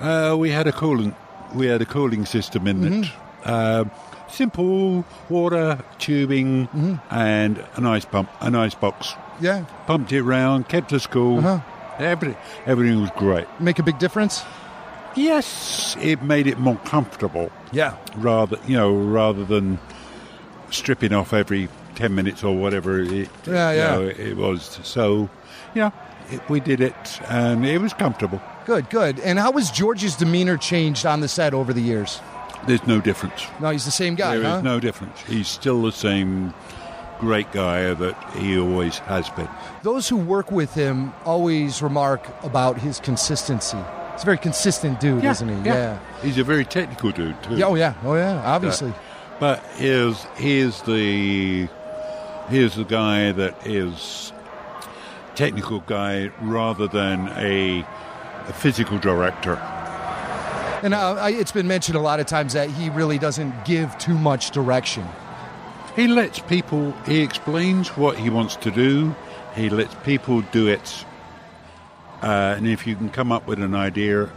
Uh, 0.00 0.36
we 0.38 0.50
had 0.50 0.66
a 0.66 0.72
coolant. 0.72 1.14
We 1.54 1.66
had 1.66 1.80
a 1.82 1.86
cooling 1.86 2.26
system 2.26 2.66
in 2.66 2.84
it. 2.84 2.90
Mm-hmm. 3.44 3.50
Um 3.50 3.90
simple 4.28 5.04
water 5.28 5.78
tubing 5.98 6.66
Mm-hmm. 6.66 7.14
and 7.14 7.64
an 7.76 7.86
ice 7.86 8.04
pump, 8.04 8.28
an 8.40 8.54
ice 8.56 8.74
box. 8.74 9.14
Yeah. 9.40 9.64
Pumped 9.86 10.12
it 10.12 10.22
round, 10.24 10.68
kept 10.68 10.92
us 10.92 11.06
cool. 11.06 11.38
Uh-huh. 11.38 11.60
Everything, 11.98 12.36
everything 12.66 13.00
was 13.00 13.10
great. 13.16 13.46
Make 13.60 13.78
a 13.78 13.82
big 13.84 13.98
difference. 14.00 14.42
Yes, 15.16 15.96
it 16.00 16.22
made 16.22 16.46
it 16.46 16.58
more 16.58 16.76
comfortable. 16.84 17.50
Yeah. 17.72 17.96
Rather, 18.16 18.58
you 18.66 18.76
know, 18.76 18.94
rather 18.94 19.44
than 19.44 19.78
stripping 20.70 21.12
off 21.12 21.32
every 21.32 21.68
ten 21.94 22.14
minutes 22.14 22.44
or 22.44 22.56
whatever. 22.56 23.00
It, 23.00 23.28
Yeah, 23.46 23.70
you 23.72 23.78
yeah. 23.78 23.90
know, 23.94 24.02
it 24.02 24.36
was 24.36 24.78
so. 24.82 25.28
Yeah, 25.74 25.90
it, 26.30 26.46
we 26.48 26.60
did 26.60 26.80
it, 26.80 27.20
and 27.28 27.64
it 27.66 27.80
was 27.80 27.92
comfortable. 27.92 28.40
Good, 28.66 28.88
good. 28.90 29.18
And 29.20 29.38
how 29.38 29.50
was 29.52 29.70
George's 29.70 30.16
demeanor 30.16 30.56
changed 30.56 31.06
on 31.06 31.20
the 31.20 31.28
set 31.28 31.54
over 31.54 31.72
the 31.72 31.80
years? 31.82 32.20
There's 32.66 32.86
no 32.86 33.00
difference. 33.00 33.46
No, 33.60 33.70
he's 33.70 33.84
the 33.84 33.90
same 33.90 34.14
guy, 34.16 34.32
There 34.36 34.40
is 34.40 34.46
huh? 34.46 34.60
no 34.62 34.80
difference. 34.80 35.20
He's 35.22 35.46
still 35.48 35.82
the 35.82 35.92
same 35.92 36.52
great 37.20 37.50
guy 37.52 37.94
that 37.94 38.34
he 38.34 38.58
always 38.58 38.98
has 38.98 39.28
been. 39.30 39.48
Those 39.82 40.08
who 40.08 40.16
work 40.16 40.50
with 40.50 40.74
him 40.74 41.12
always 41.24 41.80
remark 41.80 42.26
about 42.42 42.78
his 42.78 42.98
consistency. 43.00 43.78
He's 44.16 44.22
a 44.22 44.24
very 44.24 44.38
consistent 44.38 44.98
dude, 44.98 45.22
isn't 45.24 45.46
he? 45.46 45.68
Yeah. 45.68 45.98
He's 46.22 46.38
a 46.38 46.44
very 46.44 46.64
technical 46.64 47.10
dude 47.10 47.42
too. 47.42 47.56
Yeah, 47.56 47.66
Oh 47.66 47.74
yeah. 47.74 47.94
Oh 48.02 48.14
yeah. 48.14 48.42
Obviously. 48.44 48.94
But 49.38 49.62
here's 49.74 50.22
here's 50.36 50.80
the 50.82 51.68
here's 52.48 52.76
the 52.76 52.84
guy 52.84 53.32
that 53.32 53.66
is 53.66 54.32
technical 55.34 55.80
guy 55.80 56.30
rather 56.40 56.88
than 56.88 57.28
a, 57.36 57.80
a 58.48 58.52
physical 58.54 58.98
director. 58.98 59.56
And 60.82 60.94
uh, 60.94 61.14
I, 61.14 61.30
it's 61.32 61.52
been 61.52 61.68
mentioned 61.68 61.96
a 61.96 62.00
lot 62.00 62.20
of 62.20 62.26
times 62.26 62.54
that 62.54 62.70
he 62.70 62.88
really 62.90 63.18
doesn't 63.18 63.64
give 63.64 63.96
too 63.98 64.16
much 64.16 64.50
direction. 64.50 65.06
He 65.94 66.06
lets 66.06 66.38
people. 66.38 66.92
He 67.06 67.20
explains 67.20 67.88
what 67.96 68.18
he 68.18 68.30
wants 68.30 68.56
to 68.56 68.70
do. 68.70 69.14
He 69.54 69.68
lets 69.70 69.94
people 69.96 70.40
do 70.52 70.68
it. 70.68 71.04
Uh, 72.22 72.54
and 72.56 72.66
if 72.66 72.86
you 72.86 72.96
can 72.96 73.10
come 73.10 73.30
up 73.30 73.46
with 73.46 73.60
an 73.62 73.74
idea, 73.74 74.30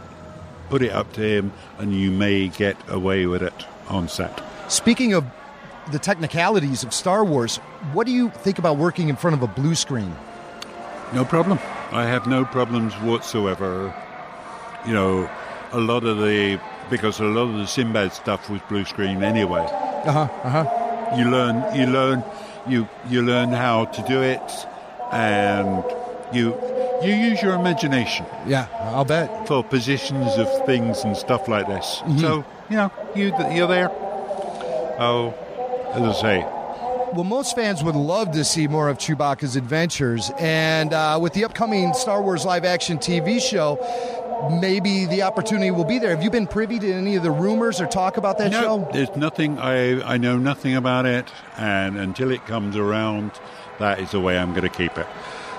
put 0.68 0.82
it 0.82 0.92
up 0.92 1.12
to 1.14 1.22
him, 1.22 1.52
and 1.78 1.94
you 1.94 2.10
may 2.10 2.48
get 2.48 2.76
away 2.88 3.26
with 3.26 3.42
it 3.42 3.66
on 3.88 4.08
set. 4.08 4.42
Speaking 4.68 5.14
of 5.14 5.24
the 5.90 5.98
technicalities 5.98 6.84
of 6.84 6.94
Star 6.94 7.24
Wars, 7.24 7.56
what 7.92 8.06
do 8.06 8.12
you 8.12 8.30
think 8.30 8.58
about 8.58 8.76
working 8.76 9.08
in 9.08 9.16
front 9.16 9.34
of 9.34 9.42
a 9.42 9.48
blue 9.48 9.74
screen? 9.74 10.14
No 11.12 11.24
problem. 11.24 11.58
I 11.90 12.04
have 12.04 12.26
no 12.28 12.44
problems 12.44 12.94
whatsoever. 12.94 13.92
You 14.86 14.94
know, 14.94 15.30
a 15.72 15.80
lot 15.80 16.04
of 16.04 16.18
the 16.18 16.60
because 16.88 17.20
a 17.20 17.24
lot 17.24 17.48
of 17.50 17.56
the 17.56 17.66
Sinbad 17.66 18.12
stuff 18.12 18.48
was 18.48 18.60
blue 18.68 18.84
screen 18.84 19.22
anyway. 19.22 19.66
Uh 20.04 20.12
huh. 20.12 20.28
Uh 20.44 20.64
huh. 20.64 21.16
You 21.16 21.30
learn, 21.30 21.74
you 21.74 21.86
learn, 21.86 22.24
you 22.68 22.88
you 23.08 23.22
learn 23.22 23.50
how 23.50 23.86
to 23.86 24.02
do 24.02 24.22
it, 24.22 24.66
and 25.12 25.82
you 26.32 26.54
you 27.02 27.14
use 27.14 27.42
your 27.42 27.54
imagination. 27.54 28.26
Yeah, 28.46 28.66
I'll 28.94 29.04
bet 29.04 29.46
for 29.46 29.62
positions 29.64 30.36
of 30.36 30.66
things 30.66 31.02
and 31.04 31.16
stuff 31.16 31.48
like 31.48 31.66
this. 31.66 32.02
Mhm. 32.04 32.20
So 32.20 32.44
you 32.68 32.76
know, 32.76 32.90
you 33.14 33.32
you're 33.52 33.68
there. 33.68 33.90
Oh, 34.98 35.34
as 35.94 36.02
I 36.02 36.20
say, 36.20 36.46
Well, 37.12 37.24
most 37.24 37.56
fans 37.56 37.82
would 37.82 37.96
love 37.96 38.30
to 38.32 38.44
see 38.44 38.68
more 38.68 38.88
of 38.88 38.98
Chewbacca's 38.98 39.56
adventures, 39.56 40.30
and 40.38 40.92
uh, 40.92 41.18
with 41.20 41.32
the 41.32 41.44
upcoming 41.44 41.92
Star 41.94 42.22
Wars 42.22 42.44
live 42.44 42.64
action 42.64 42.98
TV 42.98 43.40
show, 43.40 43.78
maybe 44.60 45.06
the 45.06 45.22
opportunity 45.22 45.70
will 45.72 45.84
be 45.84 45.98
there. 45.98 46.10
Have 46.10 46.22
you 46.22 46.30
been 46.30 46.46
privy 46.46 46.78
to 46.78 46.92
any 46.92 47.16
of 47.16 47.22
the 47.24 47.30
rumors 47.32 47.80
or 47.80 47.86
talk 47.86 48.16
about 48.16 48.38
that 48.38 48.52
no, 48.52 48.60
show? 48.60 48.88
there's 48.92 49.14
nothing. 49.16 49.58
I 49.58 50.02
I 50.02 50.18
know 50.18 50.36
nothing 50.38 50.76
about 50.76 51.06
it, 51.06 51.26
and 51.56 51.96
until 51.96 52.30
it 52.30 52.46
comes 52.46 52.76
around, 52.76 53.32
that 53.80 53.98
is 53.98 54.10
the 54.12 54.20
way 54.20 54.38
I'm 54.38 54.50
going 54.50 54.62
to 54.62 54.68
keep 54.68 54.96
it. 54.96 55.06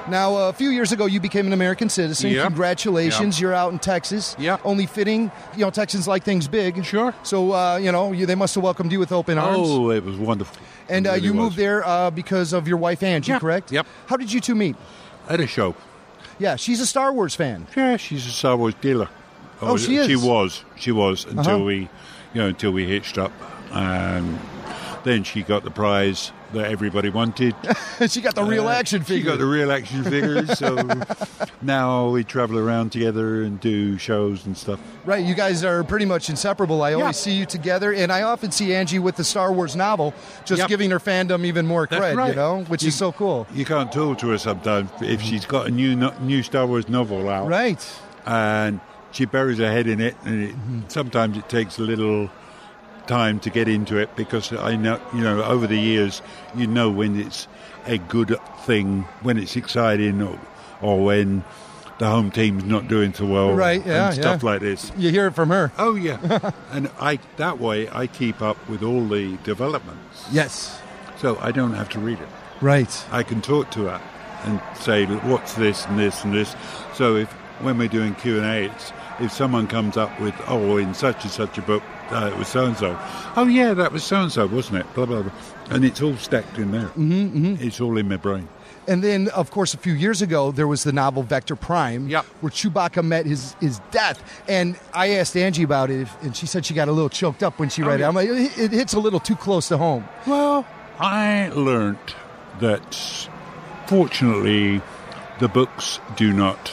Now, 0.10 0.36
uh, 0.36 0.50
a 0.50 0.54
few 0.54 0.70
years 0.70 0.92
ago, 0.92 1.06
you 1.06 1.20
became 1.20 1.46
an 1.48 1.54
American 1.54 1.88
citizen. 1.90 2.32
Yep. 2.32 2.48
Congratulations! 2.48 3.38
Yep. 3.38 3.42
You're 3.42 3.54
out 3.54 3.72
in 3.72 3.80
Texas. 3.80 4.36
Yeah. 4.40 4.58
Only 4.64 4.86
fitting. 4.88 5.32
You 5.56 5.66
know, 5.66 5.70
Texans 5.70 6.08
like 6.08 6.24
things 6.24 6.48
big. 6.48 6.84
Sure. 6.84 7.14
So, 7.24 7.54
uh, 7.54 7.78
you 7.78 7.92
know, 7.92 8.12
you, 8.12 8.26
they 8.26 8.36
must 8.36 8.56
have 8.56 8.64
welcomed 8.64 8.92
you 8.92 9.00
with 9.00 9.12
open 9.12 9.38
arms. 9.38 9.58
Oh, 9.62 9.92
it 9.92 10.04
was 10.04 10.18
wonderful. 10.18 10.58
and 10.90 11.06
uh, 11.08 11.12
really 11.12 11.26
you 11.26 11.34
was. 11.34 11.40
moved 11.44 11.58
there 11.58 11.86
uh, 11.88 12.10
because 12.10 12.52
of 12.54 12.68
your 12.68 12.78
wife 12.78 13.04
Angie, 13.04 13.32
Yeah. 13.32 13.40
correct? 13.40 13.72
Yep. 13.72 13.86
How 14.08 14.18
did 14.18 14.32
you 14.34 14.42
two 14.42 14.56
meet? 14.56 14.76
at 15.30 15.40
a 15.40 15.48
show. 15.48 15.76
Yeah, 16.40 16.56
she's 16.56 16.82
a 16.82 16.86
Star 16.88 17.14
Wars 17.14 17.36
fan. 17.36 17.68
Yeah, 17.78 17.96
she's 17.98 18.26
a 18.26 18.32
Star 18.32 18.58
Wars 18.58 18.74
dealer. 18.82 19.08
Oh, 19.62 19.78
she 19.78 19.96
is? 19.98 20.08
She 20.08 20.16
was. 20.16 20.66
She 20.76 20.92
was 20.92 21.26
until 21.26 21.56
Uh-huh. 21.58 21.64
we, 21.64 21.76
you 22.34 22.42
know, 22.42 22.48
until 22.48 22.72
we 22.72 22.86
hitched 22.88 23.18
up. 23.20 23.32
Um, 23.72 24.40
Then 25.04 25.24
she 25.24 25.44
got 25.44 25.64
the 25.64 25.70
prize 25.72 26.32
that 26.54 26.72
everybody 26.72 27.10
wanted. 27.10 27.56
she 28.10 28.22
got 28.22 28.36
the 28.36 28.44
real 28.44 28.68
Uh, 28.68 28.74
action 28.74 29.04
She 29.04 29.22
got 29.22 29.38
the 29.40 29.46
real 29.46 29.72
action 29.72 30.04
figures. 30.04 30.58
So 30.58 30.76
now 31.62 32.10
we 32.10 32.24
travel 32.24 32.58
around 32.58 32.92
together 32.92 33.44
and 33.44 33.60
do 33.60 33.98
shows 33.98 34.46
and 34.46 34.58
stuff. 34.58 34.80
Right, 35.06 35.24
you 35.26 35.34
guys 35.36 35.64
are 35.64 35.84
pretty 35.84 36.06
much 36.06 36.30
inseparable. 36.30 36.82
I 36.84 36.94
always 36.94 37.08
Yeah. 37.08 37.12
see 37.12 37.34
you 37.34 37.46
together, 37.46 37.94
and 37.94 38.12
I 38.12 38.24
often 38.24 38.52
see 38.52 38.74
Angie 38.74 39.00
with 39.00 39.16
the 39.16 39.24
Star 39.24 39.52
Wars 39.52 39.76
novel, 39.76 40.14
just 40.46 40.60
Yep. 40.60 40.70
giving 40.70 40.92
her 40.92 41.00
fandom 41.00 41.46
even 41.46 41.66
more 41.68 41.88
cred, 41.88 42.28
you 42.30 42.36
know, 42.36 42.64
which 42.68 42.84
You- 42.84 42.90
is 42.90 42.96
so 42.96 43.12
cool. 43.12 43.48
You 43.54 43.66
can't 43.66 43.92
talk 43.92 44.18
to 44.20 44.30
her 44.30 44.38
sometimes 44.38 44.90
if 45.02 45.22
she's 45.22 45.46
got 45.46 45.68
a 45.68 45.72
new 45.72 45.96
no- 45.96 46.14
new 46.22 46.44
Star 46.44 46.66
Wars 46.66 46.88
novel 46.90 47.30
out, 47.30 47.48
Right. 47.48 47.84
And 48.26 48.80
she 49.12 49.26
buries 49.26 49.58
her 49.58 49.72
head 49.72 49.88
in 49.88 50.00
it, 50.00 50.16
and 50.26 50.44
it, 50.50 50.56
sometimes 50.90 51.38
it 51.38 51.50
takes 51.50 51.80
a 51.80 51.82
little 51.82 52.30
time 53.12 53.42
to 53.42 53.50
get 53.50 53.68
into 53.68 53.98
it 53.98 54.16
because 54.16 54.54
I 54.54 54.78
know, 54.78 54.98
you 55.14 55.20
know, 55.20 55.44
over 55.44 55.68
the 55.68 55.78
years, 55.78 56.22
you 56.56 56.66
know 56.66 56.90
when 56.90 57.20
it's 57.20 57.46
a 57.86 57.98
good 57.98 58.38
thing, 58.60 59.02
when 59.22 59.38
it's 59.38 59.58
exciting, 59.58 60.22
or, 60.22 60.40
or 60.82 61.04
when 61.04 61.44
the 62.00 62.08
home 62.08 62.32
team's 62.32 62.64
not 62.64 62.88
doing 62.88 63.14
so 63.14 63.26
well, 63.26 63.52
Right, 63.54 63.86
yeah, 63.86 64.08
and 64.08 64.16
stuff 64.16 64.44
yeah. 64.44 64.50
like 64.50 64.62
this. 64.62 64.94
You 64.98 65.10
hear 65.10 65.28
it 65.28 65.36
from 65.36 65.50
her. 65.50 65.74
Oh 65.78 65.96
yeah, 65.96 66.52
and 66.72 66.90
I 67.02 67.20
that 67.36 67.60
way 67.60 67.90
I 67.90 68.08
keep 68.08 68.42
up 68.42 68.58
with 68.70 68.82
all 68.82 69.06
the 69.06 69.36
developments. 69.44 70.26
Yes. 70.32 70.80
So 71.18 71.38
I 71.40 71.52
don't 71.52 71.74
have 71.74 71.90
to 71.90 72.00
read 72.00 72.20
it. 72.20 72.30
Right. 72.62 73.06
I 73.12 73.24
can 73.24 73.42
talk 73.42 73.72
to 73.72 73.88
her 73.88 74.02
and 74.46 74.62
say, 74.80 75.06
"What's 75.06 75.56
this 75.56 75.86
and 75.88 76.00
this 76.00 76.24
and 76.24 76.34
this?" 76.34 76.56
So 76.96 77.18
if 77.18 77.30
when 77.60 77.78
we're 77.78 77.90
doing 77.90 78.16
Q 78.16 78.38
and 78.38 78.46
A, 78.46 78.72
it's 78.72 78.94
if 79.20 79.32
someone 79.34 79.68
comes 79.68 79.98
up 79.98 80.18
with, 80.22 80.34
"Oh, 80.48 80.78
in 80.78 80.94
such 80.94 81.24
and 81.26 81.32
such 81.32 81.58
a 81.58 81.62
book, 81.62 81.84
uh, 82.12 82.28
it 82.34 82.38
was 82.38 82.48
so 82.48 82.66
and 82.66 82.78
so," 82.78 82.98
oh 83.36 83.48
yeah, 83.48 83.74
that 83.74 83.92
was 83.92 84.04
so 84.04 84.22
and 84.22 84.32
so, 84.32 84.46
wasn't 84.48 84.80
it? 84.80 84.94
Blah 84.94 85.06
blah 85.06 85.22
blah, 85.24 85.32
and 85.70 85.84
it's 85.86 86.02
all 86.02 86.16
stacked 86.18 86.58
in 86.58 86.72
there. 86.72 86.88
Mm-hmm, 86.98 87.56
It's 87.60 87.80
all 87.82 87.98
in 87.98 88.08
my 88.10 88.18
brain. 88.18 88.48
And 88.88 89.04
then, 89.04 89.30
of 89.30 89.52
course, 89.52 89.76
a 89.76 89.78
few 89.78 89.94
years 89.94 90.24
ago, 90.24 90.52
there 90.52 90.68
was 90.68 90.84
the 90.84 90.92
novel 90.92 91.22
Vector 91.22 91.56
Prime, 91.56 92.10
where 92.10 92.24
Chewbacca 92.52 93.06
met 93.06 93.28
his, 93.28 93.54
his 93.62 93.80
death. 93.92 94.20
And 94.48 94.76
I 94.92 95.12
asked 95.12 95.38
Angie 95.38 95.62
about 95.62 95.92
it, 95.92 96.08
and 96.24 96.36
she 96.36 96.48
said 96.48 96.66
she 96.66 96.74
got 96.74 96.88
a 96.88 96.92
little 96.92 97.08
choked 97.08 97.44
up 97.44 97.60
when 97.60 97.70
she 97.70 97.84
Oh, 97.84 97.88
read 97.88 98.00
yeah. 98.00 98.08
it. 98.08 98.10
I'm 98.10 98.16
like, 98.16 98.28
it, 98.30 98.58
it 98.58 98.72
hits 98.72 98.94
a 98.94 99.00
little 99.00 99.20
too 99.20 99.36
close 99.36 99.68
to 99.68 99.78
home. 99.78 100.04
Well, 100.26 100.66
I 101.00 101.50
learnt 101.50 102.16
that 102.60 103.30
fortunately, 103.86 104.82
the 105.40 105.48
books 105.48 106.00
do 106.16 106.34
not 106.34 106.72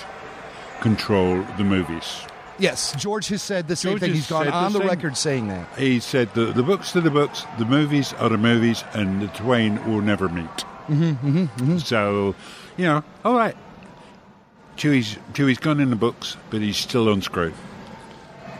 control 0.80 1.44
the 1.58 1.64
movies. 1.64 2.22
Yes, 2.58 2.94
George 2.96 3.28
has 3.28 3.42
said 3.42 3.68
the 3.68 3.76
same 3.76 3.92
George 3.92 4.00
thing. 4.00 4.14
He's 4.14 4.28
gone 4.28 4.44
said 4.44 4.52
the 4.52 4.56
on 4.56 4.72
the 4.72 4.80
record 4.80 5.16
saying 5.16 5.48
that. 5.48 5.68
He 5.78 6.00
said 6.00 6.34
that 6.34 6.54
the 6.54 6.62
books 6.62 6.94
are 6.96 7.00
the 7.00 7.10
books, 7.10 7.44
the 7.58 7.64
movies 7.64 8.12
are 8.14 8.28
the 8.28 8.38
movies, 8.38 8.82
and 8.94 9.22
the 9.22 9.28
twain 9.28 9.76
will 9.86 10.00
never 10.02 10.28
meet. 10.28 10.44
Mm-hmm, 10.88 11.38
mm-hmm, 11.38 11.78
So, 11.78 12.34
you 12.76 12.84
know, 12.84 13.04
all 13.24 13.34
right. 13.36 13.56
Chewie's 14.76 15.16
Chewie's 15.34 15.58
gone 15.58 15.80
in 15.80 15.90
the 15.90 15.96
books, 15.96 16.36
but 16.50 16.60
he's 16.60 16.76
still 16.76 17.12
unscrewed. 17.12 17.54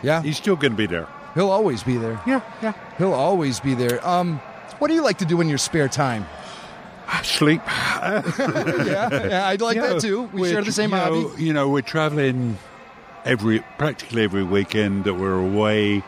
Yeah, 0.03 0.21
he's 0.21 0.37
still 0.37 0.55
going 0.55 0.71
to 0.73 0.77
be 0.77 0.85
there. 0.85 1.07
He'll 1.33 1.49
always 1.49 1.83
be 1.83 1.97
there. 1.97 2.19
Yeah, 2.27 2.41
yeah. 2.61 2.73
He'll 2.97 3.13
always 3.13 3.59
be 3.59 3.73
there. 3.73 4.05
Um, 4.05 4.39
what 4.79 4.87
do 4.89 4.93
you 4.93 5.01
like 5.03 5.17
to 5.19 5.25
do 5.25 5.39
in 5.41 5.47
your 5.49 5.57
spare 5.57 5.87
time? 5.87 6.25
Sleep. 7.23 7.61
yeah, 7.67 8.21
yeah, 9.27 9.47
I'd 9.47 9.61
like 9.61 9.75
You 9.75 9.81
know, 9.81 9.93
that 9.93 10.01
too. 10.01 10.23
We 10.33 10.49
share 10.49 10.61
the 10.63 10.71
same 10.71 10.91
you 10.91 10.95
hobby. 10.97 11.21
know, 11.21 11.35
You 11.37 11.53
know, 11.53 11.69
we're 11.69 11.81
traveling 11.81 12.57
every 13.25 13.59
practically 13.77 14.23
every 14.23 14.43
weekend 14.43 15.03
that 15.05 15.13
we're 15.15 15.33
away. 15.39 16.03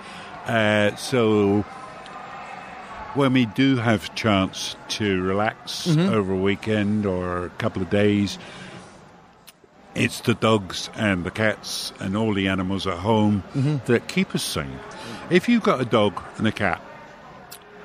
Uh, 0.45 0.95
so 0.95 1.61
when 3.13 3.33
we 3.33 3.45
do 3.45 3.75
have 3.77 4.13
chance 4.15 4.75
to 4.87 5.21
relax 5.21 5.87
Mhm. 5.87 6.11
over 6.11 6.33
a 6.33 6.37
weekend 6.37 7.05
or 7.05 7.45
a 7.45 7.49
couple 7.49 7.81
of 7.81 7.89
days, 7.89 8.37
it's 9.93 10.21
the 10.21 10.33
dogs 10.33 10.89
and 10.95 11.23
the 11.25 11.31
cats 11.31 11.91
and 11.99 12.15
all 12.15 12.33
the 12.33 12.47
animals 12.47 12.87
at 12.87 12.97
home 12.99 13.43
Mhm. 13.55 13.83
that 13.85 14.07
keep 14.07 14.33
us 14.33 14.41
sane. 14.43 14.79
If 15.29 15.49
you've 15.49 15.63
got 15.63 15.81
a 15.81 15.85
dog 15.85 16.21
and 16.37 16.47
a 16.47 16.51
cat, 16.51 16.81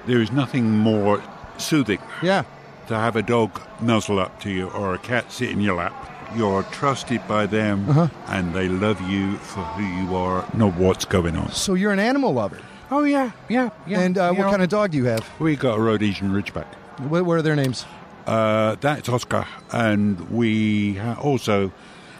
there 0.06 0.20
is 0.20 0.30
nothing 0.30 0.70
more 0.78 1.20
soothing 1.58 1.98
Yeah. 2.22 2.44
to 2.86 2.94
have 2.96 3.16
a 3.16 3.22
dog 3.22 3.60
nuzzle 3.80 4.20
up 4.20 4.40
to 4.42 4.50
you 4.50 4.68
or 4.68 4.94
a 4.94 4.98
cat 4.98 5.32
sit 5.32 5.50
in 5.50 5.60
your 5.60 5.76
lap. 5.76 5.94
You're 6.34 6.62
trusted 6.64 7.26
by 7.28 7.46
them 7.46 7.88
Uh-huh. 7.88 8.08
and 8.28 8.54
they 8.54 8.68
love 8.68 9.00
you 9.10 9.36
for 9.36 9.60
who 9.60 9.84
you 9.84 10.16
are, 10.16 10.44
not 10.54 10.74
what's 10.76 11.04
going 11.04 11.36
on. 11.36 11.50
So 11.52 11.74
you're 11.74 11.92
an 11.92 11.98
animal 11.98 12.32
lover. 12.34 12.58
Oh, 12.90 13.04
yeah, 13.04 13.32
yeah, 13.48 13.70
yeah. 13.86 14.00
And 14.00 14.16
uh, 14.18 14.32
what 14.32 14.44
know- 14.44 14.50
kind 14.50 14.62
of 14.62 14.68
dog 14.68 14.90
do 14.92 14.98
you 14.98 15.04
have? 15.06 15.28
We 15.40 15.56
got 15.56 15.78
a 15.78 15.80
Rhodesian 15.80 16.30
Ridgeback. 16.32 16.66
What, 17.08 17.24
what 17.24 17.34
are 17.38 17.42
their 17.42 17.56
names? 17.56 17.84
Uh, 18.26 18.76
that's 18.80 19.08
Oscar. 19.08 19.46
And 19.72 20.18
we 20.30 20.94
ha- 20.94 21.18
also 21.20 21.72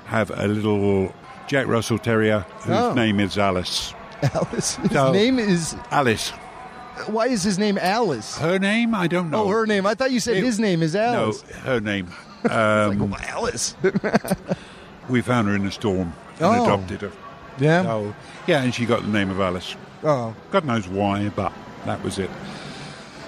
have 0.07 0.31
a 0.31 0.47
little 0.47 1.13
Jack 1.47 1.67
Russell 1.67 1.99
Terrier 1.99 2.41
whose 2.61 2.77
Oh. 2.77 2.95
name 2.95 3.21
is 3.21 3.37
Alice. 3.39 3.93
Alice. 4.35 4.77
His 4.77 4.91
So- 4.93 5.13
name 5.13 5.39
is. 5.39 5.75
Alice. 5.91 6.31
Why 7.09 7.27
is 7.27 7.43
his 7.43 7.59
name 7.59 7.77
Alice? 7.79 8.39
Her 8.39 8.59
name? 8.59 8.95
I 8.95 9.07
don't 9.07 9.31
know. 9.31 9.45
Oh, 9.45 9.49
her 9.49 9.67
name. 9.67 9.85
I 9.87 9.95
thought 9.95 10.11
you 10.13 10.19
said 10.21 10.39
It- 10.39 10.45
his 10.45 10.59
name 10.59 10.83
is 10.83 10.97
Alice. 10.97 11.45
No, 11.49 11.57
her 11.73 11.81
name. 11.81 12.07
Um, 12.51 13.15
Alice. 13.29 13.75
we 15.09 15.21
found 15.23 15.49
her 15.49 15.55
in 15.55 15.65
a 15.67 15.71
storm 15.73 16.13
and 16.39 16.43
Oh. 16.45 16.65
adopted 16.65 17.03
her. 17.03 17.13
Yeah? 17.59 17.83
So, 17.83 18.15
yeah, 18.47 18.63
and 18.63 18.75
she 18.75 18.87
got 18.87 19.03
the 19.03 19.09
name 19.09 19.31
of 19.31 19.41
Alice. 19.41 19.75
Oh. 20.05 20.35
God 20.51 20.65
knows 20.65 20.87
why, 20.89 21.29
but 21.31 21.53
that 21.87 22.03
was 22.03 22.19
it. 22.19 22.31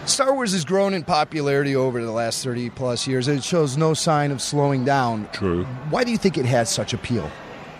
Star 0.05 0.33
Wars 0.35 0.53
has 0.53 0.65
grown 0.65 0.95
in 0.95 1.03
popularity 1.05 1.77
over 1.77 2.03
the 2.03 2.11
last 2.13 2.43
30 2.43 2.71
plus 2.71 3.07
years. 3.07 3.29
It 3.29 3.45
shows 3.45 3.77
no 3.77 3.93
sign 3.95 4.31
of 4.31 4.41
slowing 4.41 4.85
down. 4.85 5.29
True. 5.33 5.65
Why 5.91 6.05
do 6.05 6.11
you 6.11 6.17
think 6.19 6.39
it 6.39 6.47
has 6.47 6.71
such 6.71 6.95
appeal? 6.95 7.31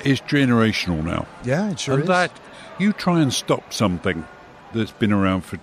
It's 0.05 0.21
generational 0.23 1.03
now. 1.03 1.27
Yeah, 1.45 1.71
it 1.71 1.81
sure 1.81 1.95
and 1.95 2.03
is. 2.05 2.09
that 2.09 2.31
you 2.79 2.93
try 2.93 3.21
and 3.21 3.33
stop 3.33 3.73
something 3.73 4.25
that's 4.75 4.91
been 4.93 5.13
around 5.13 5.43
for 5.43 5.59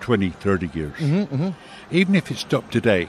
20, 0.00 0.30
30 0.30 0.70
years. 0.74 0.94
Mhm, 0.98 1.26
mhm. 1.28 1.54
Even 1.90 2.14
if 2.14 2.30
it 2.30 2.36
stopped 2.36 2.70
today, 2.72 3.08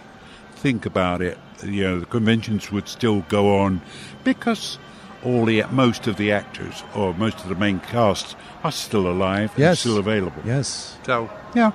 think 0.56 0.86
about 0.86 1.22
it. 1.22 1.38
You 1.64 1.84
know, 1.84 2.00
the 2.00 2.06
conventions 2.06 2.72
would 2.72 2.88
still 2.88 3.22
go 3.30 3.58
on 3.60 3.82
because 4.24 4.78
all 5.24 5.46
the 5.46 5.64
most 5.72 6.08
of 6.08 6.16
the 6.16 6.32
actors 6.32 6.84
or 6.96 7.14
most 7.14 7.40
of 7.42 7.50
the 7.50 7.56
main 7.56 7.80
cast 7.82 8.36
are 8.64 8.72
still 8.72 9.08
alive 9.10 9.52
and 9.58 9.78
still 9.78 9.98
available. 9.98 10.42
Yes. 10.46 10.98
So 11.06 11.30
yeah, 11.56 11.72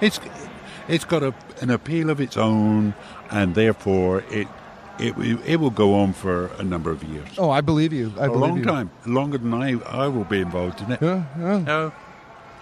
it's 0.00 0.18
it's 0.88 1.04
got 1.04 1.22
a, 1.22 1.32
an 1.60 1.70
appeal 1.70 2.10
of 2.10 2.20
its 2.20 2.36
own, 2.36 2.94
and 3.30 3.54
therefore 3.54 4.24
it 4.30 4.48
it 4.98 5.14
it 5.46 5.60
will 5.60 5.70
go 5.70 5.94
on 5.94 6.12
for 6.12 6.46
a 6.58 6.64
number 6.64 6.90
of 6.90 7.04
years. 7.04 7.28
Oh, 7.38 7.50
I 7.50 7.60
believe 7.60 7.92
you. 7.92 8.12
I 8.18 8.26
a 8.26 8.28
believe 8.28 8.40
long 8.50 8.58
you. 8.58 8.64
time, 8.64 8.90
longer 9.06 9.38
than 9.38 9.54
I 9.54 9.78
I 9.86 10.08
will 10.08 10.24
be 10.24 10.40
involved 10.40 10.80
in 10.80 10.90
it. 10.92 10.98
Yeah, 11.00 11.24
yeah. 11.38 11.72
Uh, 11.76 11.90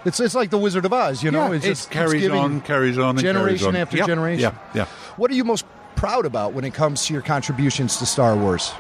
It's 0.05 0.21
it's 0.21 0.35
like 0.35 0.51
the 0.51 0.59
Wizard 0.59 0.85
of 0.85 0.93
Oz, 0.93 1.23
you 1.23 1.31
know. 1.31 1.49
Yeah, 1.49 1.57
it's 1.57 1.65
it 1.65 1.69
just 1.71 1.91
carries 1.91 2.23
keeps 2.23 2.35
on, 2.35 2.61
carries 2.61 2.99
on, 2.99 3.17
and 3.17 3.21
carries 3.21 3.33
generation 3.35 3.69
on. 3.69 3.77
after 3.77 3.97
Yep, 3.97 4.07
generation. 4.07 4.53
yeah, 4.75 4.75
yeah. 4.75 4.87
What 5.17 5.31
are 5.31 5.35
you 5.35 5.45
most 5.45 5.65
proud 5.99 6.25
about 6.27 6.53
when 6.53 6.65
it 6.65 6.75
comes 6.75 7.07
to 7.07 7.13
your 7.13 7.23
contributions 7.23 7.97
to 7.99 8.07
Star 8.07 8.37
Wars? 8.37 8.73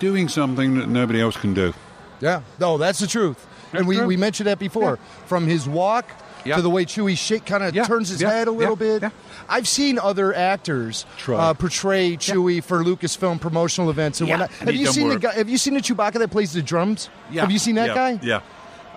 doing 0.00 0.28
something 0.28 0.74
that 0.78 0.88
nobody 0.88 1.20
else 1.20 1.36
can 1.36 1.54
do. 1.54 1.72
Yeah, 2.20 2.42
no, 2.58 2.76
that's 2.76 2.98
the 2.98 3.06
truth. 3.06 3.46
and 3.72 3.86
we, 3.86 3.94
true. 3.96 4.06
we 4.06 4.16
mentioned 4.16 4.48
that 4.48 4.58
before. 4.58 4.96
From 5.26 5.46
his 5.46 5.68
walk 5.68 6.10
Yeah. 6.44 6.56
to 6.56 6.62
the 6.62 6.68
way 6.70 6.84
Chewie 6.86 7.16
shake 7.16 7.46
kind 7.46 7.62
of 7.62 7.72
Yeah, 7.72 7.84
turns 7.84 8.08
his 8.08 8.20
yeah, 8.20 8.30
head 8.30 8.48
a 8.48 8.50
little 8.50 8.76
yeah, 8.76 8.98
bit. 8.98 9.12
I've 9.48 9.68
seen 9.68 10.00
other 10.00 10.34
actors 10.34 11.06
uh, 11.28 11.54
portray 11.54 12.16
Chewie 12.16 12.64
for 12.64 12.82
Lucasfilm 12.82 13.40
promotional 13.40 13.90
events 13.90 14.20
and 14.20 14.28
Yeah, 14.28 14.40
whatnot. 14.40 14.58
Have 14.66 14.74
you 14.74 14.86
seen 14.88 15.08
the 15.08 15.20
guy? 15.20 15.34
Have 15.34 15.48
you 15.48 15.56
seen 15.56 15.74
the 15.74 15.80
Chewbacca 15.80 16.14
that 16.14 16.32
plays 16.32 16.52
the 16.52 16.62
drums? 16.62 17.08
Yeah, 17.30 17.42
Have 17.42 17.52
you 17.52 17.60
seen 17.60 17.76
that 17.76 17.90
yeah, 17.90 17.94
guy? 17.94 18.20
Yeah. 18.24 18.40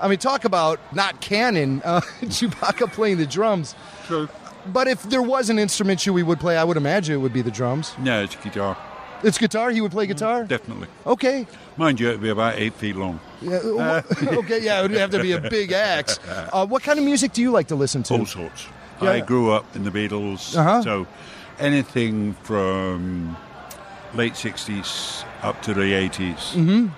I 0.02 0.08
mean, 0.08 0.18
talk 0.18 0.44
about 0.44 0.80
not 0.96 1.22
canon. 1.22 1.84
Uh, 1.86 2.02
Chewbacca 2.24 2.92
playing 2.92 3.18
the 3.18 3.28
drums. 3.28 3.76
True. 4.08 4.28
But 4.74 4.88
if 4.88 5.04
there 5.04 5.22
was 5.22 5.50
an 5.50 5.60
instrument 5.60 6.00
Chewie 6.00 6.24
would 6.24 6.40
play, 6.40 6.58
I 6.58 6.64
would 6.64 6.78
imagine 6.78 7.16
it 7.16 7.20
would 7.20 7.34
be 7.34 7.42
the 7.42 7.52
drums. 7.52 7.94
No, 8.00 8.24
it's 8.24 8.36
guitar. 8.36 8.78
It's 9.24 9.38
guitar. 9.38 9.70
He 9.72 9.82
would 9.82 9.92
play 9.92 10.06
guitar. 10.08 10.44
Definitely. 10.44 10.88
Okay. 11.06 11.48
Mind 11.78 12.00
you, 12.00 12.10
it'd 12.10 12.22
be 12.22 12.30
about 12.30 12.56
eight 12.58 12.74
feet 12.74 12.96
long. 12.96 13.20
Yeah, 13.42 13.58
uh, 13.58 14.02
okay. 14.24 14.62
Yeah, 14.62 14.80
it 14.80 14.84
would 14.84 14.92
have 14.92 15.12
to 15.12 15.22
be 15.22 15.32
a 15.34 15.42
big 15.50 15.72
axe. 15.72 16.20
Uh, 16.28 16.66
what 16.66 16.84
kind 16.84 17.00
of 17.00 17.06
music 17.06 17.34
do 17.34 17.42
you 17.42 17.52
like 17.52 17.68
to 17.68 17.76
listen 17.76 18.04
to? 18.04 18.14
All 18.16 18.26
sorts. 18.26 18.68
Yeah. 19.02 19.12
I 19.12 19.20
grew 19.22 19.52
up 19.52 19.66
in 19.76 19.84
the 19.84 19.92
Beatles, 19.92 20.56
Uh-huh. 20.56 20.82
so 20.82 21.08
anything 21.60 22.34
from 22.44 23.36
late 24.14 24.34
60s 24.34 25.24
up 25.44 25.62
to 25.64 25.74
the 25.74 25.82
80s. 25.94 26.54
Mhm. 26.54 26.92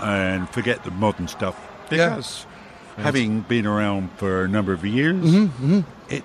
And 0.00 0.48
forget 0.50 0.84
the 0.84 0.90
modern 0.90 1.28
stuff. 1.28 1.56
Yeah. 1.90 2.10
Because 2.10 2.46
having 2.98 3.40
been 3.42 3.66
around 3.66 4.10
for 4.16 4.42
a 4.44 4.48
number 4.48 4.72
of 4.72 4.84
years, 4.84 5.16
Mhm, 5.24 5.48
mhm. 5.62 5.84
it 6.08 6.24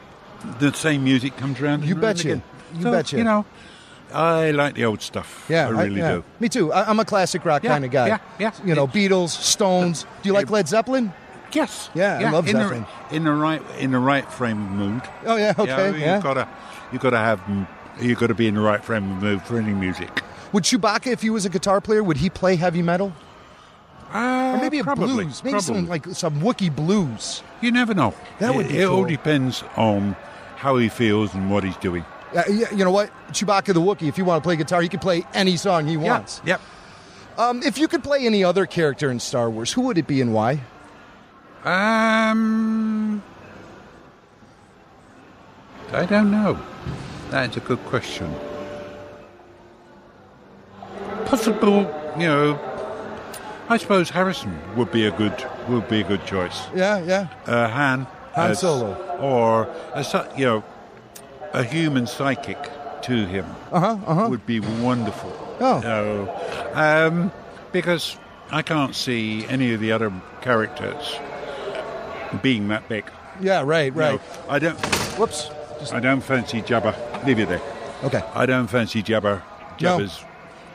the 0.60 0.74
same 0.74 1.04
music 1.04 1.38
comes 1.38 1.60
around. 1.62 1.86
You 1.86 1.96
betcha. 1.96 2.28
again. 2.28 2.44
You 2.76 2.84
So, 2.84 2.92
betcha. 2.92 3.18
You 3.18 3.24
know, 3.24 3.46
I 4.14 4.52
like 4.52 4.76
the 4.76 4.86
old 4.86 5.02
stuff. 5.02 5.46
Yeah, 5.50 5.68
I 5.68 5.70
really 5.70 6.00
yeah. 6.00 6.16
do. 6.16 6.24
Me 6.39 6.50
too. 6.50 6.72
I, 6.74 6.89
I'm 6.89 7.00
a 7.00 7.06
classic 7.06 7.46
rock 7.46 7.64
Yeah, 7.64 7.72
kind 7.72 7.86
of 7.86 7.92
guy. 7.92 8.08
yeah, 8.08 8.18
yeah. 8.39 8.52
You 8.66 8.76
know, 8.76 8.88
Beatles, 8.88 9.30
Stones. 9.30 10.06
Do 10.22 10.30
you 10.30 10.34
like 10.34 10.50
Led 10.50 10.68
Zeppelin? 10.68 11.14
Yes. 11.54 11.89
Yeah, 11.94 12.20
I 12.20 12.32
love 12.32 12.48
in 12.48 12.56
Zeppelin. 12.56 12.86
the, 13.10 13.16
in 13.16 13.24
the 13.26 13.32
right 13.34 13.62
in 13.80 13.92
the 13.92 14.00
right 14.00 14.30
frame 14.32 14.64
of 14.64 14.72
mood. 14.72 15.02
Oh, 15.26 15.36
yeah, 15.36 15.54
You 15.58 15.64
okay, 15.64 16.14
you've 16.14 16.24
gotta 16.24 16.48
you've 16.92 17.02
gotta 17.02 17.18
have 17.18 17.42
you've 18.00 18.20
got 18.20 18.28
to 18.28 18.34
be 18.36 18.48
in 18.48 18.56
the 18.56 18.62
right 18.62 18.84
frame 18.84 19.12
of 19.12 19.22
mood 19.22 19.42
for 19.44 19.58
any 19.58 19.74
music. 19.74 20.22
Would 20.54 20.64
Chewbacca, 20.64 21.08
if 21.12 21.22
he 21.22 21.30
was 21.30 21.46
a 21.46 21.50
guitar 21.50 21.82
player, 21.82 22.04
would 22.04 22.18
he 22.18 22.30
play 22.30 22.56
heavy 22.56 22.82
metal? 22.82 23.14
Uh, 24.14 24.56
or 24.56 24.62
maybe 24.62 24.80
a 24.80 24.84
probably, 24.84 25.26
blues, 25.26 25.44
maybe 25.44 25.60
some 25.62 25.88
like 25.88 26.06
some 26.08 26.42
Wookiee 26.42 26.74
blues. 26.76 27.44
You 27.62 27.72
never 27.72 27.94
know. 27.94 28.14
That 28.39 28.56
would 28.56 28.66
it, 28.66 28.72
be 28.74 28.78
it 28.80 28.86
all 28.86 29.06
depends 29.06 29.64
on 29.78 30.16
how 30.62 30.78
he 30.78 30.89
feels 30.89 31.34
and 31.34 31.49
what 31.49 31.64
he's 31.64 31.76
doing. 31.78 32.05
Uh, 32.36 32.43
you 32.47 32.86
know 32.86 32.91
what, 32.91 33.09
Chewbacca 33.30 33.74
the 33.74 33.82
Wookiee. 33.82 34.07
If 34.07 34.20
you 34.20 34.26
want 34.26 34.43
to 34.43 34.47
play 34.47 34.55
guitar, 34.55 34.80
he 34.80 34.88
can 34.88 34.99
play 34.99 35.26
any 35.34 35.57
song 35.57 35.88
he 35.88 35.97
wants. 35.97 36.39
Yep. 36.45 36.62
Um, 37.39 37.64
if 37.64 37.80
you 37.80 37.88
could 37.88 38.03
play 38.03 38.28
any 38.28 38.43
other 38.43 38.68
character 38.68 39.09
in 39.09 39.20
Star 39.20 39.49
Wars, 39.49 39.74
who 39.74 39.82
would 39.82 39.97
it 39.97 40.05
be 40.05 40.22
and 40.22 40.36
why? 40.36 40.62
Um, 41.64 43.24
I 45.91 46.05
don't 46.05 46.30
know. 46.30 46.59
That's 47.32 47.57
a 47.57 47.59
good 47.59 47.84
question. 47.86 48.32
Possible, 51.26 51.89
you 52.18 52.28
know. 52.28 52.59
I 53.68 53.78
suppose 53.78 54.12
Harrison 54.12 54.59
would 54.76 54.91
be 54.91 55.05
a 55.07 55.12
good 55.12 55.34
would 55.70 55.88
be 55.88 56.01
a 56.01 56.03
good 56.03 56.24
choice. 56.26 56.62
Yeah, 56.76 57.03
yeah. 57.03 57.28
Uh, 57.47 57.68
Han, 57.68 58.05
Han 58.34 58.55
Solo. 58.55 58.93
or 59.19 59.67
a, 59.93 60.27
you 60.38 60.45
know, 60.45 60.63
a 61.53 61.63
human 61.63 62.07
psychic 62.07 62.57
to 63.03 63.25
him 63.25 63.45
Uh-huh, 63.71 63.97
uh-huh. 64.05 64.27
would 64.29 64.45
be 64.45 64.59
wonderful. 64.59 65.32
Oh. 65.59 65.79
Know, 65.79 66.71
um, 66.73 67.32
because 67.71 68.17
I 68.51 68.61
can't 68.61 68.95
see 68.95 69.45
any 69.47 69.73
of 69.73 69.79
the 69.79 69.91
other 69.91 70.11
characters 70.41 71.15
being 72.41 72.67
that 72.69 72.88
big. 72.89 73.05
Yeah, 73.41 73.63
right, 73.65 73.93
right. 73.95 74.15
know, 74.15 74.21
I 74.49 74.59
don't. 74.59 74.77
Whoops. 75.17 75.49
I 75.91 75.99
don't 75.99 76.21
fancy 76.21 76.61
Jabba. 76.61 76.93
Leave 77.25 77.39
it 77.39 77.49
there. 77.49 77.61
Okay. 78.03 78.21
I 78.36 78.45
don't 78.45 78.67
fancy 78.67 79.01
Jabba, 79.01 79.41
No. 79.82 79.97
Jabbas, 79.99 80.23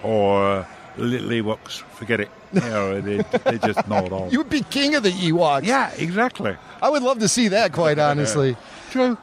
or 0.03 0.67
little 0.97 1.29
Ewoks. 1.31 1.79
Forget 1.99 2.21
it. 2.21 2.29
You 2.53 2.61
know, 2.61 3.01
they, 3.01 3.17
they're 3.45 3.59
just 3.59 3.87
not 3.89 4.11
on. 4.13 4.31
You 4.31 4.39
would 4.39 4.49
be 4.49 4.63
king 4.63 4.95
of 4.95 5.03
the 5.03 5.11
Ewoks. 5.11 5.65
Yeah, 5.67 5.91
exactly. 5.99 6.57
I 6.83 6.91
would 6.91 7.03
love 7.03 7.19
to 7.21 7.29
see 7.29 7.49
that, 7.49 7.73
quite 7.73 7.99
honestly. 8.11 8.57
True. 8.91 9.15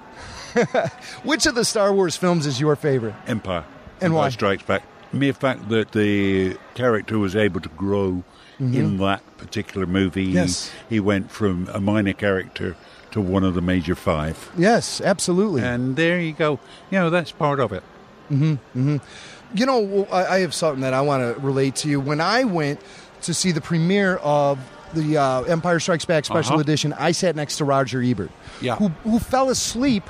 Which 1.23 1.45
of 1.45 1.55
the 1.55 1.65
Star 1.65 1.93
Wars 1.93 2.15
films 2.15 2.45
is 2.45 2.59
your 2.59 2.75
favorite? 2.75 3.15
Empire. 3.27 3.65
And 4.01 4.05
Empire 4.05 4.19
why? 4.19 4.29
Strikes 4.29 4.63
Back. 4.63 4.83
Mere 5.11 5.33
fact 5.33 5.69
that 5.69 5.91
the 5.91 6.57
character 6.73 7.19
was 7.19 7.35
able 7.35 7.61
to 7.61 7.69
grow 7.69 8.23
in 8.59 8.97
that 8.97 9.21
particular 9.37 9.85
movie. 9.85 10.27
Mm-hmm. 10.27 10.35
Yes. 10.37 10.71
He 10.89 10.99
went 10.99 11.29
from 11.29 11.67
a 11.73 11.79
minor 11.81 12.13
character 12.13 12.75
to 13.11 13.19
one 13.21 13.43
of 13.43 13.53
the 13.55 13.61
major 13.61 13.93
five. 13.93 14.49
Yes, 14.57 15.01
absolutely. 15.01 15.61
And 15.61 15.95
there 15.97 16.19
you 16.19 16.33
go. 16.33 16.59
You 16.89 16.99
know, 16.99 17.09
that's 17.09 17.31
part 17.31 17.59
of 17.59 17.73
it. 17.73 17.83
hmm 18.29 18.55
hmm 18.73 18.97
You 19.53 19.65
know, 19.65 20.07
I 20.11 20.39
have 20.39 20.53
something 20.53 20.81
that 20.81 20.93
I 20.93 21.01
want 21.01 21.35
to 21.35 21.39
relate 21.41 21.75
to 21.77 21.89
you. 21.89 21.99
When 21.99 22.21
I 22.21 22.43
went 22.45 22.79
to 23.23 23.33
see 23.33 23.51
the 23.51 23.61
premiere 23.61 24.15
of 24.17 24.57
the 24.93 25.17
uh, 25.17 25.41
Empire 25.43 25.79
Strikes 25.79 26.05
Back 26.05 26.25
Special 26.25 26.53
Uh-huh. 26.53 26.61
Edition, 26.61 26.93
I 26.93 27.11
sat 27.11 27.35
next 27.35 27.57
to 27.57 27.65
Roger 27.65 28.01
Ebert, 28.01 28.31
Yeah. 28.61 28.75
who, 28.75 28.89
who 29.03 29.19
fell 29.19 29.49
asleep 29.49 30.03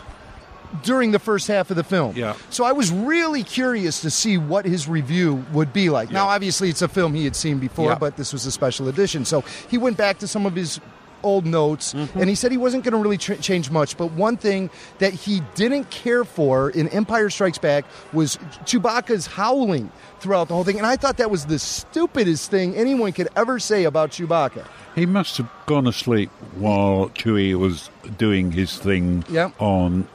during 0.81 1.11
the 1.11 1.19
first 1.19 1.47
half 1.47 1.69
of 1.69 1.75
the 1.77 1.83
film. 1.83 2.15
Yeah. 2.15 2.33
So 2.49 2.63
I 2.65 2.71
was 2.71 2.91
really 2.91 3.43
curious 3.43 4.01
to 4.01 4.09
see 4.09 4.39
what 4.39 4.65
his 4.65 4.87
review 4.87 5.45
would 5.53 5.71
be 5.71 5.89
like. 5.91 6.09
Now, 6.11 6.27
obviously, 6.29 6.69
it's 6.69 6.81
a 6.81 6.87
film 6.87 7.13
he 7.13 7.25
had 7.25 7.35
seen 7.35 7.59
before, 7.59 7.91
Yeah. 7.91 7.97
but 7.99 8.17
this 8.17 8.33
was 8.33 8.45
a 8.47 8.51
special 8.51 8.87
edition. 8.87 9.23
So 9.23 9.41
he 9.69 9.77
went 9.77 9.97
back 9.97 10.17
to 10.19 10.27
some 10.27 10.47
of 10.47 10.55
his 10.55 10.79
old 11.23 11.45
notes 11.45 11.93
Mm-hmm. 11.93 12.19
and 12.19 12.29
he 12.29 12.35
said 12.35 12.51
he 12.51 12.57
wasn't 12.57 12.83
going 12.83 12.91
to 12.91 12.97
really 12.97 13.17
ch- 13.17 13.39
change 13.41 13.69
much 13.71 13.97
but 13.97 14.11
one 14.11 14.37
thing 14.37 14.69
that 14.99 15.13
he 15.13 15.41
didn't 15.55 15.89
care 15.89 16.23
for 16.23 16.69
in 16.69 16.87
empire 16.89 17.29
strikes 17.29 17.57
back 17.57 17.85
was 18.11 18.37
chewbacca's 18.65 19.25
howling 19.27 19.91
throughout 20.19 20.47
the 20.47 20.53
whole 20.53 20.63
thing 20.63 20.77
and 20.77 20.85
i 20.85 20.95
thought 20.95 21.17
that 21.17 21.31
was 21.31 21.45
the 21.47 21.57
stupidest 21.59 22.49
thing 22.51 22.75
anyone 22.75 23.11
could 23.11 23.27
ever 23.35 23.59
say 23.59 23.83
about 23.85 24.11
chewbacca 24.11 24.65
He 24.95 25.05
must 25.05 25.37
have 25.37 25.49
gone 25.65 25.87
asleep 25.87 26.29
while 26.55 27.09
Chewie 27.09 27.55
was 27.55 27.89
doing 28.17 28.51
his 28.51 28.77
thing 28.77 29.23
Yeah. 29.29 29.49
on 29.59 30.07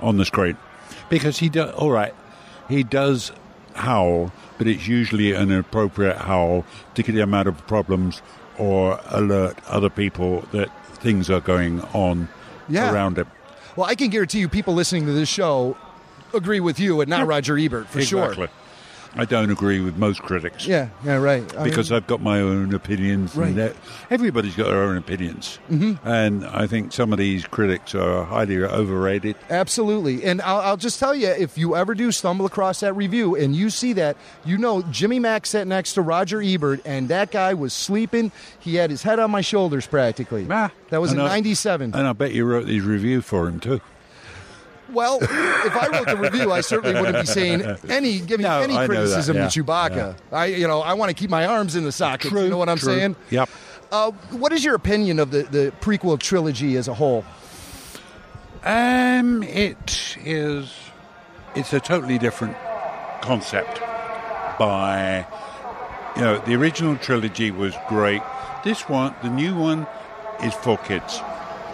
on 0.00 0.16
the 0.16 0.24
screen, 0.24 0.56
because 1.10 1.38
he 1.38 1.48
does. 1.48 1.74
All 1.74 1.90
right, 1.90 2.14
he 2.68 2.84
does 2.84 3.32
howl, 3.74 4.32
but 4.56 4.66
it's 4.68 4.86
usually 4.86 5.32
an 5.32 5.50
appropriate 5.52 6.16
howl 6.16 6.64
to 6.94 7.02
get 7.02 7.16
him 7.16 7.34
out 7.34 7.46
of 7.48 7.66
problems 7.66 8.22
or 8.58 9.00
alert 9.06 9.58
other 9.68 9.90
people 9.90 10.40
that 10.52 10.68
things 10.96 11.30
are 11.30 11.40
going 11.40 11.80
on 11.94 12.28
Yeah. 12.68 12.92
around 12.92 13.18
him. 13.18 13.26
well 13.76 13.88
i 13.88 13.94
can 13.94 14.10
guarantee 14.10 14.40
you 14.40 14.48
people 14.48 14.74
listening 14.74 15.06
to 15.06 15.12
this 15.12 15.28
show 15.28 15.76
agree 16.34 16.60
with 16.60 16.78
you 16.80 17.00
and 17.00 17.08
not 17.08 17.26
roger 17.26 17.56
ebert 17.56 17.86
for 17.88 18.00
exactly. 18.00 18.46
sure 18.46 18.48
I 19.16 19.24
don't 19.24 19.50
agree 19.50 19.80
with 19.80 19.96
most 19.96 20.22
critics. 20.22 20.66
yeah 20.66 20.88
yeah 21.04 21.16
right 21.16 21.42
I 21.56 21.64
because 21.64 21.90
mean, 21.90 21.96
I've 21.96 22.06
got 22.06 22.20
my 22.20 22.40
own 22.40 22.74
opinions, 22.74 23.34
Right. 23.34 23.74
everybody's 24.10 24.54
got 24.54 24.66
their 24.68 24.82
own 24.82 24.96
opinions. 24.96 25.58
Mhm. 25.70 25.98
And 26.04 26.44
I 26.46 26.66
think 26.66 26.92
some 26.92 27.12
of 27.12 27.18
these 27.18 27.46
critics 27.46 27.94
are 27.94 28.24
highly 28.24 28.58
overrated. 28.62 29.36
Absolutely. 29.50 30.24
And 30.24 30.40
I'll, 30.42 30.60
I'll 30.60 30.76
just 30.76 30.98
tell 31.00 31.14
you 31.14 31.28
if 31.28 31.56
you 31.58 31.74
ever 31.76 31.94
do 31.94 32.12
stumble 32.12 32.46
across 32.46 32.80
that 32.80 32.92
review 32.94 33.34
and 33.34 33.56
you 33.56 33.70
see 33.70 33.92
that, 33.94 34.16
you 34.44 34.58
know 34.58 34.82
Jimmy 34.90 35.18
Mac 35.18 35.46
sat 35.46 35.66
next 35.66 35.94
to 35.94 36.02
Roger 36.02 36.40
Ebert 36.42 36.80
and 36.84 37.08
that 37.08 37.30
guy 37.30 37.54
was 37.54 37.72
sleeping. 37.72 38.30
He 38.60 38.76
had 38.76 38.90
his 38.90 39.02
head 39.02 39.18
on 39.18 39.30
my 39.30 39.40
shoulders 39.40 39.86
practically. 39.86 40.44
that 40.44 41.00
was 41.00 41.12
in 41.12 41.20
I- 41.20 41.28
97. 41.28 41.94
And 41.94 42.06
I 42.06 42.12
bet 42.12 42.32
you 42.32 42.44
wrote 42.44 42.66
these 42.66 42.82
reviews 42.84 43.24
for 43.24 43.48
him 43.48 43.58
too. 43.60 43.80
Well, 44.90 45.18
if 45.22 45.76
I 45.76 45.88
wrote 45.92 46.06
the 46.06 46.16
review, 46.16 46.50
I 46.50 46.60
certainly 46.62 46.98
wouldn't 47.00 47.20
be 47.20 47.26
saying 47.26 47.62
any 47.88 48.20
giving 48.20 48.44
No, 48.44 48.60
any 48.60 48.74
I 48.74 48.80
that, 48.80 48.86
criticism 48.88 49.36
yeah, 49.36 49.48
to 49.48 49.62
Chewbacca. 49.62 50.16
I 50.32 50.46
you 50.46 50.66
know, 50.66 50.80
I 50.80 50.94
want 50.94 51.10
to 51.10 51.14
keep 51.14 51.30
my 51.30 51.46
arms 51.46 51.76
in 51.76 51.84
the 51.84 51.92
sockets. 51.92 52.32
you 52.32 52.48
know 52.48 52.56
what 52.58 52.68
I'm 52.68 52.78
true. 52.78 52.94
saying? 52.94 53.16
Yep. 53.30 53.48
Uh, 53.90 54.10
what 54.30 54.52
is 54.52 54.64
your 54.64 54.74
opinion 54.74 55.18
of 55.18 55.30
the, 55.30 55.42
the 55.44 55.72
prequel 55.80 56.18
trilogy 56.18 56.76
as 56.76 56.88
a 56.88 56.94
whole? 56.94 57.24
Um, 58.64 59.42
it 59.42 60.16
is. 60.24 60.72
It's 61.54 61.72
a 61.72 61.80
totally 61.80 62.18
different 62.18 62.56
concept. 63.22 63.80
By 64.58 65.26
you 66.16 66.22
know, 66.22 66.38
the 66.38 66.54
original 66.54 66.96
trilogy 66.96 67.50
was 67.50 67.74
great. 67.88 68.22
This 68.64 68.88
one, 68.88 69.14
the 69.22 69.30
new 69.30 69.54
one, 69.54 69.86
is 70.42 70.52
for 70.54 70.76
kids. 70.78 71.20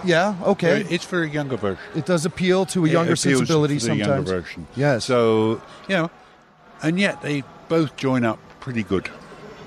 Yeah, 0.04 0.34
okay. 0.42 0.84
It's 0.90 1.04
for 1.04 1.22
a 1.22 1.28
younger 1.28 1.56
version. 1.56 1.82
It 1.94 2.06
does 2.06 2.24
appeal 2.26 2.66
to 2.66 2.84
a 2.84 2.88
It 2.88 2.92
younger 2.92 3.16
sensibility 3.16 3.78
to 3.78 3.84
the 3.84 3.86
sometimes. 3.90 4.08
younger 4.08 4.40
version. 4.42 4.66
Yes. 4.76 5.04
So 5.04 5.60
you 5.88 5.96
know, 5.96 6.10
and 6.82 6.98
yet 7.00 7.22
they 7.22 7.42
both 7.68 7.96
join 7.96 8.24
up 8.24 8.38
pretty 8.60 8.82
good. 8.82 9.04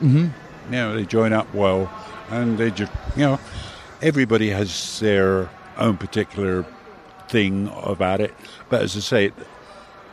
Mm-hmm. 0.01 0.17
You 0.17 0.71
know, 0.71 0.95
they 0.95 1.05
join 1.05 1.33
up 1.33 1.53
well, 1.53 1.89
and 2.29 2.57
they 2.57 2.71
just 2.71 2.91
you 3.15 3.23
know, 3.23 3.39
everybody 4.01 4.49
has 4.49 4.99
their 4.99 5.49
own 5.77 5.97
particular 5.97 6.65
thing 7.29 7.71
about 7.83 8.21
it. 8.21 8.33
But 8.69 8.81
as 8.83 8.95
I 8.95 8.99
say, 9.01 9.31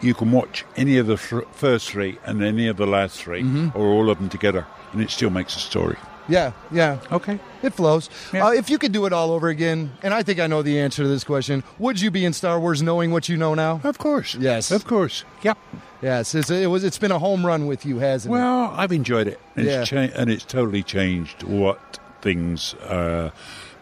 you 0.00 0.14
can 0.14 0.32
watch 0.32 0.64
any 0.76 0.98
of 0.98 1.06
the 1.06 1.16
first 1.16 1.90
three 1.90 2.18
and 2.24 2.42
any 2.42 2.66
of 2.68 2.76
the 2.76 2.86
last 2.86 3.22
3 3.22 3.42
Mhm. 3.42 3.74
or 3.74 3.86
all 3.86 4.10
of 4.10 4.18
them 4.18 4.28
together, 4.28 4.66
and 4.92 5.00
it 5.00 5.10
still 5.10 5.30
makes 5.30 5.56
a 5.56 5.60
story. 5.60 5.96
Yeah, 6.28 6.52
yeah. 6.70 6.98
Okay. 7.12 7.38
It 7.62 7.74
flows. 7.74 8.08
Uh, 8.32 8.52
if 8.54 8.70
you 8.70 8.78
could 8.78 8.92
do 8.92 9.06
it 9.06 9.12
all 9.12 9.30
over 9.32 9.48
again, 9.48 9.92
and 10.02 10.14
I 10.14 10.22
think 10.22 10.40
I 10.40 10.46
know 10.46 10.62
the 10.62 10.78
answer 10.80 11.02
to 11.02 11.08
this 11.08 11.24
question, 11.24 11.62
would 11.78 12.00
you 12.00 12.10
be 12.10 12.24
in 12.24 12.32
Star 12.32 12.58
Wars 12.60 12.82
knowing 12.82 13.10
what 13.10 13.28
you 13.28 13.36
know 13.36 13.54
now? 13.54 13.80
Of 13.84 13.98
course. 13.98 14.34
Yes. 14.34 14.70
Of 14.70 14.84
course. 14.86 15.24
Yep. 15.42 15.58
Yes. 16.02 16.34
It's, 16.34 16.50
it 16.50 16.70
was. 16.70 16.84
It's 16.84 16.98
been 16.98 17.12
a 17.12 17.18
home 17.18 17.44
run 17.44 17.66
with 17.66 17.84
you, 17.86 17.98
hasn't 17.98 18.30
it? 18.34 18.38
Well, 18.38 18.72
I've 18.76 18.92
enjoyed 18.92 19.26
it. 19.28 19.40
It's 19.56 19.66
Yeah. 19.66 19.84
cha- 19.84 20.14
and 20.18 20.30
it's 20.30 20.44
totally 20.44 20.82
changed 20.82 21.42
what 21.42 21.98
things, 22.22 22.72
uh, 22.74 23.30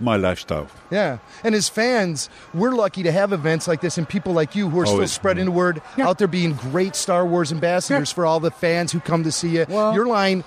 my 0.01 0.17
lifestyle. 0.17 0.67
Yeah. 0.91 1.19
And 1.45 1.55
as 1.55 1.69
fans, 1.69 2.29
we're 2.53 2.73
lucky 2.73 3.05
to 3.05 3.13
have 3.13 3.33
events 3.33 3.69
like 3.69 3.81
this 3.81 3.99
and 3.99 4.09
people 4.09 4.33
like 4.33 4.57
you 4.57 4.69
who 4.69 4.81
are 4.81 4.87
Oh, 4.87 4.95
still 4.97 5.07
spreading 5.07 5.45
the 5.45 5.53
word 5.53 5.81
out 5.99 6.19
there 6.19 6.27
being 6.27 6.55
great 6.55 6.97
Star 6.97 7.25
Wars 7.25 7.53
ambassadors 7.53 8.11
for 8.11 8.27
all 8.27 8.41
the 8.41 8.51
fans 8.51 8.91
who 8.91 8.99
come 8.99 9.23
to 9.23 9.31
see 9.31 9.51
you. 9.51 9.67
Your 9.69 10.07
line. 10.07 10.43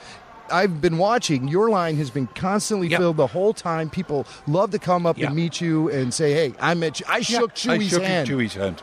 I've 0.51 0.81
been 0.81 0.97
watching. 0.97 1.47
Your 1.47 1.69
line 1.69 1.97
has 1.97 2.09
been 2.09 2.27
constantly 2.27 2.89
filled 2.89 3.17
the 3.17 3.27
whole 3.27 3.53
time. 3.53 3.89
People 3.89 4.25
love 4.47 4.71
to 4.71 4.79
come 4.79 5.05
up 5.05 5.17
Yeah. 5.17 5.27
and 5.27 5.35
meet 5.35 5.61
you 5.61 5.89
and 5.89 6.13
say, 6.13 6.33
"Hey, 6.33 6.53
I 6.59 6.73
met 6.73 6.99
you. 6.99 7.05
I 7.09 7.21
shook 7.21 7.63
Yeah, 7.63 7.71
I 7.73 7.79
shook 7.79 8.03
hand." 8.03 8.27
Chewie's 8.29 8.53
hand. 8.53 8.81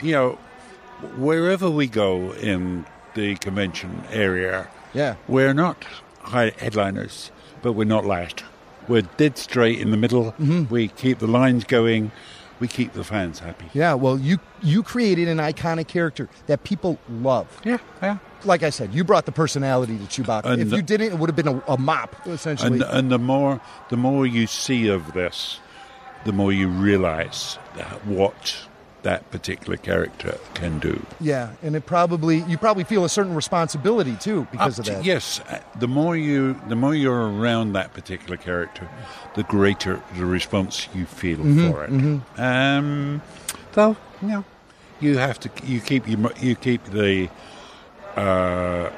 You 0.00 0.12
know, 0.12 0.38
wherever 1.16 1.70
we 1.70 1.86
go 1.86 2.32
in 2.32 2.84
the 3.14 3.36
convention 3.36 4.04
area, 4.10 4.68
Yeah. 4.94 5.14
we're 5.28 5.54
not 5.54 5.84
high 6.22 6.52
headliners, 6.58 7.30
but 7.62 7.72
we're 7.72 7.84
not 7.84 8.04
last. 8.06 8.44
We're 8.88 9.02
dead 9.02 9.38
straight 9.38 9.78
in 9.80 9.90
the 9.90 9.96
middle. 9.96 10.32
Mm-hmm. 10.40 10.64
We 10.72 10.88
keep 10.88 11.18
the 11.18 11.26
lines 11.26 11.64
going. 11.64 12.10
We 12.62 12.68
keep 12.68 12.92
the 12.92 13.02
fans 13.02 13.40
happy. 13.40 13.66
Yeah, 13.74 13.94
well, 13.94 14.16
you 14.16 14.38
you 14.62 14.84
created 14.84 15.26
an 15.26 15.38
iconic 15.38 15.88
character 15.88 16.28
that 16.46 16.62
people 16.62 16.96
love. 17.10 17.48
Yeah, 17.64 17.78
yeah. 18.00 18.18
Like 18.44 18.62
I 18.62 18.70
said, 18.70 18.94
you 18.94 19.02
brought 19.02 19.26
the 19.26 19.32
personality 19.32 19.98
to 19.98 20.04
Chewbacca. 20.04 20.44
And 20.44 20.62
if 20.62 20.70
the- 20.70 20.76
you 20.76 20.82
didn't, 20.82 21.08
it 21.12 21.18
would 21.18 21.28
have 21.28 21.34
been 21.34 21.48
a, 21.48 21.58
a 21.66 21.76
mop, 21.76 22.14
essentially. 22.24 22.80
And, 22.80 22.82
and 22.82 23.10
the 23.10 23.18
more 23.18 23.60
the 23.90 23.96
more 23.96 24.24
you 24.26 24.46
see 24.46 24.86
of 24.86 25.12
this, 25.12 25.58
the 26.24 26.32
more 26.32 26.52
you 26.52 26.68
realize 26.68 27.58
that 27.74 28.06
what 28.06 28.68
that 29.02 29.28
particular 29.32 29.76
character 29.76 30.38
can 30.54 30.78
do. 30.78 31.04
yeah, 31.20 31.50
and 31.62 31.74
it 31.74 31.84
probably 31.86 32.38
you 32.42 32.56
probably 32.56 32.84
feel 32.84 33.04
a 33.04 33.08
certain 33.08 33.34
responsibility 33.34 34.14
too 34.16 34.46
because 34.52 34.78
Up 34.78 34.80
of 34.80 34.84
to- 34.86 34.90
that. 34.96 35.04
Yes, 35.04 35.40
uh, 35.50 35.58
the 35.78 35.88
more 35.88 36.16
you 36.16 36.60
the 36.68 36.76
more 36.76 36.94
you're 36.94 37.28
around 37.32 37.72
that 37.72 37.92
particular 37.94 38.36
character, 38.36 38.88
the 39.34 39.42
greater 39.44 40.00
the 40.16 40.24
response 40.26 40.88
you 40.94 41.04
feel 41.06 41.38
Mhm, 41.38 41.70
for 41.70 41.84
it. 41.84 41.90
mhm. 41.90 42.20
Um, 42.38 43.22
though, 43.72 43.96
you 44.20 44.28
know, 44.28 44.44
you 45.00 45.18
have 45.18 45.38
to 45.40 45.50
you 45.64 45.80
keep 45.80 46.06
your 46.08 46.30
you 46.40 46.54
keep 46.54 46.84
the 46.84 47.28
uh, 48.16 48.90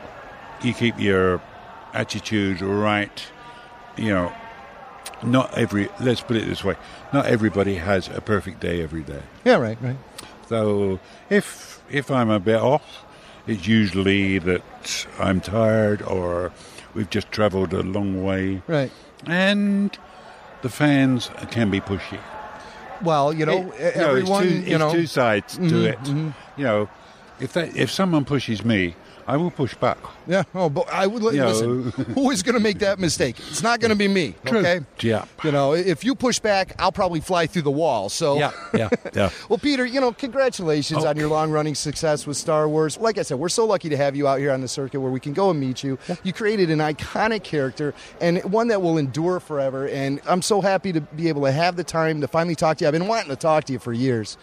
you 0.63 0.75
keep 0.75 0.99
your 0.99 1.41
attitude 1.95 2.61
right. 2.61 3.25
You 3.97 4.09
know, 4.13 4.33
not 5.23 5.57
every 5.57 5.89
let's 6.01 6.21
put 6.21 6.37
it 6.37 6.47
this 6.47 6.63
way: 6.65 6.75
not 7.15 7.27
everybody 7.27 7.77
has 7.77 8.09
a 8.09 8.21
perfect 8.21 8.61
day 8.61 8.83
every 8.83 9.03
day. 9.03 9.23
Yeah, 9.45 9.57
right, 9.57 9.79
right. 9.81 9.97
So 10.49 10.99
if 11.31 11.81
if 11.91 12.11
I'm 12.11 12.29
a 12.31 12.41
bit 12.41 12.61
off, 12.61 13.05
it's 13.47 13.67
usually 13.67 14.39
that 14.41 14.63
I'm 15.19 15.41
tired 15.41 16.03
or 16.03 16.53
we've 16.95 17.09
just 17.11 17.31
travelled 17.31 17.73
a 17.73 17.83
long 17.83 18.23
way. 18.25 18.63
Right. 18.67 18.91
And 19.27 19.97
the 20.63 20.69
fans 20.69 21.31
can 21.51 21.71
be 21.71 21.81
pushy. 21.81 22.19
Well, 23.03 23.33
you 23.33 23.45
know, 23.47 23.73
It- 23.79 23.95
everyone, 23.97 24.45
it's 24.45 24.65
two, 24.65 24.71
you 24.73 24.79
know, 24.79 24.87
it's 24.87 24.95
two 24.95 25.07
sides 25.07 25.55
to 25.57 25.61
Mhm, 25.63 25.85
it. 25.93 25.99
mhm. 26.05 26.35
You 26.57 26.65
know, 26.65 26.89
if 27.41 27.53
that 27.55 27.77
if 27.77 27.91
someone 27.91 28.25
pushes 28.25 28.65
me, 28.65 28.95
I 29.27 29.37
will 29.37 29.51
push 29.51 29.75
back. 29.75 29.99
Yeah. 30.27 30.45
Oh, 30.55 30.69
but 30.69 30.89
I 30.93 31.07
would 31.07 31.23
You 31.35 31.41
know. 31.41 31.49
listen. 31.49 31.83
Who 32.15 32.31
is 32.31 32.43
going 32.43 32.55
to 32.55 32.61
make 32.61 32.79
that 32.81 32.99
mistake? 32.99 33.39
It's 33.51 33.63
not 33.63 33.81
going 33.81 33.91
to 33.91 33.97
be 33.97 34.09
me. 34.09 34.35
True. 34.45 34.59
Okay. 34.59 34.81
Yeah. 35.01 35.25
You 35.43 35.53
know, 35.53 35.73
if 35.75 36.05
you 36.05 36.15
push 36.15 36.39
back, 36.39 36.75
I'll 36.79 36.93
probably 36.93 37.21
fly 37.21 37.47
through 37.47 37.63
the 37.63 37.71
wall. 37.71 38.09
So. 38.09 38.39
Yeah, 38.39 38.53
yeah, 38.75 38.89
yeah. 39.15 39.31
well, 39.49 39.59
Peter, 39.59 39.85
you 39.87 40.01
know, 40.01 40.13
congratulations 40.13 41.05
on 41.05 41.17
your 41.17 41.29
long-running 41.29 41.75
success 41.75 42.27
with 42.27 42.37
Star 42.37 42.69
Wars. 42.69 42.99
Like 42.99 43.19
I 43.19 43.23
said, 43.23 43.39
we're 43.39 43.49
so 43.49 43.65
lucky 43.65 43.89
to 43.89 43.97
have 43.97 44.15
you 44.17 44.29
out 44.29 44.39
here 44.39 44.53
on 44.53 44.61
the 44.61 44.69
circuit 44.69 45.01
where 45.01 45.11
we 45.11 45.21
can 45.21 45.33
go 45.33 45.51
and 45.51 45.59
meet 45.59 45.83
you. 45.83 45.99
You 46.23 46.33
created 46.33 46.71
an 46.71 46.79
iconic 46.81 47.43
character 47.45 47.95
and 48.21 48.43
one 48.45 48.69
that 48.69 48.83
will 48.83 48.99
endure 48.99 49.41
forever. 49.41 49.89
And 49.89 50.21
I'm 50.27 50.43
so 50.43 50.61
happy 50.61 50.93
to 50.93 51.01
be 51.01 51.29
able 51.29 51.43
to 51.43 51.53
have 51.53 51.77
the 51.77 51.85
time 51.85 52.21
to 52.21 52.29
finally 52.29 52.55
talk 52.55 52.79
to 52.79 52.85
you. 52.85 52.89
I've 52.89 52.93
been 52.93 53.07
wanting 53.07 53.31
to 53.31 53.37
talk 53.37 53.65
to 53.65 53.73
you 53.73 53.79
for 53.79 53.93
years. 53.93 54.37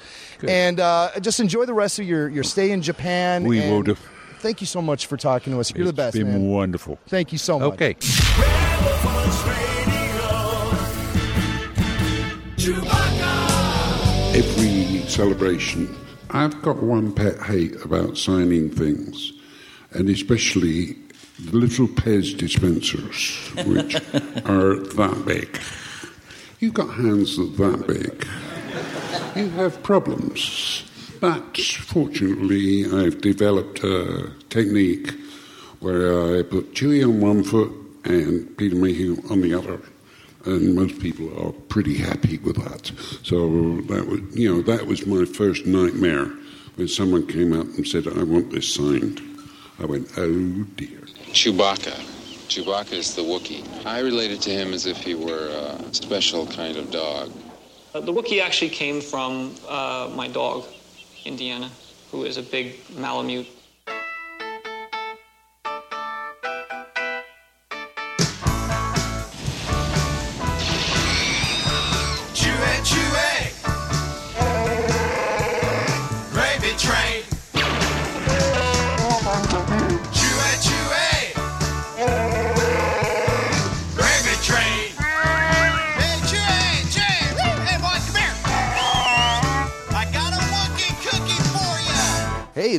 And 0.48 0.80
uh, 0.80 1.12
just 1.22 1.40
enjoy 1.40 1.66
the 1.66 1.74
rest 1.74 2.00
of 2.00 2.06
your, 2.06 2.30
your 2.30 2.44
stay 2.44 2.72
in 2.72 2.82
Japan. 2.82 3.44
We 3.44 3.62
and 3.62 3.72
will 3.72 3.84
do. 3.84 3.96
Thank 4.42 4.60
you 4.60 4.66
so 4.68 4.82
much 4.82 5.06
for 5.06 5.18
talking 5.18 5.54
to 5.54 5.60
us. 5.60 5.72
You're 5.76 5.86
the 5.86 5.94
best, 5.94 6.16
It's 6.16 6.24
been 6.24 6.34
man. 6.34 6.48
wonderful. 6.50 6.98
Thank 7.08 7.32
you 7.32 7.38
so 7.38 7.60
much. 7.60 7.74
Okay. 7.74 7.96
Every 14.34 15.08
celebration, 15.08 15.94
I've 16.32 16.60
got 16.62 16.82
one 16.82 17.14
pet 17.14 17.38
hate 17.44 17.76
about 17.86 18.18
signing 18.18 18.70
things, 18.70 19.32
and 19.92 20.10
especially 20.10 20.96
the 21.39 21.52
little 21.58 21.88
Pez 21.88 22.36
dispensers, 22.38 23.38
which 23.68 23.96
are 24.46 24.76
that 24.78 25.24
big. 25.26 25.60
You've 26.60 26.74
got 26.74 26.94
hands 26.96 27.38
that 27.38 27.58
that 27.58 27.88
big. 27.88 28.28
You 29.36 29.50
have 29.52 29.82
problems. 29.84 30.84
But 31.22 31.55
fortunately, 31.57 32.86
I've 32.91 33.22
developed 33.22 33.84
a 33.84 34.32
technique 34.49 35.11
where 35.80 36.38
I 36.39 36.41
put 36.41 36.74
Chewie 36.74 37.03
on 37.03 37.22
one 37.22 37.43
foot 37.43 37.72
and 38.05 38.57
Peter 38.57 38.76
Mayhew 38.76 39.22
on 39.30 39.41
the 39.41 39.53
other. 39.53 39.80
And 40.45 40.74
most 40.74 40.99
people 40.99 41.30
are 41.39 41.51
pretty 41.51 41.95
happy 41.95 42.39
with 42.39 42.55
that. 42.55 42.91
So 43.22 43.82
that 43.82 44.07
was, 44.07 44.22
you 44.36 44.51
know, 44.51 44.63
that 44.63 44.88
was 44.88 45.05
my 45.05 45.26
first 45.26 45.67
nightmare 45.67 46.26
when 46.76 46.88
someone 46.88 47.28
came 47.28 47.53
up 47.53 47.67
and 47.78 47.88
said, 47.88 48.07
"I 48.07 48.24
want 48.24 48.49
this 48.51 48.74
signed." 48.74 49.22
I 49.78 49.86
went, 49.86 50.09
"Oh 50.17 50.65
dear." 50.76 51.01
Chewbacca. 51.34 51.93
Chewbacca 52.49 52.93
is 52.93 53.13
the 53.13 53.22
Wookiee. 53.22 53.63
I 53.86 53.99
related 53.99 54.41
to 54.41 54.49
him 54.49 54.74
as 54.74 54.88
if 54.88 54.97
he 54.97 55.13
were 55.13 55.49
a 55.49 55.93
special 55.93 56.47
kind 56.47 56.78
of 56.78 56.89
dog. 56.89 57.32
Uh, 57.93 57.99
the 57.99 58.11
Wookiee 58.11 58.41
actually 58.41 58.69
came 58.69 58.99
from 59.01 59.53
uh, 59.69 60.09
my 60.15 60.28
dog, 60.28 60.65
Indiana, 61.26 61.72
who 62.11 62.24
is 62.26 62.38
a 62.38 62.43
big 62.43 62.89
Malamute. 62.89 63.61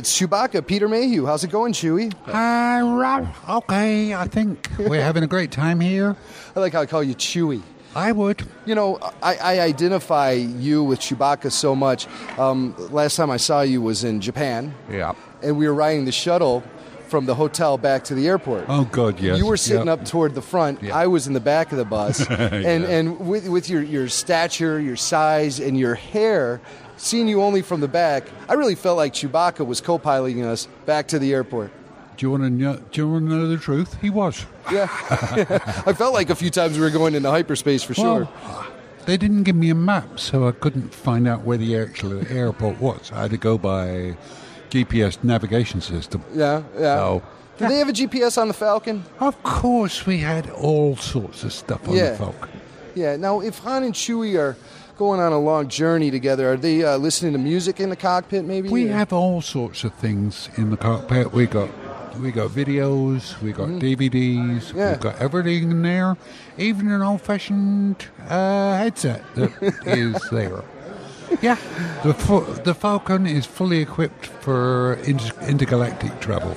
It's 0.03 0.19
Chewbacca, 0.19 0.67
Peter 0.67 0.89
Mayhew. 0.89 1.25
How's 1.25 1.45
it 1.45 1.49
going, 1.49 1.71
Chewie? 1.71 2.13
Hi, 2.25 2.81
Rob. 2.81 3.25
Okay, 3.49 4.13
I 4.13 4.27
think 4.27 4.67
we're 4.77 5.01
having 5.01 5.23
a 5.23 5.27
great 5.27 5.49
time 5.49 5.79
here. 5.79 6.17
I 6.53 6.59
like 6.59 6.73
how 6.73 6.81
I 6.81 6.85
call 6.87 7.01
you 7.01 7.15
Chewie. 7.15 7.61
I 7.95 8.11
would. 8.11 8.45
You 8.65 8.75
know, 8.75 8.99
I, 9.21 9.35
I 9.37 9.59
identify 9.61 10.31
you 10.31 10.83
with 10.83 10.99
Chewbacca 10.99 11.53
so 11.53 11.73
much. 11.73 12.07
Um, 12.37 12.75
last 12.91 13.15
time 13.15 13.31
I 13.31 13.37
saw 13.37 13.61
you 13.61 13.81
was 13.81 14.03
in 14.03 14.19
Japan, 14.19 14.75
Yeah. 14.91 15.13
and 15.41 15.57
we 15.57 15.69
were 15.69 15.73
riding 15.73 16.03
the 16.03 16.11
shuttle 16.11 16.63
from 17.07 17.25
the 17.25 17.35
hotel 17.35 17.77
back 17.77 18.03
to 18.05 18.13
the 18.15 18.27
airport. 18.27 18.65
Oh, 18.67 18.83
God, 18.91 19.21
yes. 19.21 19.37
You 19.37 19.45
were 19.45 19.55
sitting 19.55 19.85
Yep. 19.87 19.99
up 20.01 20.05
toward 20.05 20.35
the 20.35 20.41
front. 20.41 20.83
I 20.91 21.07
was 21.07 21.27
in 21.27 21.33
the 21.33 21.39
back 21.39 21.71
of 21.71 21.77
the 21.77 21.85
bus, 21.85 22.27
and 22.29 22.83
Yeah. 22.83 22.89
and 22.89 23.19
with 23.21 23.47
with 23.47 23.69
your 23.69 23.81
your 23.83 24.09
stature, 24.09 24.81
your 24.81 24.97
size, 24.97 25.59
and 25.61 25.77
your 25.77 25.95
hair. 25.95 26.59
Seeing 27.03 27.27
you 27.27 27.41
only 27.43 27.61
from 27.61 27.81
the 27.81 27.87
back, 27.89 28.23
I 28.47 28.53
really 28.53 28.75
felt 28.75 28.95
like 28.95 29.11
Chewbacca 29.13 29.65
was 29.65 29.81
co-piloting 29.81 30.45
us 30.45 30.69
back 30.85 31.09
to 31.09 31.19
the 31.19 31.33
airport. 31.33 31.69
Do 32.15 32.25
you 32.25 32.31
want 32.31 32.43
to 32.43 32.49
know? 32.49 32.77
Do 32.91 33.01
you 33.01 33.09
want 33.09 33.27
to 33.27 33.35
know 33.35 33.47
the 33.49 33.57
truth? 33.57 33.97
He 33.99 34.09
was. 34.09 34.45
Yeah, 34.71 34.83
I 35.85 35.91
felt 35.91 36.13
like 36.13 36.29
a 36.29 36.35
few 36.35 36.49
times 36.49 36.77
we 36.77 36.81
were 36.81 36.89
going 36.91 37.13
into 37.13 37.29
hyperspace 37.29 37.83
for 37.83 37.93
sure. 37.93 38.29
Well, 38.45 38.67
they 39.05 39.17
didn't 39.17 39.43
give 39.43 39.57
me 39.57 39.69
a 39.69 39.75
map, 39.75 40.17
so 40.17 40.47
I 40.47 40.53
couldn't 40.53 40.93
find 40.93 41.27
out 41.27 41.41
where 41.41 41.57
the 41.57 41.77
actual 41.77 42.25
airport 42.31 42.79
was. 42.79 43.11
I 43.11 43.23
had 43.23 43.31
to 43.31 43.37
go 43.37 43.57
by 43.57 44.15
GPS 44.69 45.21
navigation 45.25 45.81
system. 45.81 46.23
Yeah, 46.33 46.63
yeah. 46.75 46.95
So, 46.95 47.23
Did 47.57 47.69
they 47.69 47.79
have 47.79 47.89
a 47.89 47.93
GPS 47.93 48.41
on 48.41 48.47
the 48.47 48.53
Falcon? 48.53 49.03
Of 49.19 49.43
course, 49.43 50.05
we 50.05 50.19
had 50.19 50.49
all 50.51 50.95
sorts 50.95 51.43
of 51.43 51.51
stuff 51.51 51.85
on 51.89 51.95
Yeah. 51.97 52.11
the 52.11 52.17
Falcon. 52.17 52.49
Yeah. 52.95 53.17
Now, 53.17 53.41
if 53.41 53.59
Han 53.59 53.83
and 53.83 53.93
Chewie 53.93 54.39
are 54.39 54.55
going 54.97 55.19
on 55.19 55.31
a 55.31 55.39
long 55.39 55.67
journey 55.67 56.11
together, 56.11 56.53
are 56.53 56.57
they 56.57 56.83
uh, 56.83 56.97
listening 56.97 57.33
to 57.33 57.39
music 57.39 57.79
in 57.79 57.89
the 57.89 57.95
cockpit? 57.95 58.45
Maybe 58.45 58.69
We 58.69 58.89
Or- 58.89 58.93
have 58.93 59.11
all 59.13 59.41
sorts 59.41 59.83
of 59.83 59.93
things 59.95 60.49
in 60.55 60.69
the 60.69 60.77
cockpit. 60.77 61.31
We 61.33 61.45
got 61.45 61.69
we 62.19 62.31
got 62.31 62.51
videos, 62.51 63.41
we 63.41 63.51
got 63.53 63.69
DVDs, 63.69 64.65
Mm-hmm. 64.69 64.77
Yeah. 64.77 64.91
we've 64.91 64.99
got 64.99 65.15
everything 65.19 65.71
in 65.71 65.81
there, 65.81 66.15
even 66.59 66.91
an 66.91 67.01
old-fashioned 67.01 68.05
uh, 68.29 68.77
headset 68.77 69.23
that 69.33 69.51
is 69.87 70.21
there. 70.29 70.63
Yeah, 71.41 71.57
the 72.03 72.13
the 72.63 72.75
Falcon 72.75 73.25
is 73.25 73.47
fully 73.47 73.79
equipped 73.81 74.27
for 74.27 74.93
inter- 75.05 75.33
intergalactic 75.47 76.19
travel. 76.21 76.55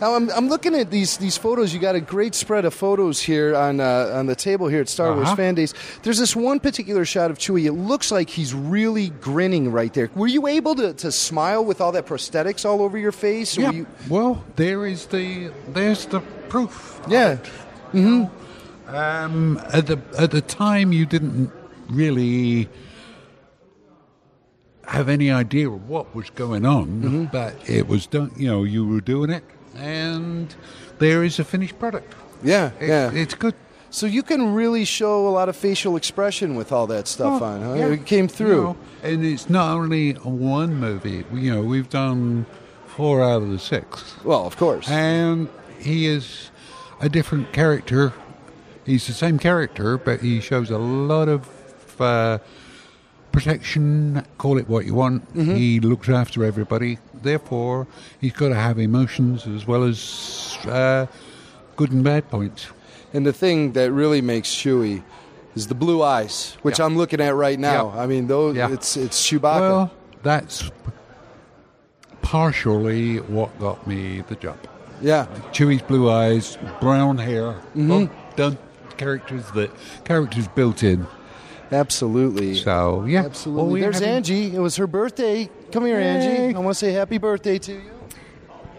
Now 0.00 0.14
I'm, 0.14 0.28
I'm 0.30 0.48
looking 0.48 0.74
at 0.74 0.90
these 0.90 1.16
these 1.16 1.36
photos. 1.38 1.72
You 1.72 1.80
got 1.80 1.94
a 1.94 2.00
great 2.00 2.34
spread 2.34 2.64
of 2.66 2.74
photos 2.74 3.20
here 3.20 3.56
on 3.56 3.80
uh, 3.80 4.10
on 4.14 4.26
the 4.26 4.34
table 4.36 4.68
here 4.68 4.80
at 4.82 4.88
Star 4.88 5.14
Wars 5.14 5.26
Uh-huh. 5.28 5.36
Fan 5.36 5.54
Days. 5.54 5.72
There's 6.02 6.18
this 6.18 6.36
one 6.36 6.60
particular 6.60 7.04
shot 7.04 7.30
of 7.30 7.38
Chewie. 7.38 7.64
It 7.64 7.72
looks 7.72 8.10
like 8.12 8.28
he's 8.28 8.52
really 8.52 9.08
grinning 9.08 9.72
right 9.72 9.92
there. 9.94 10.10
Were 10.14 10.26
you 10.26 10.46
able 10.46 10.74
to, 10.76 10.92
to 10.94 11.10
smile 11.10 11.64
with 11.64 11.80
all 11.80 11.92
that 11.92 12.06
prosthetics 12.06 12.64
all 12.68 12.82
over 12.82 12.98
your 12.98 13.12
face? 13.12 13.56
Yeah. 13.56 13.70
you- 13.70 13.86
Well, 14.08 14.44
there 14.56 14.86
is 14.86 15.06
the 15.06 15.50
there's 15.72 16.06
the 16.06 16.20
proof. 16.48 17.00
yeah. 17.08 17.36
hmm 17.92 18.24
Um, 18.88 19.58
at 19.72 19.86
the 19.86 19.98
at 20.18 20.30
the 20.30 20.40
time, 20.42 20.92
you 20.92 21.06
didn't 21.06 21.50
really 21.88 22.68
have 24.86 25.08
any 25.08 25.30
idea 25.30 25.68
of 25.68 25.88
what 25.88 26.14
was 26.14 26.30
going 26.30 26.64
on, 26.64 26.86
Mm-hmm. 27.02 27.24
but 27.32 27.54
it 27.68 27.88
was 27.88 28.06
done. 28.06 28.30
You 28.36 28.48
know, 28.48 28.62
you 28.64 28.86
were 28.86 29.00
doing 29.00 29.30
it, 29.30 29.42
and 29.80 30.54
there 30.98 31.24
is 31.24 31.38
a 31.38 31.44
finished 31.44 31.78
product. 31.78 32.14
Yeah, 32.42 32.70
It- 32.80 32.88
yeah. 32.88 33.10
it's 33.12 33.34
good. 33.34 33.54
So 33.90 34.06
you 34.06 34.22
can 34.22 34.52
really 34.54 34.84
show 34.84 35.26
a 35.26 35.30
lot 35.30 35.48
of 35.48 35.56
facial 35.56 35.96
expression 35.96 36.54
with 36.54 36.70
all 36.72 36.86
that 36.88 37.06
stuff 37.08 37.40
Well, 37.40 37.50
on, 37.50 37.62
huh? 37.62 37.74
yeah. 37.74 37.86
It 37.94 38.04
came 38.04 38.28
through. 38.28 38.48
You 38.48 38.62
know, 38.62 38.76
and 39.02 39.24
it's 39.24 39.48
not 39.48 39.74
only 39.76 40.12
one 40.14 40.74
movie. 40.74 41.24
You 41.32 41.54
know, 41.54 41.62
we've 41.62 41.88
done 41.88 42.44
four 42.86 43.22
out 43.22 43.42
of 43.42 43.50
the 43.50 43.58
six. 43.58 44.14
Well, 44.24 44.44
of 44.46 44.56
course. 44.56 44.88
And 44.90 45.48
he 45.78 46.06
is 46.06 46.50
a 47.00 47.08
different 47.08 47.52
character. 47.52 48.12
He's 48.84 49.06
the 49.06 49.12
same 49.14 49.38
character, 49.38 49.96
but 49.96 50.20
he 50.20 50.40
shows 50.40 50.70
a 50.70 50.78
lot 50.78 51.28
of 51.28 51.48
uh, 52.00 52.38
protection. 53.32 54.24
Call 54.38 54.58
it 54.58 54.68
what 54.68 54.84
you 54.86 54.94
want. 54.94 55.32
Mhm. 55.34 55.56
He 55.56 55.80
looks 55.80 56.08
after 56.08 56.44
everybody. 56.44 56.98
Therefore, 57.22 57.86
he's 58.20 58.32
got 58.32 58.48
to 58.50 58.54
have 58.54 58.78
emotions 58.78 59.46
as 59.46 59.66
well 59.66 59.84
as 59.84 60.56
uh, 60.66 61.06
good 61.76 61.92
and 61.92 62.02
bad 62.04 62.28
points. 62.30 62.66
And 63.12 63.24
the 63.24 63.32
thing 63.32 63.72
that 63.72 63.92
really 63.92 64.20
makes 64.20 64.48
Chewie 64.54 65.02
is 65.54 65.68
the 65.68 65.74
blue 65.74 66.02
eyes, 66.02 66.56
which 66.62 66.78
I'm 66.80 66.96
looking 66.96 67.20
at 67.20 67.34
right 67.34 67.58
now. 67.58 67.90
I 67.96 68.06
mean, 68.06 68.26
those 68.26 68.56
it's 68.56 68.96
it's 68.96 69.30
Chewbacca. 69.30 69.60
Well, 69.60 69.90
that's 70.22 70.70
partially 72.22 73.18
what 73.18 73.58
got 73.58 73.86
me 73.86 74.22
the 74.28 74.34
job. 74.36 74.58
Yeah. 75.00 75.26
Chewie's 75.52 75.82
blue 75.82 76.10
eyes, 76.10 76.58
brown 76.80 77.18
hair, 77.18 77.56
Mhm. 77.76 78.08
oh, 78.10 78.34
done 78.36 78.58
characters 78.96 79.44
that 79.54 79.70
characters 80.04 80.48
built 80.48 80.82
in. 80.82 81.06
Absolutely. 81.70 82.54
So 82.56 83.04
yeah, 83.06 83.24
Absolutely. 83.24 83.62
Well, 83.62 83.72
we 83.72 83.80
There's 83.80 83.96
having- 83.96 84.08
Angie. 84.16 84.54
It 84.54 84.60
was 84.60 84.76
her 84.76 84.86
birthday. 84.86 85.50
Come 85.76 85.84
here, 85.84 86.00
Angie. 86.00 86.56
I 86.56 86.58
want 86.58 86.74
to 86.74 86.86
say 86.86 86.92
happy 86.92 87.18
birthday 87.18 87.58
to 87.58 87.72
you. 87.72 87.90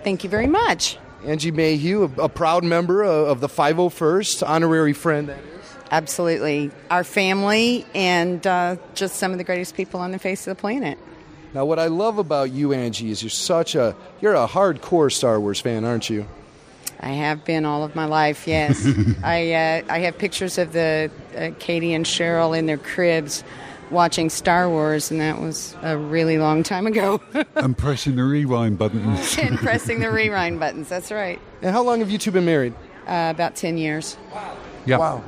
Thank 0.03 0.23
you 0.23 0.31
very 0.31 0.47
much. 0.47 0.97
Angie 1.23 1.51
Mayhew, 1.51 2.05
a, 2.17 2.23
a 2.23 2.27
proud 2.27 2.63
member 2.63 3.03
of, 3.03 3.27
of 3.27 3.39
the 3.39 3.47
501st, 3.47 4.41
honorary 4.47 4.93
friend. 4.93 5.29
That 5.29 5.37
is. 5.37 5.75
Absolutely. 5.91 6.71
Our 6.89 7.03
family 7.03 7.85
and 7.93 8.47
uh, 8.47 8.77
just 8.95 9.17
some 9.17 9.31
of 9.31 9.37
the 9.37 9.43
greatest 9.43 9.75
people 9.75 9.99
on 9.99 10.11
the 10.11 10.17
face 10.17 10.47
of 10.47 10.57
the 10.57 10.59
planet. 10.59 10.97
Now, 11.53 11.65
what 11.65 11.77
I 11.77 11.85
love 11.85 12.17
about 12.17 12.49
you, 12.49 12.73
Angie, 12.73 13.11
is 13.11 13.21
you're 13.21 13.29
such 13.29 13.75
a 13.75 13.95
you're 14.19 14.33
a 14.33 14.47
hardcore 14.47 15.13
Star 15.13 15.39
Wars 15.39 15.61
fan, 15.61 15.85
aren't 15.85 16.09
you? 16.09 16.27
I 16.99 17.09
have 17.09 17.45
been 17.45 17.63
all 17.63 17.83
of 17.83 17.93
my 17.95 18.05
life, 18.05 18.47
yes. 18.47 18.87
I, 19.23 19.51
uh, 19.53 19.81
I 19.87 19.99
have 19.99 20.17
pictures 20.17 20.57
of 20.57 20.73
the 20.73 21.11
uh, 21.37 21.51
Katie 21.59 21.93
and 21.93 22.07
Cheryl 22.07 22.57
in 22.57 22.65
their 22.65 22.79
cribs 22.79 23.43
watching 23.91 24.29
Star 24.29 24.69
Wars, 24.69 25.11
and 25.11 25.19
that 25.21 25.41
was 25.41 25.75
a 25.81 25.97
really 25.97 26.37
long 26.37 26.63
time 26.63 26.87
ago. 26.87 27.21
and 27.55 27.77
pressing 27.77 28.15
the 28.15 28.23
rewind 28.23 28.77
buttons. 28.77 29.37
and 29.41 29.57
pressing 29.57 29.99
the 29.99 30.11
rewind 30.11 30.59
buttons, 30.59 30.89
that's 30.89 31.11
right. 31.11 31.39
And 31.61 31.71
how 31.71 31.83
long 31.83 31.99
have 31.99 32.09
you 32.09 32.17
two 32.17 32.31
been 32.31 32.45
married? 32.45 32.73
Uh, 33.07 33.31
about 33.33 33.55
10 33.55 33.77
years. 33.77 34.17
Wow. 34.33 34.57
Yeah. 34.85 34.97
Wow. 34.97 35.23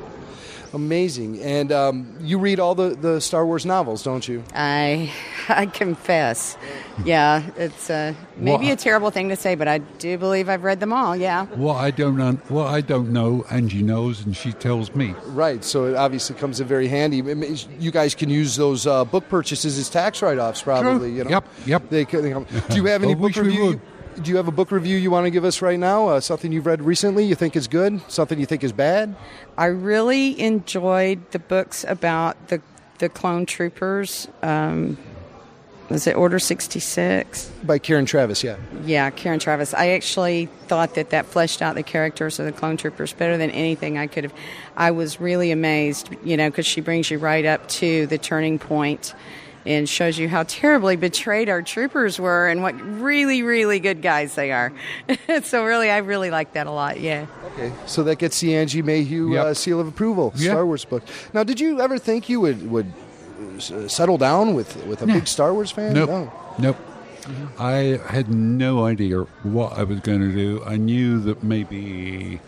Amazing. 0.74 1.42
And 1.42 1.72
um, 1.72 2.16
you 2.22 2.38
read 2.38 2.60
all 2.60 2.76
the, 2.76 2.90
the 2.96 3.20
Star 3.22 3.46
Wars 3.46 3.66
novels, 3.66 4.04
don't 4.04 4.28
you? 4.28 4.44
I 4.54 5.12
I 5.48 5.66
confess. 5.66 6.58
Yeah, 7.04 7.44
it's 7.58 7.90
uh, 7.90 8.14
maybe 8.38 8.66
What- 8.68 8.74
a 8.74 8.76
terrible 8.76 9.10
thing 9.10 9.30
to 9.30 9.36
say, 9.36 9.56
but 9.56 9.68
I 9.68 9.80
do 9.80 10.18
believe 10.18 10.48
I've 10.50 10.64
read 10.64 10.80
them 10.80 10.94
all. 10.94 11.16
Yeah. 11.16 11.46
What 11.48 11.76
I 11.78 11.90
don't 11.92 12.20
un- 12.22 12.42
what 12.50 12.68
I 12.68 12.82
don't 12.82 13.12
know, 13.12 13.46
Angie 13.50 13.82
knows, 13.82 14.24
and 14.26 14.36
she 14.38 14.52
tells 14.52 14.94
me. 14.94 15.16
Right. 15.28 15.64
So 15.64 15.86
it 15.86 15.96
obviously 15.96 16.36
comes 16.36 16.60
in 16.60 16.68
very 16.68 16.88
handy. 16.88 17.18
You 17.80 17.92
guys 17.92 18.14
can 18.14 18.30
use 18.30 18.56
those 18.56 18.86
uh, 18.86 19.06
book 19.06 19.28
purchases 19.30 19.78
as 19.78 19.90
tax 19.90 20.22
write-offs, 20.22 20.62
probably. 20.62 21.12
You 21.14 21.24
know. 21.24 21.30
Yep. 21.32 21.46
Yep. 21.66 21.90
They 21.90 22.06
could, 22.06 22.24
they 22.24 22.34
do 22.34 22.76
you 22.76 22.86
have 22.86 23.02
any 23.04 23.14
I 23.14 23.16
book 23.16 23.24
wish 23.24 23.38
we 23.38 23.44
review? 23.48 23.82
Do 24.22 24.30
you 24.32 24.38
have 24.38 24.48
a 24.48 24.52
book 24.52 24.72
review 24.72 24.98
you 24.98 25.12
want 25.12 25.26
to 25.26 25.32
give 25.32 25.46
us 25.46 25.62
right 25.62 25.80
now? 25.80 26.10
Uh, 26.10 26.20
something 26.20 26.52
you've 26.52 26.66
read 26.66 26.82
recently 26.82 27.24
you 27.24 27.36
think 27.36 27.56
is 27.56 27.68
good? 27.68 28.02
Something 28.12 28.40
you 28.40 28.46
think 28.46 28.64
is 28.64 28.74
bad? 28.74 29.16
I 29.58 29.68
really 29.68 30.40
enjoyed 30.40 31.32
the 31.32 31.40
books 31.40 31.86
about 31.88 32.48
the 32.48 32.62
the 32.98 33.08
clone 33.08 33.46
troopers. 33.46 34.28
Um, 34.42 34.98
was 35.90 36.06
it 36.06 36.18
Order 36.18 36.38
sixty 36.38 36.80
six? 36.80 37.50
By 37.64 37.80
Karen 37.80 38.06
Traviss, 38.06 38.44
yeah. 38.44 38.58
Yeah, 38.86 39.10
Karen 39.10 39.40
Traviss. 39.40 39.74
I 39.74 39.92
actually 39.92 40.48
thought 40.68 40.96
that 40.96 41.12
that 41.12 41.26
fleshed 41.26 41.62
out 41.62 41.76
the 41.76 41.84
characters 41.84 42.40
of 42.40 42.46
the 42.46 42.52
clone 42.52 42.76
troopers 42.78 43.14
better 43.14 43.38
than 43.38 43.52
anything 43.52 43.98
I 43.98 44.08
could 44.08 44.26
have. 44.26 44.34
I 44.76 44.92
was 44.92 45.22
really 45.22 45.52
amazed, 45.52 46.10
you 46.24 46.36
know, 46.36 46.50
because 46.50 46.66
she 46.66 46.82
brings 46.82 47.10
you 47.10 47.20
right 47.20 47.46
up 47.46 47.68
to 47.70 48.06
the 48.08 48.18
turning 48.18 48.60
point 48.60 49.14
and 49.70 49.88
shows 49.88 50.18
you 50.18 50.28
how 50.28 50.44
terribly 50.44 50.96
betrayed 50.98 51.48
our 51.48 51.62
troopers 51.62 52.20
were 52.20 52.48
and 52.50 52.62
what 52.64 52.74
really, 52.82 53.44
really 53.44 53.80
good 53.80 54.02
guys 54.02 54.34
they 54.36 54.52
are. 54.52 54.74
so 55.44 55.64
really, 55.64 55.90
I 55.92 55.98
really 56.00 56.32
like 56.32 56.54
that 56.54 56.68
a 56.68 56.72
lot. 56.72 57.00
Yeah. 57.00 57.28
Okay. 57.54 57.72
So 57.86 58.04
that 58.04 58.18
gets 58.18 58.40
the 58.42 58.56
Angie 58.56 58.82
Mayhew 58.82 59.38
uh, 59.38 59.54
seal 59.54 59.80
of 59.80 59.88
approval. 59.88 60.34
Yeah. 60.36 60.52
Star 60.52 60.66
Wars 60.66 60.84
book. 60.86 61.04
Now, 61.34 61.44
did 61.44 61.60
you 61.60 61.80
ever 61.80 61.98
think 62.00 62.28
you 62.28 62.42
would 62.42 62.70
would 62.70 62.92
uh, 63.72 63.88
settle 63.88 64.18
down 64.18 64.54
with 64.56 64.76
with 64.88 65.02
a 65.04 65.06
No. 65.06 65.14
big 65.14 65.28
Star 65.28 65.54
Wars 65.54 65.72
fan? 65.72 65.94
Nope. 65.94 66.10
No. 66.10 66.34
Nope. 66.60 66.78
I 67.60 68.00
had 68.08 68.34
no 68.34 68.86
idea 68.86 69.20
what 69.44 69.74
I 69.78 69.84
was 69.84 70.00
going 70.00 70.22
to 70.22 70.34
do. 70.34 70.64
I 70.66 70.78
knew 70.78 71.20
that 71.20 71.44
maybe 71.44 72.40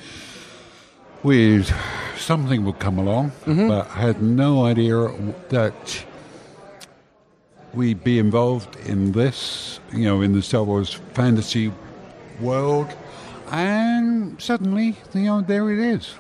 we'd 1.22 1.72
something 2.18 2.66
would 2.66 2.80
come 2.80 2.98
along, 2.98 3.32
but 3.46 3.88
I 3.92 4.00
had 4.00 4.24
no 4.24 4.66
idea 4.66 5.12
that 5.50 6.06
we'd 7.74 8.04
be 8.04 8.20
involved 8.20 8.76
in 8.86 9.12
this, 9.12 9.80
you 9.94 10.06
know, 10.06 10.22
in 10.22 10.34
the 10.34 10.42
Star 10.42 10.64
Wars 10.64 10.94
fantasy 11.14 11.72
world. 12.40 12.94
And 13.52 14.42
suddenly, 14.42 14.98
you 15.14 15.22
know, 15.22 15.42
there 15.42 15.72
it 15.72 15.80
is. 15.80 16.14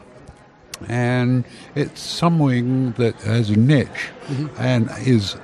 And 0.87 1.45
it's 1.75 2.01
something 2.01 2.93
that 2.93 3.15
has 3.21 3.49
a 3.49 3.55
niche 3.55 4.09
mm-hmm. 4.25 4.47
and 4.57 4.89
is 5.05 5.35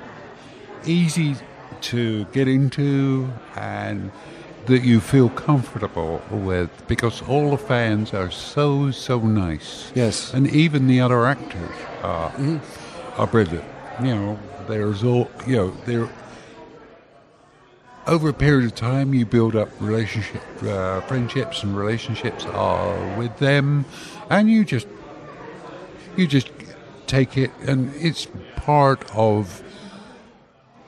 easy 0.84 1.36
to 1.80 2.24
get 2.26 2.48
into 2.48 3.30
and 3.54 4.10
that 4.66 4.82
you 4.82 5.00
feel 5.00 5.30
comfortable 5.30 6.20
with 6.30 6.70
because 6.88 7.22
all 7.22 7.52
the 7.52 7.58
fans 7.58 8.12
are 8.12 8.30
so 8.30 8.90
so 8.90 9.18
nice. 9.20 9.90
Yes. 9.94 10.34
And 10.34 10.46
even 10.50 10.88
the 10.88 11.00
other 11.00 11.24
actors 11.24 11.76
are 12.02 12.30
mm-hmm. 12.32 13.20
are 13.20 13.26
brilliant. 13.26 13.64
You 14.00 14.14
know, 14.14 14.38
there's 14.68 15.02
all 15.02 15.30
you 15.46 15.56
know, 15.56 15.70
there 15.86 16.08
over 18.06 18.28
a 18.30 18.34
period 18.34 18.64
of 18.64 18.74
time 18.74 19.12
you 19.12 19.26
build 19.26 19.54
up 19.54 19.68
relationship 19.80 20.42
uh, 20.62 21.00
friendships 21.02 21.62
and 21.62 21.76
relationships 21.76 22.46
uh, 22.46 23.14
with 23.18 23.36
them 23.38 23.84
and 24.30 24.50
you 24.50 24.64
just 24.64 24.86
you 26.16 26.26
just 26.26 26.50
take 27.06 27.36
it 27.36 27.50
and 27.66 27.92
it's 27.96 28.26
part 28.56 29.04
of 29.14 29.62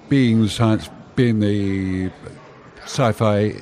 being 0.08 0.42
the 0.42 0.48
science, 0.48 0.88
being 1.14 1.40
the 1.40 2.10
sci-fi 2.84 3.54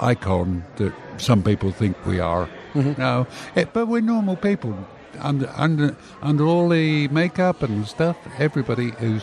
icon 0.00 0.64
that 0.76 0.92
some 1.18 1.42
people 1.42 1.72
think 1.72 1.96
we 2.06 2.20
are. 2.20 2.48
Mhm. 2.74 2.96
No, 2.98 3.26
it, 3.56 3.72
but 3.72 3.86
we're 3.88 4.00
normal 4.00 4.36
people. 4.36 4.76
Under 5.20 5.50
under 5.56 5.96
under 6.22 6.44
all 6.46 6.68
the 6.68 7.08
makeup 7.08 7.62
and 7.62 7.86
stuff, 7.86 8.16
everybody 8.38 8.92
is 9.00 9.22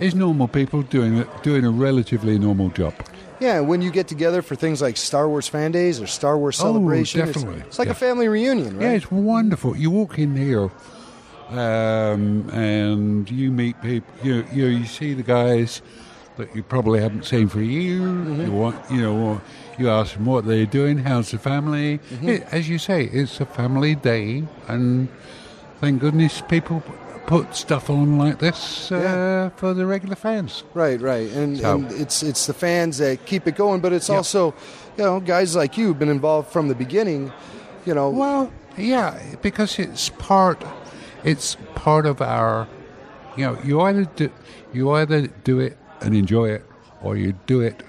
is 0.00 0.14
normal 0.14 0.48
people 0.48 0.82
doing 0.82 1.24
doing 1.42 1.64
a 1.64 1.70
relatively 1.70 2.38
normal 2.38 2.68
job. 2.70 2.94
Yeah, 3.40 3.60
when 3.60 3.82
you 3.82 3.90
get 3.90 4.06
together 4.08 4.40
for 4.40 4.54
things 4.54 4.80
like 4.80 4.96
Star 4.96 5.28
Wars 5.28 5.48
fan 5.48 5.72
days 5.72 6.00
or 6.00 6.06
Star 6.06 6.38
Wars 6.38 6.60
Oh, 6.60 6.64
celebration, 6.64 7.20
it's- 7.20 7.34
definitely. 7.34 7.60
It's, 7.66 7.78
like 7.78 7.86
Yeah. 7.86 7.92
a 7.92 7.94
family 7.96 8.28
reunion, 8.28 8.76
right? 8.78 8.84
Yeah, 8.84 8.92
it's 8.92 9.10
wonderful. 9.10 9.76
You 9.76 9.90
walk 9.90 10.16
in 10.18 10.36
here, 10.36 10.70
um, 11.50 12.48
and 12.50 13.30
you 13.30 13.50
meet 13.50 13.80
people. 13.82 14.12
You, 14.22 14.44
you 14.52 14.66
you 14.66 14.86
see 14.86 15.12
the 15.14 15.22
guys 15.24 15.82
that 16.36 16.54
you 16.56 16.62
probably 16.62 17.00
haven't 17.00 17.24
seen 17.26 17.48
for 17.48 17.58
a 17.60 17.64
year. 17.64 18.00
Mm-hmm. 18.00 18.42
You 18.42 18.52
want, 18.52 18.76
you 18.90 19.02
know, 19.02 19.40
you 19.82 19.90
ask 19.90 20.14
them 20.14 20.26
what 20.26 20.44
they're 20.46 20.66
doing. 20.66 20.98
How's 20.98 21.30
the 21.30 21.38
family? 21.38 21.98
Mm-hmm. 21.98 22.28
It- 22.28 22.46
as 22.52 22.68
you 22.68 22.78
say, 22.78 23.04
it's 23.04 23.40
a 23.40 23.46
family 23.46 23.94
day, 23.94 24.44
and 24.68 25.08
thank 25.80 26.00
goodness 26.00 26.40
people 26.48 26.82
put 27.26 27.54
stuff 27.54 27.88
on 27.88 28.18
like 28.18 28.38
this 28.40 28.90
uh, 28.90 29.50
for 29.56 29.74
the 29.74 29.86
regular 29.86 30.16
fans. 30.16 30.64
Right, 30.74 31.00
right, 31.00 31.30
and, 31.32 31.58
So- 31.58 31.74
and 31.76 31.92
it's 31.92 32.22
it's 32.22 32.46
the 32.46 32.54
fans 32.54 32.98
that 32.98 33.26
keep 33.26 33.46
it 33.46 33.56
going, 33.56 33.80
but 33.80 33.92
it's 33.92 34.08
Yep. 34.08 34.16
also, 34.16 34.54
you 34.96 35.04
know, 35.04 35.20
guys 35.20 35.54
like 35.56 35.76
you 35.78 35.88
have 35.88 35.98
been 35.98 36.08
involved 36.10 36.48
from 36.52 36.68
the 36.68 36.74
beginning. 36.74 37.32
You 37.86 37.94
know, 37.94 38.10
well, 38.10 38.50
yeah, 38.76 39.18
because 39.42 39.78
it's 39.78 40.08
part, 40.10 40.62
it's 41.24 41.56
part 41.74 42.06
of 42.06 42.20
our, 42.22 42.68
you 43.36 43.44
know, 43.46 43.58
you 43.64 43.80
either 43.80 44.04
do, 44.16 44.30
you 44.72 44.90
either 44.92 45.26
do 45.44 45.58
it 45.60 45.76
and 46.00 46.14
enjoy 46.14 46.50
it, 46.50 46.64
or 47.02 47.16
you 47.16 47.32
do 47.46 47.60
it, 47.60 47.82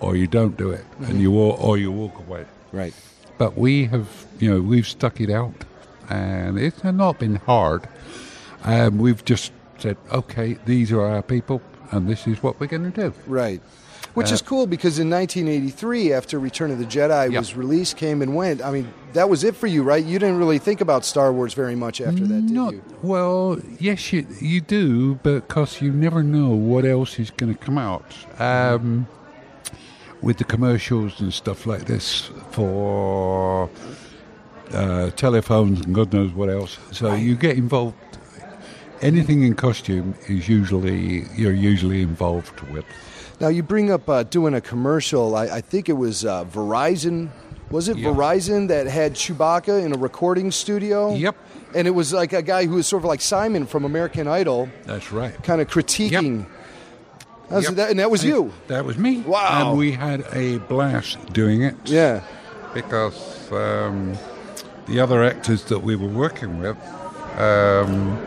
or 0.00 0.16
you 0.16 0.26
don't 0.26 0.56
do 0.56 0.70
it, 0.70 0.84
and 1.00 1.20
you 1.20 1.30
wa- 1.30 1.54
or 1.56 1.76
you 1.78 1.90
walk 1.92 2.18
away. 2.18 2.44
Right. 2.72 2.94
But 3.38 3.56
we 3.56 3.86
have, 3.86 4.26
you 4.40 4.50
know, 4.52 4.60
we've 4.60 4.86
stuck 4.86 5.20
it 5.20 5.30
out, 5.30 5.64
and 6.08 6.58
it's 6.58 6.82
not 6.84 7.18
been 7.18 7.36
hard. 7.36 7.88
Um, 8.64 8.98
we've 8.98 9.24
just 9.24 9.52
said, 9.78 9.96
okay, 10.12 10.58
these 10.66 10.90
are 10.92 11.00
our 11.02 11.22
people, 11.22 11.62
and 11.92 12.08
this 12.08 12.26
is 12.26 12.42
what 12.42 12.58
we're 12.60 12.66
going 12.66 12.90
to 12.90 13.00
do. 13.00 13.12
Right. 13.26 13.60
Which 14.14 14.30
Uh, 14.32 14.34
is 14.34 14.42
cool 14.42 14.66
because 14.66 14.98
in 14.98 15.08
1983, 15.10 16.12
after 16.12 16.40
Return 16.40 16.72
of 16.72 16.78
the 16.80 16.84
Jedi 16.84 17.36
was 17.36 17.54
released, 17.54 17.96
came 17.96 18.20
and 18.20 18.34
went. 18.34 18.60
I 18.64 18.72
mean, 18.72 18.92
that 19.12 19.28
was 19.30 19.44
it 19.44 19.54
for 19.54 19.68
you, 19.68 19.84
right? 19.84 20.04
You 20.04 20.18
didn't 20.18 20.38
really 20.38 20.58
think 20.58 20.80
about 20.80 21.04
Star 21.04 21.32
Wars 21.32 21.54
very 21.54 21.76
much 21.76 22.00
after 22.00 22.26
that, 22.26 22.46
did 22.46 22.50
Not 22.50 22.72
you? 22.72 22.82
well. 23.02 23.58
Yes, 23.78 24.12
you 24.12 24.26
you 24.40 24.60
do, 24.60 25.16
because 25.22 25.80
you 25.80 25.92
never 25.92 26.24
know 26.24 26.48
what 26.50 26.84
else 26.84 27.20
is 27.20 27.30
going 27.30 27.54
to 27.54 27.64
come 27.64 27.78
out. 27.78 28.04
Um, 28.40 29.06
with 30.22 30.38
the 30.38 30.44
commercials 30.44 31.20
and 31.20 31.32
stuff 31.32 31.66
like 31.66 31.84
this 31.86 32.30
for 32.50 33.70
uh, 34.72 35.10
telephones 35.10 35.80
and 35.80 35.94
God 35.94 36.12
knows 36.12 36.32
what 36.32 36.48
else. 36.48 36.78
So 36.92 37.14
you 37.14 37.34
get 37.36 37.56
involved. 37.56 37.96
Anything 39.00 39.44
in 39.44 39.54
costume 39.54 40.14
is 40.26 40.48
usually 40.48 41.24
you're 41.36 41.52
usually 41.52 42.02
involved 42.02 42.60
with. 42.72 42.84
Now 43.40 43.46
you 43.48 43.62
bring 43.62 43.92
up 43.92 44.08
uh, 44.08 44.24
doing 44.24 44.54
a 44.54 44.60
commercial. 44.60 45.36
I, 45.36 45.44
I 45.44 45.60
think 45.60 45.88
it 45.88 45.92
was 45.92 46.24
uh, 46.24 46.44
Verizon. 46.46 47.30
Was 47.70 47.88
it 47.88 47.98
Verizon 47.98 48.68
that 48.68 48.86
had 48.86 49.12
Chewbacca 49.12 49.84
in 49.84 49.92
a 49.92 49.98
recording 49.98 50.50
studio? 50.50 51.14
Yep. 51.14 51.36
And 51.74 51.86
it 51.86 51.90
was 51.90 52.12
like 52.12 52.32
a 52.32 52.42
guy 52.42 52.64
who 52.64 52.76
was 52.76 52.86
sort 52.86 53.02
of 53.02 53.04
like 53.04 53.20
Simon 53.20 53.66
from 53.66 53.84
American 53.84 54.26
Idol, 54.26 54.70
That's 54.84 55.12
right. 55.12 55.40
kind 55.44 55.60
of 55.60 55.68
critiquing. 55.68 56.38
That 56.38 56.57
was- 57.56 57.64
Yep. 57.64 57.74
that- 57.74 57.90
and 57.90 57.98
that 58.00 58.10
was 58.10 58.24
you. 58.24 58.52
That 58.68 58.84
was 58.84 58.96
me. 58.98 59.20
Wow. 59.20 59.70
And 59.70 59.78
we 59.78 59.92
had 59.92 60.24
a 60.32 60.58
blast 60.58 61.18
doing 61.32 61.62
it. 61.62 61.74
Yeah. 61.84 62.20
Because 62.74 63.50
um, 63.52 64.16
the 64.86 65.00
other 65.00 65.24
actors 65.24 65.64
that 65.64 65.80
we 65.80 65.96
were 65.96 66.08
working 66.08 66.58
with 66.60 66.76
um, 67.38 68.18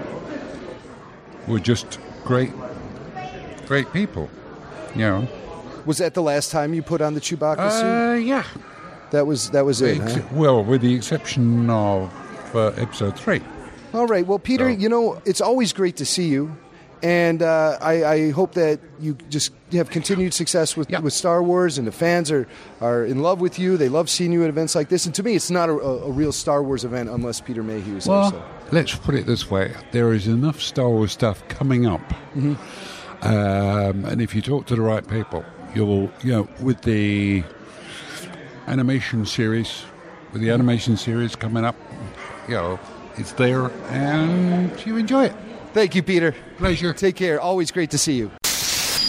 were 1.47 1.59
just 1.59 1.99
great, 2.23 2.51
great 3.67 3.91
people. 3.93 4.29
You 4.95 5.01
know. 5.01 5.27
Was 5.85 5.97
that 5.97 6.13
the 6.13 6.21
last 6.21 6.51
time 6.51 6.73
you 6.73 6.81
put 6.83 7.01
on 7.01 7.13
the 7.15 7.21
Chewbacca 7.21 7.57
Uh, 7.57 7.69
suit? 8.15 8.25
yeah. 8.25 8.43
That 9.11 9.25
was 9.27 9.49
that 9.51 9.65
was 9.65 9.81
it. 9.81 9.99
Ex- 10.01 10.13
huh? 10.15 10.21
Well, 10.31 10.63
with 10.63 10.81
the 10.81 10.93
exception 10.95 11.69
of 11.69 12.09
uh, 12.55 12.67
episode 12.77 13.17
three. 13.17 13.41
All 13.93 14.07
right. 14.07 14.25
Well, 14.25 14.39
Peter, 14.39 14.69
you 14.69 14.87
know, 14.87 15.21
it's 15.25 15.41
always 15.41 15.73
great 15.73 15.97
to 15.97 16.05
see 16.05 16.27
you. 16.27 16.55
And 17.03 17.41
uh, 17.41 17.79
I, 17.81 18.03
I 18.03 18.31
hope 18.31 18.53
that 18.53 18.79
you 18.99 19.15
just 19.29 19.51
have 19.71 19.89
continued 19.89 20.35
success 20.35 20.77
with, 20.77 20.89
with 21.01 21.13
Star 21.13 21.41
Wars, 21.41 21.79
and 21.79 21.87
the 21.87 21.91
fans 21.91 22.29
are, 22.29 22.47
are 22.79 23.03
in 23.03 23.23
love 23.23 23.41
with 23.41 23.57
you. 23.57 23.75
They 23.75 23.89
love 23.89 24.07
seeing 24.07 24.31
you 24.31 24.43
at 24.43 24.49
events 24.49 24.75
like 24.75 24.89
this. 24.89 25.07
And 25.07 25.15
to 25.15 25.23
me, 25.23 25.33
it's 25.35 25.49
not 25.49 25.69
a, 25.69 25.73
a, 25.73 26.11
real 26.11 26.31
Star 26.31 26.61
Wars 26.61 26.83
event 26.85 27.09
unless 27.09 27.41
Peter 27.41 27.63
Mayhew 27.63 27.97
is 27.97 28.05
Well, 28.07 28.29
there. 28.29 28.39
So. 28.39 28.45
let's 28.71 28.95
put 28.95 29.15
it 29.15 29.25
this 29.25 29.49
way: 29.49 29.73
there 29.91 30.13
is 30.13 30.27
enough 30.27 30.61
Star 30.61 30.89
Wars 30.89 31.11
stuff 31.11 31.47
coming 31.47 31.87
up, 31.87 32.01
Mhm. 32.35 32.55
um, 33.23 34.05
and 34.05 34.21
if 34.21 34.35
you 34.35 34.41
talk 34.43 34.67
to 34.67 34.75
the 34.75 34.81
right 34.81 35.07
people, 35.07 35.43
you'll, 35.73 36.11
you 36.23 36.33
know, 36.33 36.47
with 36.61 36.81
the 36.81 37.43
animation 38.67 39.25
series, 39.25 39.83
with 40.33 40.41
the 40.43 40.51
animation 40.51 40.97
series 40.97 41.35
coming 41.35 41.65
up, 41.65 41.75
you 42.47 42.53
know, 42.53 42.79
it's 43.17 43.31
there, 43.33 43.71
and 43.89 44.85
you 44.85 44.97
enjoy 44.97 45.25
it. 45.25 45.35
Thank 45.73 45.95
you, 45.95 46.03
Peter. 46.03 46.35
Pleasure. 46.57 46.93
Take 46.93 47.15
care. 47.15 47.39
Always 47.39 47.71
great 47.71 47.91
to 47.91 47.97
see 47.97 48.13
you. 48.13 48.31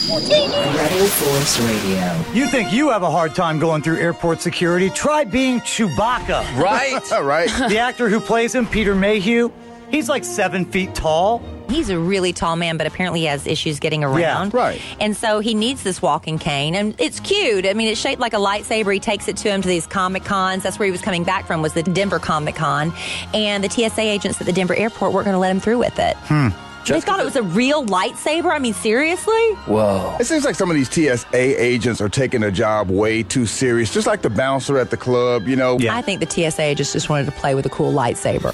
Rebel 0.09 1.07
Force 1.07 1.59
Radio. 1.61 2.33
You 2.33 2.47
think 2.47 2.73
you 2.73 2.89
have 2.89 3.03
a 3.03 3.11
hard 3.11 3.35
time 3.35 3.57
going 3.57 3.81
through 3.81 3.97
airport 3.97 4.41
security? 4.41 4.89
Try 4.89 5.23
being 5.23 5.61
Chewbacca. 5.61 6.57
Right. 6.57 7.01
right. 7.21 7.49
The 7.69 7.77
actor 7.77 8.09
who 8.09 8.19
plays 8.19 8.53
him, 8.53 8.65
Peter 8.67 8.95
Mayhew, 8.95 9.49
he's 9.89 10.09
like 10.09 10.25
seven 10.25 10.65
feet 10.65 10.93
tall. 10.93 11.41
He's 11.73 11.89
a 11.89 11.97
really 11.97 12.33
tall 12.33 12.55
man, 12.55 12.77
but 12.77 12.85
apparently 12.87 13.21
he 13.21 13.25
has 13.25 13.47
issues 13.47 13.79
getting 13.79 14.03
around. 14.03 14.19
Yeah, 14.19 14.49
right. 14.53 14.81
And 14.99 15.17
so 15.17 15.39
he 15.39 15.53
needs 15.53 15.83
this 15.83 16.01
walking 16.01 16.37
cane, 16.37 16.75
and 16.75 16.95
it's 16.99 17.19
cute. 17.19 17.65
I 17.65 17.73
mean, 17.73 17.87
it's 17.87 17.99
shaped 17.99 18.21
like 18.21 18.33
a 18.33 18.37
lightsaber. 18.37 18.93
He 18.93 18.99
takes 18.99 19.27
it 19.27 19.37
to 19.37 19.49
him 19.49 19.61
to 19.61 19.67
these 19.67 19.87
comic 19.87 20.23
cons. 20.23 20.63
That's 20.63 20.77
where 20.77 20.85
he 20.85 20.91
was 20.91 21.01
coming 21.01 21.23
back 21.23 21.47
from. 21.47 21.61
Was 21.61 21.73
the 21.73 21.83
Denver 21.83 22.19
Comic 22.19 22.55
Con, 22.55 22.93
and 23.33 23.63
the 23.63 23.69
TSA 23.69 24.01
agents 24.01 24.39
at 24.39 24.45
the 24.45 24.53
Denver 24.53 24.75
airport 24.75 25.13
weren't 25.13 25.25
going 25.25 25.35
to 25.35 25.39
let 25.39 25.51
him 25.51 25.59
through 25.59 25.79
with 25.79 25.97
it. 25.99 26.15
Hmm. 26.17 26.49
they 26.85 27.01
thought 27.01 27.19
it 27.19 27.25
was 27.25 27.35
a 27.35 27.43
real 27.43 27.85
lightsaber. 27.85 28.51
I 28.51 28.59
mean, 28.59 28.73
seriously? 28.73 29.53
Whoa. 29.65 30.15
It 30.19 30.25
seems 30.25 30.45
like 30.45 30.55
some 30.55 30.69
of 30.69 30.75
these 30.75 30.89
TSA 30.89 31.27
agents 31.33 32.01
are 32.01 32.09
taking 32.09 32.41
their 32.41 32.51
job 32.51 32.89
way 32.89 33.23
too 33.23 33.45
serious, 33.45 33.93
just 33.93 34.05
like 34.07 34.21
the 34.21 34.29
bouncer 34.29 34.77
at 34.77 34.89
the 34.91 34.97
club, 34.97 35.47
you 35.47 35.55
know? 35.55 35.79
Yeah. 35.79 35.95
I 35.95 36.01
think 36.01 36.19
the 36.19 36.29
TSA 36.29 36.61
agents 36.61 36.93
just 36.93 37.09
wanted 37.09 37.25
to 37.25 37.31
play 37.31 37.55
with 37.55 37.65
a 37.65 37.69
cool 37.69 37.91
lightsaber. 37.93 38.53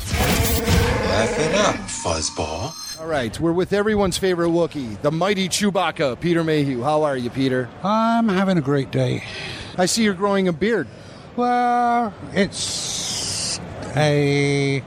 Laugh 1.09 1.39
it 1.39 1.55
up, 1.55 1.75
fuzzball. 1.75 2.73
Right. 3.09 3.39
We're 3.39 3.53
with 3.53 3.73
everyone's 3.73 4.19
favorite 4.19 4.49
Wookiee, 4.49 5.01
the 5.01 5.09
mighty 5.09 5.49
Chewbacca, 5.49 6.19
Peter 6.19 6.43
Mayhew. 6.43 6.83
How 6.83 7.01
are 7.01 7.17
you, 7.17 7.31
Peter? 7.31 7.67
I'm 7.83 8.29
having 8.29 8.59
a 8.59 8.61
great 8.61 8.91
day. 8.91 9.23
I 9.79 9.87
see 9.87 10.03
you're 10.03 10.13
growing 10.13 10.47
a 10.47 10.53
beard. 10.53 10.87
Well, 11.35 12.13
it's 12.33 13.59
a 13.95 14.81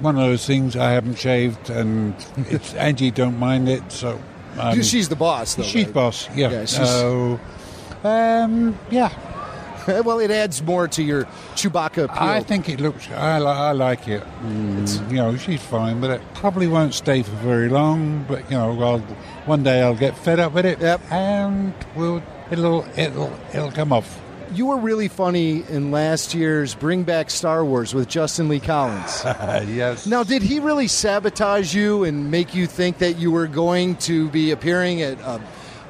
one 0.00 0.16
of 0.16 0.20
those 0.20 0.46
things 0.46 0.76
I 0.76 0.90
haven't 0.90 1.14
shaved, 1.14 1.70
and 1.70 2.14
it's 2.50 2.74
Angie 2.74 3.10
don't 3.10 3.38
mind 3.38 3.66
it, 3.66 3.90
so 3.90 4.20
um, 4.58 4.82
she's 4.82 5.08
the 5.08 5.16
boss, 5.16 5.54
though. 5.54 5.62
she's 5.62 5.86
right? 5.86 5.94
boss. 5.94 6.28
Yeah. 6.36 6.50
Yeah, 6.50 6.64
so, 6.66 7.40
um, 8.04 8.78
yeah. 8.90 9.08
well, 10.04 10.18
it 10.18 10.30
adds 10.30 10.62
more 10.62 10.88
to 10.88 11.02
your 11.02 11.24
Chewbacca 11.54 12.04
appeal. 12.04 12.18
I 12.18 12.40
think 12.40 12.68
it 12.68 12.80
looks. 12.80 13.08
I, 13.10 13.38
li- 13.38 13.46
I 13.46 13.72
like 13.72 14.08
it. 14.08 14.22
Mm, 14.42 15.10
you 15.10 15.16
know, 15.16 15.36
she's 15.36 15.62
fine, 15.62 16.00
but 16.00 16.10
it 16.10 16.20
probably 16.34 16.66
won't 16.68 16.94
stay 16.94 17.22
for 17.22 17.36
very 17.36 17.68
long. 17.68 18.24
But 18.28 18.50
you 18.50 18.56
know, 18.56 18.80
I'll, 18.82 18.98
one 19.46 19.62
day 19.62 19.82
I'll 19.82 19.94
get 19.96 20.16
fed 20.16 20.40
up 20.40 20.52
with 20.52 20.66
it, 20.66 20.80
and 21.10 21.74
we'll 21.94 22.22
it'll 22.50 22.86
it'll 22.96 23.32
it'll 23.52 23.72
come 23.72 23.92
off. 23.92 24.20
You 24.54 24.66
were 24.66 24.76
really 24.76 25.08
funny 25.08 25.64
in 25.70 25.90
last 25.90 26.34
year's 26.34 26.74
Bring 26.74 27.04
Back 27.04 27.30
Star 27.30 27.64
Wars 27.64 27.94
with 27.94 28.06
Justin 28.06 28.48
Lee 28.48 28.60
Collins. 28.60 29.22
yes. 29.24 30.06
Now, 30.06 30.24
did 30.24 30.42
he 30.42 30.60
really 30.60 30.88
sabotage 30.88 31.74
you 31.74 32.04
and 32.04 32.30
make 32.30 32.54
you 32.54 32.66
think 32.66 32.98
that 32.98 33.16
you 33.16 33.30
were 33.30 33.46
going 33.46 33.96
to 33.96 34.28
be 34.28 34.50
appearing 34.50 35.00
at 35.00 35.18
a, 35.20 35.40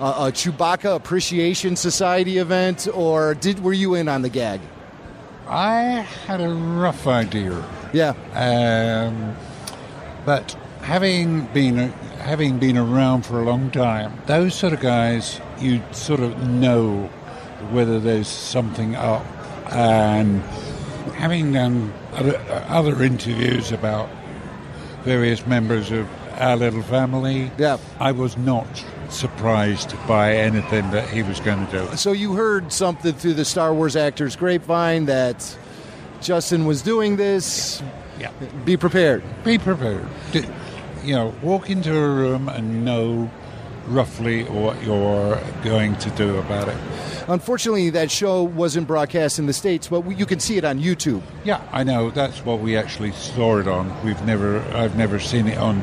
a, 0.03 0.27
a 0.27 0.33
Chewbacca 0.33 0.97
Appreciation 0.97 1.77
Society 1.77 2.39
event, 2.39 2.89
or 2.93 3.35
did 3.35 3.63
were 3.63 3.73
you 3.73 3.95
in 3.95 4.09
on 4.09 4.23
the 4.23 4.29
gag? 4.29 4.61
I 5.47 6.07
had 6.27 6.41
a 6.41 6.49
rough 6.49 7.07
idea. 7.07 7.65
Yeah. 7.93 8.15
Um, 8.35 9.37
but 10.25 10.53
having 10.81 11.47
been 11.47 11.93
having 12.19 12.59
been 12.59 12.77
around 12.77 13.23
for 13.23 13.41
a 13.41 13.45
long 13.45 13.71
time, 13.71 14.21
those 14.27 14.55
sort 14.55 14.73
of 14.73 14.81
guys, 14.81 15.41
you 15.61 15.81
sort 15.93 16.21
of 16.21 16.49
know 16.49 17.07
whether 17.71 18.01
there's 18.01 18.29
something 18.29 18.97
up. 18.97 19.25
And 19.73 20.43
having 21.15 21.53
done 21.53 21.93
other, 22.13 22.39
other 22.69 23.03
interviews 23.03 23.73
about 23.73 24.09
various 25.03 25.47
members 25.47 25.91
of 25.91 26.09
our 26.39 26.57
little 26.57 26.83
family, 26.83 27.51
yeah. 27.57 27.79
I 27.99 28.13
was 28.13 28.37
not 28.37 28.85
surprised 29.13 29.95
by 30.09 30.35
anything 30.37 30.91
that 30.91 31.09
he 31.09 31.23
was 31.23 31.41
going 31.41 31.65
to 31.67 31.73
do. 31.73 31.97
So 31.97 32.13
you 32.13 32.35
heard 32.35 32.73
something 32.73 33.13
through 33.15 33.35
the 33.35 33.45
Star 33.45 33.73
Wars 33.75 33.97
actors 33.97 34.37
grapevine 34.37 35.07
that 35.07 35.57
Justin 36.21 36.65
was 36.67 36.83
doing 36.83 37.17
this. 37.17 37.83
Yeah. 38.19 38.31
Be 38.65 38.77
prepared. 38.77 39.23
Be 39.45 39.59
prepared. 39.59 40.07
D- 40.33 40.45
You 41.05 41.15
know, 41.15 41.35
walk 41.43 41.69
into 41.69 41.93
a 41.97 42.09
room 42.09 42.49
and 42.49 42.85
know 42.85 43.29
roughly 43.89 44.45
what 44.45 44.81
you're 44.85 45.41
going 45.65 45.97
to 45.97 46.11
do 46.11 46.37
about 46.39 46.69
it. 46.69 46.77
Unfortunately, 47.27 47.91
that 47.91 48.09
show 48.11 48.45
wasn't 48.45 48.87
broadcast 48.87 49.41
in 49.41 49.47
the 49.47 49.53
States, 49.53 49.89
but 49.89 50.03
you 50.17 50.25
can 50.27 50.39
see 50.39 50.57
it 50.59 50.65
on 50.65 50.79
YouTube. 50.79 51.21
Yeah, 51.45 51.61
I 51.73 51.83
know. 51.83 52.11
That's 52.11 52.45
what 52.45 52.61
we 52.61 52.77
actually 52.77 53.11
saw 53.13 53.59
it 53.59 53.67
on. 53.67 53.93
We've 54.05 54.21
never, 54.25 54.61
I've 54.77 54.97
never 54.97 55.19
seen 55.19 55.49
it 55.49 55.59
on, 55.59 55.81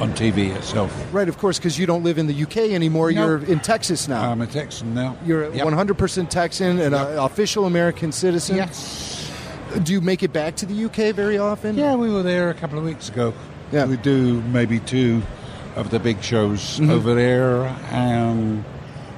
on 0.00 0.12
TV 0.14 0.54
itself. 0.56 0.90
Right, 1.12 1.28
of 1.28 1.36
course, 1.38 1.58
because 1.58 1.78
you 1.78 1.86
don't 1.86 2.02
live 2.02 2.18
in 2.18 2.26
the 2.26 2.42
UK 2.42 2.72
anymore. 2.72 3.12
No. 3.12 3.26
You're 3.26 3.44
in 3.44 3.60
Texas 3.60 4.08
now. 4.08 4.30
I'm 4.30 4.40
a 4.40 4.46
Texan 4.46 4.94
now. 4.94 5.16
You're 5.26 5.52
Yep. 5.54 5.66
100% 5.66 6.30
Texan 6.30 6.78
and 6.80 6.94
an 6.94 7.18
official 7.18 7.66
American 7.66 8.10
citizen. 8.12 8.56
Yes. 8.56 9.30
Do 9.82 9.92
you 9.92 10.00
make 10.00 10.22
it 10.22 10.32
back 10.32 10.56
to 10.56 10.66
the 10.66 10.74
UK 10.86 11.12
very 11.14 11.38
often? 11.38 11.76
Yeah, 11.76 11.94
we 11.94 12.10
were 12.10 12.22
there 12.22 12.50
a 12.50 12.54
couple 12.54 12.78
of 12.78 12.84
weeks 12.84 13.08
ago. 13.08 13.34
Yeah. 13.72 13.84
We 13.84 13.96
do 13.98 14.40
maybe 14.52 14.80
two 14.80 15.22
of 15.76 15.90
the 15.90 15.98
big 16.00 16.22
shows 16.22 16.80
Mhm. 16.80 16.90
over 16.90 17.14
there 17.14 17.66
and, 17.92 18.64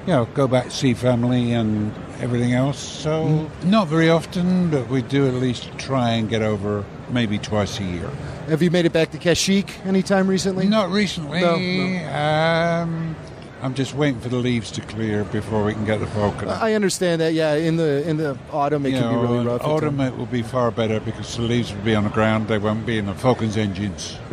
you 0.05 0.13
know, 0.13 0.27
go 0.35 0.47
back, 0.47 0.69
see 0.69 0.93
family 0.93 1.53
and 1.53 1.91
everything 2.21 2.53
else. 2.53 2.77
So, 2.77 3.23
Mm-hmm. 3.25 3.69
not 3.71 3.87
very 3.87 4.09
often, 4.09 4.69
but 4.69 4.89
we 4.89 5.01
do 5.01 5.27
at 5.27 5.33
least 5.35 5.69
try 5.77 6.11
and 6.11 6.29
get 6.29 6.41
over 6.43 6.83
maybe 7.11 7.39
twice 7.39 7.79
a 7.79 7.83
year. 7.83 8.09
Have 8.47 8.61
you 8.61 8.71
made 8.71 8.85
it 8.85 8.91
back 8.93 9.11
to 9.11 9.17
Kashyyyk 9.17 9.85
anytime 9.85 10.27
recently? 10.27 10.67
Not 10.67 10.89
recently. 10.91 11.41
No, 11.41 11.57
no. 11.57 12.13
Um, 12.13 13.15
I'm 13.61 13.73
just 13.73 13.95
waiting 13.95 14.19
for 14.19 14.27
the 14.27 14.35
leaves 14.35 14.69
to 14.71 14.81
clear 14.81 15.23
before 15.23 15.63
we 15.63 15.73
can 15.73 15.85
get 15.85 16.01
the 16.01 16.07
Falcon. 16.07 16.49
I 16.49 16.73
understand 16.73 17.21
that. 17.21 17.33
Yeah, 17.33 17.53
in 17.55 17.77
the 17.77 18.07
in 18.07 18.17
the 18.17 18.37
autumn 18.51 18.85
it 18.85 18.89
You 18.91 18.99
can 18.99 19.09
be 19.09 19.21
really 19.21 19.45
rough. 19.45 19.61
at 19.61 19.67
Autumn 19.67 20.01
it 20.01 20.17
will 20.17 20.25
be 20.25 20.41
far 20.41 20.69
better 20.71 20.99
because 20.99 21.37
the 21.37 21.43
leaves 21.43 21.73
will 21.73 21.81
be 21.83 21.95
on 21.95 22.03
the 22.03 22.09
ground. 22.09 22.49
They 22.49 22.57
won't 22.57 22.85
be 22.85 22.97
in 22.97 23.05
the 23.05 23.13
Falcon's 23.13 23.55
engines. 23.55 24.17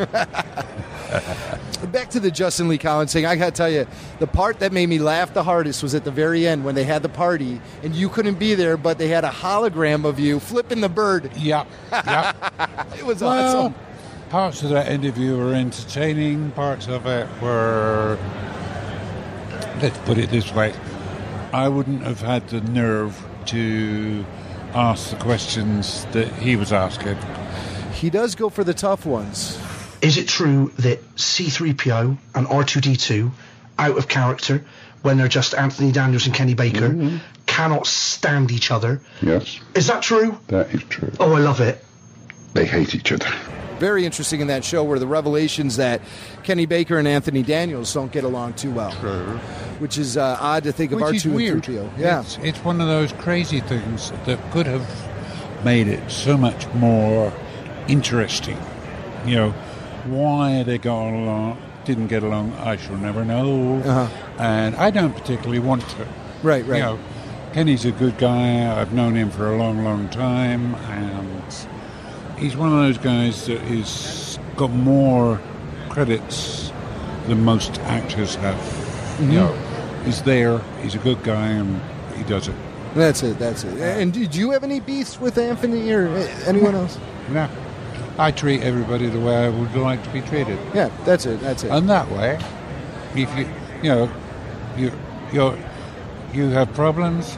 back 1.93 2.11
to 2.11 2.21
the 2.21 2.31
Justin 2.31 2.69
Lee 2.69 2.79
Collins 2.79 3.13
thing. 3.13 3.27
I 3.27 3.37
got 3.37 3.47
to 3.47 3.53
tell 3.53 3.71
you, 3.71 3.87
the 4.19 4.27
part 4.27 4.59
that 4.61 4.73
made 4.73 4.89
me 4.89 4.99
laugh 4.99 5.33
the 5.33 5.43
hardest 5.43 5.83
was 5.83 5.95
at 5.95 6.05
the 6.05 6.11
very 6.11 6.47
end 6.47 6.65
when 6.65 6.75
they 6.75 6.85
had 6.85 7.03
the 7.03 7.09
party 7.09 7.61
and 7.83 7.95
you 7.95 8.09
couldn't 8.09 8.39
be 8.39 8.55
there, 8.55 8.77
but 8.77 8.99
they 8.99 9.09
had 9.09 9.25
a 9.25 9.31
hologram 9.31 10.05
of 10.05 10.19
you 10.19 10.41
flipping 10.41 10.81
the 10.81 10.89
bird. 10.89 11.31
Yeah, 11.37 11.65
yeah. 11.93 12.33
it 12.99 13.05
was 13.05 13.21
Well, 13.23 13.31
awesome. 13.63 13.75
Parts 14.31 14.63
of 14.63 14.71
that 14.71 14.87
interview 14.87 15.37
were 15.37 15.55
entertaining. 15.55 16.53
Parts 16.53 16.87
of 16.87 17.05
it 17.05 17.27
were, 17.43 18.17
let's 19.83 19.99
put 19.99 20.19
it 20.19 20.31
this 20.31 20.55
way, 20.55 20.73
I 21.53 21.67
wouldn't 21.69 22.03
have 22.05 22.21
had 22.21 22.49
the 22.49 22.61
nerve 22.61 23.21
to 23.47 24.25
ask 24.73 25.11
the 25.11 25.17
questions 25.17 26.05
that 26.13 26.29
he 26.35 26.55
was 26.55 26.73
asking. 26.73 27.17
He 27.95 28.09
does 28.09 28.37
go 28.37 28.51
for 28.51 28.63
the 28.63 28.73
tough 28.73 29.05
ones. 29.05 29.61
Is 30.01 30.17
it 30.17 30.29
true 30.29 30.73
that 30.79 31.03
C3PO 31.17 32.17
and 32.37 32.47
R2D2, 32.47 33.33
out 33.81 33.99
of 33.99 34.07
character, 34.07 34.65
when 35.03 35.19
they're 35.19 35.27
just 35.27 35.55
Anthony 35.55 35.91
Daniels 35.91 36.27
and 36.27 36.35
Kenny 36.37 36.55
Baker, 36.55 36.91
mm-hmm. 36.91 37.17
cannot 37.47 37.85
stand 37.89 38.53
each 38.53 38.71
other? 38.71 39.01
Yes, 39.23 39.59
Is 39.75 39.89
that 39.89 40.05
true? 40.05 40.39
that 40.47 40.73
is 40.73 40.85
true. 40.85 41.11
Oh, 41.19 41.33
I 41.33 41.41
love 41.41 41.61
it. 41.61 41.85
They 42.55 42.65
hate 42.65 42.95
each 42.95 43.11
other. 43.11 43.27
Very 43.81 44.05
interesting 44.05 44.41
in 44.43 44.49
that 44.49 44.63
show 44.63 44.85
were 44.85 44.99
the 44.99 45.07
revelations 45.07 45.77
that 45.77 46.03
Kenny 46.43 46.67
Baker 46.67 46.99
and 46.99 47.09
Anthony 47.09 47.43
Daniels 47.43 47.93
don't 47.93 48.13
get 48.13 48.25
along 48.25 48.53
too 48.55 48.71
well. 48.71 48.93
Which 49.81 49.97
is 49.97 50.19
uh, 50.19 50.37
odd 50.39 50.65
to 50.65 50.73
think 50.73 50.93
of 50.93 51.01
Which 51.01 51.17
is 51.17 51.25
R2 51.25 51.35
weird. 51.35 51.55
and 51.55 51.63
3PO. 51.65 51.99
Yeah. 51.99 52.21
It's, 52.21 52.37
it's 52.43 52.59
one 52.65 52.81
of 52.83 52.89
those 52.89 53.13
crazy 53.15 53.61
things 53.61 54.13
that 54.27 54.39
could 54.53 54.67
have 54.67 54.87
made 55.65 55.89
it 55.89 56.11
so 56.11 56.37
much 56.37 56.67
more 56.75 57.33
interesting. 57.89 58.59
You 59.25 59.35
know, 59.37 59.51
why 60.05 60.63
they 60.63 60.77
got 60.79 61.09
along, 61.09 61.61
didn't 61.87 62.09
get 62.09 62.23
along, 62.23 62.53
I 62.55 62.77
shall 62.77 62.97
never 62.97 63.25
know. 63.25 63.81
Uh-huh. 63.83 64.09
And 64.39 64.77
I 64.77 64.91
don't 64.91 65.15
particularly 65.15 65.59
want 65.59 65.89
to. 65.89 66.07
Right, 66.43 66.65
right. 66.67 66.77
You 66.77 66.83
know, 66.83 66.99
Kenny's 67.55 67.85
a 67.85 67.93
good 67.93 68.19
guy. 68.19 68.79
I've 68.81 68.93
known 68.93 69.15
him 69.15 69.31
for 69.31 69.53
a 69.53 69.57
long, 69.57 69.85
long 69.85 70.09
time, 70.11 70.75
and 70.75 71.43
he's 72.41 72.57
one 72.57 72.73
of 72.73 72.79
those 72.79 72.99
guys 72.99 73.47
that 73.47 73.63
is 73.71 74.39
got 74.57 74.71
more 74.71 75.41
credits 75.89 76.73
than 77.29 77.45
most 77.45 77.79
actors 77.83 78.35
have. 78.37 78.57
Mhm. 79.19 79.33
You 79.33 79.39
know, 79.41 79.55
he's 80.05 80.23
there. 80.23 80.61
He's 80.83 80.95
a 80.95 80.99
good 80.99 81.23
guy, 81.23 81.49
and 81.49 81.81
he 82.17 82.25
does 82.25 82.49
it. 82.49 82.55
That's 82.95 83.23
it. 83.23 83.39
That's 83.39 83.63
it. 83.65 83.79
And 83.81 84.13
did 84.13 84.35
you 84.35 84.51
have 84.51 84.65
any 84.65 84.81
beefs 84.81 85.21
with 85.21 85.39
Anthony 85.39 85.93
or 85.93 86.09
anyone 86.47 86.75
else? 86.75 86.99
No, 87.33 87.49
I 88.19 88.31
treat 88.33 88.63
everybody 88.63 89.07
the 89.07 89.21
way 89.21 89.37
I 89.47 89.49
would 89.49 89.77
like 89.77 90.03
to 90.05 90.11
be 90.11 90.23
treated. 90.23 90.59
Yeah, 90.75 90.89
that's 91.05 91.27
it. 91.27 91.41
That's 91.41 91.63
it. 91.63 91.71
And 91.71 91.89
that 91.89 92.11
way, 92.11 92.39
if 93.15 93.39
you, 93.39 93.47
you 93.83 93.89
know, 93.91 94.11
you, 94.77 94.91
you, 95.33 95.57
you 96.33 96.49
have 96.49 96.73
problems, 96.75 97.37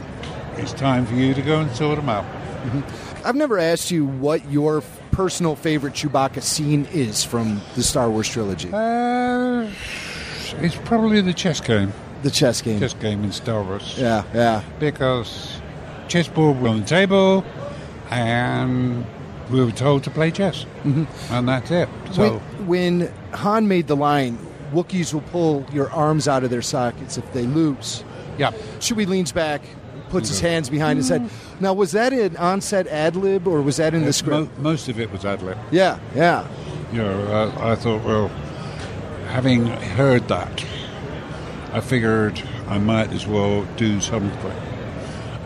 it's 0.57 0.73
time 0.73 1.05
for 1.05 1.15
you 1.15 1.35
to 1.35 1.43
go 1.43 1.61
and 1.61 1.71
sort 1.77 1.97
them 1.97 2.09
out. 2.09 2.25
I've 3.25 3.37
never 3.37 3.59
asked 3.59 3.91
you 3.91 4.05
what 4.07 4.51
your 4.51 4.83
personal 5.12 5.55
favorite 5.57 5.95
Chewbacca 5.95 6.43
scene 6.43 6.87
is 6.93 7.25
from 7.25 7.61
the 7.75 7.83
Star 7.83 8.11
Wars 8.11 8.29
trilogy. 8.29 8.70
Uh, 8.73 9.68
it's 10.61 10.77
probably 10.85 11.20
the 11.20 11.33
chess 11.33 11.61
game. 11.61 11.93
The 12.23 12.31
chess 12.31 12.62
game. 12.62 12.81
Chess 12.81 12.95
game 12.95 13.23
in 13.25 13.33
Star 13.33 13.62
Wars. 13.62 13.95
Yeah, 13.99 14.25
yeah. 14.35 14.62
Because 14.79 15.61
chessboard 16.09 16.61
was 16.61 16.70
on 16.70 16.81
the 16.81 16.87
table, 16.87 17.45
and 18.11 19.05
we 19.51 19.64
were 19.64 19.70
told 19.73 20.05
to 20.05 20.11
play 20.11 20.31
chess, 20.31 20.66
Mhm. 20.85 21.07
and 21.31 21.49
that's 21.49 21.70
it. 21.70 21.89
So. 22.12 22.39
when, 22.64 23.01
when 23.01 23.12
Han 23.35 23.68
made 23.68 23.87
the 23.87 23.97
line, 23.97 24.39
Wookiees 24.73 25.12
will 25.12 25.20
pull 25.23 25.66
your 25.73 25.91
arms 25.93 26.27
out 26.29 26.45
of 26.45 26.51
their 26.51 26.62
sockets 26.62 27.18
if 27.18 27.33
they 27.33 27.43
lose. 27.47 28.05
Yeah. 28.39 28.53
Chewie 28.79 29.07
leans 29.07 29.31
back, 29.33 29.61
puts 30.09 30.29
his 30.29 30.41
hands 30.41 30.70
behind 30.70 30.97
his 30.99 31.09
head. 31.11 31.29
Now, 31.63 31.73
was 31.75 31.93
that 31.93 32.13
an 32.13 32.37
on-set 32.39 32.89
ad 32.89 33.15
lib 33.15 33.47
or 33.47 33.63
was 33.63 33.77
that 33.77 33.95
in 33.95 34.03
the 34.03 34.09
Uh, 34.09 34.13
script? 34.13 34.51
mo- 34.59 34.71
most 34.73 34.89
of 34.89 34.99
it 34.99 35.13
was 35.13 35.25
ad 35.25 35.43
lib. 35.43 35.57
Yeah, 35.71 35.99
yeah. 36.13 36.45
You 36.93 36.99
know, 37.05 37.53
I, 37.63 37.71
I 37.71 37.75
thought, 37.77 38.03
well, 38.05 38.29
having 39.29 39.67
heard 39.67 40.27
that, 40.27 40.65
I 41.73 41.79
figured 41.79 42.43
I 42.69 42.79
might 42.79 43.13
as 43.13 43.29
well 43.29 43.65
do 43.77 44.01
something. 44.01 44.53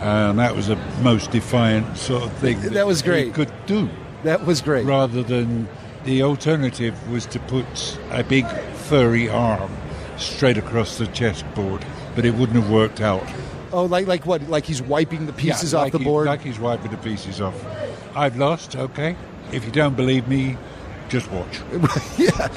And 0.00 0.38
that 0.38 0.56
was 0.56 0.68
the 0.68 0.78
most 1.02 1.32
defiant 1.32 1.98
sort 1.98 2.22
of 2.22 2.32
thing 2.38 2.62
that, 2.62 2.72
That 2.78 2.86
was 2.86 3.02
great. 3.02 3.34
could 3.34 3.52
do. 3.66 3.90
That 4.24 4.46
was 4.46 4.62
great. 4.62 4.86
Rather 4.86 5.22
than 5.22 5.68
the 6.04 6.22
alternative 6.22 6.94
was 7.10 7.26
to 7.26 7.38
put 7.40 7.98
a 8.10 8.24
big 8.24 8.46
furry 8.88 9.28
arm 9.28 9.70
straight 10.16 10.56
across 10.56 10.96
the 10.96 11.06
chessboard, 11.08 11.84
but 12.14 12.24
it 12.24 12.34
wouldn't 12.34 12.58
have 12.58 12.70
worked 12.70 13.02
out. 13.02 13.26
Oh, 13.72 13.84
like 13.84 14.06
like 14.06 14.26
what? 14.26 14.42
Like 14.48 14.64
he's 14.64 14.80
wiping 14.82 15.26
the 15.26 15.32
pieces 15.32 15.72
Yeah, 15.72 15.78
off 15.78 15.84
like 15.84 15.92
the 15.92 15.98
he- 15.98 16.04
board. 16.04 16.26
like 16.26 16.40
he's 16.42 16.58
wiping 16.58 16.90
the 16.90 16.96
pieces 16.98 17.40
off. 17.40 17.54
I've 18.16 18.36
lost, 18.36 18.76
okay. 18.76 19.16
If 19.52 19.64
you 19.64 19.70
don't 19.72 19.96
believe 19.96 20.26
me, 20.28 20.56
just 21.08 21.30
watch. 21.30 21.60
yeah. 22.18 22.48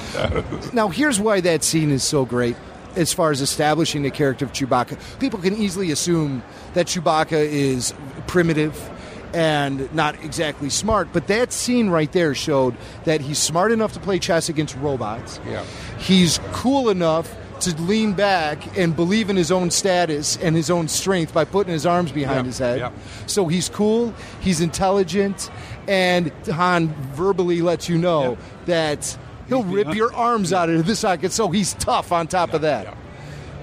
Now, 0.74 0.88
here's 0.88 1.20
why 1.20 1.42
that 1.42 1.64
scene 1.64 1.92
is 1.92 2.04
so 2.04 2.26
great 2.26 2.56
as 2.96 3.14
far 3.14 3.30
as 3.32 3.42
establishing 3.42 4.02
the 4.04 4.10
character 4.12 4.46
of 4.46 4.52
Chewbacca. 4.54 5.20
People 5.20 5.40
can 5.40 5.56
easily 5.56 5.92
assume 5.92 6.42
that 6.74 6.88
Chewbacca 6.88 7.34
is 7.46 7.94
primitive 8.28 8.90
and 9.34 9.94
not 9.94 10.16
exactly 10.24 10.70
smart, 10.72 11.10
but 11.14 11.28
that 11.28 11.54
scene 11.54 11.90
right 11.90 12.12
there 12.14 12.34
showed 12.34 12.76
that 13.04 13.22
he's 13.22 13.38
smart 13.38 13.72
enough 13.72 13.94
to 13.94 14.00
play 14.00 14.18
chess 14.18 14.50
against 14.50 14.76
robots. 14.78 15.40
Yeah. 15.48 15.64
He's 16.00 16.40
cool 16.52 16.90
enough 16.90 17.32
to 17.62 17.82
lean 17.82 18.14
back 18.14 18.78
and 18.78 18.96
believe 18.96 19.30
in 19.30 19.36
his 19.36 19.52
own 19.52 19.72
status 19.72 20.38
and 20.38 20.56
his 20.56 20.70
own 20.70 20.88
strength 20.88 21.34
by 21.34 21.46
putting 21.46 21.74
his 21.74 21.86
arms 21.86 22.12
behind 22.12 22.40
Yeah, 22.40 22.44
his 22.44 22.58
head. 22.58 22.80
yeah. 22.80 22.92
So 23.26 23.48
he's 23.48 23.70
cool, 23.70 24.14
he's 24.40 24.62
intelligent, 24.62 25.50
and 25.88 26.32
Han 26.48 26.88
verbally 27.14 27.62
lets 27.62 27.90
you 27.90 27.98
know 27.98 28.38
that 28.66 29.18
he'll 29.48 29.64
rip 29.64 29.94
your 29.96 30.14
arms 30.14 30.54
out 30.54 30.70
of 30.70 30.86
the 30.86 30.96
socket. 30.96 31.32
So 31.32 31.50
he's 31.50 31.74
tough 31.76 32.12
on 32.12 32.28
top 32.28 32.54
of 32.54 32.62
that. 32.62 32.96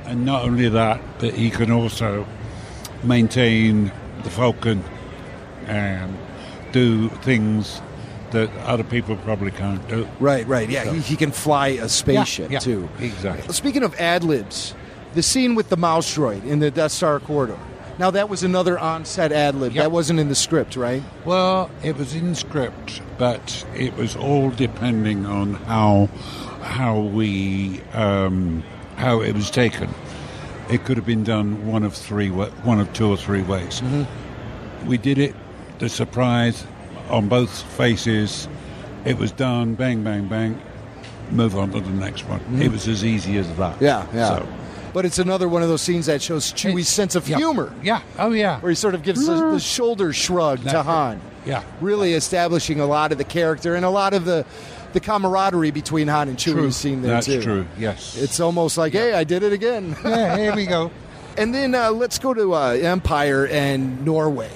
And 0.05 0.25
not 0.25 0.45
only 0.45 0.69
that, 0.69 1.01
but 1.19 1.35
he 1.35 1.51
can 1.51 1.71
also 1.71 2.27
maintain 3.03 3.93
the 4.23 4.31
Falcon 4.31 4.83
and 5.67 6.17
do 6.73 7.09
things 7.09 7.81
that 8.37 8.51
other 8.67 8.85
people 8.85 9.17
probably 9.17 9.51
can't 9.51 9.87
do. 9.89 10.07
Right, 10.21 10.47
right. 10.47 10.69
Yeah, 10.69 10.85
So- 10.85 10.93
he, 10.93 11.01
he 11.01 11.17
can 11.17 11.33
fly 11.33 11.69
a 11.69 11.89
spaceship 11.89 12.51
yeah, 12.51 12.59
too. 12.59 12.89
Exactly. 13.01 13.53
Speaking 13.53 13.83
of 13.83 13.95
ad 13.97 14.25
libs, 14.25 14.75
the 15.15 15.23
scene 15.23 15.55
with 15.55 15.69
the 15.71 15.77
mouse 15.77 16.15
droid 16.15 16.45
in 16.45 16.59
the 16.59 16.71
Death 16.71 16.93
Star 16.93 17.19
corridor. 17.21 17.59
Now 17.99 18.11
that 18.11 18.29
was 18.29 18.43
another 18.43 18.79
on-set 18.79 19.33
ad 19.33 19.55
lib. 19.55 19.73
That 19.73 19.91
wasn't 19.91 20.21
in 20.21 20.29
the 20.29 20.35
script, 20.35 20.77
right? 20.77 21.03
Well, 21.25 21.71
it 21.83 21.97
was 21.97 22.15
in 22.15 22.35
script, 22.35 23.01
but 23.17 23.65
it 23.75 23.97
was 23.97 24.15
all 24.17 24.51
depending 24.51 25.25
on 25.25 25.55
how 25.55 26.09
how 26.61 27.01
we 27.01 27.81
um, 27.95 28.63
how 28.97 29.23
it 29.23 29.35
was 29.35 29.51
taken. 29.51 29.89
It 30.71 30.85
could 30.85 30.99
have 30.99 31.07
been 31.07 31.25
done 31.25 31.67
one 31.67 31.85
of 31.85 31.95
three, 31.95 32.29
one 32.29 32.81
of 32.81 32.93
two 32.93 33.09
or 33.09 33.17
three 33.17 33.43
ways. 33.43 33.81
We 34.85 34.99
did 34.99 35.17
it. 35.17 35.35
The 35.79 35.89
surprise 35.89 36.67
on 37.11 37.29
both 37.29 37.63
faces. 37.75 38.49
It 39.05 39.19
was 39.19 39.33
done. 39.33 39.75
Bang, 39.75 40.03
bang, 40.03 40.27
bang. 40.29 40.61
Move 41.31 41.57
on 41.57 41.71
to 41.73 41.81
the 41.81 41.91
next 41.91 42.29
one. 42.29 42.41
Mhm. 42.41 42.63
It 42.63 42.71
was 42.73 42.87
as 42.89 43.05
easy 43.05 43.37
as 43.39 43.49
that. 43.57 43.81
Yeah, 43.81 44.07
yeah. 44.15 44.29
So, 44.29 44.47
But 44.93 45.05
it's 45.05 45.19
another 45.19 45.49
one 45.49 45.63
of 45.63 45.69
those 45.69 45.83
scenes 45.83 46.07
that 46.07 46.23
shows 46.23 46.53
Chewie's 46.53 46.89
sense 46.89 47.15
of 47.17 47.29
yeah. 47.29 47.37
humor. 47.37 47.73
Yeah. 47.83 48.01
Oh, 48.19 48.31
yeah. 48.33 48.61
Where 48.61 48.71
he 48.71 48.77
sort 48.77 48.95
of 48.95 49.03
gives 49.03 49.27
the, 49.27 49.35
the 49.51 49.61
shoulder 49.61 50.13
shrug 50.13 50.59
to 50.61 50.65
That's. 50.65 50.87
Han. 50.87 51.21
Yeah. 51.45 51.63
Really 51.81 52.15
establishing 52.15 52.81
a 52.81 52.87
lot 52.87 53.13
of 53.13 53.19
the 53.19 53.25
character 53.25 53.75
and 53.75 53.85
a 53.85 53.91
lot 53.91 54.15
of 54.15 54.25
the 54.25 54.45
the 54.93 55.01
camaraderie 55.01 55.73
between 55.73 56.09
Han 56.09 56.29
and 56.31 56.39
Chewie 56.39 56.53
True. 56.53 56.67
is 56.69 56.77
seen 56.77 57.03
there 57.03 57.13
That's 57.13 57.27
too. 57.27 57.43
true, 57.43 57.67
yes. 57.77 58.17
It's 58.17 58.41
almost 58.41 58.79
like, 58.79 58.95
hey, 58.95 59.13
I 59.13 59.25
did 59.25 59.43
it 59.43 59.53
again. 59.53 59.95
Yeah, 60.03 60.37
here 60.39 60.55
we 60.55 60.65
go. 60.67 60.91
And 61.39 61.55
then 61.55 61.75
uh, 61.75 61.91
let's 61.91 62.19
go 62.19 62.33
to 62.33 62.55
uh, 62.55 62.69
Empire 62.71 63.47
and 63.49 64.03
Norway. 64.07 64.51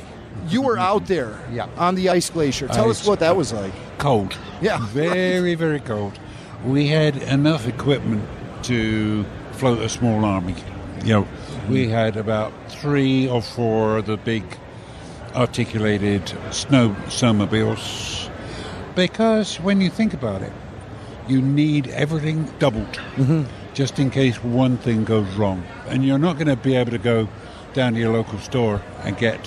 You 0.49 0.62
were 0.62 0.78
out 0.78 1.06
there 1.06 1.39
Yeah. 1.52 1.66
on 1.77 1.94
the 1.94 2.09
ice 2.09 2.31
glacier. 2.31 2.66
Tell 2.69 2.90
us 2.90 3.06
what 3.06 3.20
that 3.20 3.36
was 3.36 3.52
like. 3.52 3.73
cold. 3.98 4.36
Yeah. 4.62 4.78
Very, 4.93 5.55
very 5.55 5.81
cold. 5.81 6.19
We 6.64 6.89
had 6.89 7.16
enough 7.16 7.66
equipment 7.69 8.23
to 8.64 9.24
float 9.52 9.78
a 9.81 9.89
small 9.89 10.24
army. 10.24 10.55
You 11.05 11.12
know, 11.12 11.28
we 11.69 11.89
had 11.89 12.16
about 12.16 12.52
three 12.69 13.28
or 13.28 13.40
four 13.43 13.98
of 13.98 14.06
the 14.06 14.16
big 14.16 14.43
articulated 15.35 16.28
snow 16.51 16.94
snowmobiles. 17.06 18.28
Because 18.94 19.56
when 19.60 19.81
you 19.81 19.89
think 19.90 20.12
about 20.14 20.43
it, 20.43 20.52
you 21.28 21.40
need 21.40 21.89
everything 21.89 22.51
doubled 22.59 22.98
Mm-hmm. 23.16 23.43
just 23.74 23.98
in 23.98 24.10
case 24.10 24.43
one 24.43 24.77
thing 24.78 25.05
goes 25.05 25.28
wrong. 25.36 25.62
And 25.89 26.05
you're 26.05 26.19
not 26.19 26.35
going 26.35 26.48
to 26.48 26.56
be 26.56 26.74
able 26.74 26.90
to 26.90 26.98
go 26.98 27.28
down 27.74 27.94
to 27.94 27.98
your 27.98 28.12
local 28.12 28.38
store 28.38 28.80
and 29.05 29.16
get 29.18 29.38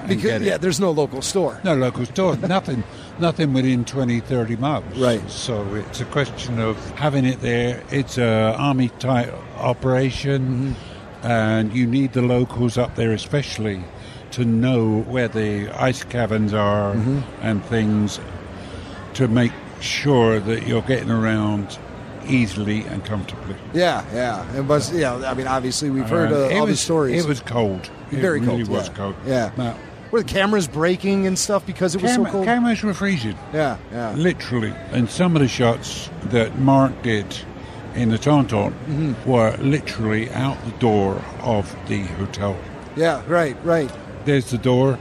and 0.00 0.08
Because 0.08 0.22
get 0.22 0.42
yeah, 0.42 0.56
there's 0.56 0.80
no 0.80 0.90
local 0.90 1.22
store. 1.22 1.60
No 1.64 1.74
local 1.74 2.04
store, 2.06 2.36
nothing, 2.48 2.84
nothing 3.18 3.52
within 3.52 3.84
20, 3.84 4.20
30 4.20 4.56
miles. 4.56 4.84
Right. 4.98 5.28
So 5.30 5.74
it's 5.74 6.00
a 6.00 6.04
question 6.06 6.58
of 6.60 6.76
having 6.92 7.24
it 7.24 7.40
there. 7.40 7.82
It's 7.90 8.18
a 8.18 8.54
army 8.58 8.88
type 9.00 9.32
operation, 9.58 10.74
Mm-hmm. 10.76 11.26
and 11.26 11.72
you 11.72 11.86
need 11.86 12.12
the 12.12 12.22
locals 12.22 12.78
up 12.78 12.94
there, 12.96 13.12
especially 13.12 13.82
to 14.32 14.44
know 14.44 15.00
where 15.02 15.28
the 15.28 15.68
ice 15.70 16.04
caverns 16.04 16.52
are 16.54 16.94
Mm-hmm. 16.94 17.20
and 17.42 17.64
things, 17.66 18.20
to 19.14 19.28
make 19.28 19.52
sure 19.80 20.40
that 20.40 20.66
you're 20.66 20.82
getting 20.82 21.10
around 21.10 21.78
easily 22.28 22.82
and 22.86 23.04
comfortably. 23.04 23.56
Yeah, 23.74 24.04
yeah. 24.12 24.56
It 24.56 24.62
was. 24.64 24.92
Yeah, 24.92 25.14
I 25.16 25.34
mean, 25.34 25.46
obviously 25.46 25.90
we've 25.90 26.08
heard 26.08 26.32
Uh, 26.32 26.54
all 26.58 26.66
the 26.66 26.72
was- 26.72 26.80
stories. 26.80 27.24
It 27.24 27.28
was 27.28 27.40
cold. 27.40 27.90
It 28.10 28.18
very 28.20 28.40
really 28.40 28.64
cold. 28.64 28.68
was 28.68 28.88
yeah. 28.88 28.94
cold. 28.94 29.14
Yeah. 29.26 29.50
Now, 29.56 29.74
Were 30.12 30.22
the 30.22 30.28
cameras 30.28 30.68
breaking 30.68 31.26
and 31.26 31.36
stuff 31.36 31.66
because 31.66 31.94
it 31.96 32.00
was 32.02 32.12
Camera- 32.12 32.26
so 32.26 32.32
cold? 32.32 32.44
Cameras 32.46 32.82
were 32.82 32.94
freezing. 32.94 33.36
Yeah, 33.52 33.76
yeah. 33.92 34.12
Literally. 34.12 34.72
And 34.92 35.10
some 35.10 35.34
of 35.34 35.42
the 35.42 35.48
shots 35.48 36.08
that 36.30 36.58
Mark 36.60 37.02
did 37.02 37.26
in 37.96 38.10
the 38.10 38.18
Tauntaun 38.18 38.70
Mm-hmm. 38.88 39.28
were 39.30 39.56
literally 39.58 40.30
out 40.32 40.56
the 40.64 40.70
door 40.78 41.20
of 41.42 41.74
the 41.88 42.02
hotel. 42.20 42.56
Yeah, 42.94 43.22
right, 43.26 43.56
right. 43.64 43.90
There's 44.24 44.50
the 44.50 44.58
door. 44.58 44.96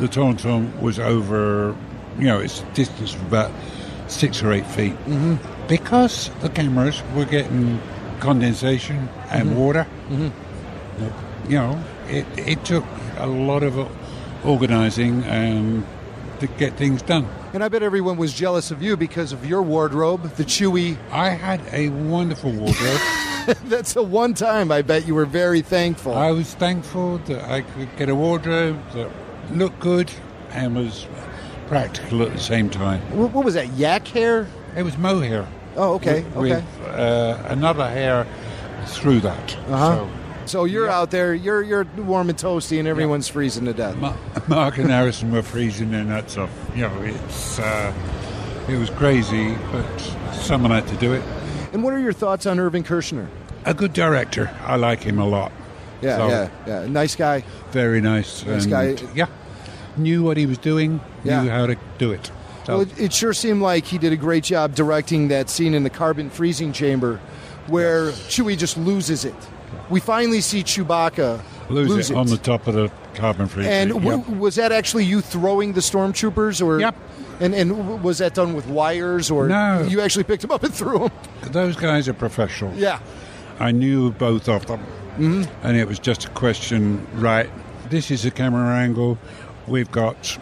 The 0.00 0.08
Tauntaun 0.08 0.80
was 0.82 0.98
over, 0.98 1.74
you 2.18 2.24
know, 2.26 2.40
it's 2.40 2.60
a 2.62 2.64
distance 2.74 3.14
of 3.14 3.22
about 3.28 3.50
six 4.08 4.42
or 4.42 4.52
eight 4.52 4.66
feet. 4.66 4.92
Mm-hmm. 5.06 5.36
Because 5.68 6.30
the 6.40 6.48
cameras 6.48 7.02
were 7.14 7.24
getting 7.24 7.80
condensation 8.20 9.08
and 9.30 9.50
Mhm. 9.50 9.54
water, 9.54 9.86
Mhm. 10.10 10.30
you 11.48 11.56
know, 11.56 11.78
it, 12.08 12.24
it 12.36 12.64
took 12.64 12.84
a 13.18 13.26
lot 13.26 13.62
of 13.62 13.88
organising 14.44 15.24
and 15.24 15.84
to 16.40 16.46
get 16.46 16.76
things 16.76 17.02
done. 17.02 17.26
And 17.54 17.64
I 17.64 17.68
bet 17.68 17.82
everyone 17.82 18.16
was 18.18 18.32
jealous 18.32 18.70
of 18.70 18.82
you 18.82 18.96
because 18.96 19.32
of 19.32 19.46
your 19.46 19.62
wardrobe, 19.62 20.34
the 20.36 20.44
Chewie. 20.44 20.96
I 21.10 21.30
had 21.30 21.60
a 21.72 21.88
wonderful 21.88 22.52
wardrobe. 22.52 23.00
That's 23.64 23.94
the 23.94 24.02
one 24.02 24.34
time 24.34 24.70
I 24.70 24.82
bet 24.82 25.06
you 25.06 25.14
were 25.14 25.24
very 25.24 25.62
thankful. 25.62 26.14
I 26.14 26.30
was 26.32 26.52
thankful 26.54 27.18
that 27.26 27.44
I 27.50 27.62
could 27.62 27.88
get 27.96 28.08
a 28.08 28.14
wardrobe 28.14 28.76
that 28.94 29.08
looked 29.52 29.80
good 29.80 30.10
and 30.52 30.76
was 30.76 31.06
practical 31.68 32.22
at 32.22 32.32
the 32.34 32.40
same 32.40 32.68
time. 32.70 33.00
What 33.12 33.44
was 33.44 33.54
that? 33.54 33.72
Yak 33.74 34.06
hair? 34.08 34.46
It 34.76 34.82
was 34.84 34.98
mohair. 34.98 35.46
Oh, 35.76 35.94
okay, 35.94 36.22
With, 36.22 36.36
okay. 36.52 36.64
with, 36.80 36.88
uh, 36.88 37.42
another 37.48 37.88
hair 37.88 38.26
through 38.86 39.20
that. 39.20 39.56
Uh-huh. 39.68 40.06
So, 40.46 40.64
you're 40.64 40.88
out 40.88 41.10
there, 41.10 41.34
you're 41.34 41.60
you're 41.62 41.84
warm 41.96 42.28
and 42.30 42.38
toasty, 42.38 42.78
and 42.78 42.86
everyone's 42.86 43.26
freezing 43.26 43.64
to 43.64 43.72
death. 43.72 43.96
So 44.00 44.42
Mark 44.46 44.78
and 44.78 44.88
Harrison 44.90 45.32
were 45.32 45.42
freezing 45.42 45.90
their 45.90 46.04
nuts 46.04 46.36
off. 46.38 46.50
You 46.74 46.82
know, 46.82 47.02
it's 47.02 47.58
uh, 47.58 47.92
it 48.68 48.76
was 48.78 48.90
crazy, 48.90 49.56
but 49.72 49.98
someone 50.32 50.70
had 50.70 50.86
to 50.86 50.96
do 50.98 51.12
it. 51.14 51.22
And 51.72 51.82
what 51.82 51.92
are 51.94 51.98
your 51.98 52.12
thoughts 52.12 52.46
on 52.46 52.60
Irvin 52.60 52.84
Kershner? 52.84 53.26
A 53.64 53.74
good 53.74 53.92
director. 53.92 54.48
I 54.64 54.76
like 54.76 55.02
him 55.02 55.18
a 55.18 55.26
lot. 55.26 55.50
Yeah, 56.00 56.16
So, 56.16 56.28
yeah, 56.28 56.48
yeah. 56.66 56.86
Nice 56.86 57.16
guy. 57.16 57.42
Very 57.72 58.00
nice. 58.00 58.46
Nice 58.46 58.66
guy. 58.66 58.96
Yeah. 59.14 59.26
Knew 59.96 60.22
what 60.22 60.36
he 60.36 60.46
was 60.46 60.58
doing. 60.58 61.00
Yeah. 61.24 61.42
Knew 61.42 61.50
how 61.50 61.66
to 61.66 61.76
do 61.98 62.12
it. 62.12 62.30
So 62.66 62.78
Well, 62.78 62.82
it, 62.82 63.00
it 63.00 63.12
sure 63.12 63.32
seemed 63.32 63.62
like 63.62 63.84
he 63.84 63.96
did 63.96 64.12
a 64.12 64.16
great 64.16 64.44
job 64.44 64.74
directing 64.74 65.28
that 65.28 65.48
scene 65.48 65.72
in 65.72 65.84
the 65.84 65.90
carbon 65.90 66.30
freezing 66.30 66.72
chamber 66.72 67.20
where 67.68 68.10
Chewie 68.28 68.58
just 68.58 68.76
loses 68.76 69.24
it. 69.24 69.34
We 69.88 70.00
finally 70.00 70.40
see 70.40 70.62
Chewbacca 70.64 71.42
lose, 71.70 72.10
it, 72.10 72.16
on 72.16 72.26
the 72.26 72.36
top 72.36 72.66
of 72.66 72.74
the 72.74 72.90
carbon 73.14 73.46
freezer. 73.46 73.70
And 73.70 74.02
Yep. 74.04 74.28
was 74.28 74.56
that 74.56 74.72
actually 74.72 75.04
you 75.04 75.20
throwing 75.20 75.72
the 75.74 75.80
stormtroopers, 75.80 76.64
or 76.64 76.80
Yep. 76.80 76.96
And 77.38 77.54
and 77.54 78.02
was 78.02 78.18
that 78.18 78.34
done 78.34 78.54
with 78.54 78.66
wires, 78.66 79.30
or 79.30 79.46
No. 79.46 79.82
you 79.88 80.00
actually 80.00 80.24
picked 80.24 80.42
them 80.42 80.50
up 80.50 80.62
and 80.64 80.72
threw 80.74 80.98
them? 81.00 81.10
Those 81.52 81.76
guys 81.76 82.08
are 82.08 82.14
professionals. 82.14 82.78
Yeah. 82.78 82.98
I 83.60 83.70
knew 83.72 84.10
both 84.12 84.48
of 84.48 84.66
them. 84.66 84.80
Mm-hmm. 85.18 85.42
And 85.66 85.76
it 85.76 85.86
was 85.86 85.98
just 85.98 86.24
a 86.26 86.30
question, 86.30 87.06
right, 87.14 87.48
this 87.90 88.10
is 88.10 88.24
a 88.24 88.30
camera 88.30 88.76
angle. 88.76 89.18
We've 89.66 89.90
got 89.90 90.36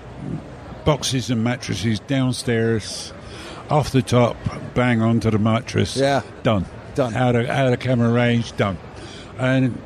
boxes 0.84 1.30
and 1.30 1.42
mattresses 1.44 2.00
downstairs, 2.00 3.12
off 3.70 3.90
the 3.92 4.02
top, 4.02 4.36
bang 4.74 5.00
onto 5.02 5.30
the 5.30 5.38
mattress. 5.38 5.96
Yeah. 5.96 6.22
Done. 6.42 6.66
Done. 6.94 7.14
Out 7.14 7.34
of, 7.36 7.48
out 7.48 7.72
of 7.72 7.80
camera 7.80 8.10
range, 8.10 8.56
done. 8.56 8.78
And 9.38 9.80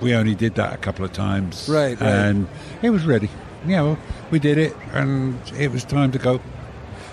we 0.00 0.14
only 0.14 0.34
did 0.34 0.54
that 0.56 0.74
a 0.74 0.76
couple 0.78 1.04
of 1.04 1.12
times. 1.12 1.68
Right, 1.68 1.98
right. 2.00 2.08
And 2.08 2.48
it 2.82 2.90
was 2.90 3.04
ready. 3.04 3.28
You 3.66 3.76
know, 3.76 3.98
we 4.30 4.38
did 4.38 4.58
it 4.58 4.76
and 4.92 5.38
it 5.58 5.70
was 5.70 5.84
time 5.84 6.12
to 6.12 6.18
go. 6.18 6.40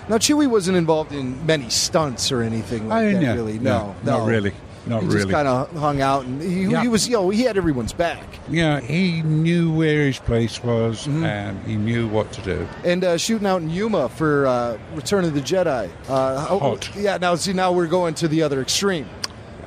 Now 0.08 0.16
Chewie 0.18 0.48
wasn't 0.48 0.76
involved 0.76 1.12
in 1.12 1.44
many 1.46 1.70
stunts 1.70 2.32
or 2.32 2.42
anything 2.42 2.88
like 2.88 2.98
I 2.98 3.04
that. 3.04 3.10
didn't 3.10 3.22
know. 3.24 3.34
Really, 3.36 3.58
no, 3.60 3.94
No, 4.04 4.18
not 4.18 4.26
really. 4.26 4.52
Not 4.90 5.02
he 5.02 5.06
really. 5.08 5.20
just 5.20 5.30
kind 5.30 5.48
of 5.48 5.72
hung 5.76 6.00
out, 6.02 6.24
and 6.26 6.42
he, 6.42 6.64
Yeah. 6.64 6.82
he 6.82 6.88
was, 6.88 7.06
you 7.08 7.14
know, 7.14 7.30
he 7.30 7.42
had 7.42 7.56
everyone's 7.56 7.92
back. 7.94 8.22
Yeah, 8.50 8.80
he 8.80 9.22
knew 9.22 9.72
where 9.72 10.04
his 10.06 10.18
place 10.18 10.62
was 10.62 11.06
Mm-hmm. 11.06 11.24
and 11.24 11.64
he 11.66 11.76
knew 11.76 12.08
what 12.08 12.30
to 12.32 12.42
do. 12.42 12.68
And 12.84 13.04
uh, 13.04 13.16
shooting 13.16 13.46
out 13.46 13.62
in 13.62 13.70
Yuma 13.70 14.08
for 14.10 14.46
uh, 14.46 14.76
Return 14.94 15.24
of 15.24 15.32
the 15.34 15.40
Jedi. 15.40 15.88
Uh, 16.08 16.44
how- 16.46 16.58
Hot. 16.58 16.90
Yeah. 16.96 17.16
Now, 17.18 17.34
see, 17.36 17.52
now 17.52 17.72
we're 17.72 17.86
going 17.86 18.14
to 18.14 18.28
the 18.28 18.42
other 18.42 18.60
extreme. 18.60 19.08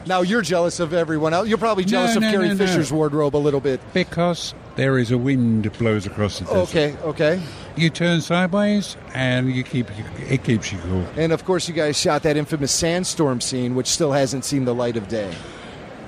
Now 0.05 0.21
you're 0.21 0.41
jealous 0.41 0.81
of 0.81 0.93
everyone 0.93 1.33
else. 1.33 1.47
You're 1.47 1.57
probably 1.57 1.85
No, 1.85 1.89
jealous 1.89 2.15
of 2.17 2.23
no, 2.23 2.29
Carrie 2.31 2.49
no, 2.49 2.53
no. 2.55 2.57
Fisher's 2.65 2.91
wardrobe 2.91 3.35
a 3.35 3.37
little 3.37 3.61
bit. 3.61 3.79
Because 3.93 4.53
there 4.75 4.97
is 4.99 5.11
a 5.11 5.17
wind 5.17 5.63
that 5.63 5.77
blows 5.79 6.05
across 6.05 6.39
the 6.39 6.45
desert. 6.45 6.57
Okay, 6.69 6.97
okay. 7.03 7.41
You 7.75 7.89
turn 7.89 8.21
sideways 8.21 8.97
and 9.13 9.51
you 9.53 9.63
keep 9.63 9.87
it 10.29 10.43
keeps 10.43 10.71
you 10.71 10.77
cool. 10.79 11.05
And 11.17 11.31
of 11.31 11.43
course, 11.43 11.67
you 11.67 11.73
guys 11.73 11.99
shot 11.99 12.23
that 12.23 12.37
infamous 12.37 12.71
sandstorm 12.71 13.41
scene, 13.41 13.73
which 13.73 13.87
still 13.87 14.11
hasn't 14.11 14.45
seen 14.45 14.65
the 14.65 14.75
light 14.75 14.95
of 14.95 15.07
day. 15.07 15.33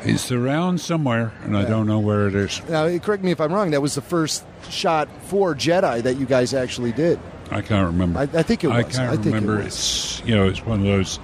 It's 0.03 0.31
around 0.31 0.79
somewhere, 0.79 1.33
and 1.43 1.57
I 1.57 1.65
don't 1.65 1.87
know 1.87 1.97
where 1.99 2.27
it 2.27 2.35
is. 2.35 2.61
Now, 2.69 2.95
correct 2.99 3.23
me 3.23 3.31
if 3.31 3.41
I'm 3.41 3.51
wrong. 3.51 3.71
That 3.71 3.81
was 3.81 3.95
the 3.95 4.03
first 4.03 4.45
shot 4.69 5.09
for 5.23 5.55
Jedi 5.55 6.03
that 6.03 6.17
you 6.17 6.27
guys 6.27 6.53
actually 6.53 6.91
did. 6.91 7.19
I 7.49 7.61
can't 7.61 7.87
remember. 7.87 8.19
I, 8.19 8.23
I 8.23 8.43
think 8.43 8.63
it 8.63 8.67
was. 8.67 8.77
I 8.77 8.83
can't 8.83 9.23
think 9.23 9.25
remember. 9.25 9.61
It 9.61 9.65
was. 9.65 10.19
It's 10.19 10.27
you 10.27 10.35
know, 10.35 10.47
it's 10.47 10.63
one 10.63 10.81
of 10.81 10.85
those 10.85 11.19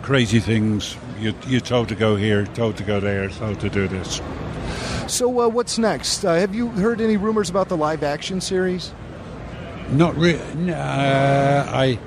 crazy 0.00 0.40
things. 0.40 0.96
You, 1.18 1.34
you're 1.46 1.60
told 1.60 1.88
to 1.88 1.94
go 1.94 2.16
here, 2.16 2.46
told 2.46 2.78
to 2.78 2.84
go 2.84 3.00
there, 3.00 3.28
told 3.28 3.60
to 3.60 3.68
do 3.68 3.86
this. 3.86 4.22
So, 5.08 5.40
uh, 5.40 5.48
what's 5.48 5.76
next? 5.76 6.24
Uh, 6.24 6.34
have 6.34 6.54
you 6.54 6.68
heard 6.68 7.02
any 7.02 7.18
rumors 7.18 7.50
about 7.50 7.68
the 7.68 7.76
live 7.76 8.02
action 8.02 8.40
series? 8.40 8.92
Not 9.90 10.16
really. 10.16 10.40
Uh, 10.72 11.64
I 11.68 11.98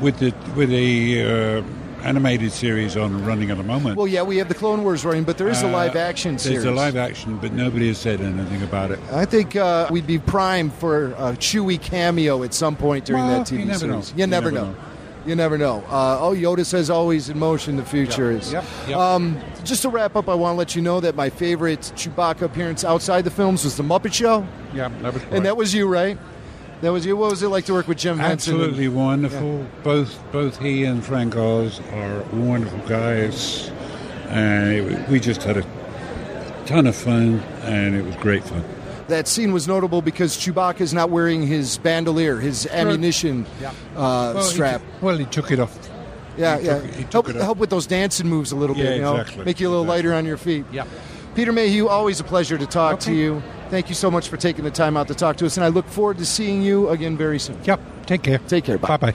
with 0.00 0.18
the 0.18 0.32
with 0.56 0.70
the 0.70 1.22
uh, 1.22 1.62
animated 2.02 2.52
series 2.52 2.96
on 2.96 3.24
running 3.24 3.50
at 3.50 3.56
the 3.56 3.62
moment. 3.62 3.96
Well, 3.96 4.06
yeah, 4.06 4.22
we 4.22 4.36
have 4.38 4.48
the 4.48 4.54
Clone 4.54 4.82
Wars 4.84 5.04
running, 5.04 5.24
but 5.24 5.38
there 5.38 5.48
is 5.48 5.62
a 5.62 5.68
uh, 5.68 5.72
live 5.72 5.96
action 5.96 6.38
series. 6.38 6.62
There's 6.62 6.72
a 6.72 6.76
live 6.76 6.96
action, 6.96 7.36
but 7.38 7.52
nobody 7.52 7.88
has 7.88 7.98
said 7.98 8.20
anything 8.20 8.62
about 8.62 8.90
it. 8.92 9.00
I 9.12 9.24
think 9.24 9.56
uh, 9.56 9.88
we'd 9.90 10.06
be 10.06 10.18
primed 10.18 10.72
for 10.74 11.06
a 11.12 11.32
Chewie 11.32 11.80
cameo 11.80 12.42
at 12.44 12.54
some 12.54 12.76
point 12.76 13.04
during 13.04 13.24
Well, 13.26 13.38
that 13.38 13.46
TV 13.48 13.66
you 13.66 13.74
series. 13.74 14.12
You, 14.12 14.18
You 14.18 14.26
never, 14.26 14.50
never 14.50 14.66
know. 14.66 14.72
know. 14.72 14.78
You 15.26 15.34
never 15.34 15.58
know. 15.58 15.84
Uh, 15.90 16.18
oh, 16.20 16.34
Yoda 16.34 16.64
says 16.64 16.88
always 16.88 17.28
in 17.28 17.38
motion. 17.38 17.76
The 17.76 17.84
future 17.84 18.30
is. 18.30 18.52
Yep, 18.52 18.64
yep. 18.88 18.96
Um, 18.96 19.38
just 19.64 19.82
to 19.82 19.90
wrap 19.90 20.16
up, 20.16 20.28
I 20.28 20.34
want 20.34 20.54
to 20.54 20.58
let 20.58 20.74
you 20.74 20.80
know 20.80 21.00
that 21.00 21.16
my 21.16 21.28
favorite 21.28 21.80
Chewbacca 21.96 22.42
appearance 22.42 22.82
outside 22.84 23.22
the 23.24 23.30
films 23.30 23.64
was 23.64 23.76
the 23.76 23.82
Muppet 23.82 24.14
Show, 24.14 24.46
Yeah, 24.72 24.88
that 25.02 25.12
was 25.12 25.22
and 25.30 25.44
that 25.44 25.56
was 25.56 25.74
you, 25.74 25.86
right? 25.86 26.16
That 26.80 26.92
was 26.92 27.04
you. 27.04 27.16
What 27.16 27.30
was 27.30 27.42
it 27.42 27.48
like 27.48 27.64
to 27.66 27.72
work 27.72 27.88
with 27.88 27.98
Jim 27.98 28.18
Henson? 28.18 28.54
Absolutely 28.54 28.88
wonderful. 28.88 29.66
Both 29.82 30.18
both 30.30 30.58
he 30.60 30.84
and 30.84 31.04
Frank 31.04 31.34
Oz 31.36 31.80
are 31.92 32.22
wonderful 32.32 32.78
guys, 32.88 33.68
and 34.28 34.72
it, 34.72 35.08
we 35.08 35.18
just 35.18 35.42
had 35.42 35.56
a 35.56 35.66
ton 36.66 36.86
of 36.86 36.94
fun, 36.94 37.40
and 37.62 37.96
it 37.96 38.04
was 38.04 38.14
great 38.16 38.44
fun. 38.44 38.62
That 39.08 39.26
scene 39.26 39.52
was 39.52 39.66
notable 39.66 40.02
because 40.02 40.36
Chewbacca 40.36 40.82
is 40.82 40.92
not 40.94 41.08
wearing 41.10 41.44
his 41.46 41.78
bandolier, 41.78 42.36
his 42.38 42.66
ammunition 42.66 43.46
uh, 43.64 43.72
Well, 43.96 44.36
he 44.36 44.42
strap. 44.50 44.80
took- 44.82 45.02
well, 45.02 45.16
he 45.16 45.24
took 45.24 45.50
it 45.50 45.58
off. 45.58 45.76
Yeah, 46.36 46.58
He 46.60 46.66
yeah. 46.66 46.78
took 47.08 47.26
he 47.26 47.32
help, 47.32 47.42
help 47.42 47.58
with 47.58 47.70
those 47.70 47.86
dancing 47.86 48.28
moves 48.28 48.52
a 48.52 48.56
little 48.56 48.76
Yeah, 48.76 48.84
bit, 48.84 48.96
you 48.96 49.02
know, 49.02 49.16
exactly, 49.16 49.44
make 49.46 49.58
you 49.60 49.68
a 49.68 49.70
little 49.70 49.86
lighter 49.86 50.12
on 50.12 50.26
your 50.26 50.36
feet. 50.36 50.66
Yeah. 50.70 50.84
Peter 51.34 51.52
Mayhew, 51.52 51.88
always 51.88 52.20
a 52.20 52.24
pleasure 52.24 52.58
to 52.58 52.66
talk 52.66 53.00
to 53.00 53.14
you. 53.14 53.42
Thank 53.70 53.88
you 53.90 53.94
so 53.94 54.10
much 54.10 54.28
for 54.28 54.36
taking 54.38 54.64
the 54.64 54.70
time 54.70 54.96
out 54.96 55.08
to 55.08 55.14
talk 55.14 55.36
to 55.36 55.46
us, 55.46 55.56
and 55.58 55.64
I 55.64 55.68
look 55.68 55.86
forward 55.86 56.16
to 56.18 56.24
seeing 56.24 56.62
you 56.62 56.88
again 56.88 57.16
very 57.18 57.38
soon. 57.38 57.58
Yep. 57.64 57.80
Take 58.06 58.22
care. 58.22 58.38
Take 58.48 58.64
care. 58.64 58.78
Bye 58.78 58.96
bye. 58.96 59.14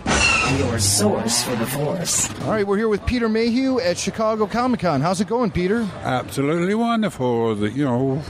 Your 0.60 0.78
source 0.78 1.44
for 1.44 1.56
the 1.56 1.66
Force. 1.66 2.30
All 2.44 2.52
right, 2.52 2.66
we're 2.68 2.78
here 2.78 2.88
with 2.90 3.04
Peter 3.08 3.28
Mayhew 3.28 3.80
at 3.80 3.98
Chicago 3.98 4.46
Comic 4.46 4.82
Con. 4.82 5.02
How's 5.02 5.20
it 5.22 5.28
going, 5.28 5.50
Peter? 5.50 5.88
Absolutely 6.04 6.76
wonderful. 6.76 7.56
That 7.56 7.74
you 7.74 7.86
know, 7.86 8.22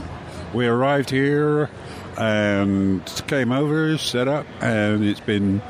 we 0.54 0.66
arrived 0.66 1.10
here 1.10 1.68
and 2.16 3.04
came 3.26 3.52
over, 3.52 3.98
set 3.98 4.26
up, 4.26 4.46
and 4.62 5.04
it's 5.04 5.20
been 5.20 5.60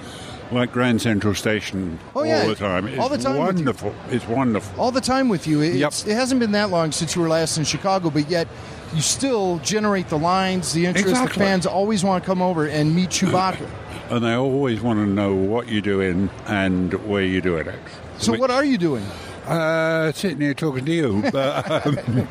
like 0.53 0.71
Grand 0.71 1.03
Central 1.03 1.35
Station 1.35 1.99
Oh, 2.15 2.23
yeah. 2.23 2.43
all 2.43 2.49
the 2.49 2.55
time. 2.55 2.87
It's 2.87 2.99
All 3.01 3.09
the 3.09 3.19
time 3.19 3.33
with 3.33 3.41
you. 3.59 3.65
wonderful. 3.65 3.95
It's 4.11 4.29
wonderful. 4.29 4.81
All 4.81 4.93
the 4.93 5.01
time 5.01 5.29
with 5.29 5.49
you. 5.49 5.63
It's, 5.63 6.05
Yep. 6.05 6.13
It 6.13 6.15
hasn't 6.15 6.39
been 6.39 6.53
that 6.53 6.71
long 6.71 6.93
since 6.93 7.17
you 7.17 7.23
were 7.23 7.29
last 7.29 7.57
in 7.59 7.65
Chicago, 7.65 8.11
but 8.11 8.29
yet 8.31 8.47
you 8.95 9.01
still 9.01 9.59
generate 9.59 10.09
the 10.09 10.19
lines, 10.19 10.73
the 10.73 10.87
interest. 10.87 11.09
Exactly. 11.09 11.33
The 11.33 11.39
fans 11.39 11.67
always 11.67 12.05
want 12.05 12.23
to 12.23 12.27
come 12.27 12.41
over 12.41 12.67
and 12.67 12.95
meet 12.95 13.11
Chewbacca. 13.11 13.69
and 14.11 14.25
they 14.25 14.35
always 14.35 14.81
want 14.81 14.99
to 14.99 15.07
know 15.07 15.35
what 15.35 15.69
you're 15.69 15.81
doing 15.81 16.31
and 16.47 16.93
where 17.09 17.23
you're 17.23 17.41
doing 17.41 17.67
it. 17.67 17.79
So, 18.19 18.35
what 18.35 18.51
are 18.51 18.65
you 18.65 18.79
doing? 18.79 19.05
Uh, 19.47 20.13
sitting 20.13 20.41
here 20.41 20.55
talking 20.55 20.85
to 20.85 20.93
you, 20.93 21.25
but 21.33 21.87
um, 21.87 22.29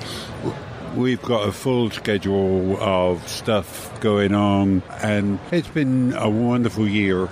we've 0.95 1.21
got 1.21 1.47
a 1.47 1.51
full 1.51 1.91
schedule 1.91 2.81
of 2.81 3.27
stuff 3.27 3.99
going 3.99 4.33
on, 4.33 4.81
and 5.01 5.39
it's 5.51 5.67
been 5.67 6.13
a 6.13 6.29
wonderful 6.29 6.87
year 6.87 7.29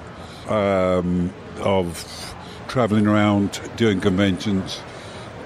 um, 0.50 1.34
of 1.60 2.36
traveling 2.68 3.08
around, 3.08 3.60
doing 3.76 4.02
conventions, 4.02 4.82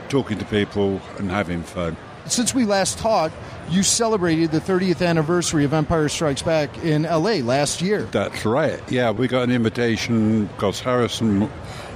talking 0.10 0.38
to 0.38 0.46
people, 0.46 1.02
and 1.18 1.32
having 1.32 1.64
fun. 1.64 1.96
Since 2.26 2.56
we 2.56 2.66
last 2.66 2.98
talked, 2.98 3.36
you 3.70 3.84
celebrated 3.84 4.52
the 4.52 4.60
30th 4.60 5.06
anniversary 5.06 5.66
of 5.66 5.74
Empire 5.74 6.10
Strikes 6.10 6.42
Back 6.42 6.78
in 6.80 7.04
LA 7.04 7.38
last 7.38 7.82
year. 7.82 8.04
That's 8.04 8.46
right. 8.46 8.80
Yeah, 8.92 9.12
we 9.12 9.28
got 9.28 9.44
an 9.44 9.52
invitation 9.52 10.46
because 10.48 10.80
Harrison 10.80 11.50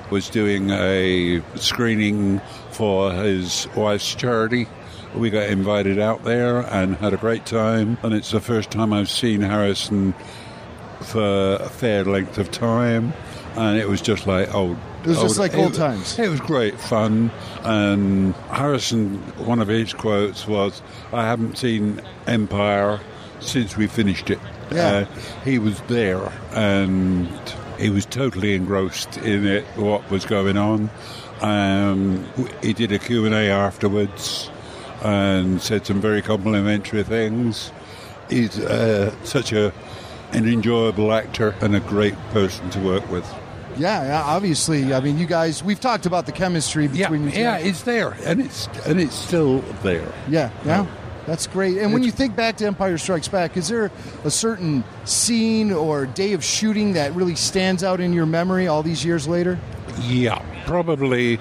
was 0.10 0.30
doing 0.30 0.72
a 0.72 1.42
screening 1.56 2.40
for 2.72 3.12
his 3.12 3.68
wife's 3.76 4.16
charity. 4.16 4.68
We 5.16 5.30
got 5.30 5.50
invited 5.50 6.00
out 6.00 6.24
there 6.24 6.60
and 6.60 6.96
had 6.96 7.14
a 7.14 7.18
great 7.18 7.46
time. 7.46 7.98
And 8.04 8.14
it's 8.14 8.32
the 8.32 8.40
first 8.40 8.72
time 8.72 8.94
I've 8.94 9.10
seen 9.10 9.42
Harrison 9.42 10.14
for 11.02 11.56
a 11.56 11.70
fair 11.70 12.04
length 12.04 12.38
of 12.38 12.52
time. 12.52 13.14
And 13.56 13.78
it 13.78 13.88
was 13.88 14.02
just 14.02 14.28
like, 14.28 14.54
oh, 14.54 14.78
It 15.02 15.08
was 15.08 15.22
just 15.22 15.40
oh, 15.40 15.42
like 15.42 15.56
old 15.56 15.74
it- 15.74 15.78
times. 15.78 16.18
It 16.20 16.30
was 16.30 16.40
great 16.40 16.80
fun. 16.80 17.32
And 17.64 18.36
Harrison, 18.52 19.18
one 19.46 19.60
of 19.60 19.68
his 19.68 19.94
quotes 19.94 20.48
was, 20.48 20.82
I 21.14 21.26
haven't 21.26 21.58
seen 21.58 22.02
Empire 22.28 23.00
since 23.40 23.78
we 23.78 23.88
finished 23.88 24.30
it. 24.30 24.40
Yeah. 24.72 24.88
Uh, 24.88 25.06
he 25.44 25.58
was 25.58 25.80
there 25.82 26.32
and 26.52 27.30
he 27.80 27.90
was 27.90 28.06
totally 28.06 28.56
engrossed 28.56 29.18
in 29.18 29.46
it, 29.46 29.64
what 29.76 30.10
was 30.12 30.26
going 30.26 30.58
on. 30.58 30.90
Um, 31.42 32.28
he 32.62 32.74
did 32.74 32.92
a 32.92 33.00
Q&A 33.00 33.50
afterwards 33.50 34.52
and 35.02 35.62
said 35.62 35.86
some 35.86 36.02
very 36.02 36.22
complimentary 36.22 37.04
things. 37.04 37.72
He's 38.30 38.60
uh, 38.60 39.16
such 39.24 39.54
a 39.54 39.74
an 40.32 40.48
enjoyable 40.48 41.12
actor 41.12 41.56
and 41.62 41.76
a 41.76 41.80
great 41.80 42.16
person 42.30 42.70
to 42.70 42.80
work 42.80 43.10
with. 43.10 43.26
Yeah, 43.78 44.04
yeah, 44.04 44.24
obviously. 44.24 44.94
I 44.94 45.00
mean, 45.00 45.18
you 45.18 45.26
guys, 45.26 45.64
we've 45.64 45.80
talked 45.80 46.06
about 46.06 46.26
the 46.26 46.32
chemistry 46.32 46.88
between 46.88 47.26
you 47.26 47.32
two. 47.32 47.40
Yeah, 47.40 47.58
it's 47.58 47.84
there, 47.84 48.16
and 48.26 48.42
it's 48.42 48.68
and 48.86 49.00
it's 49.00 49.16
still 49.16 49.60
there. 49.84 50.12
Yeah, 50.28 50.52
yeah. 50.66 50.86
That's 51.26 51.46
great. 51.46 51.78
And 51.78 51.94
when 51.94 52.02
you 52.02 52.10
think 52.12 52.36
back 52.36 52.58
to 52.58 52.66
Empire 52.66 52.98
Strikes 52.98 53.28
Back, 53.28 53.56
is 53.56 53.68
there 53.68 53.92
a 54.24 54.32
certain 54.32 54.84
scene 55.06 55.72
or 55.72 56.08
day 56.08 56.34
of 56.34 56.44
shooting 56.44 56.94
that 56.94 57.14
really 57.14 57.36
stands 57.36 57.84
out 57.84 58.00
in 58.00 58.14
your 58.14 58.26
memory 58.26 58.68
all 58.68 58.82
these 58.82 59.06
years 59.06 59.28
later? 59.28 59.60
Yeah, 60.02 60.44
probably 60.66 61.40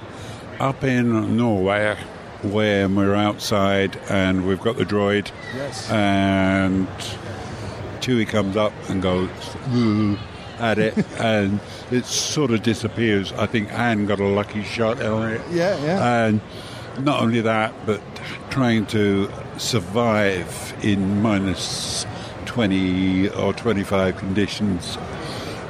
up 0.60 0.84
in 0.84 1.38
Norway 1.38 1.96
when 2.42 2.96
we're 2.96 3.14
outside 3.14 3.98
and 4.10 4.46
we've 4.46 4.60
got 4.60 4.76
the 4.76 4.84
droid. 4.84 5.30
Yes. 5.54 5.90
And 5.90 6.86
Chewie 8.00 8.28
comes 8.28 8.56
up 8.56 8.72
and 8.88 9.00
goes 9.00 9.30
"Ooh," 9.74 10.18
at 10.60 10.78
it, 10.78 10.96
and 11.20 11.60
it 11.90 12.04
sort 12.04 12.50
of 12.50 12.62
disappears. 12.62 13.32
I 13.32 13.46
think 13.46 13.72
Anne 13.72 14.06
got 14.06 14.20
a 14.20 14.26
lucky 14.26 14.62
shot 14.62 15.02
on 15.02 15.30
it. 15.30 15.40
Yeah, 15.50 15.76
yeah. 15.84 16.24
And 16.26 16.40
not 17.00 17.22
only 17.22 17.40
that, 17.42 17.72
but 17.86 18.00
trying 18.50 18.86
to 18.86 19.30
survive 19.56 20.74
in 20.82 21.22
minus 21.22 22.06
20 22.46 23.28
or 23.30 23.52
25 23.52 24.16
conditions 24.16 24.98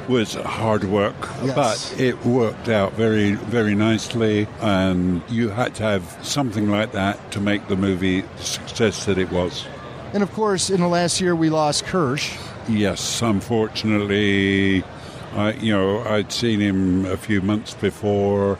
was 0.07 0.33
hard 0.33 0.83
work, 0.85 1.15
Yes. 1.43 1.53
but 1.91 1.99
it 2.01 2.25
worked 2.25 2.67
out 2.67 2.93
very, 2.93 3.33
very 3.33 3.75
nicely. 3.75 4.47
And 4.59 5.21
you 5.29 5.49
had 5.49 5.75
to 5.75 5.83
have 5.83 6.17
something 6.23 6.67
like 6.69 6.93
that 6.93 7.31
to 7.33 7.39
make 7.39 7.67
the 7.67 7.75
movie 7.75 8.21
the 8.21 8.43
success 8.43 9.05
that 9.05 9.19
it 9.19 9.31
was. 9.31 9.65
And 10.13 10.23
of 10.23 10.33
course, 10.33 10.71
in 10.71 10.81
the 10.81 10.87
last 10.87 11.21
year, 11.21 11.35
we 11.35 11.51
lost 11.51 11.85
Kersh. 11.85 12.35
Yes, 12.69 13.21
unfortunately, 13.21 14.83
I, 15.35 15.53
you 15.53 15.73
know, 15.73 15.99
I'd 16.03 16.31
seen 16.31 16.59
him 16.59 17.05
a 17.05 17.17
few 17.17 17.41
months 17.41 17.73
before, 17.73 18.57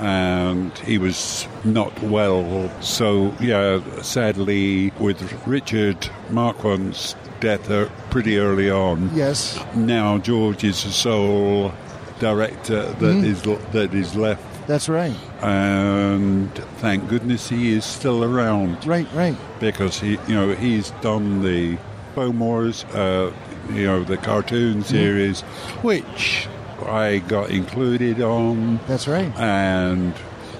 and 0.00 0.76
he 0.78 0.98
was 0.98 1.46
not 1.64 1.92
well. 2.02 2.70
So, 2.80 3.34
yeah, 3.40 3.80
sadly, 4.02 4.90
with 4.98 5.46
Richard 5.46 6.08
Marquand's 6.30 7.14
death 7.40 7.70
uh, 7.70 7.88
pretty 8.10 8.38
early 8.38 8.70
on. 8.70 9.10
Yes. 9.14 9.62
Now 9.74 10.18
George 10.18 10.64
is 10.64 10.82
the 10.84 10.90
sole 10.90 11.72
director 12.20 12.82
that 12.82 13.16
Mhm. 13.16 13.24
is 13.24 13.42
that 13.72 13.92
is 13.94 14.14
left. 14.14 14.42
That's 14.68 14.88
right. 14.88 15.14
And 15.42 16.52
thank 16.78 17.08
goodness 17.08 17.48
he 17.48 17.72
is 17.72 17.84
still 17.84 18.22
around. 18.22 18.86
Right, 18.86 19.08
right. 19.12 19.36
Because 19.58 19.98
he, 19.98 20.12
you 20.28 20.34
know, 20.34 20.54
he's 20.54 20.90
done 21.02 21.42
the 21.42 21.78
Clone 22.14 22.38
Wars, 22.38 22.84
uh, 22.86 23.32
you 23.70 23.84
know, 23.84 24.04
the 24.04 24.16
cartoon 24.16 24.82
series, 24.84 25.40
which 25.82 26.48
I 26.86 27.18
got 27.18 27.50
included 27.50 28.20
on. 28.20 28.80
That's 28.86 29.08
right. 29.08 29.32
And 29.38 30.14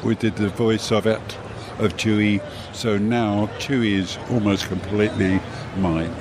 we 0.04 0.14
did 0.14 0.36
the 0.36 0.48
voice 0.48 0.90
of 0.90 1.06
it, 1.06 1.20
of 1.78 1.96
Chewie. 1.96 2.42
So 2.72 2.98
now 2.98 3.46
Chewie 3.58 3.94
is 3.98 4.18
almost 4.30 4.66
completely 4.66 5.40
mine. 5.76 6.14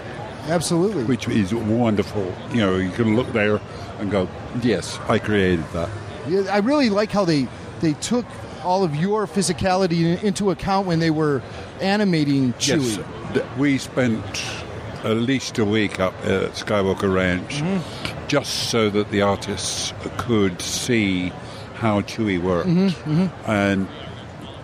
Absolutely. 0.47 1.03
Which 1.03 1.27
is 1.27 1.53
wonderful. 1.53 2.33
You 2.51 2.61
know, 2.61 2.77
you 2.77 2.91
can 2.91 3.15
look 3.15 3.31
there 3.31 3.61
and 3.99 4.11
go, 4.11 4.27
yes, 4.61 4.99
I 5.07 5.19
created 5.19 5.65
that. 5.73 5.89
Yeah, 6.27 6.41
I 6.51 6.57
really 6.57 6.89
like 6.89 7.11
how 7.11 7.25
they 7.25 7.47
they 7.79 7.93
took 7.93 8.25
all 8.63 8.83
of 8.83 8.95
your 8.95 9.25
physicality 9.25 10.21
into 10.21 10.51
account 10.51 10.85
when 10.85 10.99
they 10.99 11.09
were 11.09 11.41
animating 11.79 12.53
Chewie. 12.53 12.97
Yes, 13.33 13.57
we 13.57 13.77
spent 13.77 14.23
at 15.03 15.17
least 15.17 15.57
a 15.59 15.65
week 15.65 15.99
up 15.99 16.13
at 16.25 16.51
Skywalker 16.51 17.13
Ranch 17.13 17.61
Mm-hmm. 17.61 18.27
just 18.27 18.69
so 18.69 18.89
that 18.89 19.09
the 19.11 19.21
artists 19.21 19.93
could 20.17 20.61
see 20.61 21.31
how 21.75 22.01
Chewie 22.01 22.41
worked. 22.41 22.69
Mhm, 22.69 23.29
And 23.47 23.87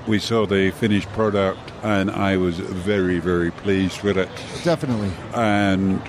we 0.06 0.20
saw 0.20 0.46
the 0.46 0.72
finished 0.72 1.10
product, 1.14 1.72
and 1.84 2.10
I 2.12 2.38
was 2.38 2.60
very, 2.60 3.20
very 3.20 3.52
pleased 3.52 4.04
with 4.04 4.18
it. 4.18 4.30
Definitely. 4.64 5.12
And 5.34 6.02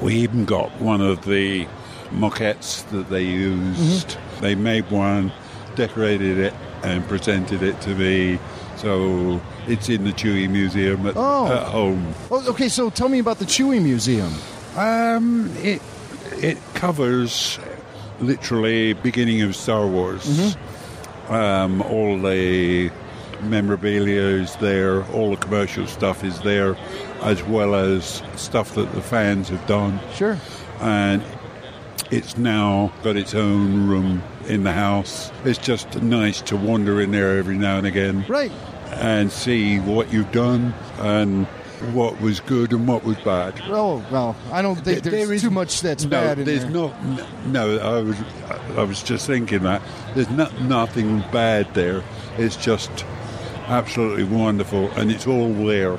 we 0.00 0.14
even 0.14 0.44
got 0.44 0.70
one 0.80 1.00
of 1.02 1.24
the 1.26 1.66
maquettes 2.12 2.88
that 2.90 3.10
they 3.10 3.24
used. 3.24 4.08
Mm-hmm. 4.08 4.40
They 4.42 4.54
made 4.54 4.90
one, 4.90 5.32
decorated 5.74 6.38
it, 6.38 6.54
and 6.82 7.06
presented 7.08 7.62
it 7.62 7.80
to 7.82 7.90
me. 7.94 8.38
So 8.76 9.40
it's 9.66 9.88
in 9.88 10.04
the 10.04 10.12
Chewie 10.12 10.48
Museum 10.48 11.06
at, 11.06 11.14
Oh. 11.16 11.46
at 11.52 11.64
home. 11.68 12.14
Oh, 12.30 12.48
okay, 12.50 12.68
so 12.68 12.90
tell 12.90 13.08
me 13.08 13.18
about 13.18 13.38
the 13.38 13.44
Chewie 13.44 13.82
Museum. 13.82 14.32
Um, 14.76 15.50
it 15.58 15.80
it 16.32 16.58
covers 16.74 17.58
literally 18.20 18.92
beginning 18.94 19.42
of 19.42 19.54
Star 19.56 19.86
Wars. 19.86 20.24
Mm-hmm. 20.26 21.32
Um, 21.32 21.82
all 21.82 22.18
the 22.20 22.90
memorabilia 23.42 24.20
is 24.42 24.54
there, 24.56 25.04
all 25.12 25.30
the 25.30 25.36
commercial 25.36 25.86
stuff 25.86 26.24
is 26.24 26.40
there, 26.40 26.76
as 27.22 27.42
well 27.44 27.74
as 27.74 28.22
stuff 28.36 28.74
that 28.74 28.92
the 28.92 29.02
fans 29.02 29.48
have 29.48 29.66
done. 29.66 29.98
Sure. 30.14 30.38
And 30.80 31.22
it's 32.10 32.36
now 32.38 32.92
got 33.02 33.16
its 33.16 33.34
own 33.34 33.88
room 33.88 34.22
in 34.46 34.62
the 34.64 34.72
house. 34.72 35.30
It's 35.44 35.58
just 35.58 36.00
nice 36.02 36.40
to 36.42 36.56
wander 36.56 37.00
in 37.00 37.10
there 37.10 37.38
every 37.38 37.58
now 37.58 37.78
and 37.78 37.86
again. 37.86 38.24
Right. 38.28 38.52
And 38.98 39.30
see 39.30 39.78
what 39.78 40.12
you've 40.12 40.32
done 40.32 40.72
and 40.98 41.46
what 41.92 42.18
was 42.22 42.40
good 42.40 42.72
and 42.72 42.88
what 42.88 43.04
was 43.04 43.16
bad. 43.18 43.60
Oh 43.66 44.02
well, 44.10 44.34
I 44.50 44.62
don't 44.62 44.76
think 44.76 45.02
There- 45.02 45.12
there's 45.12 45.26
there 45.26 45.34
is- 45.34 45.42
too 45.42 45.50
much 45.50 45.82
that's 45.82 46.04
no, 46.04 46.10
bad 46.10 46.38
in 46.38 46.44
there's 46.46 46.62
there. 46.62 46.70
not. 46.70 46.94
No, 47.46 47.76
I 47.78 48.00
was. 48.00 48.16
I 48.78 48.82
was 48.82 49.02
just 49.02 49.26
thinking 49.26 49.62
that 49.64 49.82
there's 50.14 50.30
not 50.30 50.58
nothing 50.62 51.22
bad 51.30 51.74
there. 51.74 52.02
It's 52.38 52.56
just 52.56 52.90
absolutely 53.68 54.24
wonderful, 54.24 54.90
and 54.92 55.10
it's 55.10 55.26
all 55.26 55.52
there, 55.52 55.98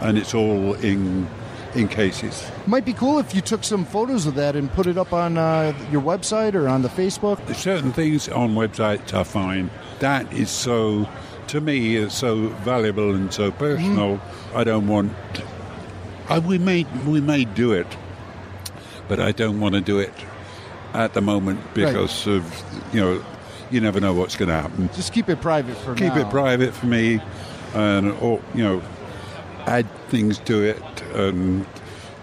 and 0.00 0.18
it's 0.18 0.34
all 0.34 0.74
in 0.74 1.26
in 1.74 1.88
cases. 1.88 2.44
Might 2.66 2.84
be 2.84 2.92
cool 2.92 3.18
if 3.18 3.34
you 3.34 3.40
took 3.40 3.62
some 3.64 3.84
photos 3.86 4.26
of 4.26 4.34
that 4.34 4.56
and 4.56 4.70
put 4.72 4.86
it 4.86 4.96
up 4.98 5.12
on 5.12 5.36
uh, 5.38 5.72
your 5.90 6.00
website 6.02 6.54
or 6.54 6.68
on 6.68 6.82
the 6.82 6.88
Facebook. 6.88 7.38
Certain 7.54 7.92
things 7.92 8.28
on 8.28 8.54
websites 8.54 9.14
are 9.14 9.24
fine. 9.24 9.70
That 10.00 10.30
is 10.32 10.50
so. 10.50 11.08
To 11.56 11.62
me, 11.62 11.96
it's 11.96 12.14
so 12.14 12.48
valuable 12.48 13.14
and 13.14 13.32
so 13.32 13.50
personal. 13.50 14.20
I 14.54 14.62
don't 14.62 14.86
want. 14.88 15.10
I, 16.28 16.38
we 16.38 16.58
may 16.58 16.84
we 17.06 17.22
may 17.22 17.46
do 17.46 17.72
it, 17.72 17.86
but 19.08 19.20
I 19.20 19.32
don't 19.32 19.58
want 19.58 19.74
to 19.74 19.80
do 19.80 19.98
it 19.98 20.12
at 20.92 21.14
the 21.14 21.22
moment 21.22 21.60
because 21.72 22.26
of 22.26 22.44
you 22.92 23.00
know 23.00 23.24
you 23.70 23.80
never 23.80 24.00
know 24.00 24.12
what's 24.12 24.36
going 24.36 24.50
to 24.50 24.54
happen. 24.54 24.90
Just 24.92 25.14
keep 25.14 25.30
it 25.30 25.40
private 25.40 25.78
for 25.78 25.94
me. 25.94 26.00
Keep 26.02 26.16
now. 26.16 26.28
it 26.28 26.30
private 26.30 26.74
for 26.74 26.84
me, 26.84 27.22
and 27.72 28.12
or 28.20 28.42
you 28.54 28.62
know, 28.62 28.82
add 29.64 29.86
things 30.08 30.38
to 30.40 30.62
it 30.62 31.02
and 31.14 31.64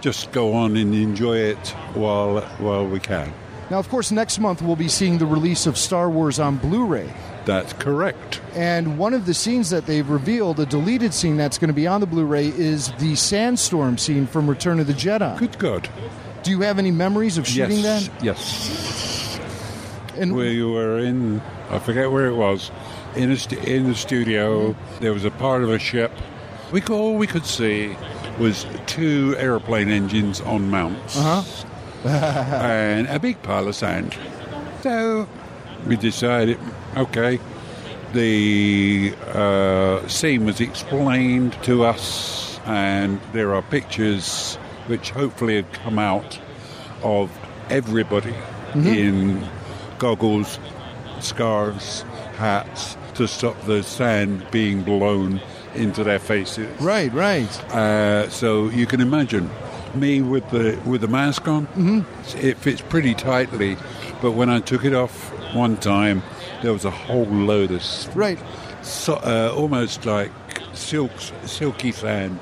just 0.02 0.32
go 0.32 0.54
on 0.54 0.78
and 0.78 0.94
enjoy 0.94 1.38
it 1.38 1.70
while 1.96 2.42
while 2.60 2.86
we 2.86 3.00
can. 3.00 3.34
Now, 3.72 3.80
of 3.80 3.90
course, 3.90 4.12
next 4.12 4.38
month 4.38 4.62
we'll 4.62 4.76
be 4.76 4.90
seeing 4.90 5.18
the 5.18 5.26
release 5.26 5.66
of 5.66 5.76
Star 5.76 6.08
Wars 6.08 6.38
on 6.38 6.58
Blu 6.58 6.86
ray. 6.86 7.12
That's 7.46 7.74
correct. 7.74 8.42
And 8.56 8.98
one 8.98 9.14
of 9.14 9.26
the 9.26 9.34
scenes 9.34 9.70
that 9.72 9.86
they've 9.86 10.08
revealed, 10.10 10.60
a 10.60 10.66
deleted 10.66 11.14
scene 11.14 11.36
that's 11.38 11.58
going 11.58 11.68
to 11.70 11.74
be 11.74 11.88
on 11.88 12.00
the 12.02 12.08
Blu 12.08 12.26
ray, 12.26 12.48
is 12.48 12.92
the 13.00 13.16
sandstorm 13.16 13.98
scene 13.98 14.28
from 14.28 14.50
Return 14.50 14.80
of 14.80 14.88
the 14.88 14.94
Jedi. 14.94 15.38
Good 15.38 15.60
God. 15.60 15.90
Do 16.44 16.52
you 16.52 16.62
have 16.62 16.80
any 16.80 16.92
memories 16.92 17.38
of 17.38 17.48
shooting 17.48 17.80
yes, 17.80 18.08
that? 18.08 18.24
Yes. 18.24 19.40
And 20.16 20.38
you 20.38 20.72
were 20.72 21.00
in, 21.00 21.42
I 21.70 21.80
forget 21.80 22.12
where 22.12 22.28
it 22.28 22.36
was, 22.36 22.72
in 23.16 23.32
a 23.32 23.38
stu- 23.38 23.60
in 23.60 23.86
the 23.88 23.96
studio. 23.96 24.76
There 25.00 25.14
was 25.14 25.26
a 25.26 25.32
part 25.32 25.64
of 25.64 25.70
a 25.70 25.80
ship. 25.80 26.12
We 26.72 26.82
could, 26.82 26.96
all 26.96 27.16
we 27.18 27.28
could 27.28 27.46
see 27.46 27.96
was 28.40 28.66
two 28.88 29.36
airplane 29.38 29.90
engines 29.90 30.42
on 30.42 30.70
mounts 30.70 31.18
Uh-huh. 31.18 31.44
and 32.10 33.08
a 33.08 33.20
big 33.20 33.42
pile 33.42 33.68
of 33.68 33.76
sand. 33.76 34.16
So 34.82 35.28
we 35.88 35.96
decided, 35.96 36.58
okay, 36.98 37.40
the 38.14 39.14
uh, 39.34 40.08
scene 40.08 40.46
was 40.46 40.62
explained 40.62 41.54
to 41.64 41.84
us, 41.84 42.60
and 42.66 43.20
there 43.34 43.54
are 43.56 43.62
pictures 43.62 44.56
which 44.88 45.10
hopefully 45.12 45.56
have 45.56 45.72
come 45.72 45.98
out 46.00 46.40
of 47.04 47.32
everybody 47.70 48.34
Mhm. 48.74 48.98
in 48.98 49.44
goggles, 50.00 50.60
scarves, 51.20 52.04
hats 52.38 52.98
to 53.16 53.28
stop 53.28 53.56
the 53.66 53.84
sand 53.84 54.44
being 54.52 54.82
blown 54.84 55.40
into 55.76 56.04
their 56.04 56.20
faces. 56.20 56.68
Right, 56.82 57.12
right. 57.14 57.50
Uh, 57.74 58.30
so 58.30 58.70
you 58.70 58.86
can 58.86 59.02
imagine 59.02 59.50
me 59.96 60.22
with 60.22 60.50
the 60.50 60.78
with 60.86 61.02
the 61.02 61.08
mask 61.08 61.48
on. 61.48 61.68
Mm-hmm. 61.68 62.46
It 62.48 62.58
fits 62.58 62.82
pretty 62.82 63.14
tightly, 63.14 63.78
but 64.22 64.32
when 64.32 64.50
I 64.50 64.60
took 64.60 64.84
it 64.86 64.94
off 64.94 65.32
one 65.54 65.78
time, 65.78 66.24
there 66.64 66.74
was 66.74 66.86
a 66.86 66.90
whole 66.90 67.26
load 67.26 67.70
of 67.72 68.16
right, 68.16 68.40
so, 68.82 69.16
uh, 69.16 69.54
almost 69.56 70.06
like 70.06 70.32
silk 70.74 71.12
silky 71.46 71.92
sand 71.92 72.40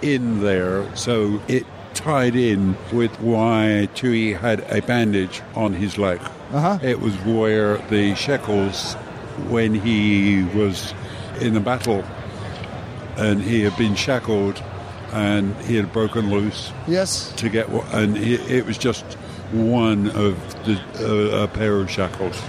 in 0.00 0.40
there. 0.42 0.86
So 0.96 1.42
it 1.48 1.66
tied 1.92 2.36
in 2.36 2.76
with 2.92 3.10
why 3.20 3.88
Chewie 3.94 4.38
had 4.38 4.60
a 4.70 4.80
bandage 4.82 5.42
on 5.54 5.74
his 5.74 5.98
leg. 5.98 6.20
Uh-huh. 6.52 6.78
It 6.82 7.00
was 7.00 7.14
where 7.24 7.78
the 7.88 8.14
shekels, 8.14 8.94
when 9.48 9.74
he 9.74 10.44
was 10.56 10.94
in 11.40 11.54
the 11.54 11.60
battle, 11.60 12.04
and 13.16 13.42
he 13.42 13.62
had 13.62 13.76
been 13.76 13.96
shackled, 13.96 14.62
and 15.12 15.54
he 15.62 15.74
had 15.74 15.92
broken 15.92 16.30
loose. 16.30 16.72
Yes. 16.86 17.32
To 17.36 17.48
get, 17.48 17.68
and 17.92 18.16
he, 18.16 18.34
it 18.34 18.64
was 18.64 18.78
just 18.78 19.04
one 19.50 20.10
of 20.10 20.36
the 20.64 20.80
uh, 21.00 21.44
a 21.44 21.48
pair 21.48 21.80
of 21.80 21.90
shackles. 21.90 22.40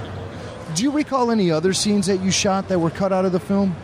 Do 0.76 0.84
you 0.84 0.92
recall 0.92 1.32
any 1.32 1.52
other 1.52 1.74
scenes 1.74 2.06
that 2.08 2.22
you 2.22 2.32
shot 2.32 2.68
that 2.70 2.80
were 2.80 2.90
cut 2.92 3.12
out 3.12 3.26
of 3.26 3.32
the 3.32 3.40
film? 3.40 3.76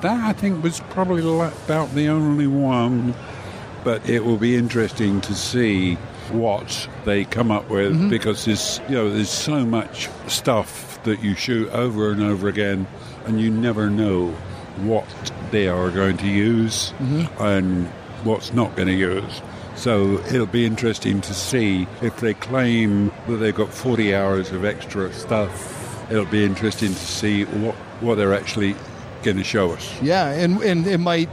That 0.00 0.18
I 0.20 0.32
think 0.32 0.62
was 0.62 0.80
probably 0.90 1.22
about 1.22 1.94
the 1.94 2.08
only 2.08 2.46
one, 2.46 3.14
but 3.84 4.08
it 4.08 4.24
will 4.24 4.36
be 4.38 4.56
interesting 4.56 5.20
to 5.22 5.34
see 5.34 5.94
what 6.30 6.88
they 7.04 7.24
come 7.24 7.50
up 7.50 7.68
with 7.68 7.92
Mhm. 7.94 8.08
because 8.10 8.44
there's 8.46 8.80
you 8.88 8.94
know 8.94 9.10
there's 9.12 9.28
so 9.30 9.66
much 9.66 10.08
stuff 10.28 10.98
that 11.04 11.22
you 11.22 11.34
shoot 11.34 11.68
over 11.72 12.10
and 12.10 12.22
over 12.22 12.48
again, 12.48 12.86
and 13.26 13.40
you 13.40 13.50
never 13.50 13.90
know 13.90 14.34
what 14.82 15.04
they 15.50 15.68
are 15.68 15.90
going 15.90 16.16
to 16.16 16.26
use 16.26 16.92
Mhm. 17.00 17.28
and 17.40 17.88
what's 18.24 18.52
not 18.54 18.74
going 18.76 18.88
to 18.88 18.94
use. 18.94 19.42
So 19.74 20.20
it'll 20.28 20.46
be 20.46 20.64
interesting 20.64 21.20
to 21.22 21.34
see 21.34 21.86
if 22.00 22.16
they 22.18 22.34
claim 22.34 23.10
that 23.28 23.36
they've 23.36 23.54
got 23.54 23.72
40 23.72 24.14
hours 24.14 24.50
of 24.52 24.64
extra 24.64 25.12
stuff. 25.12 25.78
It'll 26.12 26.26
be 26.26 26.44
interesting 26.44 26.90
to 26.90 26.94
see 26.94 27.44
what, 27.44 27.74
what 28.00 28.14
they're 28.16 28.34
actually 28.34 28.76
going 29.22 29.38
to 29.38 29.44
show 29.44 29.72
us. 29.72 30.00
Yeah, 30.02 30.28
and, 30.30 30.60
and 30.62 30.86
it 30.86 30.98
might 30.98 31.28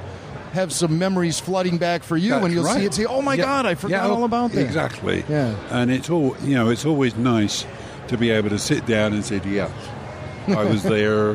have 0.54 0.72
some 0.74 0.98
memories 0.98 1.40
flooding 1.40 1.78
back 1.78 2.02
for 2.02 2.18
you, 2.18 2.34
and 2.34 2.44
That's 2.46 2.54
you'll 2.54 2.66
see 2.66 2.86
it 2.86 2.94
say, 2.94 3.06
oh 3.06 3.22
my 3.22 3.36
Yeah. 3.36 3.44
God, 3.44 3.66
I 3.66 3.76
forgot 3.76 4.06
Yeah, 4.08 4.12
all 4.14 4.24
about 4.24 4.52
that. 4.54 4.62
Exactly. 4.66 5.24
Yeah. 5.30 5.56
And 5.70 5.92
it's 5.92 6.10
all 6.10 6.36
you 6.44 6.56
know. 6.56 6.70
It's 6.70 6.86
always 6.86 7.16
nice 7.16 7.66
to 8.08 8.18
be 8.18 8.32
able 8.32 8.50
to 8.50 8.58
sit 8.58 8.86
down 8.88 9.14
and 9.14 9.24
say, 9.24 9.40
"Yeah, 9.46 9.70
I 10.48 10.64
was 10.64 10.82
there," 10.96 11.34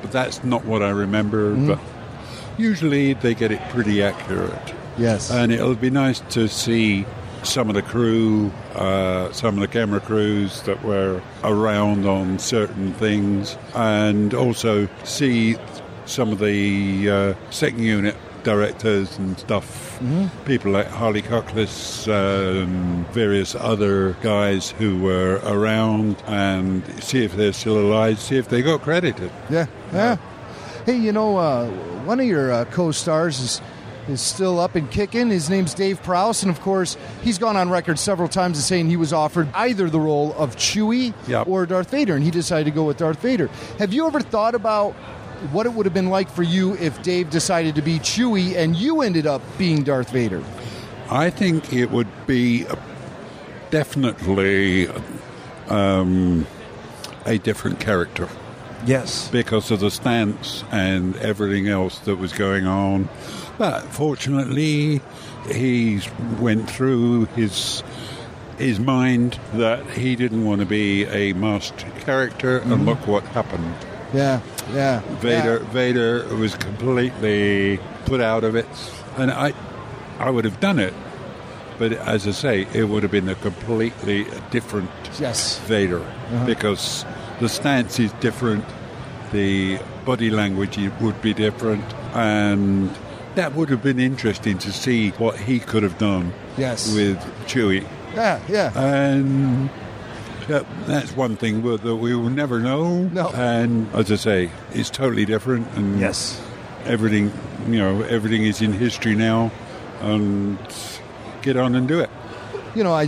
but 0.00 0.12
that's 0.12 0.42
not 0.44 0.64
what 0.64 0.82
I 0.82 0.90
remember. 0.90 1.54
Mhm. 1.54 1.66
But 1.68 1.78
usually 2.56 3.12
they 3.14 3.34
get 3.34 3.50
it 3.52 3.60
pretty 3.70 4.02
accurate. 4.02 4.72
Yes. 4.96 5.30
And 5.30 5.52
it'll 5.52 5.74
be 5.74 5.90
nice 5.90 6.20
to 6.30 6.48
see 6.48 7.04
some 7.44 7.68
of 7.68 7.74
the 7.74 7.82
crew, 7.82 8.50
uh, 8.74 9.30
some 9.32 9.54
of 9.54 9.60
the 9.60 9.68
camera 9.68 10.00
crews 10.00 10.62
that 10.62 10.82
were 10.84 11.20
around 11.42 12.06
on 12.06 12.38
certain 12.38 12.92
things, 12.94 13.56
and 13.74 14.34
also 14.34 14.88
see 15.04 15.56
some 16.06 16.30
of 16.32 16.38
the 16.38 17.10
uh, 17.10 17.34
second 17.50 17.82
unit 17.82 18.16
directors 18.42 19.16
and 19.18 19.38
stuff. 19.38 19.98
Mhm. 20.02 20.28
People 20.44 20.72
like 20.72 20.86
Harley 20.88 21.22
Cokeliss, 21.22 22.06
um, 22.08 23.06
various 23.12 23.54
other 23.54 24.14
guys 24.22 24.74
who 24.78 24.98
were 24.98 25.40
around, 25.46 26.16
and 26.26 26.82
see 27.02 27.24
if 27.24 27.34
they're 27.36 27.54
still 27.54 27.78
alive, 27.78 28.18
see 28.20 28.36
if 28.36 28.48
they 28.48 28.60
got 28.60 28.82
credited. 28.82 29.30
Yeah, 29.48 29.66
yeah. 29.94 30.16
Hey, 30.84 30.96
you 30.96 31.12
know, 31.12 31.38
uh, 31.38 31.66
one 32.04 32.20
of 32.20 32.26
your 32.26 32.52
uh, 32.52 32.64
co-stars 32.66 33.40
is 33.40 33.60
is 34.08 34.20
still 34.20 34.58
up 34.58 34.74
and 34.74 34.90
kicking. 34.90 35.30
His 35.30 35.48
name's 35.48 35.74
Dave 35.74 36.02
Prowse, 36.02 36.42
and 36.42 36.50
of 36.50 36.60
course, 36.60 36.96
he's 37.22 37.38
gone 37.38 37.56
on 37.56 37.70
record 37.70 37.98
several 37.98 38.28
times 38.28 38.58
as 38.58 38.66
saying 38.66 38.88
he 38.88 38.96
was 38.96 39.12
offered 39.12 39.48
either 39.54 39.88
the 39.88 40.00
role 40.00 40.34
of 40.34 40.56
Chewie 40.56 41.14
or 41.46 41.66
Darth 41.66 41.90
Vader, 41.90 42.14
and 42.14 42.24
he 42.24 42.30
decided 42.30 42.64
to 42.64 42.70
go 42.70 42.84
with 42.84 42.98
Darth 42.98 43.20
Vader. 43.20 43.48
Have 43.78 43.92
you 43.92 44.06
ever 44.06 44.20
thought 44.20 44.54
about 44.54 44.94
what 45.52 45.66
it 45.66 45.72
would 45.72 45.86
have 45.86 45.94
been 45.94 46.10
like 46.10 46.30
for 46.30 46.42
you 46.42 46.74
if 46.76 47.02
Dave 47.02 47.30
decided 47.30 47.74
to 47.74 47.82
be 47.82 47.98
Chewie 47.98 48.56
and 48.56 48.76
you 48.76 49.02
ended 49.02 49.26
up 49.26 49.42
being 49.58 49.82
Darth 49.82 50.10
Vader? 50.10 50.42
I 51.10 51.30
think 51.30 51.72
it 51.72 51.90
would 51.90 52.08
be 52.26 52.66
definitely 53.70 54.88
um, 55.68 56.46
a 57.26 57.38
different 57.38 57.80
character. 57.80 58.28
Yes. 58.86 59.28
Because 59.28 59.70
of 59.70 59.80
the 59.80 59.90
stance 59.90 60.64
and 60.70 61.16
everything 61.16 61.68
else 61.68 61.98
that 62.00 62.16
was 62.16 62.32
going 62.32 62.66
on. 62.66 63.08
But 63.58 63.82
fortunately, 63.92 65.00
he 65.52 66.00
went 66.40 66.68
through 66.70 67.26
his 67.36 67.82
his 68.58 68.78
mind 68.78 69.38
that 69.54 69.84
he 69.90 70.14
didn't 70.14 70.44
want 70.44 70.60
to 70.60 70.66
be 70.66 71.04
a 71.06 71.32
masked 71.32 71.84
character, 72.04 72.60
Mhm. 72.60 72.72
and 72.72 72.86
look 72.86 73.04
what 73.06 73.24
happened. 73.34 73.74
Yeah, 74.14 74.40
yeah. 74.72 75.00
Vader 75.20 75.58
Vader 75.72 76.24
was 76.38 76.54
completely 76.54 77.80
put 78.06 78.20
out 78.20 78.44
of 78.44 78.54
it, 78.54 78.68
and 79.18 79.30
I 79.30 79.52
I 80.20 80.30
would 80.30 80.44
have 80.44 80.60
done 80.60 80.78
it, 80.78 80.94
but 81.78 81.92
as 81.92 82.28
I 82.28 82.30
say, 82.30 82.66
it 82.72 82.84
would 82.88 83.02
have 83.02 83.10
been 83.10 83.28
a 83.28 83.34
completely 83.34 84.26
different 84.52 84.90
yes. 85.20 85.58
Vader 85.66 85.98
Uh-huh. 86.00 86.46
because 86.46 87.04
the 87.40 87.48
stance 87.48 87.98
is 87.98 88.12
different, 88.20 88.64
the 89.32 89.78
body 90.04 90.30
language 90.30 90.78
would 91.00 91.20
be 91.20 91.34
different, 91.34 91.82
and 92.14 92.90
that 93.34 93.54
would 93.54 93.68
have 93.68 93.82
been 93.82 93.98
interesting 93.98 94.58
to 94.58 94.72
see 94.72 95.10
what 95.10 95.38
he 95.38 95.58
could 95.58 95.82
have 95.82 95.98
done 95.98 96.32
Yes. 96.56 96.94
with 96.94 97.18
Chewie. 97.46 97.86
Yeah, 98.14 98.40
yeah. 98.48 98.70
And 98.78 99.70
that's 100.86 101.16
one 101.16 101.36
thing 101.36 101.62
that 101.62 101.96
we 101.96 102.14
will 102.14 102.30
never 102.30 102.60
know. 102.60 103.04
No. 103.04 103.30
And 103.30 103.92
as 103.94 104.12
I 104.12 104.16
say, 104.16 104.50
it's 104.72 104.90
totally 104.90 105.24
different. 105.24 105.66
And 105.76 105.98
yes, 105.98 106.40
everything 106.84 107.32
you 107.68 107.78
know, 107.78 108.02
everything 108.02 108.44
is 108.44 108.60
in 108.60 108.72
history 108.72 109.14
now, 109.14 109.50
and 110.00 110.58
get 111.42 111.56
on 111.56 111.74
and 111.74 111.88
do 111.88 112.00
it. 112.00 112.10
You 112.74 112.84
know, 112.84 112.92
I 112.92 113.04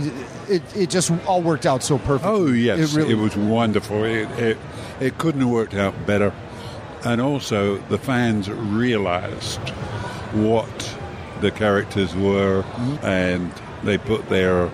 it, 0.49 0.75
it 0.75 0.89
just 0.89 1.11
all 1.25 1.41
worked 1.41 1.65
out 1.65 1.83
so 1.83 1.97
perfectly. 1.99 2.29
Oh 2.29 2.47
yes, 2.47 2.95
it 2.95 3.11
it, 3.11 3.15
was 3.15 3.35
wonderful. 3.35 4.03
It, 4.03 4.29
it 4.39 4.57
it 4.99 5.17
couldn't 5.17 5.41
have 5.41 5.49
worked 5.49 5.75
out 5.75 6.05
better. 6.05 6.33
And 7.05 7.21
also, 7.21 7.77
the 7.89 7.97
fans 7.97 8.49
realised 8.49 9.59
what 10.33 10.97
the 11.41 11.51
characters 11.51 12.15
were, 12.15 12.63
Mm-hmm. 12.63 13.05
and 13.05 13.51
they 13.83 13.97
put 13.97 14.27
their 14.29 14.71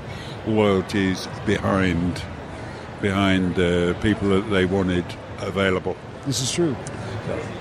loyalties 0.48 1.28
behind 1.46 2.22
behind 3.02 3.60
uh, 3.60 3.94
people 4.02 4.30
that 4.30 4.50
they 4.50 4.64
wanted 4.66 5.04
available. 5.40 5.96
This 6.26 6.42
is 6.42 6.52
true. 6.52 6.76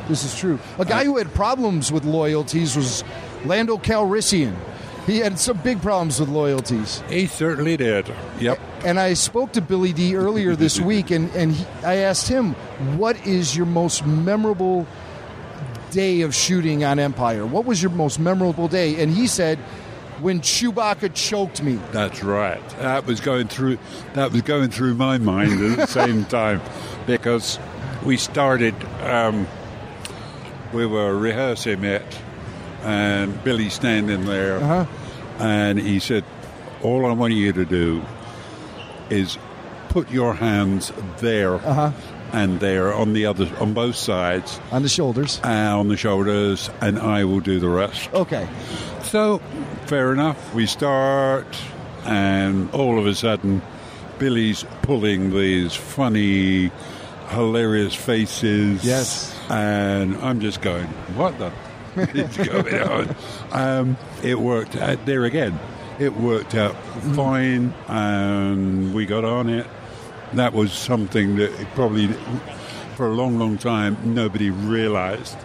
This 0.08 0.24
is 0.24 0.38
true. 0.38 0.58
A 0.78 0.84
guy 0.84 1.04
who 1.04 1.16
had 1.16 1.32
problems 1.34 1.90
with 1.90 2.04
loyalties 2.04 2.76
was 2.76 3.02
Lando 3.44 3.76
Calrissian. 3.76 4.54
He 5.06 5.18
had 5.18 5.38
some 5.40 5.56
big 5.58 5.82
problems 5.82 6.20
with 6.20 6.28
loyalties. 6.28 7.02
He 7.08 7.26
certainly 7.26 7.76
did. 7.76 8.12
Yep. 8.38 8.60
And 8.84 9.00
I 9.00 9.14
spoke 9.14 9.52
to 9.54 9.60
Billy 9.60 9.92
Dee 9.92 10.14
earlier 10.14 10.54
this 10.54 10.78
week, 10.92 11.10
and, 11.10 11.28
and 11.34 11.52
he, 11.52 11.64
I 11.84 11.96
asked 11.96 12.28
him, 12.28 12.54
What 12.96 13.26
is 13.26 13.56
your 13.56 13.66
most 13.66 14.06
memorable 14.06 14.86
day 15.92 16.22
of 16.22 16.34
shooting 16.34 16.84
on 16.84 16.98
Empire? 16.98 17.46
What 17.46 17.64
was 17.64 17.80
your 17.82 17.92
most 17.92 18.18
memorable 18.18 18.66
day? 18.68 19.00
And 19.02 19.12
he 19.12 19.26
said, 19.26 19.58
when 20.20 20.40
Chewbacca 20.40 21.14
choked 21.14 21.62
me. 21.62 21.78
That's 21.92 22.22
right. 22.22 22.66
That 22.78 23.06
was 23.06 23.20
going 23.20 23.48
through. 23.48 23.78
That 24.14 24.30
was 24.32 24.42
going 24.42 24.70
through 24.70 24.94
my 24.94 25.18
mind 25.18 25.52
at 25.64 25.76
the 25.78 25.86
same 25.86 26.24
time, 26.40 26.60
because 27.06 27.58
we 28.04 28.16
started. 28.16 28.74
Um, 29.00 29.46
we 30.72 30.86
were 30.86 31.16
rehearsing 31.16 31.82
it, 31.84 32.04
and 32.84 33.42
Billy 33.42 33.68
standing 33.68 34.24
there, 34.26 34.58
Uh-huh. 34.58 34.86
and 35.40 35.78
he 35.80 35.98
said, 35.98 36.24
"All 36.82 37.04
I 37.04 37.12
want 37.12 37.32
you 37.34 37.52
to 37.54 37.64
do 37.64 38.02
is 39.10 39.38
put 39.88 40.08
your 40.10 40.34
hands 40.34 40.92
there 41.18 41.56
Uh-huh. 41.56 41.90
And 42.32 42.60
they're 42.60 42.92
on 42.92 43.12
the 43.12 43.26
other, 43.26 43.50
on 43.58 43.74
both 43.74 43.96
sides, 43.96 44.60
on 44.70 44.82
the 44.82 44.88
shoulders, 44.88 45.40
uh, 45.44 45.78
on 45.78 45.88
the 45.88 45.96
shoulders, 45.96 46.70
and 46.80 46.98
I 46.98 47.24
will 47.24 47.40
do 47.40 47.60
the 47.60 47.68
rest." 47.68 48.12
Okay. 48.12 48.48
So, 49.02 49.38
fair 49.86 50.12
enough. 50.12 50.54
We 50.54 50.66
start, 50.66 51.46
and 52.04 52.70
all 52.72 52.98
of 52.98 53.06
a 53.06 53.14
sudden, 53.14 53.62
Billy's 54.18 54.64
pulling 54.82 55.30
these 55.30 55.74
funny, 55.74 56.70
hilarious 57.30 57.94
faces. 57.94 58.84
Yes. 58.84 59.36
And 59.50 60.16
I'm 60.18 60.40
just 60.40 60.62
going, 60.62 60.86
what 61.16 61.36
the 61.38 61.52
is 61.96 62.36
going 62.36 62.74
on? 62.74 63.16
Um, 63.50 63.96
it 64.22 64.38
worked 64.38 64.76
out 64.76 65.04
there 65.06 65.24
again. 65.24 65.58
It 65.98 66.16
worked 66.16 66.54
out 66.54 66.74
fine, 67.14 67.74
and 67.88 68.94
we 68.94 69.06
got 69.06 69.24
on 69.24 69.48
it. 69.48 69.66
That 70.34 70.52
was 70.54 70.72
something 70.72 71.36
that 71.36 71.50
probably, 71.74 72.08
for 72.96 73.06
a 73.06 73.12
long, 73.12 73.38
long 73.38 73.58
time, 73.58 73.96
nobody 74.14 74.50
realized 74.50 75.36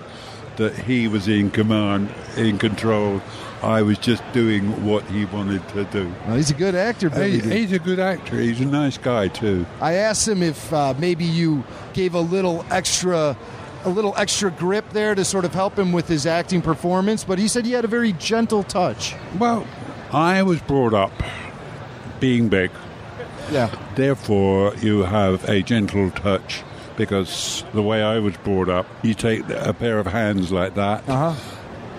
that 0.55 0.75
he 0.75 1.07
was 1.07 1.27
in 1.27 1.51
command, 1.51 2.09
in 2.35 2.57
control. 2.57 3.21
I 3.61 3.81
was 3.81 3.97
just 3.97 4.23
doing 4.33 4.85
what 4.85 5.03
he 5.05 5.25
wanted 5.25 5.67
to 5.69 5.83
do. 5.85 6.11
Well, 6.25 6.35
he's 6.37 6.51
a 6.51 6.55
good 6.55 6.73
actor, 6.75 7.09
He- 7.09 7.15
baby. 7.41 7.49
he's 7.59 7.71
a 7.73 7.79
good 7.79 7.99
actor. 7.99 8.39
He's 8.39 8.61
a 8.61 8.65
nice 8.65 8.97
guy 8.97 9.27
too. 9.27 9.65
I 9.81 9.93
asked 9.93 10.27
him 10.27 10.41
if 10.43 10.71
uh, 10.71 10.93
maybe 10.99 11.25
you 11.25 11.63
gave 11.93 12.13
a 12.13 12.19
little 12.21 12.65
extra, 12.71 13.35
a 13.83 13.89
little 13.89 14.13
extra 14.15 14.51
grip 14.51 14.85
there 14.91 15.15
to 15.15 15.25
sort 15.25 15.43
of 15.43 15.53
help 15.53 15.77
him 15.77 15.91
with 15.91 16.07
his 16.07 16.25
acting 16.25 16.61
performance, 16.61 17.23
but 17.23 17.39
he 17.39 17.47
said 17.47 17.65
he 17.65 17.71
had 17.73 17.83
a 17.83 17.87
very 17.89 18.13
gentle 18.13 18.63
touch. 18.63 19.15
Well, 19.39 19.65
I 20.13 20.43
was 20.43 20.61
brought 20.61 20.93
up 20.93 21.11
being 22.19 22.47
big. 22.47 22.71
Yeah. 23.51 23.69
Therefore, 23.95 24.73
you 24.75 25.03
have 25.03 25.47
a 25.49 25.61
gentle 25.61 26.11
touch 26.11 26.63
because 26.95 27.63
the 27.73 27.81
way 27.81 28.01
I 28.01 28.19
was 28.19 28.35
brought 28.37 28.69
up, 28.69 28.87
you 29.03 29.13
take 29.13 29.47
a 29.49 29.73
pair 29.73 29.99
of 29.99 30.07
hands 30.07 30.51
like 30.51 30.75
that, 30.75 31.07
uh-huh. 31.07 31.35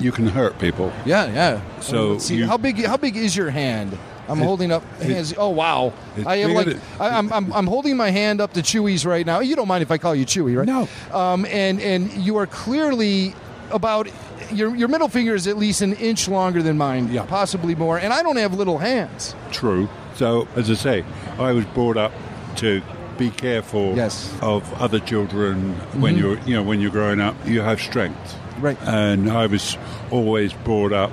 you 0.00 0.12
can 0.12 0.26
hurt 0.26 0.58
people. 0.58 0.92
Yeah, 1.06 1.32
yeah. 1.32 1.60
So 1.80 2.12
Let's 2.12 2.24
see, 2.24 2.36
you- 2.36 2.46
how 2.46 2.56
big? 2.56 2.84
How 2.84 2.96
big 2.96 3.16
is 3.16 3.36
your 3.36 3.50
hand? 3.50 3.96
I'm 4.28 4.40
It- 4.40 4.44
holding 4.44 4.72
up 4.72 4.82
it- 5.00 5.10
hands. 5.10 5.34
Oh 5.38 5.48
wow! 5.50 5.92
I 6.26 6.36
am 6.36 6.52
like 6.52 6.76
I, 7.00 7.10
I'm, 7.16 7.32
I'm 7.32 7.52
I'm 7.52 7.66
holding 7.66 7.96
my 7.96 8.10
hand 8.10 8.40
up 8.40 8.52
to 8.54 8.60
Chewie's 8.60 9.06
right 9.06 9.24
now. 9.24 9.40
You 9.40 9.56
don't 9.56 9.68
mind 9.68 9.82
if 9.82 9.90
I 9.90 9.98
call 9.98 10.14
you 10.14 10.26
Chewy, 10.26 10.56
right? 10.56 10.66
No. 10.66 10.88
Um, 11.16 11.46
and 11.46 11.80
and 11.80 12.12
you 12.12 12.36
are 12.36 12.46
clearly 12.46 13.34
about 13.70 14.08
your 14.52 14.74
your 14.74 14.88
middle 14.88 15.08
finger 15.08 15.34
is 15.34 15.46
at 15.46 15.56
least 15.56 15.80
an 15.80 15.94
inch 15.94 16.28
longer 16.28 16.62
than 16.62 16.76
mine, 16.76 17.10
yeah, 17.12 17.24
possibly 17.24 17.74
more. 17.74 17.98
And 17.98 18.12
I 18.12 18.22
don't 18.22 18.36
have 18.36 18.52
little 18.52 18.78
hands. 18.78 19.34
True. 19.50 19.88
So, 20.16 20.48
as 20.56 20.68
I 20.70 20.74
say, 20.74 21.04
I 21.38 21.52
was 21.52 21.64
brought 21.66 21.96
up 21.96 22.12
to 22.56 22.82
be 23.16 23.30
careful 23.30 23.94
Yes. 23.96 24.32
of 24.42 24.62
other 24.80 25.00
children 25.00 25.74
when 25.98 26.16
Mhm. 26.16 26.18
you're, 26.20 26.38
you 26.46 26.54
know, 26.56 26.62
when 26.62 26.80
you're 26.80 26.90
growing 26.90 27.20
up. 27.20 27.34
You 27.46 27.60
have 27.62 27.80
strength, 27.80 28.36
right? 28.60 28.76
And 28.84 29.30
I 29.30 29.46
was 29.46 29.76
always 30.10 30.52
brought 30.52 30.92
up, 30.92 31.10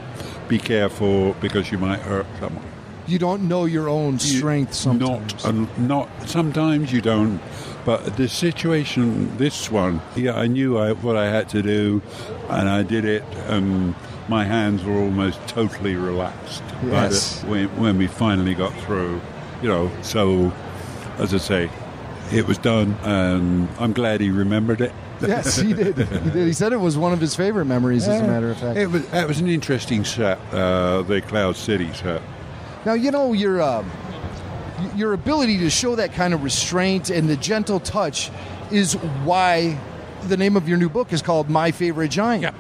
be 0.48 0.58
careful 0.60 1.36
because 1.42 1.72
you 1.72 1.78
might 1.80 2.00
hurt 2.02 2.26
someone. 2.40 2.64
You 3.08 3.20
don't 3.20 3.48
know 3.48 3.66
your 3.66 3.88
own 3.88 4.18
strength 4.20 4.74
sometimes. 4.74 5.34
Not, 5.44 5.46
um, 5.46 5.68
not 5.78 6.10
sometimes 6.26 6.92
you 6.92 7.02
don't. 7.02 7.40
But 7.86 8.18
the 8.18 8.28
situation, 8.28 9.32
this 9.38 9.70
one, 9.72 10.02
yeah, 10.16 10.36
I 10.36 10.48
knew 10.48 10.78
I, 10.80 10.94
what 10.94 11.16
I 11.16 11.30
had 11.30 11.50
to 11.50 11.62
do, 11.62 12.02
and 12.50 12.68
I 12.68 12.82
did 12.82 13.06
it. 13.06 13.24
And 13.48 13.94
my 14.28 14.44
hands 14.46 14.84
were 14.84 14.98
almost 15.00 15.38
totally 15.48 15.96
relaxed 15.96 16.64
Yes. 16.90 17.42
the, 17.42 17.48
when, 17.48 17.68
when 17.80 17.98
we 18.00 18.08
finally 18.08 18.56
got 18.56 18.74
through. 18.82 19.22
You 19.62 19.70
know, 19.70 19.92
so 20.02 20.52
as 21.18 21.34
I 21.34 21.38
say, 21.38 21.70
it 22.32 22.48
was 22.48 22.58
done, 22.58 22.94
and 23.04 23.70
I'm 23.80 23.94
glad 23.94 24.22
he 24.22 24.30
remembered 24.30 24.82
it. 24.82 24.92
yes, 25.22 25.58
he 25.58 25.74
did. 25.74 25.98
He 25.98 26.04
did. 26.30 26.48
He 26.48 26.54
said 26.54 26.74
it 26.74 26.80
was 26.80 26.98
one 26.98 27.14
of 27.14 27.22
his 27.22 27.36
favorite 27.36 27.66
memories, 27.66 28.08
as 28.08 28.22
a 28.22 28.28
matter 28.28 28.52
of 28.52 28.58
fact. 28.58 28.78
It 28.78 28.88
was, 28.88 29.14
it 29.14 29.28
was 29.28 29.40
an 29.40 29.48
interesting 29.48 30.04
set, 30.04 30.40
uh, 30.54 31.04
the 31.04 31.22
Cloud 31.22 31.56
City 31.56 31.92
set. 31.94 32.22
Now 32.86 32.94
you 32.94 33.12
know 33.12 33.34
your 33.34 33.62
uh, 33.62 33.84
your 34.96 35.14
ability 35.14 35.60
to 35.60 35.70
show 35.70 35.96
that 35.96 36.14
kind 36.14 36.34
of 36.34 36.44
restraint 36.44 37.10
and 37.10 37.30
the 37.30 37.38
gentle 37.38 37.80
touch 37.80 38.30
is 38.72 38.94
why 39.24 39.80
the 40.24 40.38
name 40.38 40.58
of 40.58 40.68
your 40.68 40.78
new 40.78 40.90
book 40.90 41.14
is 41.14 41.22
called 41.22 41.50
My 41.50 41.72
Favorite 41.72 42.10
Giant. 42.10 42.56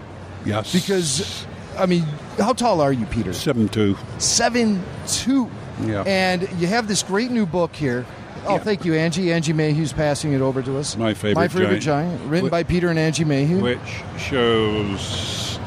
Yes. 0.45 0.71
Because 0.71 1.45
I 1.77 1.85
mean, 1.85 2.03
how 2.37 2.53
tall 2.53 2.81
are 2.81 2.93
you, 2.93 3.05
Peter? 3.07 3.33
Seven 3.33 3.67
two. 3.67 3.97
Seven 4.17 4.83
two. 5.07 5.49
Yeah. 5.83 6.03
And 6.05 6.47
you 6.59 6.67
have 6.67 6.87
this 6.87 7.03
great 7.03 7.31
new 7.31 7.45
book 7.45 7.75
here. 7.75 8.05
Oh, 8.47 8.59
thank 8.59 8.85
you, 8.85 8.93
Angie. 8.93 9.33
Angie 9.33 9.53
Mayhew's 9.53 9.91
passing 9.91 10.33
it 10.33 10.41
over 10.41 10.61
to 10.61 10.77
us. 10.77 10.95
My 10.95 11.13
favorite 11.13 11.35
My 11.35 11.47
favorite 11.47 11.79
giant. 11.79 12.19
giant, 12.19 12.29
written 12.29 12.47
Wh- 12.49 12.51
by 12.51 12.63
Peter 12.63 12.89
and 12.89 12.99
Angie 12.99 13.23
Mayhew. 13.25 13.59
which 13.61 13.79
shows 14.19 15.59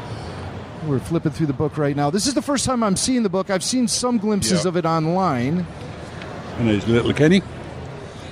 We're 0.86 1.00
flipping 1.00 1.32
through 1.32 1.46
the 1.48 1.52
book 1.52 1.76
right 1.76 1.94
now. 1.96 2.08
This 2.10 2.26
is 2.26 2.34
the 2.34 2.42
first 2.42 2.64
time 2.64 2.82
I'm 2.82 2.96
seeing 2.96 3.22
the 3.24 3.28
book. 3.28 3.50
I've 3.50 3.64
seen 3.64 3.88
some 3.88 4.16
glimpses 4.18 4.64
Yeah. 4.64 4.68
of 4.68 4.76
it 4.76 4.86
online. 4.86 5.66
and 6.58 6.68
there's 6.68 6.86
little 6.88 7.12
Kenny, 7.12 7.40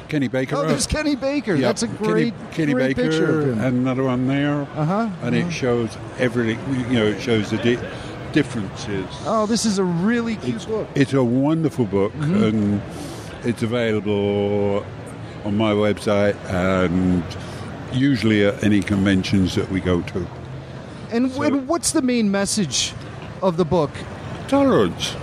Kenny 0.08 0.26
Baker. 0.28 0.56
Oh, 0.56 0.66
there's 0.66 0.86
Kenny 0.86 1.14
Baker. 1.16 1.54
Yeah, 1.54 1.68
That's 1.68 1.82
a 1.84 1.86
great, 1.88 2.34
Kenny, 2.34 2.52
Kenny 2.54 2.72
great 2.72 2.96
Baker, 2.96 3.08
picture 3.10 3.40
of 3.40 3.48
him. 3.50 3.58
and 3.60 3.78
another 3.78 4.02
one 4.04 4.26
there. 4.26 4.62
Uh-huh, 4.76 5.08
And 5.22 5.34
uh-huh. 5.36 5.48
it 5.48 5.52
shows 5.52 5.90
everything. 6.18 6.58
You 6.90 6.98
know, 7.00 7.06
it 7.06 7.20
shows 7.20 7.50
the 7.50 7.56
di- 7.58 7.78
differences. 8.36 9.06
Oh, 9.24 9.46
this 9.46 9.64
is 9.64 9.78
a 9.78 9.84
really 9.84 10.36
cute 10.36 10.66
book. 10.68 10.86
It's 10.94 11.14
a 11.14 11.24
wonderful 11.24 11.86
book, 11.86 12.12
Mm-hmm. 12.12 12.44
and 12.44 12.82
it's 13.44 13.62
available 13.62 14.84
on 15.44 15.56
my 15.56 15.72
website 15.72 16.36
and 16.50 17.24
usually 17.92 18.44
at 18.44 18.62
any 18.62 18.82
conventions 18.82 19.54
that 19.54 19.70
we 19.70 19.80
go 19.80 20.02
to. 20.02 20.26
And, 21.12 21.32
and 21.32 21.66
what's 21.68 21.92
the 21.92 22.02
main 22.02 22.30
message 22.30 22.92
of 23.42 23.56
the 23.56 23.64
book? 23.64 23.90
Tolerance. 24.48 25.14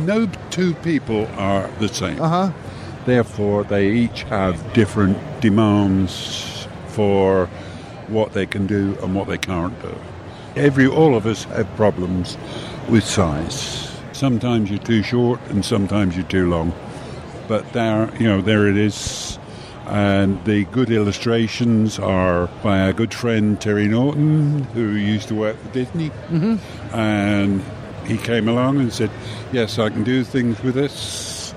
No 0.00 0.26
two 0.50 0.74
people 0.74 1.26
are 1.38 1.68
the 1.80 1.88
same. 1.88 2.20
Uh 2.20 2.28
huh. 2.28 2.52
Therefore, 3.06 3.64
they 3.64 3.90
each 3.92 4.24
have 4.24 4.54
different 4.74 5.16
demands 5.40 6.66
for 6.88 7.46
what 8.08 8.32
they 8.32 8.46
can 8.46 8.66
do 8.66 8.96
and 9.02 9.14
what 9.14 9.26
they 9.28 9.38
can't 9.38 9.80
do. 9.80 9.94
Every, 10.56 10.86
all 10.86 11.14
of 11.14 11.26
us 11.26 11.44
have 11.44 11.68
problems 11.76 12.38
with 12.88 13.04
size. 13.04 13.94
Sometimes 14.12 14.70
you're 14.70 14.78
too 14.78 15.02
short, 15.02 15.38
and 15.50 15.62
sometimes 15.62 16.16
you're 16.16 16.24
too 16.24 16.48
long. 16.48 16.72
But 17.46 17.70
there, 17.74 18.10
you 18.18 18.26
know, 18.26 18.40
there 18.40 18.66
it 18.66 18.78
is. 18.78 19.38
And 19.86 20.42
the 20.46 20.64
good 20.64 20.90
illustrations 20.90 21.98
are 21.98 22.48
by 22.62 22.80
our 22.80 22.94
good 22.94 23.12
friend 23.12 23.60
Terry 23.60 23.86
Naughton, 23.86 24.64
who 24.72 24.92
used 24.92 25.28
to 25.28 25.34
work 25.34 25.60
for 25.62 25.68
Disney. 25.74 26.10
Mhm. 26.30 26.58
And 26.92 27.62
he 28.06 28.16
came 28.16 28.48
along 28.48 28.80
and 28.80 28.90
said, 28.92 29.10
"Yes, 29.52 29.78
I 29.78 29.90
can 29.90 30.04
do 30.04 30.24
things 30.24 30.60
with 30.62 30.74
this." 30.74 31.54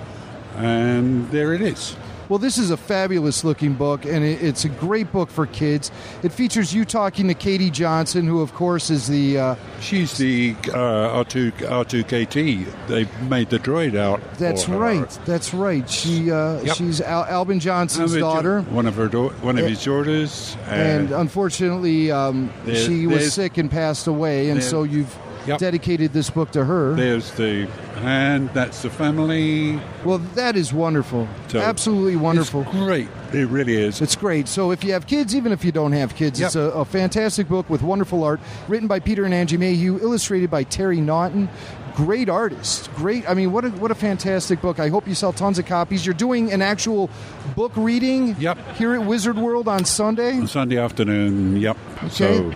And 0.57 1.31
there 1.31 1.53
it 1.53 1.61
is. 1.61 1.95
Well, 2.29 2.37
this 2.37 2.59
is 2.59 2.69
a 2.69 2.77
fabulous 2.77 3.43
looking 3.43 3.73
book, 3.73 4.05
and 4.05 4.23
it, 4.23 4.43
it's 4.43 4.63
a 4.63 4.69
great 4.69 5.11
book 5.11 5.31
for 5.31 5.47
kids. 5.47 5.89
It 6.21 6.31
features 6.31 6.73
you 6.75 6.85
talking 6.85 7.27
to 7.27 7.33
Katie 7.33 7.71
Johnson, 7.71 8.27
who, 8.27 8.41
of 8.41 8.53
course, 8.53 8.91
is 8.91 9.07
the. 9.07 9.39
Uh, 9.39 9.55
She's 9.81 10.15
the 10.19 10.55
uh, 10.67 11.23
R2 11.23 11.51
R2KT. 11.53 12.87
They 12.87 13.07
made 13.27 13.49
the 13.49 13.57
droid 13.59 13.97
out. 13.97 14.21
that's 14.37 14.63
for 14.65 14.73
her. 14.73 14.77
right. 14.77 15.19
That's 15.25 15.53
right. 15.55 15.89
She 15.89 16.31
uh, 16.31 16.61
Yep. 16.61 16.75
she's 16.75 17.01
Al- 17.01 17.25
Albin 17.25 17.59
Johnson's 17.59 18.13
Jo- 18.13 18.19
daughter. 18.19 18.61
One 18.61 18.85
of 18.85 18.95
her, 18.95 19.07
da- 19.07 19.29
one 19.41 19.57
of 19.57 19.65
Eh, 19.65 19.69
his 19.69 19.83
daughters, 19.83 20.55
and 20.67 21.11
unfortunately, 21.11 22.11
um, 22.11 22.51
she 22.73 23.07
was 23.07 23.33
sick 23.33 23.57
and 23.57 23.71
passed 23.71 24.05
away, 24.07 24.49
and 24.51 24.63
so 24.63 24.83
you've 24.83 25.17
Yep. 25.49 25.59
dedicated 25.59 26.13
this 26.13 26.29
book 26.29 26.51
to 26.51 26.63
her. 26.65 26.93
There's 26.95 27.31
the 27.31 27.65
hand. 27.95 28.49
That's 28.53 28.81
the 28.81 28.89
family. 28.89 29.79
Well, 30.05 30.19
that 30.35 30.55
is 30.55 30.71
wonderful. 30.73 31.27
So, 31.49 31.59
Absolutely 31.59 32.15
wonderful. 32.15 32.61
It's 32.61 32.71
great. 32.71 33.07
It 33.33 33.47
really 33.49 33.75
is. 33.75 34.01
It's 34.01 34.15
great. 34.15 34.47
So 34.47 34.71
if 34.71 34.83
you 34.83 34.93
have 34.93 35.05
kids, 35.05 35.35
even 35.35 35.51
if 35.51 35.63
you 35.63 35.71
don't 35.71 35.91
have 35.91 36.15
kids, 36.15 36.39
it's 36.41 36.55
a, 36.55 36.61
a 36.61 36.85
fantastic 36.85 37.47
book 37.47 37.69
with 37.69 37.81
wonderful 37.83 38.23
art, 38.23 38.39
written 38.67 38.87
by 38.87 38.99
Peter 38.99 39.25
and 39.25 39.33
Angie 39.33 39.57
Mayhew, 39.57 39.99
illustrated 40.01 40.49
by 40.49 40.63
Terry 40.63 40.99
Naughton. 41.01 41.49
Great 41.95 42.29
artist. 42.29 42.89
Great. 42.95 43.29
I 43.29 43.33
mean, 43.33 43.51
what 43.51 43.65
a, 43.65 43.69
what 43.71 43.91
a 43.91 43.95
fantastic 43.95 44.61
book. 44.61 44.79
I 44.79 44.87
hope 44.87 45.05
you 45.07 45.13
sell 45.15 45.33
tons 45.33 45.59
of 45.59 45.65
copies. 45.65 46.05
You're 46.05 46.13
doing 46.15 46.51
an 46.53 46.61
actual 46.61 47.09
book 47.55 47.73
reading 47.75 48.35
Yep. 48.39 48.75
here 48.75 48.93
at 48.93 49.03
Wizard 49.05 49.37
World 49.37 49.67
on 49.67 49.83
Sunday. 49.83 50.37
On 50.37 50.47
Sunday 50.47 50.77
afternoon. 50.77 51.57
Yep. 51.57 51.77
Okay. 51.97 52.09
So 52.09 52.51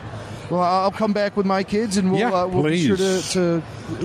Well, 0.49 0.61
I'll 0.61 0.91
come 0.91 1.13
back 1.13 1.37
with 1.37 1.45
my 1.45 1.63
kids, 1.63 1.97
and 1.97 2.11
we'll 2.11 2.19
Yeah, 2.19 2.31
uh, 2.31 2.47
we'll 2.47 2.63
be 2.63 2.85
sure 2.85 2.97
to, 2.97 3.21
to 3.31 3.63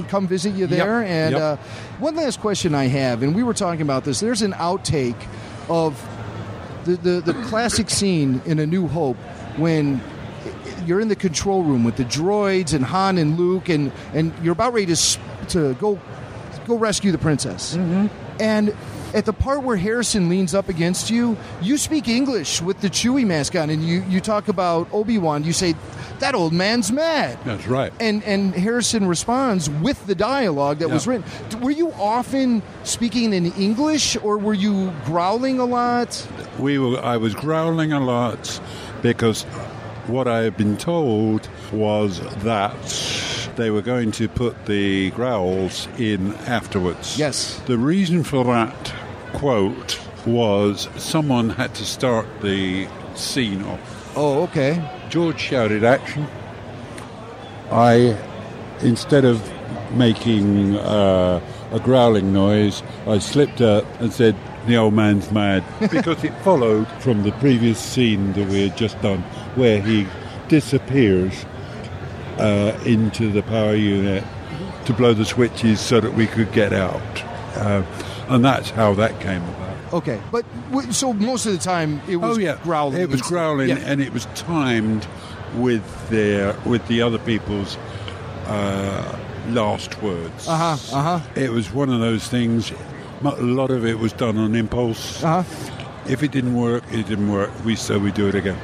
come 0.09 0.27
visit 0.27 0.55
you 0.55 0.67
there. 0.67 1.03
Yep, 1.03 1.11
And 1.11 1.33
yep. 1.33 1.43
uh, 1.43 1.57
one 1.99 2.17
last 2.17 2.41
question 2.41 2.75
I 2.75 2.85
have, 2.85 3.23
and 3.23 3.35
we 3.35 3.43
were 3.43 3.55
talking 3.55 3.83
about 3.83 4.05
this. 4.05 4.21
There's 4.21 4.43
an 4.43 4.53
outtake 4.53 5.21
of 5.69 6.01
the, 6.85 6.97
the, 6.97 7.21
the 7.21 7.35
classic 7.45 7.91
scene 7.91 8.41
in 8.47 8.59
A 8.59 8.67
New 8.67 8.87
Hope 8.87 9.17
when 9.57 10.01
you're 10.87 11.01
in 11.01 11.09
the 11.09 11.17
control 11.17 11.63
room 11.63 11.85
with 11.85 11.97
the 11.97 12.05
droids 12.05 12.73
and 12.73 12.85
Han 12.85 13.19
and 13.19 13.37
Luke, 13.37 13.69
and, 13.69 13.93
and 14.15 14.33
you're 14.43 14.53
about 14.53 14.73
ready 14.73 14.95
to 14.95 15.19
to 15.49 15.75
go 15.75 16.01
go 16.67 16.77
rescue 16.77 17.13
the 17.13 17.19
princess. 17.19 17.75
And 18.41 18.77
at 19.15 19.25
the 19.25 19.33
part 19.33 19.63
where 19.63 19.77
Harrison 19.77 20.29
leans 20.29 20.55
up 20.55 20.69
against 20.69 21.11
you, 21.11 21.37
you 21.61 21.79
speak 21.79 22.09
English 22.09 22.61
with 22.61 22.81
the 22.81 22.89
Chewie 22.89 23.27
mask 23.27 23.57
on, 23.57 23.71
and 23.71 23.83
you, 23.83 24.05
you 24.09 24.21
talk 24.21 24.49
about 24.49 24.87
Obi 24.93 25.19
Wan. 25.19 25.45
You 25.45 25.53
say, 25.53 25.75
"That 26.21 26.35
old 26.35 26.53
man's 26.53 26.91
mad." 26.93 27.39
That's 27.45 27.67
right. 27.67 27.93
And 28.01 28.23
and 28.25 28.55
Harrison 28.55 29.07
responds 29.07 29.71
with 29.71 30.07
the 30.07 30.15
dialogue 30.15 30.79
that 30.79 30.91
was 30.91 31.07
written. 31.07 31.25
Were 31.61 31.71
you 31.71 31.93
often 31.93 32.63
speaking 32.85 33.33
in 33.33 33.53
English, 33.53 34.17
or 34.23 34.39
were 34.39 34.55
you 34.55 34.93
growling 35.05 35.59
a 35.59 35.65
lot? 35.65 36.27
We 36.59 36.79
were. 36.79 36.99
I 37.01 37.17
was 37.17 37.35
growling 37.35 37.93
a 37.93 38.01
lot 38.01 38.61
because 39.03 39.45
what 40.07 40.27
I 40.27 40.39
had 40.39 40.57
been 40.57 40.77
told 40.77 41.49
was 41.73 42.21
that 42.43 42.75
they 43.57 43.71
were 43.71 43.83
going 43.83 44.11
to 44.13 44.29
put 44.29 44.67
the 44.67 45.11
growls 45.11 45.89
in 45.99 46.35
afterwards. 46.47 47.19
Yes. 47.19 47.61
The 47.67 47.77
reason 47.77 48.23
for 48.25 48.45
that 48.45 48.93
quote 49.35 50.01
was 50.27 50.89
someone 50.97 51.51
had 51.51 51.75
to 51.75 51.85
start 51.85 52.27
the 52.41 52.87
scene 53.15 53.63
off. 53.65 53.88
Oh, 54.21 54.43
okay. 54.43 54.83
George 55.11 55.39
shouted 55.39 55.85
action. 55.85 56.27
I, 57.71 58.19
instead 58.81 59.25
of 59.25 59.41
making 59.93 60.75
uh, 60.75 61.41
a 61.71 61.79
growling 61.79 62.33
noise, 62.33 62.83
I 63.07 63.21
slipped 63.21 63.61
up 63.61 63.85
and 64.01 64.13
said, 64.13 64.35
"The 64.67 64.77
old 64.77 64.95
man's 64.95 65.31
mad," 65.31 65.63
because 65.93 66.25
it 66.25 66.35
followed 66.43 66.89
from 67.01 67.23
the 67.23 67.31
previous 67.39 67.79
scene 67.79 68.33
that 68.33 68.49
we 68.49 68.69
had 68.69 68.77
just 68.77 69.01
done, 69.03 69.21
where 69.55 69.81
he 69.81 70.09
disappears 70.49 71.47
uh, 72.39 72.77
into 72.85 73.31
the 73.31 73.45
power 73.45 73.77
unit 73.77 74.25
to 74.87 74.93
blow 74.95 75.15
the 75.15 75.27
switches 75.27 75.81
so 75.81 76.01
that 76.01 76.15
we 76.15 76.27
could 76.27 76.51
get 76.51 76.73
out, 76.73 77.23
uh, 77.55 77.85
and 78.29 78.45
that's 78.45 78.71
how 78.71 78.95
that 78.95 79.21
came. 79.21 79.45
Okay, 79.93 80.21
but 80.31 80.45
so 80.93 81.13
most 81.13 81.47
of 81.47 81.53
the 81.53 81.59
time 81.59 82.01
it 82.09 82.17
was 82.17 82.37
oh 82.37 82.41
yeah, 82.41 82.59
growling. 82.63 83.01
It 83.01 83.09
was 83.09 83.23
growling, 83.23 83.71
yeah. 83.71 83.79
and 83.79 84.01
it 84.01 84.13
was 84.13 84.27
timed 84.35 85.07
with 85.57 86.11
their 86.11 86.59
with 86.67 86.87
the 86.89 87.03
other 87.03 87.19
people's 87.19 87.77
uh, 88.47 89.19
last 89.49 90.03
words. 90.03 90.47
Uh 90.49 90.57
huh. 90.77 90.97
Uh 90.97 91.19
huh. 91.19 91.31
It 91.35 91.51
was 91.51 91.73
one 91.73 91.91
of 91.91 92.01
those 92.01 92.29
things. 92.29 92.73
A 93.23 93.31
lot 93.43 93.71
of 93.71 93.85
it 93.85 93.99
was 93.99 94.13
done 94.13 94.39
on 94.39 94.55
impulse. 94.55 95.23
Uh 95.23 95.43
huh. 95.43 95.75
If 96.09 96.23
it 96.23 96.33
didn't 96.33 96.55
work, 96.55 96.85
it 96.91 97.07
didn't 97.07 97.31
work. 97.31 97.51
We 97.65 97.77
so 97.77 97.99
we 97.99 98.13
do 98.13 98.29
it 98.29 98.35
again. 98.35 98.59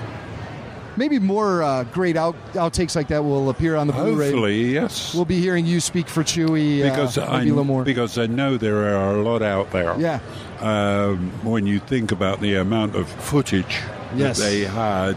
Maybe 0.96 1.18
more 1.18 1.62
uh, 1.62 1.84
great 1.84 2.16
out, 2.16 2.36
outtakes 2.52 2.94
like 2.94 3.08
that 3.08 3.24
will 3.24 3.50
appear 3.50 3.74
on 3.74 3.88
the 3.88 3.92
Blu-ray. 3.92 4.26
Hopefully, 4.26 4.72
yes. 4.72 5.12
We'll 5.12 5.24
be 5.24 5.40
hearing 5.40 5.66
you 5.66 5.80
speak 5.80 6.06
for 6.06 6.22
Chewie. 6.22 6.82
Because 6.82 7.18
uh, 7.18 7.26
I 7.26 7.38
maybe 7.38 7.50
a 7.50 7.54
little 7.54 7.64
more. 7.64 7.82
because 7.82 8.16
I 8.16 8.26
know 8.26 8.56
there 8.56 8.96
are 8.96 9.16
a 9.16 9.22
lot 9.22 9.42
out 9.42 9.72
there. 9.72 9.98
Yeah. 9.98 10.20
Um, 10.60 11.30
when 11.42 11.66
you 11.66 11.78
think 11.80 12.12
about 12.12 12.40
the 12.40 12.54
amount 12.56 12.94
of 12.96 13.08
footage 13.08 13.80
Yes. 14.16 14.38
that 14.38 14.44
they 14.44 14.60
had, 14.60 15.16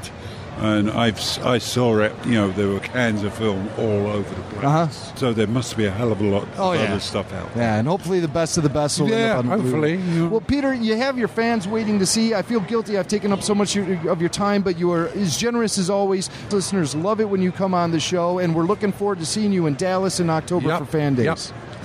and 0.59 0.89
I've 0.89 1.19
I 1.45 1.59
saw 1.59 1.99
it. 1.99 2.11
You 2.25 2.31
know, 2.31 2.51
there 2.51 2.67
were 2.67 2.79
cans 2.79 3.21
of 3.21 3.31
film 3.35 3.69
all 3.77 4.07
over 4.07 4.33
the 4.33 4.41
place. 4.41 4.63
Uh-huh. 4.63 4.87
So 5.15 5.31
there 5.33 5.45
must 5.45 5.77
be 5.77 5.85
a 5.85 5.91
hell 5.91 6.11
of 6.11 6.19
a 6.19 6.23
lot 6.23 6.43
of 6.43 6.59
Oh, 6.59 6.71
yeah. 6.73 6.81
other 6.85 6.99
stuff 6.99 7.31
out 7.31 7.53
there. 7.53 7.63
Yeah, 7.63 7.75
and 7.77 7.87
hopefully 7.87 8.19
the 8.19 8.27
best 8.27 8.57
of 8.57 8.63
the 8.63 8.69
best 8.69 8.99
will 8.99 9.09
Yeah, 9.09 9.15
end 9.15 9.31
up 9.31 9.37
on 9.37 9.45
the 9.45 9.57
hopefully, 9.57 9.97
Blu-ray. 9.97 10.27
Well, 10.29 10.41
Peter, 10.41 10.73
you 10.73 10.95
have 10.95 11.19
your 11.19 11.27
fans 11.27 11.67
waiting 11.67 11.99
to 11.99 12.07
see. 12.07 12.33
I 12.33 12.41
feel 12.41 12.59
guilty. 12.61 12.97
I've 12.97 13.07
taken 13.07 13.31
up 13.31 13.43
so 13.43 13.53
much 13.53 13.75
of 13.77 14.19
your 14.19 14.29
time, 14.29 14.63
but 14.63 14.79
you 14.79 14.91
are 14.91 15.09
as 15.09 15.37
generous 15.37 15.77
as 15.77 15.91
always. 15.91 16.31
Listeners 16.49 16.95
love 16.95 17.21
it 17.21 17.29
when 17.29 17.43
you 17.43 17.51
come 17.51 17.75
on 17.75 17.91
the 17.91 17.99
show, 17.99 18.39
and 18.39 18.55
we're 18.55 18.63
looking 18.65 18.91
forward 18.91 19.19
to 19.19 19.25
seeing 19.27 19.53
you 19.53 19.67
in 19.67 19.75
Dallas 19.75 20.19
in 20.19 20.29
October 20.31 20.69
Yep, 20.69 20.79
for 20.79 20.85
Fan 20.85 21.13
Days. 21.13 21.25
yep. 21.25 21.37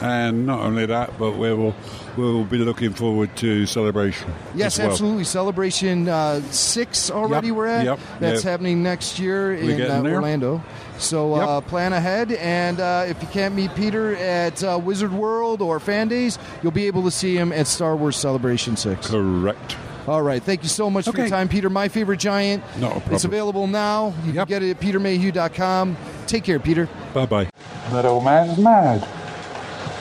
And 0.02 0.46
not 0.46 0.60
only 0.60 0.86
that, 0.86 1.16
but 1.18 1.32
we 1.36 1.52
will 1.54 1.74
we 2.16 2.24
will 2.24 2.44
be 2.44 2.58
looking 2.58 2.92
forward 2.92 3.34
to 3.36 3.66
celebration. 3.66 4.32
Yes, 4.54 4.74
as 4.74 4.78
well. 4.80 4.90
absolutely. 4.90 5.24
Celebration 5.24 6.08
uh, 6.08 6.40
six 6.50 7.10
already. 7.10 7.48
Yep, 7.48 7.56
We're 7.56 7.66
at. 7.66 7.84
yep, 7.84 8.00
That's 8.18 8.42
yep. 8.42 8.50
happening 8.50 8.82
next 8.82 9.18
year 9.20 9.50
We 9.54 9.74
in 9.74 9.82
uh, 9.82 10.02
there? 10.02 10.16
Orlando. 10.16 10.62
So 10.98 11.34
uh, 11.34 11.60
plan 11.60 11.92
ahead, 11.92 12.32
and 12.32 12.80
uh, 12.80 13.04
if 13.08 13.20
you 13.22 13.28
can't 13.28 13.54
meet 13.54 13.74
Peter 13.74 14.14
at 14.16 14.62
uh, 14.62 14.80
Wizard 14.82 15.12
World 15.12 15.62
or 15.62 15.80
Fan 15.80 16.08
Days, 16.08 16.38
you'll 16.62 16.72
be 16.72 16.86
able 16.86 17.02
to 17.04 17.10
see 17.10 17.36
him 17.36 17.52
at 17.52 17.66
Star 17.66 17.96
Wars 17.96 18.16
Celebration 18.16 18.76
Six. 18.76 19.08
Correct. 19.08 19.76
All 20.08 20.22
right. 20.22 20.42
Thank 20.42 20.64
you 20.64 20.68
so 20.68 20.90
much 20.90 21.04
for 21.04 21.16
your 21.16 21.28
time, 21.28 21.48
Peter. 21.48 21.70
My 21.70 21.88
favorite 21.88 22.18
giant. 22.18 22.64
No 22.78 22.90
a 22.90 23.14
It's 23.14 23.24
available 23.24 23.68
now. 23.68 24.14
You 24.24 24.32
can 24.32 24.46
get 24.46 24.62
it 24.62 24.70
at 24.70 24.80
petermayhew.com. 24.80 25.96
Take 26.26 26.42
care, 26.44 26.58
Peter. 26.58 26.88
Bye 27.14 27.26
bye. 27.26 27.48
That 27.90 28.04
old 28.04 28.24
man's 28.24 28.58
mad. 28.58 29.06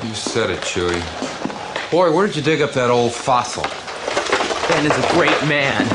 You 0.04 0.16
said 0.16 0.50
it, 0.50 0.60
Chewie. 0.62 1.00
Boy, 1.92 2.12
where 2.12 2.26
did 2.26 2.36
you 2.36 2.42
dig 2.42 2.62
up 2.62 2.72
that 2.74 2.90
old 2.90 3.14
fossil? 3.14 3.64
Ben 4.68 4.86
is 4.86 4.98
a 4.98 5.14
great 5.14 5.48
man. 5.48 5.86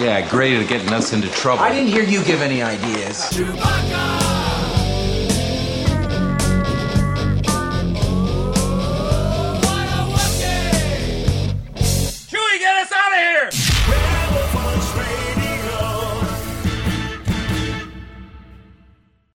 Yeah, 0.00 0.26
great 0.30 0.54
at 0.54 0.68
getting 0.68 0.92
us 0.92 1.12
into 1.12 1.28
trouble. 1.28 1.62
I 1.62 1.70
didn't 1.70 1.88
hear 1.88 2.02
you 2.02 2.24
give 2.24 2.40
any 2.40 2.62
ideas. 2.62 3.28
Chewbacca! 3.30 4.29